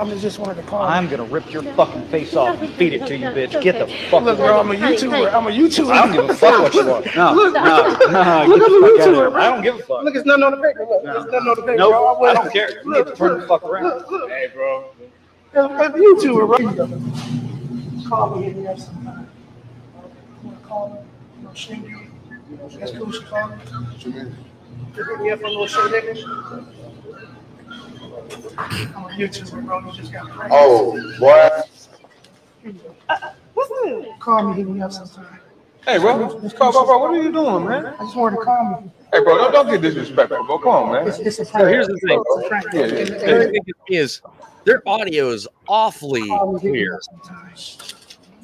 I'm 0.00 0.18
just 0.18 0.38
wanted 0.38 0.56
to 0.56 0.62
call. 0.64 0.82
I'm 0.82 1.08
gonna 1.08 1.24
rip 1.24 1.50
your 1.52 1.62
fucking 1.74 2.06
face 2.08 2.34
off 2.34 2.60
and 2.60 2.72
feed 2.74 2.92
it 2.94 3.06
to 3.06 3.16
you, 3.16 3.26
bitch. 3.26 3.60
Get 3.62 3.78
the 3.78 3.86
fuck 4.10 4.22
out 4.22 4.28
of 4.30 4.38
here. 4.38 4.38
Look, 4.38 4.38
away. 4.38 4.48
bro, 4.48 4.60
I'm 4.60 4.70
a 4.70 4.74
YouTuber. 4.74 5.32
I'm 5.32 5.46
a 5.46 5.50
YouTuber. 5.50 5.90
I 5.92 6.06
don't 6.06 6.12
give 6.12 6.30
a 6.30 6.34
fuck 6.34 6.62
what 6.62 6.74
you 6.74 6.80
are. 6.80 7.02
No, 7.16 7.32
Look, 7.34 7.54
no, 7.54 7.64
no. 7.64 7.76
look, 7.86 8.02
I'm 8.08 8.14
a 8.14 8.14
fuck 8.14 8.14
out 8.14 8.50
of 8.50 8.58
YouTuber, 8.58 9.30
bro. 9.32 9.40
I 9.40 9.50
don't 9.50 9.62
give 9.62 9.74
a 9.76 9.78
fuck. 9.78 10.04
Look, 10.04 10.16
it's 10.16 10.26
nothing 10.26 10.42
on 10.44 10.50
the 10.52 10.56
paper. 10.58 10.86
Look, 10.88 11.02
there's 11.04 11.24
nothing 11.26 11.34
on 11.48 11.56
the 11.56 11.62
paper. 11.62 11.76
Nope, 11.76 11.90
bro. 11.92 12.06
I 12.06 12.20
wouldn't- 12.20 12.42
don't 12.44 12.52
care. 12.52 12.70
You 12.70 12.76
need 12.76 12.84
Look, 12.98 13.08
to 13.10 13.16
turn 13.16 13.40
the 13.40 13.46
fuck 13.46 13.62
around. 13.64 13.84
look, 13.84 14.10
look. 14.10 14.30
Hey, 14.30 14.48
bro. 14.52 14.84
I'm 15.54 15.70
a 15.94 15.98
YouTuber, 15.98 16.46
bro. 18.02 18.08
Call 18.08 18.36
me, 18.36 18.42
hit 18.44 18.56
me 18.56 18.66
up 18.66 18.78
sometime. 18.78 19.28
You 20.42 20.48
wanna 20.48 20.58
call 20.66 20.88
me? 20.90 20.98
You 21.38 21.44
know, 21.48 21.54
send 21.54 21.84
you. 21.88 22.00
That's 22.78 22.92
cool. 22.92 23.10
She 23.12 23.22
called 23.22 23.50
me. 23.52 23.56
What 23.56 24.04
you 24.06 24.12
mean? 24.12 24.36
Hit 24.94 25.20
me 25.20 25.30
up 25.30 25.40
for 25.40 25.46
a 25.46 25.50
little 25.50 25.66
show, 25.66 25.88
nigga. 25.88 26.72
I'm 28.94 29.04
a 29.04 29.08
YouTuber, 29.08 29.64
bro. 29.64 29.80
You 29.80 29.92
just 29.92 30.12
got 30.12 30.28
pranked. 30.30 30.54
Oh, 30.54 31.00
boy. 31.18 31.48
Call 34.20 34.48
me, 34.48 34.54
hit 34.56 34.68
me 34.68 34.80
up 34.80 34.92
sometime. 34.92 35.26
Hey, 35.86 35.98
bro. 35.98 36.16
Bro, 36.16 36.38
bro, 36.38 36.84
bro, 36.84 36.98
what 36.98 37.10
are 37.10 37.22
you 37.22 37.32
doing, 37.32 37.66
man? 37.66 37.86
I 37.86 38.04
just 38.04 38.16
wanted 38.16 38.36
to 38.36 38.42
call 38.44 38.80
me. 38.82 38.90
Hey, 39.12 39.22
bro, 39.24 39.36
don't, 39.38 39.52
don't 39.52 39.68
get 39.68 39.82
disrespectful, 39.82 40.44
bro. 40.44 40.58
Come 40.58 40.68
on, 40.72 40.92
man. 40.92 41.08
It's, 41.08 41.18
it's 41.18 41.38
a 41.40 41.44
So 41.44 41.66
here's 41.66 41.88
the 41.88 41.98
thing. 42.06 42.22
It's 42.24 42.44
a 42.44 42.48
prank. 42.48 42.66
Yeah, 42.72 42.80
yeah, 42.80 43.04
The 43.04 43.74
thing 43.88 43.96
is, 43.96 44.22
their 44.64 44.82
audio 44.86 45.30
is 45.30 45.48
awfully 45.66 46.28
Call 46.28 46.52
me, 46.52 46.60
hit 46.60 46.72
me 46.72 46.78
clear 46.78 47.00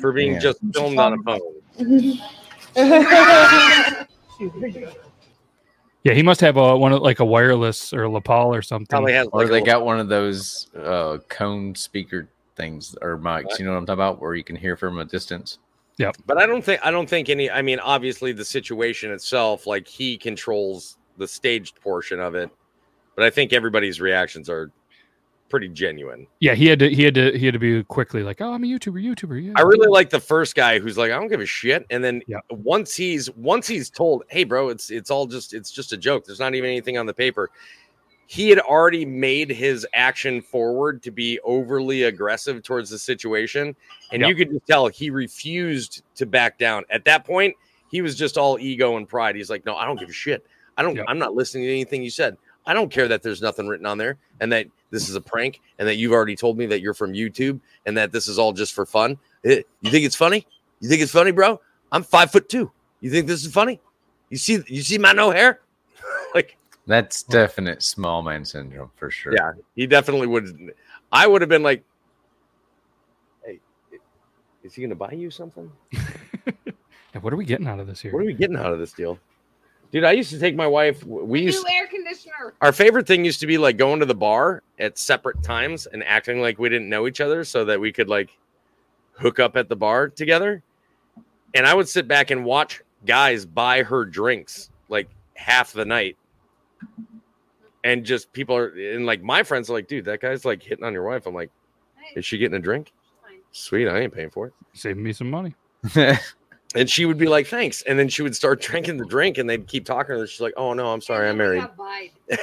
for 0.01 0.13
being 0.13 0.33
Yeah. 0.33 0.39
just 0.41 0.59
filmed 0.73 0.99
on 0.99 1.15
a 1.15 1.23
phone. 1.23 1.41
Here 6.05 6.13
you 6.13 6.15
go. 6.15 6.15
Yeah, 6.15 6.15
he 6.15 6.23
must 6.23 6.41
have 6.41 6.57
a 6.57 6.77
one 6.77 6.93
of 6.93 7.03
like 7.03 7.21
a 7.21 7.25
wireless 7.25 7.93
or 7.93 8.05
a 8.05 8.11
lapel 8.11 8.55
or 8.55 8.63
something. 8.63 8.87
Probably 8.87 9.13
has 9.13 9.29
Or 9.33 9.43
like 9.43 9.51
they 9.51 9.61
got 9.61 9.85
one 9.85 10.01
of 10.01 10.09
those 10.09 10.69
uh, 10.77 11.19
cone 11.29 11.75
speaker 11.75 12.29
things 12.57 12.97
or 13.03 13.19
mics. 13.19 13.59
You 13.59 13.65
know 13.65 13.73
what 13.73 13.79
I'm 13.79 13.87
talking 13.87 13.95
about, 13.95 14.21
where 14.21 14.35
you 14.35 14.45
can 14.45 14.57
hear 14.57 14.77
from 14.77 14.99
a 14.99 15.05
distance. 15.05 15.59
Yeah, 15.99 16.13
but 16.27 16.39
I 16.39 16.47
don't 16.47 16.63
think 16.63 16.81
I 16.85 16.91
don't 16.91 17.09
think 17.09 17.29
any. 17.29 17.51
I 17.51 17.63
mean, 17.63 17.81
obviously 17.81 18.33
the 18.33 18.45
situation 18.45 19.11
itself, 19.11 19.67
like 19.67 19.89
he 19.89 20.17
controls 20.17 20.97
the 21.17 21.27
staged 21.27 21.81
portion 21.81 22.21
of 22.21 22.35
it, 22.37 22.51
but 23.17 23.25
I 23.25 23.31
think 23.31 23.53
everybody's 23.53 24.01
reactions 24.01 24.49
are 24.49 24.71
pretty 25.49 25.69
genuine. 25.69 26.27
Yeah, 26.41 26.55
he 26.55 26.67
had 26.67 26.79
to 26.81 26.89
he 26.89 27.03
had 27.03 27.15
to 27.15 27.37
he 27.39 27.47
had 27.47 27.53
to 27.55 27.59
be 27.59 27.83
quickly 27.85 28.23
like, 28.23 28.41
oh, 28.41 28.53
I'm 28.53 28.65
a 28.65 28.67
YouTuber, 28.67 29.03
YouTuber. 29.03 29.47
Yeah. 29.47 29.53
I 29.57 29.63
really 29.63 29.89
like 29.89 30.11
the 30.11 30.21
first 30.21 30.55
guy 30.55 30.79
who's 30.79 30.97
like, 30.99 31.11
I 31.11 31.15
don't 31.19 31.29
give 31.29 31.41
a 31.41 31.47
shit, 31.47 31.87
and 31.91 32.03
then 32.03 32.23
Yeah. 32.27 32.39
once 32.51 32.95
he's 32.95 33.31
once 33.37 33.67
he's 33.67 33.91
told, 33.91 34.25
hey, 34.29 34.45
bro, 34.45 34.69
it's 34.69 34.91
it's 34.91 35.11
all 35.11 35.27
just 35.27 35.55
it's 35.55 35.71
just 35.71 35.93
a 35.93 35.97
joke. 35.97 36.25
There's 36.27 36.41
not 36.41 36.55
even 36.55 36.71
anything 36.71 36.99
on 36.99 37.07
the 37.07 37.15
paper. 37.15 37.51
He 38.27 38.51
had 38.51 38.59
already 38.59 39.07
made 39.07 39.49
his 39.49 39.87
action 39.95 40.43
forward 40.43 41.03
to 41.05 41.11
be 41.11 41.41
overly 41.45 42.03
aggressive 42.03 42.63
towards 42.63 42.91
the 42.91 42.99
situation, 42.99 43.75
and 44.13 44.21
Yeah. 44.23 44.29
you 44.29 44.35
could 44.35 44.51
just 44.51 44.67
tell 44.67 44.87
he 44.89 45.09
refused 45.11 46.03
to 46.17 46.27
back 46.27 46.59
down. 46.59 46.85
At 46.91 47.05
that 47.07 47.25
point, 47.25 47.55
he 47.91 48.03
was 48.03 48.15
just 48.17 48.37
all 48.37 48.59
ego 48.59 48.99
and 48.99 49.09
pride. 49.09 49.35
He's 49.35 49.49
like, 49.49 49.65
no, 49.65 49.77
I 49.77 49.87
don't 49.87 49.99
give 49.99 50.11
a 50.11 50.13
shit. 50.13 50.45
I 50.77 50.83
don't. 50.83 50.95
Yeah. 50.95 51.05
I'm 51.09 51.19
not 51.19 51.35
listening 51.35 51.65
to 51.65 51.71
anything 51.71 52.03
you 52.03 52.11
said. 52.11 52.37
I 52.69 52.75
don't 52.75 52.91
care 52.93 53.09
that 53.09 53.23
there's 53.23 53.43
nothing 53.43 53.67
written 53.67 53.87
on 53.87 53.99
there, 53.99 54.19
and 54.41 54.53
that 54.53 54.67
this 54.91 55.09
is 55.09 55.15
a 55.17 55.21
prank, 55.21 55.61
and 55.79 55.89
that 55.89 55.97
you've 55.97 56.13
already 56.13 56.37
told 56.37 56.57
me 56.59 56.67
that 56.67 56.81
you're 56.81 56.95
from 56.95 57.13
YouTube, 57.15 57.59
and 57.87 57.97
that 57.97 58.13
this 58.13 58.29
is 58.29 58.39
all 58.39 58.53
just 58.53 58.75
for 58.75 58.85
fun. 58.87 59.19
Eh, 59.45 59.63
You 59.81 59.91
think 59.91 60.05
it's 60.05 60.15
funny? 60.15 60.47
You 60.81 60.89
think 60.89 61.03
it's 61.03 61.11
funny, 61.11 61.33
bro? 61.33 61.61
I'm 61.91 62.03
five 62.03 62.31
foot 62.31 62.49
two. 62.49 62.71
You 63.01 63.11
think 63.11 63.27
this 63.27 63.45
is 63.45 63.53
funny? 63.53 63.81
You 64.31 64.37
see, 64.37 64.63
you 64.67 64.83
see 64.83 64.99
my 64.99 65.13
no 65.13 65.31
hair? 65.31 65.61
like, 66.35 66.57
That's 66.87 67.23
definite 67.23 67.83
small 67.83 68.23
man 68.23 68.45
syndrome 68.45 68.91
for 68.97 69.11
sure. 69.11 69.33
yeah, 69.35 69.53
he 69.75 69.87
definitely 69.87 70.27
would. 70.27 70.73
I 71.11 71.27
would 71.27 71.41
have 71.41 71.49
been 71.49 71.63
like, 71.63 71.83
hey, 73.47 73.61
is 74.63 74.75
he 74.75 74.83
gonna 74.83 74.95
buy 74.95 75.13
you 75.13 75.31
something? 75.31 75.73
Yeah, 77.15 77.23
what 77.23 77.33
are 77.33 77.37
we 77.37 77.47
getting 77.47 77.67
out 77.67 77.81
of 77.81 77.87
this 77.87 78.03
here? 78.03 78.13
What 78.13 78.21
are 78.21 78.27
we 78.27 78.35
getting 78.35 78.57
out 78.57 78.71
of 78.71 78.79
this 78.79 78.93
deal? 78.93 79.19
Dude, 79.91 80.05
I 80.05 80.13
used 80.13 80.31
to 80.31 80.39
take 80.39 80.55
my 80.55 80.67
wife. 80.67 81.03
We 81.05 81.41
used 81.41 81.65
New 81.65 81.75
air 81.75 81.87
conditioner. 81.87 82.53
our 82.61 82.73
favorite 82.73 83.07
thing 83.07 83.25
used 83.25 83.41
to 83.41 83.47
be 83.47 83.57
like 83.57 83.79
going 83.79 84.01
to 84.01 84.07
the 84.07 84.15
bar 84.15 84.63
at 84.79 84.99
separate 84.99 85.43
times 85.43 85.87
and 85.87 86.05
acting 86.05 86.41
like 86.41 86.59
we 86.59 86.69
didn't 86.69 86.91
know 86.91 87.07
each 87.07 87.21
other 87.21 87.43
so 87.45 87.65
that 87.65 87.81
we 87.81 87.91
could 87.93 88.09
like 88.09 88.31
hook 89.13 89.41
up 89.41 89.57
at 89.57 89.69
the 89.69 89.77
bar 89.77 90.09
together. 90.09 90.63
And 91.55 91.67
I 91.67 91.73
would 91.73 91.89
sit 91.89 92.07
back 92.07 92.31
and 92.31 92.45
watch 92.45 92.83
guys 93.07 93.47
buy 93.47 93.83
her 93.83 94.05
drinks 94.05 94.71
like 94.91 95.09
half 95.35 95.73
the 95.73 95.87
night. 95.87 96.17
And 97.83 98.05
just 98.05 98.31
people 98.33 98.57
are 98.57 98.69
and 98.69 99.07
like 99.07 99.23
my 99.23 99.43
friends 99.43 99.71
are 99.71 99.73
like, 99.73 99.89
dude, 99.89 100.05
that 100.05 100.21
guy's 100.21 100.45
like 100.45 100.63
hitting 100.63 100.85
on 100.85 100.93
your 100.93 101.05
wife. 101.05 101.27
I'm 101.27 101.35
like, 101.35 101.51
is 102.15 102.27
she 102.27 102.37
getting 102.37 102.57
a 102.57 102.61
drink? 102.61 102.93
Sweet, 103.53 103.89
I 103.89 104.01
ain't 104.01 104.13
paying 104.13 104.29
for 104.29 104.49
it. 104.49 104.53
Saving 104.75 105.03
me 105.03 105.15
some 105.15 105.31
money. 105.31 105.55
And 106.75 106.89
she 106.89 107.07
would 107.07 107.17
be 107.19 107.27
like, 107.27 107.47
thanks. 107.47 107.83
And 107.83 107.99
then 107.99 108.09
she 108.09 108.23
would 108.23 108.37
start 108.37 108.61
drinking 108.63 108.99
the 108.99 109.07
drink 109.07 109.39
and 109.39 109.49
they'd 109.49 109.67
keep 109.67 109.85
talking 109.85 110.15
to 110.15 110.21
her. 110.21 110.27
She's 110.27 110.41
like, 110.41 110.55
oh 110.57 110.75
no, 110.75 110.93
I'm 110.93 111.01
sorry, 111.01 111.29
I'm 111.29 111.37
married. 111.39 111.67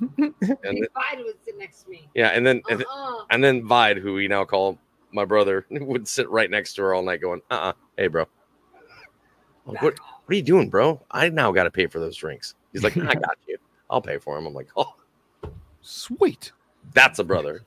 And 0.00 0.34
then- 0.62 0.86
Bide 0.94 1.24
would 1.24 1.42
sit 1.44 1.58
next 1.58 1.82
to 1.82 1.90
me. 1.90 2.08
Yeah, 2.14 2.28
and 2.28 2.46
then 2.46 2.62
and, 2.70 2.80
then- 2.80 2.86
Uh-uh. 2.88 3.24
and 3.30 3.42
then 3.42 3.66
Vide, 3.66 3.98
who 3.98 4.14
we 4.14 4.28
now 4.28 4.44
call 4.44 4.78
my 5.12 5.24
brother, 5.24 5.66
would 5.70 6.06
sit 6.06 6.28
right 6.30 6.48
next 6.50 6.74
to 6.74 6.82
her 6.82 6.94
all 6.94 7.02
night, 7.02 7.20
going, 7.20 7.40
"Uh, 7.50 7.54
uh 7.54 7.72
hey, 7.96 8.06
bro, 8.06 8.24
I'm 9.66 9.74
like, 9.74 9.82
what, 9.82 9.94
what 9.98 10.32
are 10.32 10.34
you 10.34 10.42
doing, 10.42 10.68
bro? 10.68 11.02
I 11.10 11.28
now 11.30 11.50
got 11.50 11.64
to 11.64 11.70
pay 11.72 11.86
for 11.88 11.98
those 11.98 12.16
drinks." 12.16 12.54
He's 12.72 12.84
like, 12.84 12.96
"I 12.96 13.14
got 13.14 13.38
you. 13.48 13.56
I'll 13.90 14.00
pay 14.00 14.18
for 14.18 14.36
them." 14.36 14.46
I'm 14.46 14.54
like, 14.54 14.68
"Oh, 14.76 14.94
Sweet. 15.80 16.52
that's 16.94 17.18
a 17.18 17.24
brother. 17.24 17.64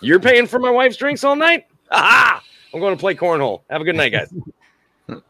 You're 0.00 0.20
paying 0.20 0.46
for 0.46 0.58
my 0.60 0.70
wife's 0.70 0.96
drinks 0.96 1.24
all 1.24 1.36
night? 1.36 1.66
Aha! 1.90 2.42
I'm 2.72 2.80
going 2.80 2.96
to 2.96 3.00
play 3.00 3.14
cornhole. 3.14 3.62
Have 3.68 3.82
a 3.82 3.84
good 3.84 3.96
night, 3.96 4.12
guys." 4.12 4.32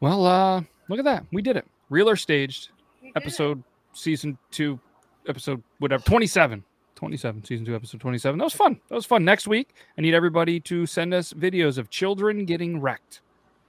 Well, 0.00 0.26
uh, 0.26 0.62
look 0.88 0.98
at 0.98 1.04
that. 1.06 1.26
We 1.32 1.42
did 1.42 1.56
it. 1.56 1.66
Real 1.90 2.08
or 2.08 2.16
staged. 2.16 2.70
Episode 3.16 3.62
season 3.94 4.38
two, 4.50 4.78
episode 5.26 5.62
whatever, 5.78 6.04
27. 6.04 6.62
27, 6.94 7.44
season 7.44 7.64
two, 7.64 7.74
episode 7.74 8.00
27. 8.00 8.38
That 8.38 8.44
was 8.44 8.54
fun. 8.54 8.80
That 8.88 8.94
was 8.94 9.06
fun. 9.06 9.24
Next 9.24 9.46
week, 9.46 9.74
I 9.96 10.00
need 10.00 10.14
everybody 10.14 10.60
to 10.60 10.84
send 10.84 11.14
us 11.14 11.32
videos 11.32 11.78
of 11.78 11.90
children 11.90 12.44
getting 12.44 12.80
wrecked. 12.80 13.20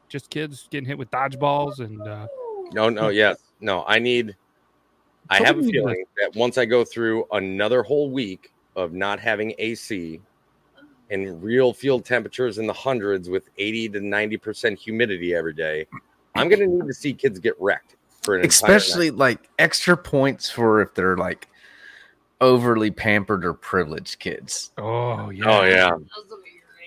Just 0.08 0.30
kids 0.30 0.68
getting 0.72 0.88
hit 0.88 0.98
with 0.98 1.12
dodgeballs 1.12 1.80
and 1.80 2.02
uh, 2.08 2.28
No, 2.74 2.90
no, 2.90 3.10
yes, 3.10 3.38
no. 3.62 3.84
I 3.88 4.00
need. 4.00 4.36
I 5.30 5.38
have 5.44 5.60
a 5.60 5.64
feeling 5.64 6.04
that 6.18 6.36
once 6.36 6.58
I 6.58 6.66
go 6.66 6.84
through 6.84 7.26
another 7.32 7.84
whole 7.84 8.10
week 8.10 8.52
of 8.76 8.94
not 8.94 9.20
having 9.20 9.54
AC 9.60 10.20
and 11.10 11.42
real 11.42 11.74
field 11.74 12.06
temperatures 12.06 12.58
in 12.58 12.68
the 12.68 12.74
hundreds 12.74 13.30
with 13.30 13.50
80 13.58 13.90
to 13.90 14.00
90 14.02 14.38
percent 14.38 14.80
humidity 14.80 15.34
every 15.34 15.54
day, 15.54 15.86
I'm 16.36 16.50
going 16.50 16.60
to 16.60 16.68
need 16.68 16.88
to 16.88 16.94
see 16.94 17.14
kids 17.14 17.40
get 17.40 17.56
wrecked 17.60 17.96
for 18.22 18.36
an 18.36 18.44
entire 18.44 18.70
night. 18.70 18.76
Especially 18.78 19.12
like 19.12 19.50
extra 19.60 19.98
points 19.98 20.50
for 20.50 20.82
if 20.82 20.94
they're 20.94 21.18
like 21.18 21.48
overly 22.42 22.92
pampered 22.92 23.46
or 23.46 23.54
privileged 23.54 24.20
kids. 24.20 24.72
oh 24.78 25.30
yeah. 25.30 25.46
Oh 25.46 25.64
yeah, 25.64 25.92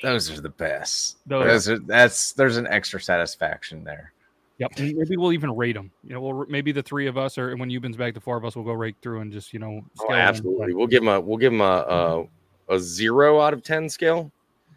Those 0.02 0.30
are 0.30 0.40
the 0.40 0.48
best. 0.50 1.18
Those- 1.26 1.46
Those 1.46 1.68
are, 1.68 1.78
that's 1.80 2.32
there's 2.32 2.56
an 2.56 2.66
extra 2.68 3.00
satisfaction 3.00 3.84
there. 3.84 4.12
Yep. 4.58 4.78
Maybe 4.78 5.16
we'll 5.16 5.32
even 5.32 5.56
rate 5.56 5.74
them. 5.74 5.90
You 6.04 6.14
know, 6.14 6.20
we'll 6.20 6.46
maybe 6.46 6.70
the 6.70 6.82
three 6.82 7.08
of 7.08 7.18
us, 7.18 7.36
or 7.36 7.50
and 7.50 7.58
when 7.58 7.68
Yuban's 7.68 7.96
back, 7.96 8.14
the 8.14 8.20
four 8.20 8.36
of 8.36 8.44
us 8.44 8.54
will 8.54 8.62
go 8.62 8.74
right 8.74 8.94
through 9.02 9.20
and 9.20 9.32
just 9.32 9.52
you 9.52 9.58
know. 9.58 9.80
oh, 9.82 9.90
scale 9.96 10.08
them. 10.10 10.18
absolutely. 10.18 10.74
We'll 10.74 10.86
give 10.86 11.02
them 11.02 11.08
a 11.08 11.20
we'll 11.20 11.38
give 11.38 11.50
them 11.50 11.62
a, 11.62 11.64
a 11.64 12.24
a 12.72 12.80
zero 12.80 13.40
out 13.40 13.52
of 13.52 13.62
ten 13.62 13.88
scale. 13.88 14.32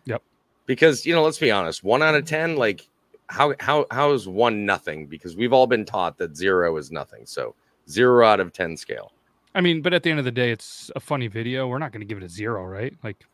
Yep. 0.06 0.22
because 0.66 1.06
you 1.06 1.14
know, 1.14 1.24
let's 1.24 1.40
be 1.40 1.52
honest, 1.52 1.84
one 1.84 2.04
out 2.04 2.16
of 2.16 2.26
ten, 2.26 2.56
like 2.56 2.88
how 3.28 3.54
how 3.60 3.86
how 3.92 4.12
is 4.12 4.28
one 4.28 4.66
nothing? 4.66 5.08
Because 5.08 5.36
we've 5.36 5.54
all 5.54 5.68
been 5.68 5.86
taught 5.86 6.18
that 6.20 6.36
zero 6.38 6.78
is 6.78 6.92
nothing. 6.92 7.26
So 7.26 7.56
zero 7.90 8.26
out 8.26 8.40
of 8.40 8.54
ten 8.54 8.78
scale. 8.78 9.12
I 9.56 9.62
mean, 9.62 9.82
but 9.82 9.94
at 9.94 10.04
the 10.04 10.10
end 10.10 10.20
of 10.20 10.26
the 10.26 10.32
day, 10.32 10.52
it's 10.52 10.92
a 10.96 11.00
funny 11.00 11.28
video. 11.28 11.68
We're 11.68 11.80
not 11.80 11.94
going 11.94 12.02
to 12.02 12.06
give 12.06 12.18
it 12.18 12.24
a 12.26 12.30
zero, 12.30 12.66
right? 12.66 12.94
Like, 13.04 13.26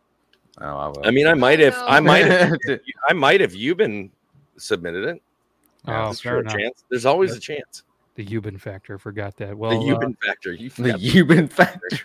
oh, 0.60 0.94
I. 1.04 1.08
I 1.08 1.12
mean, 1.12 1.26
I 1.26 1.34
might 1.34 1.60
have, 1.60 1.76
I 1.82 2.00
might 2.00 2.28
have, 2.28 2.54
I 3.10 3.14
might 3.14 3.42
have. 3.42 3.56
You 3.56 3.74
been 3.74 4.12
submitted 4.58 5.04
it. 5.06 5.22
Oh, 5.88 6.06
There's 6.06 6.22
fair 6.22 6.34
sure 6.34 6.38
a 6.38 6.42
enough. 6.42 6.54
chance. 6.56 6.84
There's 6.92 7.08
always 7.08 7.36
a 7.36 7.40
chance. 7.40 7.84
the 8.14 8.24
Yuban 8.24 8.60
factor. 8.62 9.00
Forgot 9.00 9.36
that. 9.38 9.58
Well, 9.58 9.84
the 9.84 9.96
uh, 9.96 10.10
factor. 10.24 10.54
You 10.54 10.70
the 10.70 10.76
forgot 10.76 11.00
Yuban 11.00 11.50
factor. 11.50 11.98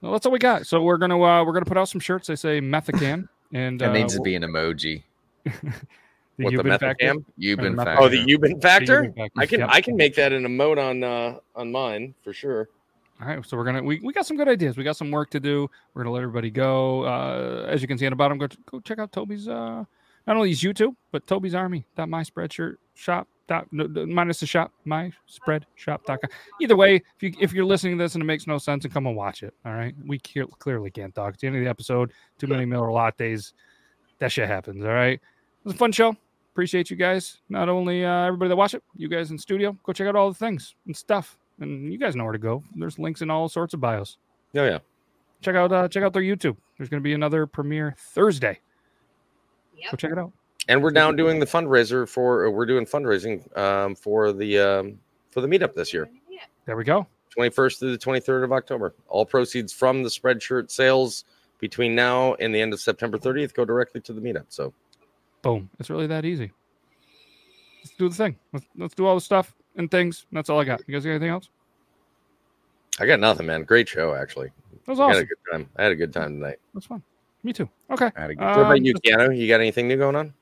Well, 0.00 0.12
that's 0.12 0.26
all 0.26 0.32
we 0.32 0.38
got. 0.38 0.66
So 0.66 0.82
we're 0.82 0.98
gonna 0.98 1.20
uh, 1.20 1.44
we're 1.44 1.52
gonna 1.52 1.64
put 1.64 1.78
out 1.78 1.88
some 1.88 2.00
shirts. 2.00 2.28
They 2.28 2.36
say 2.36 2.60
Methacan, 2.60 3.28
and 3.52 3.80
That 3.80 3.90
uh, 3.90 3.92
needs 3.92 4.14
to 4.14 4.20
be 4.20 4.34
an 4.34 4.42
emoji. 4.42 5.02
the 5.44 5.52
What, 6.36 6.52
the 6.52 6.58
Yuban 6.58 6.78
factor. 6.78 7.06
Methacam? 7.06 7.24
Yuban 7.40 7.58
Or 7.58 7.70
the 7.70 7.84
factor. 7.84 8.02
Oh, 8.02 8.08
the 8.08 8.24
Yuban 8.24 8.62
factor. 8.62 9.02
Yuban 9.04 9.16
factor, 9.16 9.40
I 9.40 9.46
can 9.46 9.60
yep. 9.60 9.68
I 9.72 9.80
can 9.80 9.96
make 9.96 10.14
that 10.16 10.32
an 10.32 10.44
emote 10.44 10.78
on 10.78 11.02
uh 11.02 11.38
on 11.54 11.72
mine 11.72 12.14
for 12.22 12.32
sure. 12.32 12.68
All 13.20 13.28
right, 13.28 13.44
so 13.46 13.56
we're 13.56 13.64
gonna 13.64 13.82
we, 13.82 14.00
we 14.00 14.12
got 14.12 14.26
some 14.26 14.36
good 14.36 14.48
ideas. 14.48 14.76
We 14.76 14.84
got 14.84 14.96
some 14.96 15.10
work 15.10 15.30
to 15.30 15.40
do. 15.40 15.70
We're 15.94 16.02
gonna 16.02 16.12
let 16.12 16.22
everybody 16.22 16.50
go. 16.50 17.04
Uh, 17.04 17.66
as 17.68 17.80
you 17.80 17.88
can 17.88 17.96
see 17.96 18.06
on 18.06 18.12
the 18.12 18.16
bottom, 18.16 18.36
go 18.36 18.48
go 18.70 18.80
check 18.80 18.98
out 18.98 19.12
Toby's 19.12 19.48
uh 19.48 19.84
not 20.26 20.36
only 20.36 20.50
his 20.50 20.60
YouTube 20.60 20.94
but 21.10 21.26
Toby's 21.26 21.54
Army. 21.54 21.86
That 21.94 22.08
my 22.08 22.22
spreadshirt 22.22 22.76
shop. 22.94 23.28
Dot, 23.48 23.66
no, 23.70 23.84
no, 23.84 24.06
minus 24.06 24.40
the 24.40 24.46
shop, 24.46 24.72
my 24.84 25.12
spread 25.26 25.66
shop.com. 25.76 26.18
Either 26.60 26.76
way, 26.76 26.96
if 26.96 27.22
you 27.22 27.32
if 27.40 27.52
you're 27.52 27.64
listening 27.64 27.96
to 27.96 28.04
this 28.04 28.14
and 28.14 28.22
it 28.22 28.26
makes 28.26 28.46
no 28.48 28.58
sense, 28.58 28.84
and 28.84 28.92
come 28.92 29.06
and 29.06 29.16
watch 29.16 29.44
it. 29.44 29.54
All 29.64 29.72
right, 29.72 29.94
we 30.04 30.18
clear, 30.18 30.46
clearly 30.58 30.90
can't 30.90 31.14
talk. 31.14 31.34
It's 31.34 31.42
the 31.42 31.46
end 31.46 31.56
of 31.56 31.62
the 31.62 31.70
episode. 31.70 32.12
Too 32.38 32.48
many 32.48 32.64
Miller 32.64 32.90
Lites. 32.90 33.52
That 34.18 34.32
shit 34.32 34.48
happens. 34.48 34.84
All 34.84 34.90
right, 34.90 35.14
it 35.14 35.64
was 35.64 35.74
a 35.74 35.76
fun 35.76 35.92
show. 35.92 36.16
Appreciate 36.52 36.90
you 36.90 36.96
guys. 36.96 37.38
Not 37.48 37.68
only 37.68 38.04
uh, 38.04 38.24
everybody 38.24 38.48
that 38.48 38.56
watch 38.56 38.74
it, 38.74 38.82
you 38.96 39.08
guys 39.08 39.30
in 39.30 39.38
studio. 39.38 39.76
Go 39.84 39.92
check 39.92 40.08
out 40.08 40.16
all 40.16 40.28
the 40.28 40.38
things 40.38 40.74
and 40.86 40.96
stuff. 40.96 41.38
And 41.60 41.92
you 41.92 41.98
guys 41.98 42.16
know 42.16 42.24
where 42.24 42.32
to 42.32 42.38
go. 42.38 42.64
There's 42.74 42.98
links 42.98 43.22
in 43.22 43.30
all 43.30 43.48
sorts 43.48 43.74
of 43.74 43.80
bios. 43.80 44.18
Oh 44.56 44.64
yeah. 44.64 44.78
Check 45.40 45.54
out 45.54 45.70
uh, 45.70 45.86
check 45.88 46.02
out 46.02 46.12
their 46.12 46.22
YouTube. 46.22 46.56
There's 46.76 46.88
going 46.88 47.00
to 47.00 47.04
be 47.04 47.12
another 47.12 47.46
premiere 47.46 47.94
Thursday. 47.98 48.58
Go 49.90 49.96
check 49.96 50.12
it 50.12 50.18
out. 50.18 50.32
And 50.68 50.82
we're 50.82 50.90
now 50.90 51.12
doing 51.12 51.38
the 51.40 51.46
fundraiser 51.46 52.08
for 52.08 52.50
we're 52.50 52.66
doing 52.66 52.86
fundraising 52.86 53.56
um 53.56 53.94
for 53.94 54.32
the 54.32 54.58
um 54.58 54.98
for 55.30 55.40
the 55.40 55.48
meetup 55.48 55.74
this 55.74 55.92
year. 55.92 56.08
There 56.66 56.76
we 56.76 56.84
go. 56.84 57.06
21st 57.38 57.78
through 57.78 57.96
the 57.96 57.98
23rd 57.98 58.44
of 58.44 58.52
October. 58.52 58.94
All 59.08 59.24
proceeds 59.24 59.72
from 59.72 60.02
the 60.02 60.08
spreadshirt 60.08 60.70
sales 60.70 61.24
between 61.60 61.94
now 61.94 62.34
and 62.34 62.54
the 62.54 62.60
end 62.60 62.72
of 62.72 62.80
September 62.80 63.18
30th 63.18 63.54
go 63.54 63.64
directly 63.64 64.00
to 64.00 64.12
the 64.12 64.20
meetup. 64.20 64.46
So 64.48 64.72
Boom. 65.42 65.70
It's 65.78 65.90
really 65.90 66.08
that 66.08 66.24
easy. 66.24 66.50
Let's 67.84 67.96
do 67.96 68.08
the 68.08 68.14
thing. 68.14 68.36
Let's, 68.52 68.66
let's 68.76 68.94
do 68.94 69.06
all 69.06 69.14
the 69.14 69.20
stuff 69.20 69.54
and 69.76 69.88
things. 69.88 70.26
That's 70.32 70.50
all 70.50 70.58
I 70.58 70.64
got. 70.64 70.82
You 70.88 70.94
guys 70.94 71.04
got 71.04 71.10
anything 71.10 71.30
else? 71.30 71.48
I 72.98 73.06
got 73.06 73.20
nothing, 73.20 73.46
man. 73.46 73.62
Great 73.62 73.88
show, 73.88 74.14
actually. 74.14 74.50
That 74.86 74.92
was 74.92 75.00
awesome. 75.00 75.12
I 75.12 75.14
had 75.14 75.22
a 75.22 75.26
good 75.26 75.38
time. 75.52 75.70
I 75.76 75.82
had 75.84 75.92
a 75.92 75.96
good 75.96 76.12
time 76.12 76.40
tonight. 76.40 76.58
That's 76.74 76.86
fun. 76.86 77.02
Me 77.44 77.52
too. 77.52 77.68
Okay. 77.90 78.10
I 78.16 78.20
had 78.20 78.30
a 78.30 78.34
good 78.34 78.44
what 78.44 78.58
about 78.58 78.76
Um, 78.78 78.84
you, 78.84 78.94
Keanu? 78.94 79.38
You 79.38 79.46
got 79.46 79.60
anything 79.60 79.86
new 79.86 79.96
going 79.98 80.16
on? 80.16 80.34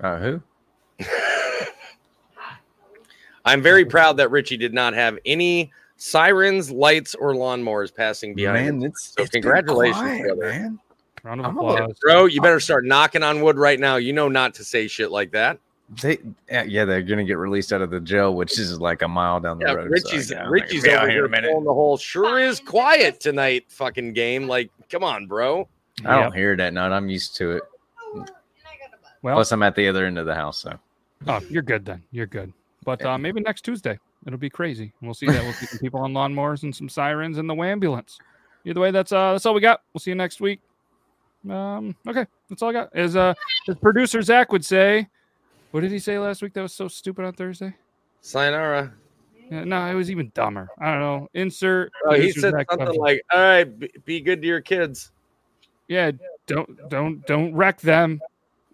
Uh, 0.00 0.18
who? 0.18 0.40
I'm 3.44 3.62
very 3.62 3.84
proud 3.84 4.16
that 4.18 4.30
Richie 4.30 4.56
did 4.56 4.74
not 4.74 4.94
have 4.94 5.18
any 5.24 5.72
sirens, 5.96 6.70
lights, 6.70 7.14
or 7.14 7.32
lawnmowers 7.32 7.94
passing 7.94 8.34
behind 8.34 8.54
Man, 8.54 8.66
him. 8.76 8.82
it's- 8.84 9.12
so 9.16 9.22
it's 9.22 9.30
been 9.30 9.42
congratulations, 9.42 10.00
quiet, 10.00 10.22
brother. 10.26 10.42
man. 10.52 10.78
Round 11.24 11.40
of 11.40 11.46
I'm 11.46 11.56
a 11.56 11.60
little- 11.62 11.76
applause. 11.78 11.98
Bro, 12.00 12.26
you 12.26 12.40
better 12.40 12.60
start 12.60 12.84
knocking 12.84 13.22
on 13.22 13.40
wood 13.40 13.56
right 13.56 13.80
now. 13.80 13.96
You 13.96 14.12
know 14.12 14.28
not 14.28 14.54
to 14.54 14.64
say 14.64 14.86
shit 14.86 15.10
like 15.10 15.32
that. 15.32 15.58
They, 16.02 16.18
yeah, 16.50 16.64
yeah, 16.64 16.84
they're 16.84 17.02
gonna 17.02 17.24
get 17.24 17.38
released 17.38 17.72
out 17.72 17.80
of 17.80 17.88
the 17.90 17.98
jail, 18.00 18.34
which 18.34 18.58
is 18.58 18.78
like 18.78 19.00
a 19.02 19.08
mile 19.08 19.40
down 19.40 19.58
the 19.58 19.64
Yeah, 19.66 19.72
road. 19.72 19.90
Richie's 19.90 20.30
I 20.30 20.36
gotta- 20.36 20.50
Richie's 20.50 20.82
be 20.84 20.90
out 20.90 20.98
over 21.04 21.06
here 21.10 21.26
here 21.28 21.34
in 21.34 21.44
pulling 21.50 21.64
the 21.64 21.72
whole 21.72 21.96
sure 21.96 22.38
is 22.38 22.60
quiet 22.60 23.18
tonight 23.20 23.64
fucking 23.68 24.12
game. 24.12 24.46
Like, 24.46 24.70
come 24.90 25.02
on, 25.02 25.26
bro. 25.26 25.66
I 26.04 26.20
don't 26.20 26.34
hear 26.34 26.54
that 26.56 26.74
night. 26.74 26.92
I'm 26.92 27.08
used 27.08 27.34
to 27.36 27.52
it. 27.52 27.62
Well, 29.22 29.36
Plus, 29.36 29.52
I'm 29.52 29.62
at 29.62 29.74
the 29.74 29.88
other 29.88 30.06
end 30.06 30.18
of 30.18 30.26
the 30.26 30.34
house, 30.34 30.58
so 30.58 30.78
oh, 31.26 31.40
you're 31.50 31.62
good 31.62 31.84
then. 31.84 32.02
You're 32.12 32.26
good. 32.26 32.52
But 32.84 33.04
uh, 33.04 33.18
maybe 33.18 33.40
next 33.40 33.62
Tuesday 33.62 33.98
it'll 34.26 34.38
be 34.38 34.50
crazy. 34.50 34.92
We'll 35.02 35.14
see 35.14 35.26
that. 35.26 35.42
We'll 35.42 35.52
see 35.52 35.66
some 35.66 35.78
people 35.78 36.00
on 36.00 36.12
lawnmowers 36.12 36.62
and 36.62 36.74
some 36.74 36.88
sirens 36.88 37.38
and 37.38 37.48
the 37.48 37.54
ambulance. 37.54 38.18
Either 38.64 38.80
way, 38.80 38.90
that's 38.90 39.12
uh 39.12 39.32
that's 39.32 39.46
all 39.46 39.54
we 39.54 39.60
got. 39.60 39.82
We'll 39.92 40.00
see 40.00 40.10
you 40.10 40.14
next 40.14 40.40
week. 40.40 40.60
Um, 41.48 41.96
okay, 42.06 42.26
that's 42.48 42.62
all 42.62 42.70
I 42.70 42.72
got. 42.72 42.94
As 42.94 43.16
uh 43.16 43.34
as 43.68 43.76
producer 43.76 44.22
Zach 44.22 44.52
would 44.52 44.64
say, 44.64 45.08
what 45.70 45.80
did 45.80 45.90
he 45.90 45.98
say 45.98 46.18
last 46.18 46.42
week 46.42 46.52
that 46.54 46.62
was 46.62 46.74
so 46.74 46.88
stupid 46.88 47.24
on 47.24 47.32
Thursday? 47.32 47.74
Sayonara. 48.20 48.92
Yeah, 49.50 49.64
no, 49.64 49.86
it 49.86 49.94
was 49.94 50.10
even 50.10 50.30
dumber. 50.34 50.68
I 50.78 50.92
don't 50.92 51.00
know. 51.00 51.28
Insert. 51.34 51.90
Oh, 52.06 52.14
he 52.14 52.32
said 52.32 52.52
Zach 52.52 52.70
something 52.70 52.86
Thompson. 52.86 53.02
like, 53.02 53.22
"All 53.32 53.40
right, 53.40 53.78
be, 53.78 53.90
be 54.04 54.20
good 54.20 54.42
to 54.42 54.48
your 54.48 54.60
kids." 54.60 55.10
yeah 55.88 56.10
don't 56.46 56.88
don't 56.88 57.26
don't 57.26 57.54
wreck 57.54 57.80
them 57.80 58.20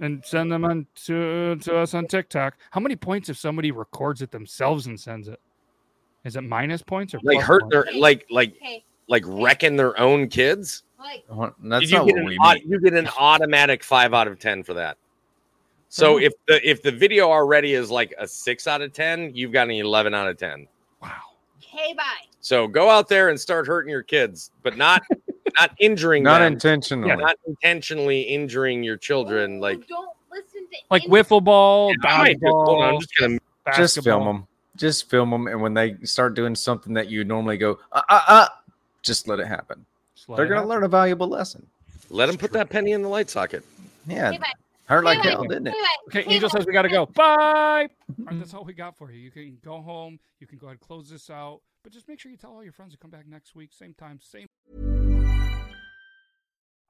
and 0.04 0.24
send 0.24 0.50
them 0.52 0.64
on 0.64 0.86
to, 0.94 1.56
to 1.56 1.76
us 1.78 1.94
on 1.94 2.06
tiktok 2.06 2.56
how 2.70 2.80
many 2.80 2.94
points 2.96 3.28
if 3.28 3.36
somebody 3.36 3.70
records 3.72 4.22
it 4.22 4.30
themselves 4.30 4.86
and 4.86 4.98
sends 4.98 5.28
it 5.28 5.40
is 6.24 6.36
it 6.36 6.40
minus 6.42 6.82
points 6.82 7.14
or 7.14 7.20
Like 7.22 7.40
hurt 7.40 7.62
points? 7.62 7.74
their 7.74 8.00
like 8.00 8.24
like 8.30 8.54
like 9.08 9.22
wrecking 9.26 9.76
their 9.76 9.98
own 10.00 10.28
kids. 10.28 10.84
Uh, 10.98 11.50
that's 11.64 11.90
you 11.90 11.98
not 11.98 12.06
get 12.06 12.14
what 12.14 12.20
an 12.20 12.24
we 12.24 12.38
au- 12.42 12.54
mean. 12.54 12.62
you 12.66 12.80
get 12.80 12.94
an 12.94 13.08
automatic 13.18 13.84
five 13.84 14.14
out 14.14 14.26
of 14.26 14.38
ten 14.38 14.62
for 14.62 14.72
that. 14.72 14.96
So 15.90 16.18
if 16.18 16.32
the 16.48 16.66
if 16.66 16.80
the 16.80 16.90
video 16.90 17.30
already 17.30 17.74
is 17.74 17.90
like 17.90 18.14
a 18.18 18.26
six 18.26 18.66
out 18.66 18.80
of 18.80 18.94
ten, 18.94 19.32
you've 19.34 19.52
got 19.52 19.64
an 19.64 19.72
eleven 19.72 20.14
out 20.14 20.26
of 20.26 20.38
ten. 20.38 20.66
Wow. 21.02 21.10
Okay, 21.58 21.92
bye. 21.92 22.02
So 22.40 22.66
go 22.66 22.88
out 22.88 23.06
there 23.06 23.28
and 23.28 23.38
start 23.38 23.66
hurting 23.66 23.90
your 23.90 24.02
kids, 24.02 24.50
but 24.62 24.78
not 24.78 25.02
not 25.58 25.72
injuring 25.78 26.22
Not 26.22 26.38
them. 26.40 26.52
intentionally. 26.54 27.08
Yeah, 27.08 27.16
not 27.16 27.36
intentionally 27.46 28.22
injuring 28.22 28.82
your 28.82 28.96
children. 28.96 29.60
Like 29.60 29.86
Don't 29.88 30.08
listen 30.32 30.66
to 30.70 30.76
like 30.90 31.02
wiffle 31.04 31.42
ball 31.42 31.92
I 32.04 32.18
might 32.18 32.32
just- 32.40 32.44
on, 32.44 32.82
I'm 32.94 33.00
just 33.00 33.16
gonna 33.18 33.38
just 33.76 34.02
film 34.04 34.24
them. 34.24 34.46
Just 34.76 35.08
film 35.08 35.30
them, 35.30 35.46
and 35.46 35.62
when 35.62 35.72
they 35.74 35.96
start 36.02 36.34
doing 36.34 36.54
something 36.56 36.94
that 36.94 37.08
you 37.08 37.22
normally 37.22 37.56
go, 37.56 37.78
uh, 37.92 38.02
uh, 38.08 38.20
uh, 38.26 38.48
just 39.02 39.28
let 39.28 39.38
it 39.38 39.46
happen. 39.46 39.86
let 40.26 40.36
They're 40.36 40.46
it 40.46 40.48
gonna 40.48 40.60
happen. 40.62 40.68
learn 40.70 40.82
a 40.82 40.88
valuable 40.88 41.28
lesson. 41.28 41.64
let 42.10 42.26
them 42.26 42.36
put 42.36 42.52
that 42.52 42.70
penny 42.70 42.90
in 42.92 43.02
the 43.02 43.08
light 43.08 43.30
socket. 43.30 43.64
Yeah, 44.08 44.32
hurt 44.86 45.04
like 45.04 45.20
hell, 45.20 45.44
didn't 45.44 45.68
it? 45.68 45.74
okay 46.08 46.24
angel 46.26 46.50
says 46.50 46.66
we 46.66 46.72
gotta 46.72 46.88
go 46.90 47.06
bye 47.06 47.24
All 47.26 48.24
right, 48.26 48.38
that's 48.38 48.52
all 48.52 48.64
we 48.64 48.74
got 48.74 48.96
for 48.98 49.10
you 49.10 49.18
you 49.20 49.30
can 49.30 49.56
go 49.64 49.80
home 49.80 50.18
you 50.40 50.46
can 50.46 50.58
go 50.58 50.66
ahead 50.66 50.72
and 50.74 50.80
close 50.80 51.08
this 51.08 51.30
out 51.30 51.60
but 51.82 51.90
just 51.90 52.06
make 52.06 52.20
sure 52.20 52.30
you 52.30 52.36
tell 52.36 52.52
all 52.52 52.62
your 52.62 52.72
friends 52.72 52.92
to 52.92 52.98
come 52.98 53.10
back 53.10 53.26
next 53.26 53.54
week 53.54 53.70
same 53.72 53.94
time 53.94 54.20
same 54.22 54.46